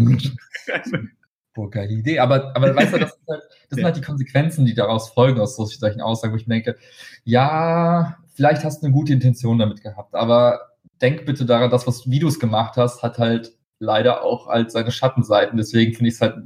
Boah, 1.53 1.69
geile 1.69 1.91
Idee. 1.93 2.19
Aber, 2.19 2.55
aber 2.55 2.75
weißt 2.75 2.93
du, 2.93 2.99
das, 2.99 3.11
ist 3.11 3.27
halt, 3.29 3.43
das 3.69 3.75
sind 3.75 3.85
halt 3.85 3.97
die 3.97 4.01
Konsequenzen, 4.01 4.65
die 4.65 4.73
daraus 4.73 5.09
folgen 5.09 5.39
aus 5.39 5.55
so- 5.55 5.65
solchen 5.65 6.01
Aussagen, 6.01 6.33
wo 6.33 6.37
ich 6.37 6.47
mir 6.47 6.55
denke, 6.55 6.77
ja, 7.23 8.17
vielleicht 8.33 8.63
hast 8.63 8.81
du 8.81 8.87
eine 8.87 8.93
gute 8.93 9.13
Intention 9.13 9.59
damit 9.59 9.81
gehabt, 9.83 10.15
aber 10.15 10.71
denk 11.01 11.25
bitte 11.25 11.45
daran, 11.45 11.69
das, 11.69 11.85
was 11.85 12.09
wie 12.09 12.19
du 12.19 12.27
es 12.27 12.39
gemacht 12.39 12.77
hast, 12.77 13.03
hat 13.03 13.19
halt 13.19 13.53
leider 13.79 14.23
auch 14.23 14.47
halt 14.47 14.71
seine 14.71 14.91
Schattenseiten. 14.91 15.57
Deswegen 15.57 15.93
finde 15.93 16.09
ich 16.09 16.15
es 16.15 16.21
halt 16.21 16.37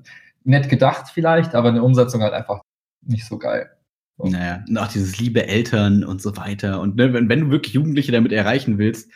nett 0.44 0.70
gedacht 0.70 1.08
vielleicht, 1.14 1.56
aber 1.56 1.70
eine 1.70 1.84
Umsetzung 1.84 2.22
halt 2.22 2.34
einfach 2.34 2.62
nicht 3.02 3.26
so 3.26 3.38
geil. 3.38 3.70
Naja, 4.18 4.64
und 4.68 4.78
auch 4.78 4.88
dieses 4.88 5.20
liebe 5.20 5.46
Eltern 5.48 6.04
und 6.04 6.22
so 6.22 6.36
weiter. 6.38 6.80
Und 6.82 6.96
ne, 6.96 7.14
wenn, 7.14 7.30
wenn 7.30 7.42
du 7.42 7.52
wirklich 7.52 7.76
Jugendliche 7.76 8.12
damit 8.12 8.32
erreichen 8.32 8.80
willst, 8.80 9.12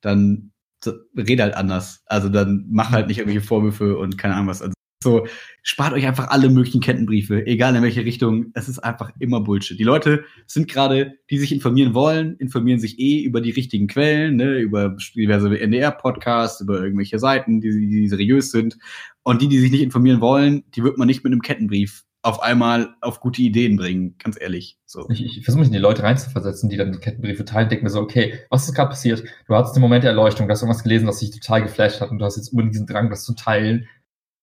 dann 0.00 0.52
so, 0.82 0.92
rede 1.16 1.42
halt 1.42 1.54
anders. 1.54 2.02
Also 2.06 2.28
dann 2.28 2.66
mach 2.68 2.92
halt 2.92 3.08
nicht 3.08 3.18
irgendwelche 3.18 3.44
Vorwürfe 3.46 3.98
und 3.98 4.18
keine 4.18 4.34
Ahnung 4.34 4.46
was. 4.46 4.62
Also 4.62 4.75
so, 5.02 5.26
spart 5.62 5.92
euch 5.92 6.06
einfach 6.06 6.28
alle 6.28 6.48
möglichen 6.48 6.80
Kettenbriefe, 6.80 7.46
egal 7.46 7.76
in 7.76 7.82
welche 7.82 8.04
Richtung. 8.04 8.46
Es 8.54 8.68
ist 8.68 8.78
einfach 8.78 9.12
immer 9.18 9.40
Bullshit. 9.40 9.78
Die 9.78 9.84
Leute 9.84 10.24
sind 10.46 10.68
gerade, 10.68 11.18
die 11.30 11.38
sich 11.38 11.52
informieren 11.52 11.92
wollen, 11.94 12.36
informieren 12.36 12.80
sich 12.80 12.98
eh 12.98 13.22
über 13.22 13.40
die 13.40 13.50
richtigen 13.50 13.88
Quellen, 13.88 14.36
ne, 14.36 14.58
über 14.58 14.96
diverse 15.14 15.48
NDR-Podcasts, 15.58 16.60
über 16.62 16.82
irgendwelche 16.82 17.18
Seiten, 17.18 17.60
die, 17.60 17.88
die 17.88 18.08
seriös 18.08 18.50
sind. 18.50 18.78
Und 19.22 19.42
die, 19.42 19.48
die 19.48 19.58
sich 19.58 19.70
nicht 19.70 19.82
informieren 19.82 20.20
wollen, 20.20 20.64
die 20.74 20.82
wird 20.82 20.98
man 20.98 21.06
nicht 21.06 21.24
mit 21.24 21.32
einem 21.32 21.42
Kettenbrief 21.42 22.04
auf 22.26 22.42
einmal 22.42 22.96
auf 23.02 23.20
gute 23.20 23.40
Ideen 23.40 23.76
bringen, 23.76 24.16
ganz 24.18 24.36
ehrlich. 24.40 24.78
So. 24.84 25.06
Ich, 25.10 25.24
ich 25.24 25.44
versuche 25.44 25.60
mich 25.60 25.68
in 25.68 25.74
die 25.74 25.78
Leute 25.78 26.02
reinzuversetzen, 26.02 26.68
die 26.68 26.76
dann 26.76 26.90
die 26.90 26.98
Kettenbriefe 26.98 27.44
teilen, 27.44 27.68
denke 27.68 27.84
mir 27.84 27.90
so, 27.90 28.00
okay, 28.00 28.40
was 28.50 28.66
ist 28.66 28.74
gerade 28.74 28.88
passiert? 28.88 29.22
Du 29.46 29.54
hattest 29.54 29.76
den 29.76 29.80
Moment 29.80 30.02
der 30.02 30.10
Erleuchtung, 30.10 30.48
du 30.48 30.52
hast 30.52 30.62
irgendwas 30.62 30.82
gelesen, 30.82 31.06
was 31.06 31.20
dich 31.20 31.30
total 31.30 31.62
geflasht 31.62 32.00
hat 32.00 32.10
und 32.10 32.18
du 32.18 32.24
hast 32.24 32.36
jetzt 32.36 32.48
unbedingt 32.48 32.74
diesen 32.74 32.88
Drang, 32.88 33.10
das 33.10 33.24
zu 33.24 33.34
teilen. 33.34 33.86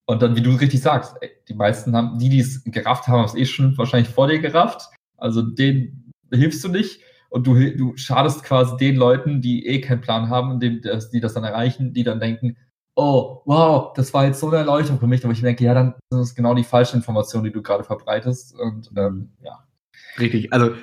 Und 0.05 0.21
dann, 0.21 0.35
wie 0.35 0.41
du 0.41 0.51
richtig 0.51 0.81
sagst, 0.81 1.15
ey, 1.21 1.31
die 1.47 1.53
meisten 1.53 1.95
haben, 1.95 2.19
die, 2.19 2.29
die 2.29 2.39
es 2.39 2.63
gerafft 2.65 3.07
haben, 3.07 3.19
haben 3.19 3.25
es 3.25 3.35
eh 3.35 3.45
schon 3.45 3.77
wahrscheinlich 3.77 4.09
vor 4.13 4.27
dir 4.27 4.39
gerafft. 4.39 4.89
Also 5.17 5.41
denen 5.41 6.11
hilfst 6.31 6.63
du 6.63 6.69
nicht. 6.69 7.01
Und 7.29 7.47
du, 7.47 7.55
du 7.75 7.95
schadest 7.95 8.43
quasi 8.43 8.75
den 8.77 8.95
Leuten, 8.95 9.41
die 9.41 9.65
eh 9.65 9.81
keinen 9.81 10.01
Plan 10.01 10.29
haben 10.29 10.51
und 10.51 10.59
dem, 10.61 10.81
das, 10.81 11.09
die 11.09 11.19
das 11.19 11.33
dann 11.33 11.43
erreichen, 11.43 11.93
die 11.93 12.03
dann 12.03 12.19
denken, 12.19 12.57
oh, 12.95 13.41
wow, 13.45 13.93
das 13.95 14.13
war 14.13 14.25
jetzt 14.25 14.39
so 14.39 14.47
eine 14.47 14.57
Erleuchtung 14.57 14.99
für 14.99 15.07
mich. 15.07 15.23
Aber 15.23 15.33
ich 15.33 15.41
denke, 15.41 15.63
ja, 15.63 15.73
dann 15.73 15.95
sind 16.11 16.21
es 16.21 16.35
genau 16.35 16.53
die 16.53 16.63
falsche 16.63 16.95
Information, 16.95 17.43
die 17.43 17.51
du 17.51 17.61
gerade 17.61 17.83
verbreitest. 17.83 18.53
Und 18.59 18.91
ähm, 18.95 19.31
ja. 19.43 19.65
Richtig. 20.19 20.53
Also, 20.53 20.73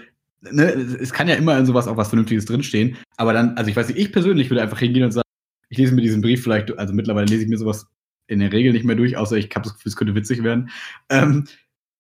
ne, 0.41 0.65
es 0.73 1.13
kann 1.13 1.29
ja 1.29 1.35
immer 1.37 1.57
in 1.59 1.67
sowas 1.67 1.87
auch 1.87 1.97
was 1.97 2.09
Vernünftiges 2.09 2.47
drinstehen. 2.47 2.97
Aber 3.17 3.33
dann, 3.33 3.57
also 3.57 3.71
ich 3.71 3.77
weiß 3.77 3.89
nicht, 3.89 3.99
ich 3.99 4.13
persönlich 4.13 4.51
würde 4.51 4.63
einfach 4.63 4.79
hingehen 4.79 5.05
und 5.05 5.13
sagen, 5.13 5.29
ich 5.69 5.79
lese 5.79 5.95
mir 5.95 6.03
diesen 6.03 6.23
Brief 6.23 6.43
vielleicht, 6.43 6.77
also 6.79 6.93
mittlerweile 6.93 7.27
lese 7.27 7.45
ich 7.45 7.49
mir 7.49 7.59
sowas 7.59 7.87
in 8.31 8.39
der 8.39 8.53
Regel 8.53 8.73
nicht 8.73 8.85
mehr 8.85 8.97
durch, 8.97 9.17
außer 9.17 9.37
ich 9.37 9.51
habe 9.51 9.65
das 9.65 9.75
Gefühl, 9.75 9.91
es 9.91 9.97
könnte 9.97 10.15
witzig 10.15 10.43
werden. 10.43 10.71
Ähm, 11.09 11.45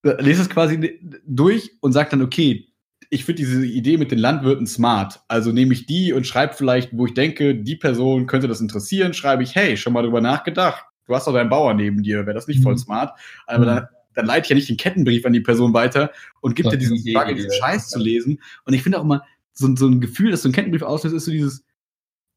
lese 0.03 0.43
es 0.43 0.49
quasi 0.49 0.99
durch 1.27 1.73
und 1.81 1.93
sage 1.93 2.11
dann, 2.11 2.23
okay, 2.23 2.67
ich 3.11 3.25
finde 3.25 3.43
diese 3.43 3.67
Idee 3.67 3.97
mit 3.97 4.13
den 4.13 4.21
Landwirten 4.21 4.67
smart. 4.67 5.21
Also 5.27 5.51
nehme 5.51 5.73
ich 5.73 5.87
die 5.87 6.13
und 6.13 6.27
schreibe 6.27 6.55
vielleicht, 6.55 6.97
wo 6.97 7.07
ich 7.07 7.15
denke, 7.15 7.57
die 7.57 7.75
Person 7.75 8.27
könnte 8.27 8.47
das 8.47 8.61
interessieren, 8.61 9.13
schreibe 9.15 9.43
ich, 9.43 9.57
hey, 9.57 9.77
schon 9.77 9.93
mal 9.93 10.03
drüber 10.03 10.21
nachgedacht. 10.21 10.85
Du 11.07 11.15
hast 11.15 11.27
doch 11.27 11.33
deinen 11.33 11.51
Bauer 11.51 11.75
neben 11.75 12.05
dir, 12.05 12.19
wäre 12.27 12.35
das 12.35 12.47
nicht 12.47 12.63
voll 12.63 12.75
Mhm. 12.75 12.79
smart? 12.79 13.19
Aber 13.49 13.65
Mhm. 13.65 13.69
dann, 13.69 13.87
dann 14.15 14.27
leite 14.27 14.45
ich 14.45 14.51
ja 14.51 14.55
nicht 14.55 14.69
den 14.69 14.77
Kettenbrief 14.77 15.27
an 15.27 15.33
die 15.33 15.41
Person 15.41 15.75
weiter 15.75 16.13
und 16.41 16.55
gibt 16.55 16.67
Das 16.67 16.75
dir 16.75 16.79
diesen 16.79 17.13
Frage, 17.13 17.31
die 17.35 17.43
diesen 17.43 17.53
Scheiß 17.53 17.89
zu 17.89 17.99
lesen. 17.99 18.41
Und 18.65 18.75
ich 18.75 18.83
finde 18.85 18.99
auch 19.01 19.05
immer, 19.05 19.25
so, 19.53 19.75
so 19.75 19.89
ein 19.89 20.01
Gefühl, 20.01 20.31
dass 20.31 20.43
so 20.43 20.49
ein 20.49 20.53
Kettenbrief 20.53 20.83
auslöst, 20.83 21.17
ist 21.17 21.25
so 21.25 21.33
dieses, 21.33 21.65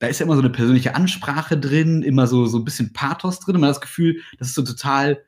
da 0.03 0.09
ist 0.09 0.19
ja 0.19 0.25
immer 0.25 0.35
so 0.35 0.41
eine 0.41 0.49
persönliche 0.49 0.95
Ansprache 0.95 1.57
drin, 1.57 2.03
immer 2.03 2.27
so, 2.27 2.45
so 2.45 2.57
ein 2.57 2.65
bisschen 2.65 2.91
Pathos 2.91 3.39
drin. 3.39 3.55
Man 3.55 3.63
hat 3.69 3.77
das 3.77 3.81
Gefühl, 3.81 4.19
das 4.37 4.49
ist 4.49 4.55
so 4.55 4.61
total 4.63 5.23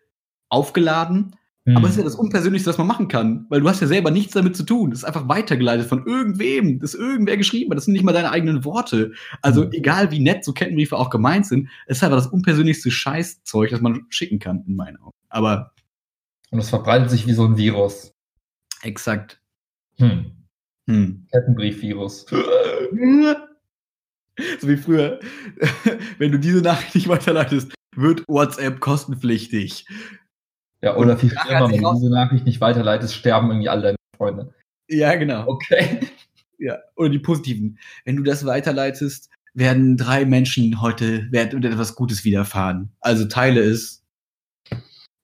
aufgeladen. 0.49 1.37
Hm. 1.65 1.77
Aber 1.77 1.85
es 1.85 1.91
ist 1.93 1.97
ja 1.99 2.03
das 2.03 2.15
Unpersönlichste, 2.15 2.69
was 2.69 2.77
man 2.77 2.85
machen 2.85 3.07
kann, 3.07 3.45
weil 3.49 3.61
du 3.61 3.69
hast 3.69 3.79
ja 3.79 3.87
selber 3.87 4.11
nichts 4.11 4.33
damit 4.33 4.57
zu 4.57 4.63
tun. 4.63 4.89
Das 4.89 4.99
ist 4.99 5.05
einfach 5.05 5.29
weitergeleitet 5.29 5.87
von 5.87 6.05
irgendwem, 6.05 6.79
das 6.79 6.93
irgendwer 6.93 7.37
geschrieben 7.37 7.71
hat. 7.71 7.77
Das 7.77 7.85
sind 7.85 7.93
nicht 7.93 8.03
mal 8.03 8.11
deine 8.11 8.31
eigenen 8.31 8.65
Worte. 8.65 9.13
Also 9.41 9.63
Mhm. 9.63 9.71
egal 9.71 10.11
wie 10.11 10.19
nett 10.19 10.43
so 10.43 10.51
Kettenbriefe 10.51 10.97
auch 10.97 11.09
gemeint 11.09 11.45
sind, 11.45 11.69
es 11.87 11.97
ist 11.97 12.03
einfach 12.03 12.17
das 12.17 12.27
unpersönlichste 12.27 12.91
Scheißzeug, 12.91 13.69
das 13.69 13.79
man 13.79 14.05
schicken 14.09 14.39
kann, 14.39 14.65
in 14.67 14.75
meinen 14.75 14.97
Augen. 14.97 15.15
Aber 15.29 15.71
Und 16.51 16.59
es 16.59 16.67
verbreitet 16.69 17.09
sich 17.09 17.25
wie 17.27 17.33
so 17.33 17.45
ein 17.45 17.55
Virus. 17.55 18.11
exakt. 18.83 19.41
Hm. 19.99 20.33
Hm. 20.89 21.27
Kettenbrief-Virus. 21.31 22.25
So 24.59 24.67
wie 24.67 24.77
früher. 24.77 25.19
Wenn 26.17 26.31
du 26.31 26.39
diese 26.39 26.61
Nachricht 26.61 26.95
nicht 26.95 27.07
weiterleitest, 27.07 27.73
wird 27.95 28.23
WhatsApp 28.27 28.79
kostenpflichtig. 28.79 29.87
Ja, 30.81 30.97
oder 30.97 31.17
viel 31.17 31.31
schlimmer, 31.31 31.69
wenn 31.69 31.81
du 31.81 31.93
diese 31.93 32.11
Nachricht 32.11 32.45
nicht 32.45 32.61
weiterleitest, 32.61 33.15
sterben 33.15 33.49
irgendwie 33.49 33.69
alle 33.69 33.81
deine 33.81 33.97
Freunde. 34.17 34.53
Ja, 34.89 35.15
genau. 35.15 35.47
Okay. 35.47 36.01
Ja. 36.59 36.77
Oder 36.95 37.09
die 37.09 37.19
positiven. 37.19 37.79
Wenn 38.03 38.17
du 38.17 38.23
das 38.23 38.45
weiterleitest, 38.45 39.29
werden 39.55 39.97
drei 39.97 40.25
Menschen 40.25 40.81
heute 40.81 41.31
werden 41.31 41.63
etwas 41.63 41.95
Gutes 41.95 42.23
widerfahren. 42.23 42.91
Also 42.99 43.25
teile 43.25 43.61
es, 43.61 44.03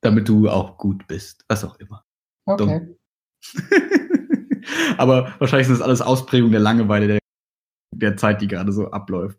damit 0.02 0.28
du 0.30 0.50
auch 0.50 0.78
gut 0.78 1.06
bist. 1.08 1.44
Was 1.48 1.64
auch 1.64 1.76
immer. 1.80 2.04
Okay. 2.46 2.96
Aber 4.98 5.34
wahrscheinlich 5.40 5.68
sind 5.68 5.80
das 5.80 5.86
alles 5.86 6.02
Ausprägungen 6.02 6.52
der 6.52 6.62
Langeweile 6.62 7.08
der, 7.08 7.20
der 7.92 8.18
Zeit, 8.18 8.42
die 8.42 8.48
gerade 8.48 8.72
so 8.72 8.92
abläuft. 8.92 9.38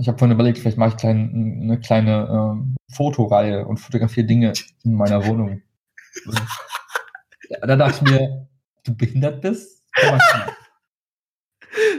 Ich 0.00 0.08
habe 0.08 0.18
vorhin 0.18 0.34
überlegt, 0.34 0.58
vielleicht 0.58 0.78
mache 0.78 0.90
ich 0.90 0.96
klein, 0.96 1.60
eine 1.62 1.78
kleine 1.78 2.26
ähm, 2.30 2.76
Fotoreihe 2.94 3.66
und 3.66 3.78
fotografiere 3.78 4.26
Dinge 4.26 4.54
in 4.84 4.94
meiner 4.94 5.26
Wohnung. 5.26 5.60
Da 7.60 7.76
dachte 7.76 8.02
ich 8.04 8.10
mir, 8.10 8.48
du 8.84 8.94
behindert 8.96 9.42
bist? 9.42 9.82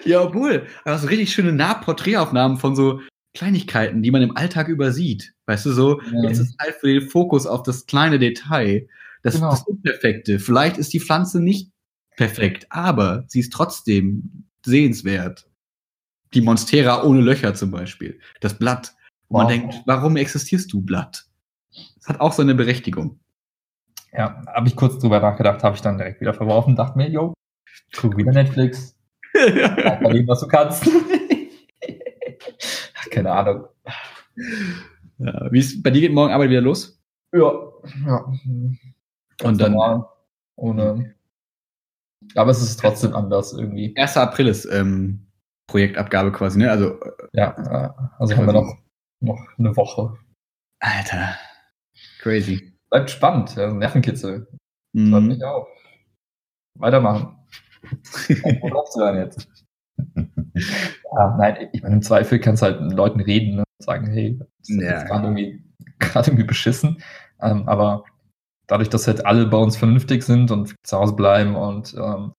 Ja, 0.05 0.21
obwohl, 0.21 0.67
aber 0.85 0.97
so 0.97 1.07
richtig 1.07 1.33
schöne 1.33 1.51
Nahporträtaufnahmen 1.53 2.57
von 2.57 2.75
so 2.75 3.01
Kleinigkeiten, 3.35 4.03
die 4.03 4.11
man 4.11 4.21
im 4.21 4.35
Alltag 4.37 4.67
übersieht. 4.67 5.33
Weißt 5.45 5.65
du, 5.65 5.71
so, 5.71 6.01
Ja. 6.01 6.23
jetzt 6.29 6.39
ist 6.39 6.55
halt 6.59 6.75
für 6.75 6.87
den 6.87 7.09
Fokus 7.09 7.45
auf 7.47 7.63
das 7.63 7.85
kleine 7.85 8.19
Detail, 8.19 8.87
das, 9.23 9.35
Genau. 9.35 9.51
das 9.51 9.63
Unperfekte. 9.63 10.39
Vielleicht 10.39 10.77
ist 10.77 10.93
die 10.93 10.99
Pflanze 10.99 11.39
nicht 11.41 11.71
perfekt, 12.17 12.67
aber 12.69 13.23
sie 13.27 13.39
ist 13.39 13.53
trotzdem 13.53 14.45
sehenswert. 14.65 15.47
Die 16.34 16.41
Monstera 16.41 17.03
ohne 17.03 17.21
Löcher 17.21 17.53
zum 17.53 17.71
Beispiel. 17.71 18.19
Das 18.41 18.57
Blatt. 18.57 18.93
Wo 19.29 19.38
man 19.38 19.45
Wow. 19.47 19.51
denkt, 19.51 19.75
warum 19.86 20.17
existierst 20.17 20.71
du, 20.73 20.81
Blatt? 20.81 21.25
Das 21.97 22.07
hat 22.07 22.19
auch 22.19 22.34
seine 22.34 22.55
Berechtigung. 22.55 23.19
Ja, 24.11 24.43
habe 24.47 24.67
ich 24.67 24.75
kurz 24.75 24.99
drüber 24.99 25.19
nachgedacht, 25.19 25.63
habe 25.63 25.75
ich 25.75 25.81
dann 25.81 25.97
direkt 25.97 26.21
wieder 26.21 26.34
verworfen, 26.36 26.75
dachte 26.75 26.97
mir, 26.97 27.09
yo, 27.09 27.34
guck 27.95 28.15
wieder 28.15 28.31
Netflix, 28.31 28.95
mach 29.34 30.01
mal 30.01 30.13
dem, 30.13 30.27
was 30.27 30.41
du 30.41 30.47
kannst. 30.47 30.86
Keine 33.11 33.31
Ahnung. 33.31 33.65
ja, 35.17 35.51
wie 35.51 35.59
ist, 35.59 35.81
bei 35.84 35.89
dir 35.89 36.01
geht 36.01 36.13
morgen 36.13 36.34
Arbeit 36.34 36.49
wieder 36.49 36.61
los? 36.61 36.99
Ja, 37.34 37.51
ja. 38.05 38.34
Und 39.43 39.61
dann- 39.61 39.71
normal, 39.73 40.05
ohne. 40.55 41.15
Aber 42.36 42.51
es 42.51 42.61
ist 42.61 42.79
trotzdem 42.79 43.13
anders 43.15 43.53
irgendwie. 43.53 43.93
1. 43.97 44.15
April 44.17 44.47
ist 44.47 44.65
ähm, 44.65 45.25
Projektabgabe 45.68 46.32
quasi, 46.32 46.59
ne? 46.59 46.70
Also, 46.72 46.99
Ja, 47.34 47.51
äh, 47.57 47.89
also 48.20 48.36
haben 48.36 48.45
wir 48.45 48.53
noch, 48.53 48.78
noch 49.22 49.39
eine 49.57 49.76
Woche. 49.76 50.18
Alter. 50.80 51.36
Crazy. 52.20 52.74
Bleibt 52.89 53.09
spannend, 53.09 53.55
ja, 53.55 53.72
Nervenkitzel. 53.72 54.47
Freut 54.49 54.59
Mhm. 54.93 55.28
mich 55.28 55.43
auch. 55.43 55.68
Weitermachen. 56.80 57.38
Wo 57.82 58.70
bleibst 58.70 58.95
du 58.95 58.99
dann 58.99 59.18
jetzt? 59.18 59.47
ja, 60.55 61.38
nein, 61.38 61.70
ich 61.72 61.82
meine, 61.82 61.95
im 61.95 62.01
Zweifel 62.01 62.39
kannst 62.39 62.61
du 62.61 62.68
halt 62.68 62.82
mit 62.82 62.93
Leuten 62.93 63.20
reden 63.22 63.55
ne, 63.55 63.59
und 63.59 63.86
sagen, 63.86 64.07
hey, 64.07 64.38
das 64.39 64.70
ist 64.70 64.82
Ja. 64.82 64.91
jetzt 64.91 65.05
gerade 65.07 65.26
irgendwie, 65.28 65.64
irgendwie 66.16 66.43
beschissen. 66.43 67.01
Ähm, 67.41 67.68
aber 67.68 68.03
dadurch, 68.68 68.89
dass 68.89 69.07
halt 69.07 69.26
alle 69.26 69.45
bei 69.47 69.57
uns 69.57 69.78
vernünftig 69.78 70.24
sind 70.24 70.51
und 70.51 70.76
zu 70.84 70.97
Hause 70.97 71.16
bleiben 71.16 71.55
und 71.55 71.93
ähm, 71.95 72.34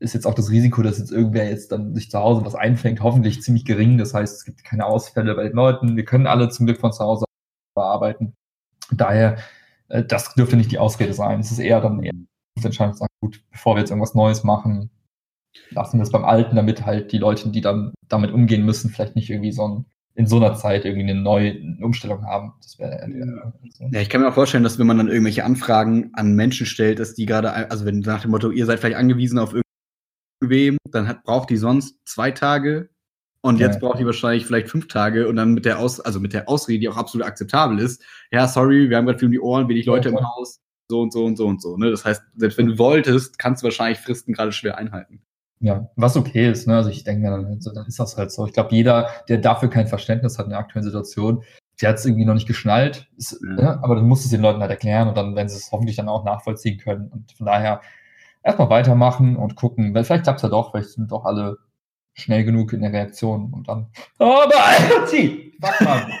ist 0.00 0.14
jetzt 0.14 0.26
auch 0.26 0.34
das 0.34 0.50
Risiko, 0.50 0.82
dass 0.82 0.98
jetzt 0.98 1.12
irgendwer 1.12 1.48
jetzt 1.48 1.72
dann 1.72 1.94
sich 1.94 2.10
zu 2.10 2.18
Hause 2.18 2.44
was 2.44 2.54
einfängt, 2.54 3.02
hoffentlich 3.02 3.42
ziemlich 3.42 3.64
gering. 3.64 3.98
Das 3.98 4.14
heißt, 4.14 4.36
es 4.36 4.44
gibt 4.44 4.64
keine 4.64 4.86
Ausfälle 4.86 5.34
bei 5.34 5.44
den 5.44 5.56
Leuten. 5.56 5.96
Wir 5.96 6.04
können 6.04 6.26
alle 6.26 6.48
zum 6.48 6.66
Glück 6.66 6.78
von 6.78 6.92
zu 6.92 7.04
Hause 7.04 7.24
bearbeiten. 7.74 8.34
Daher, 8.90 9.38
äh, 9.88 10.04
das 10.04 10.34
dürfte 10.34 10.56
nicht 10.56 10.70
die 10.70 10.78
Ausrede 10.78 11.12
sein. 11.14 11.40
Es 11.40 11.50
ist 11.50 11.58
eher 11.58 11.80
dann 11.80 12.02
eher 12.02 12.12
die 12.12 12.64
Entscheidung 12.64 12.94
zu 12.94 13.00
sagen, 13.00 13.12
gut, 13.20 13.42
bevor 13.50 13.74
wir 13.76 13.80
jetzt 13.80 13.90
irgendwas 13.90 14.14
Neues 14.14 14.44
machen, 14.44 14.90
lassen 15.70 15.98
wir 15.98 16.02
es 16.02 16.10
beim 16.10 16.24
Alten, 16.24 16.56
damit 16.56 16.86
halt 16.86 17.12
die 17.12 17.18
Leute, 17.18 17.50
die 17.50 17.60
dann 17.60 17.92
damit 18.08 18.32
umgehen 18.32 18.64
müssen, 18.64 18.90
vielleicht 18.90 19.16
nicht 19.16 19.30
irgendwie 19.30 19.52
so 19.52 19.66
ein, 19.66 19.84
in 20.14 20.26
so 20.26 20.36
einer 20.36 20.54
Zeit 20.54 20.84
irgendwie 20.84 21.10
eine 21.10 21.20
neue 21.20 21.56
Umstellung 21.80 22.24
haben. 22.24 22.54
Das 22.62 22.78
wäre 22.78 22.92
eher 22.92 23.26
der, 23.26 23.90
Ja, 23.92 24.00
ich 24.00 24.08
kann 24.08 24.20
mir 24.20 24.28
auch 24.28 24.34
vorstellen, 24.34 24.64
dass 24.64 24.78
wenn 24.78 24.86
man 24.86 24.98
dann 24.98 25.08
irgendwelche 25.08 25.44
Anfragen 25.44 26.10
an 26.14 26.34
Menschen 26.34 26.66
stellt, 26.66 26.98
dass 26.98 27.14
die 27.14 27.26
gerade, 27.26 27.52
also 27.70 27.84
wenn 27.84 28.00
nach 28.00 28.22
dem 28.22 28.30
Motto, 28.30 28.50
ihr 28.50 28.66
seid 28.66 28.80
vielleicht 28.80 28.96
angewiesen 28.96 29.38
auf 29.38 29.54
irgendwem, 30.40 30.76
dann 30.90 31.08
hat, 31.08 31.24
braucht 31.24 31.50
die 31.50 31.56
sonst 31.56 31.96
zwei 32.04 32.30
Tage 32.30 32.88
und 33.40 33.58
jetzt 33.60 33.74
Ja. 33.74 33.80
braucht 33.88 33.98
die 33.98 34.06
wahrscheinlich 34.06 34.46
vielleicht 34.46 34.68
fünf 34.68 34.88
Tage 34.88 35.28
und 35.28 35.36
dann 35.36 35.54
mit 35.54 35.64
der 35.64 35.78
Aus, 35.78 36.00
also 36.00 36.20
mit 36.20 36.32
der 36.32 36.48
Ausrede, 36.48 36.80
die 36.80 36.88
auch 36.88 36.96
absolut 36.96 37.26
akzeptabel 37.26 37.78
ist. 37.78 38.02
Ja, 38.30 38.48
sorry, 38.48 38.88
wir 38.90 38.96
haben 38.96 39.06
gerade 39.06 39.18
viel 39.18 39.26
um 39.26 39.32
die 39.32 39.40
Ohren, 39.40 39.68
wenig 39.68 39.86
Leute 39.86 40.10
Ja, 40.10 40.18
im. 40.18 40.24
Haus, 40.26 40.60
so 40.90 41.00
und 41.02 41.12
so 41.12 41.24
und 41.24 41.36
so 41.36 41.46
und 41.46 41.60
so. 41.62 41.76
Ne? 41.76 41.90
Das 41.90 42.04
heißt, 42.04 42.22
selbst 42.36 42.58
wenn 42.58 42.66
du 42.68 42.78
wolltest, 42.78 43.38
kannst 43.38 43.62
du 43.62 43.64
wahrscheinlich 43.66 43.98
Fristen 43.98 44.32
gerade 44.32 44.52
schwer 44.52 44.78
einhalten. 44.78 45.22
Ja, 45.60 45.90
was 45.96 46.16
okay 46.16 46.48
ist, 46.50 46.68
ne? 46.68 46.76
Also 46.76 46.88
ich 46.90 47.02
denke 47.02 47.22
mir 47.28 47.30
dann, 47.36 47.60
so, 47.60 47.72
dann 47.72 47.84
ist 47.86 47.98
das 47.98 48.16
halt 48.16 48.30
so. 48.30 48.46
Ich 48.46 48.52
glaube, 48.52 48.72
jeder, 48.72 49.08
der 49.28 49.38
dafür 49.38 49.68
kein 49.68 49.88
Verständnis 49.88 50.38
hat 50.38 50.46
in 50.46 50.50
der 50.50 50.60
aktuellen 50.60 50.84
Situation, 50.84 51.42
der 51.82 51.88
hat 51.90 51.96
es 51.96 52.06
irgendwie 52.06 52.24
noch 52.24 52.34
nicht 52.34 52.46
geschnallt. 52.46 53.08
Ist, 53.16 53.40
Ja. 53.42 53.54
ne? 53.74 53.82
Aber 53.82 53.96
dann 53.96 54.06
muss 54.06 54.24
es 54.24 54.30
den 54.30 54.40
Leuten 54.40 54.60
halt 54.60 54.70
erklären 54.70 55.08
und 55.08 55.16
dann 55.16 55.34
werden 55.34 55.48
sie 55.48 55.56
es 55.56 55.72
hoffentlich 55.72 55.96
dann 55.96 56.08
auch 56.08 56.24
nachvollziehen 56.24 56.78
können. 56.78 57.08
Und 57.08 57.32
von 57.32 57.46
daher 57.46 57.80
erstmal 58.48 58.70
weitermachen 58.70 59.36
und 59.36 59.54
gucken, 59.56 59.94
weil 59.94 60.04
vielleicht 60.04 60.24
klappt 60.24 60.38
es 60.38 60.42
ja 60.42 60.48
doch, 60.48 60.70
vielleicht 60.72 60.90
sind 60.90 61.10
doch 61.12 61.24
alle 61.24 61.58
schnell 62.14 62.44
genug 62.44 62.72
in 62.72 62.80
der 62.82 62.92
Reaktion 62.92 63.52
und 63.52 63.68
dann. 63.68 63.88
Oh, 64.18 64.42
aber 64.44 65.06
zieh! 65.06 65.54
Fuck 65.60 65.80
man! 65.82 66.12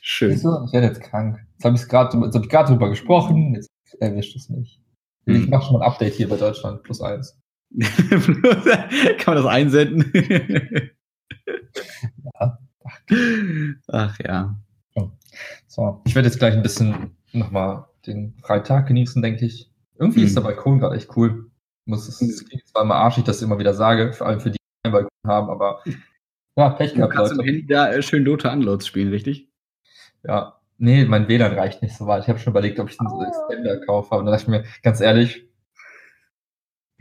Schön. 0.00 0.40
Du, 0.40 0.64
Ich 0.66 0.72
werde 0.72 0.86
jetzt 0.88 1.00
krank. 1.02 1.38
Jetzt 1.54 1.64
habe 1.64 1.76
ich 1.76 1.88
gerade 1.88 2.18
hab 2.20 2.42
ich 2.42 2.48
gerade 2.48 2.72
drüber 2.72 2.88
gesprochen, 2.88 3.54
jetzt 3.54 3.70
erwischt 4.00 4.36
es 4.36 4.48
mich. 4.48 4.80
Ich 5.26 5.34
Hm. 5.44 5.50
mache 5.50 5.64
schon 5.66 5.74
mal 5.78 5.82
ein 5.84 5.90
Update 5.92 6.14
hier 6.14 6.28
bei 6.28 6.36
Deutschland 6.36 6.82
plus 6.82 7.00
eins. 7.00 7.38
Kann 7.80 9.34
man 9.34 9.36
das 9.36 9.46
einsenden? 9.46 10.12
Ja. 12.34 12.58
Ach 13.88 14.18
ja. 14.18 14.56
So, 15.72 16.02
ich 16.04 16.14
werde 16.14 16.28
jetzt 16.28 16.38
gleich 16.38 16.52
ein 16.54 16.60
bisschen 16.62 17.16
nochmal 17.32 17.86
den 18.06 18.34
Freitag 18.42 18.88
genießen, 18.88 19.22
denke 19.22 19.46
ich. 19.46 19.70
Irgendwie 19.98 20.20
Mhm. 20.20 20.26
ist 20.26 20.36
der 20.36 20.42
Balkon 20.42 20.78
gerade 20.80 20.96
echt 20.96 21.16
cool. 21.16 21.50
Muss 21.86 22.06
es, 22.08 22.20
es 22.20 22.46
klingt 22.46 22.66
zwar 22.68 22.82
immer 22.82 22.96
arschig, 22.96 23.24
dass 23.24 23.38
ich 23.38 23.42
immer 23.44 23.58
wieder 23.58 23.72
sage, 23.72 24.12
vor 24.12 24.26
allem 24.26 24.38
für 24.40 24.50
die, 24.50 24.58
die 24.58 24.82
keinen 24.84 24.92
Balkon 24.92 25.10
haben, 25.26 25.48
aber 25.48 25.80
ja, 26.58 26.68
Pech 26.68 26.90
Du 26.90 26.96
gehabt, 26.98 27.14
kannst 27.14 27.32
im 27.32 27.38
Leute. 27.38 27.48
Handy 27.48 27.66
da 27.66 27.90
äh, 27.90 28.02
schön 28.02 28.22
Dota 28.26 28.52
Unloads 28.52 28.86
spielen, 28.86 29.08
richtig? 29.08 29.48
Ja, 30.24 30.60
nee, 30.76 31.06
mein 31.06 31.26
WLAN 31.26 31.54
reicht 31.54 31.80
nicht 31.80 31.96
so 31.96 32.06
weit. 32.06 32.24
Ich 32.24 32.28
habe 32.28 32.38
schon 32.38 32.52
überlegt, 32.52 32.78
ob 32.78 32.90
ich 32.90 33.00
einen 33.00 33.08
Ah. 33.08 33.28
Extender 33.28 33.80
kaufe, 33.86 34.12
aber 34.12 34.24
dann 34.24 34.32
dachte 34.32 34.42
ich 34.42 34.48
mir, 34.48 34.64
ganz 34.82 35.00
ehrlich, 35.00 35.48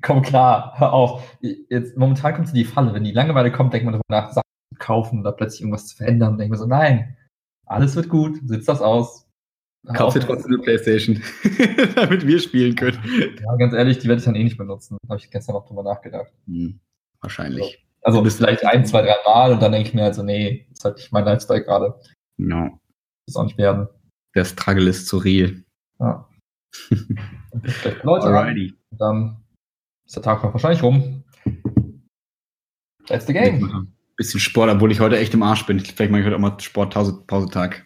komm 0.02 0.22
klar, 0.22 0.76
hör 0.78 0.94
auf. 0.94 1.38
Jetzt, 1.42 1.98
momentan 1.98 2.36
kommt 2.36 2.48
so 2.48 2.54
die 2.54 2.64
Falle, 2.66 2.94
wenn 2.94 3.04
die 3.04 3.12
Langeweile 3.12 3.52
kommt, 3.52 3.74
denkt 3.74 3.84
man 3.84 3.92
darüber 3.94 4.06
nach, 4.10 4.32
Sachen 4.32 4.48
zu 4.74 4.80
kaufen 4.80 5.20
oder 5.20 5.34
plötzlich 5.34 5.60
irgendwas 5.62 5.88
zu 5.88 5.98
verändern, 5.98 6.38
denkt 6.38 6.52
man 6.52 6.60
so, 6.60 6.66
nein, 6.68 7.18
alles 7.72 7.96
wird 7.96 8.10
gut, 8.10 8.40
sitzt 8.46 8.68
das 8.68 8.82
aus. 8.82 9.28
Kauf 9.96 10.14
dir 10.14 10.20
trotzdem 10.20 10.54
eine 10.54 10.62
Playstation, 10.62 11.24
damit 11.96 12.28
wir 12.28 12.40
spielen 12.40 12.76
können. 12.76 13.00
Ja, 13.42 13.56
ganz 13.56 13.74
ehrlich, 13.74 13.98
die 13.98 14.08
werde 14.08 14.20
ich 14.20 14.26
dann 14.26 14.36
eh 14.36 14.44
nicht 14.44 14.58
benutzen. 14.58 14.98
Habe 15.10 15.20
ich 15.20 15.32
gestern 15.32 15.56
noch 15.56 15.66
drüber 15.66 15.82
nachgedacht. 15.82 16.32
Hm, 16.46 16.80
wahrscheinlich. 17.20 17.84
Also 18.04 18.20
Du 18.20 18.24
bist 18.26 18.38
vielleicht 18.38 18.64
ein, 18.66 18.86
zwei, 18.86 19.02
drei 19.02 19.16
Mal 19.26 19.54
und 19.54 19.62
dann 19.62 19.72
denke 19.72 19.88
ich 19.88 19.96
mir 19.96 20.04
also, 20.04 20.22
nee, 20.22 20.68
das 20.70 20.80
ist 20.80 20.86
halt 20.86 20.98
nicht 20.98 21.12
mein 21.12 21.26
Lifestyle 21.26 21.64
gerade. 21.64 22.00
Ja. 22.38 22.70
Das 23.26 23.36
auch 23.36 23.44
nicht 23.44 23.58
werden. 23.58 23.88
Der 24.36 24.46
Struggle 24.46 24.90
ist 24.90 25.08
zu 25.08 25.18
real. 25.18 25.64
Ja. 26.00 26.30
Leute 28.04 28.76
und 28.92 29.02
dann 29.02 29.44
ist 30.06 30.16
der 30.16 30.24
Tag 30.24 30.44
noch 30.44 30.54
wahrscheinlich 30.54 30.84
rum. 30.84 31.24
That's 33.08 33.26
the 33.26 33.34
game. 33.34 33.92
Bisschen 34.22 34.40
Sport, 34.40 34.70
obwohl 34.70 34.92
ich 34.92 35.00
heute 35.00 35.18
echt 35.18 35.34
im 35.34 35.42
Arsch 35.42 35.66
bin. 35.66 35.80
Vielleicht 35.80 36.12
mache 36.12 36.22
ich 36.22 36.28
heute 36.28 36.36
auch 36.36 36.40
mal 36.40 36.56
Sport-Pausetag. 36.60 37.84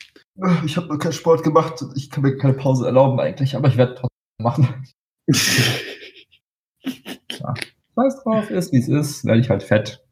Ich 0.65 0.75
habe 0.75 0.87
noch 0.87 0.99
keinen 0.99 1.13
Sport 1.13 1.43
gemacht. 1.43 1.81
Ich 1.95 2.09
kann 2.09 2.23
mir 2.23 2.35
keine 2.35 2.55
Pause 2.55 2.85
erlauben 2.85 3.17
eigentlich, 3.21 3.55
aber 3.55 3.69
ich 3.69 3.77
werde 3.77 3.93
trotzdem 3.93 4.43
machen. 4.43 4.85
Scheiß 7.95 8.21
drauf, 8.21 8.49
ist 8.49 8.73
wie 8.73 8.79
es 8.79 8.89
ist. 8.89 9.23
Werde 9.23 9.39
ich 9.39 9.49
halt 9.49 9.63
fett. 9.63 10.03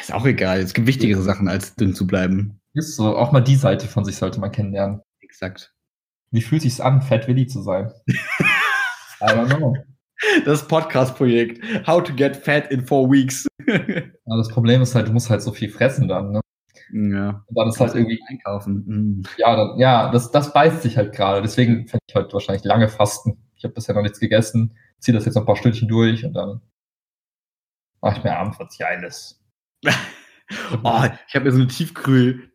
Ist 0.00 0.12
auch 0.12 0.26
egal. 0.26 0.58
Es 0.58 0.74
gibt 0.74 0.88
wichtigere 0.88 1.22
Sachen, 1.22 1.46
als 1.46 1.76
dünn 1.76 1.94
zu 1.94 2.08
bleiben. 2.08 2.58
Ist 2.74 2.96
so, 2.96 3.16
auch 3.16 3.30
mal 3.30 3.40
die 3.40 3.54
Seite 3.54 3.86
von 3.86 4.04
sich 4.04 4.16
sollte 4.16 4.40
man 4.40 4.50
kennenlernen. 4.50 5.00
Exakt. 5.20 5.72
Wie 6.32 6.42
fühlt 6.42 6.62
sich's 6.62 6.80
an, 6.80 7.02
fett 7.02 7.28
Willi 7.28 7.46
zu 7.46 7.62
sein? 7.62 7.92
I 8.08 9.26
don't 9.26 9.56
know. 9.56 9.76
Das 10.44 10.66
Podcast-Projekt. 10.66 11.86
How 11.86 12.02
to 12.02 12.14
get 12.14 12.36
fat 12.36 12.70
in 12.70 12.84
four 12.86 13.10
weeks. 13.10 13.46
Aber 13.66 14.36
das 14.36 14.48
Problem 14.48 14.82
ist 14.82 14.94
halt, 14.94 15.08
du 15.08 15.12
musst 15.12 15.30
halt 15.30 15.42
so 15.42 15.52
viel 15.52 15.68
fressen 15.68 16.08
dann, 16.08 16.32
ne? 16.32 16.40
ja. 16.92 17.44
Und 17.46 17.58
dann 17.58 17.68
ist 17.68 17.80
halt 17.80 17.94
irgendwie, 17.94 18.20
einkaufen. 18.28 18.84
Mm. 18.86 19.22
ja, 19.36 19.56
dann, 19.56 19.78
ja, 19.78 20.10
das, 20.10 20.30
das 20.30 20.52
beißt 20.52 20.82
sich 20.82 20.96
halt 20.96 21.14
gerade. 21.14 21.42
Deswegen 21.42 21.88
fände 21.88 22.04
ich 22.06 22.14
heute 22.14 22.32
wahrscheinlich 22.32 22.64
lange 22.64 22.88
fasten. 22.88 23.38
Ich 23.56 23.64
habe 23.64 23.74
bisher 23.74 23.94
noch 23.94 24.02
nichts 24.02 24.20
gegessen, 24.20 24.76
ziehe 24.98 25.14
das 25.14 25.24
jetzt 25.24 25.34
noch 25.34 25.42
ein 25.42 25.46
paar 25.46 25.56
Stündchen 25.56 25.88
durch 25.88 26.24
und 26.24 26.34
dann 26.34 26.60
mache 28.00 28.18
ich 28.18 28.24
mir 28.24 28.36
abends 28.36 28.58
was 28.58 28.76
Geiles. 28.78 29.40
Oh, 30.84 31.04
ich 31.28 31.34
habe 31.34 31.46
mir 31.46 31.52
so 31.52 31.58
eine 31.58 31.68
Tiefkühl, 31.68 32.50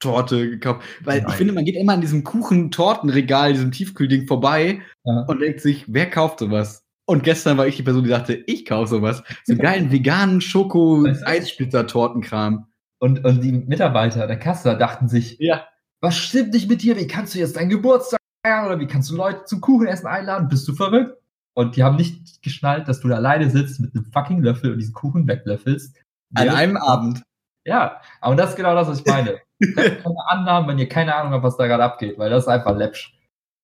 Tiefkühl-Schokoladentorte 0.00 0.50
gekauft. 0.50 0.82
Weil 1.04 1.20
Nein. 1.20 1.30
ich 1.30 1.36
finde, 1.36 1.52
man 1.52 1.64
geht 1.64 1.76
immer 1.76 1.92
an 1.92 2.00
diesem 2.00 2.24
Kuchen-Tortenregal, 2.24 3.52
diesem 3.52 3.70
Tiefkühlding 3.72 4.26
vorbei 4.26 4.80
Ja. 5.04 5.24
und 5.28 5.40
denkt 5.40 5.60
sich, 5.60 5.84
wer 5.88 6.08
kauft 6.10 6.38
sowas? 6.40 6.84
Und 7.06 7.22
gestern 7.24 7.58
war 7.58 7.66
ich 7.66 7.76
die 7.76 7.82
Person, 7.82 8.04
die 8.04 8.10
sagte, 8.10 8.34
ich 8.34 8.64
kaufe 8.64 8.86
sowas. 8.88 9.22
So 9.44 9.52
einen 9.52 9.60
geilen 9.60 9.90
veganen 9.92 10.40
Schoko-Eissplitter-Tortenkram. 10.40 12.66
Und, 13.00 13.24
und 13.24 13.40
die 13.42 13.52
Mitarbeiter 13.52 14.26
der 14.26 14.38
Kasse 14.38 14.76
dachten 14.76 15.08
sich, 15.08 15.36
Ja. 15.40 15.64
was 16.00 16.16
stimmt 16.16 16.52
nicht 16.54 16.68
mit 16.68 16.82
dir? 16.82 16.96
Wie 16.96 17.06
kannst 17.06 17.34
du 17.34 17.38
jetzt 17.38 17.56
deinen 17.56 17.70
Geburtstag 17.70 18.20
feiern? 18.44 18.66
Oder 18.66 18.78
wie 18.78 18.86
kannst 18.86 19.10
du 19.10 19.16
Leute 19.16 19.44
zum 19.44 19.60
Kuchenessen 19.60 20.06
einladen? 20.06 20.48
Bist 20.48 20.66
du 20.68 20.74
verrückt? 20.74 21.16
Und 21.54 21.76
die 21.76 21.82
haben 21.82 21.96
nicht 21.96 22.42
geschnallt, 22.42 22.86
dass 22.86 23.00
du 23.00 23.08
da 23.08 23.16
alleine 23.16 23.50
sitzt 23.50 23.80
mit 23.80 23.92
einem 23.94 24.04
fucking 24.04 24.40
Löffel 24.40 24.70
und 24.72 24.78
diesen 24.78 24.94
Kuchen 24.94 25.26
weglöffelst. 25.26 25.96
An 26.34 26.48
einem 26.48 26.76
Abend. 26.76 27.22
Ja, 27.66 28.00
aber 28.20 28.36
das 28.36 28.50
ist 28.50 28.56
genau 28.56 28.74
das, 28.74 28.86
was 28.86 29.00
ich 29.00 29.06
meine. 29.06 29.40
Keine 29.74 30.28
Annahmen, 30.28 30.68
wenn 30.68 30.78
ihr 30.78 30.88
keine 30.88 31.14
Ahnung 31.14 31.32
habt, 31.32 31.44
was 31.44 31.56
da 31.56 31.66
gerade 31.66 31.84
abgeht, 31.84 32.18
weil 32.18 32.30
das 32.30 32.44
ist 32.44 32.48
einfach 32.48 32.76
läppsch. 32.76 33.14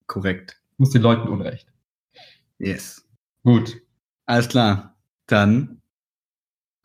Korrekt. 0.07 0.61
Du 0.77 0.83
musst 0.83 0.95
den 0.95 1.03
Leuten 1.03 1.29
Unrecht. 1.29 1.69
Yes. 2.59 3.07
Gut. 3.45 3.77
Alles 4.27 4.49
klar. 4.49 4.95
Dann 5.27 5.81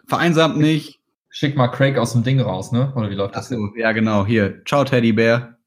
vereinsamt 0.08 0.58
nicht. 0.58 1.00
Schick 1.30 1.56
mal 1.56 1.70
Craig 1.70 1.98
aus 1.98 2.14
dem 2.14 2.24
Ding 2.24 2.42
raus, 2.42 2.72
ne? 2.72 2.94
Oder 2.96 3.10
wie 3.10 3.16
läuft 3.16 3.36
das? 3.36 3.52
Achso, 3.52 3.74
ja 3.76 3.92
genau. 3.94 4.26
Hier. 4.26 4.64
Ciao, 4.66 4.84
Teddybär. 4.84 5.58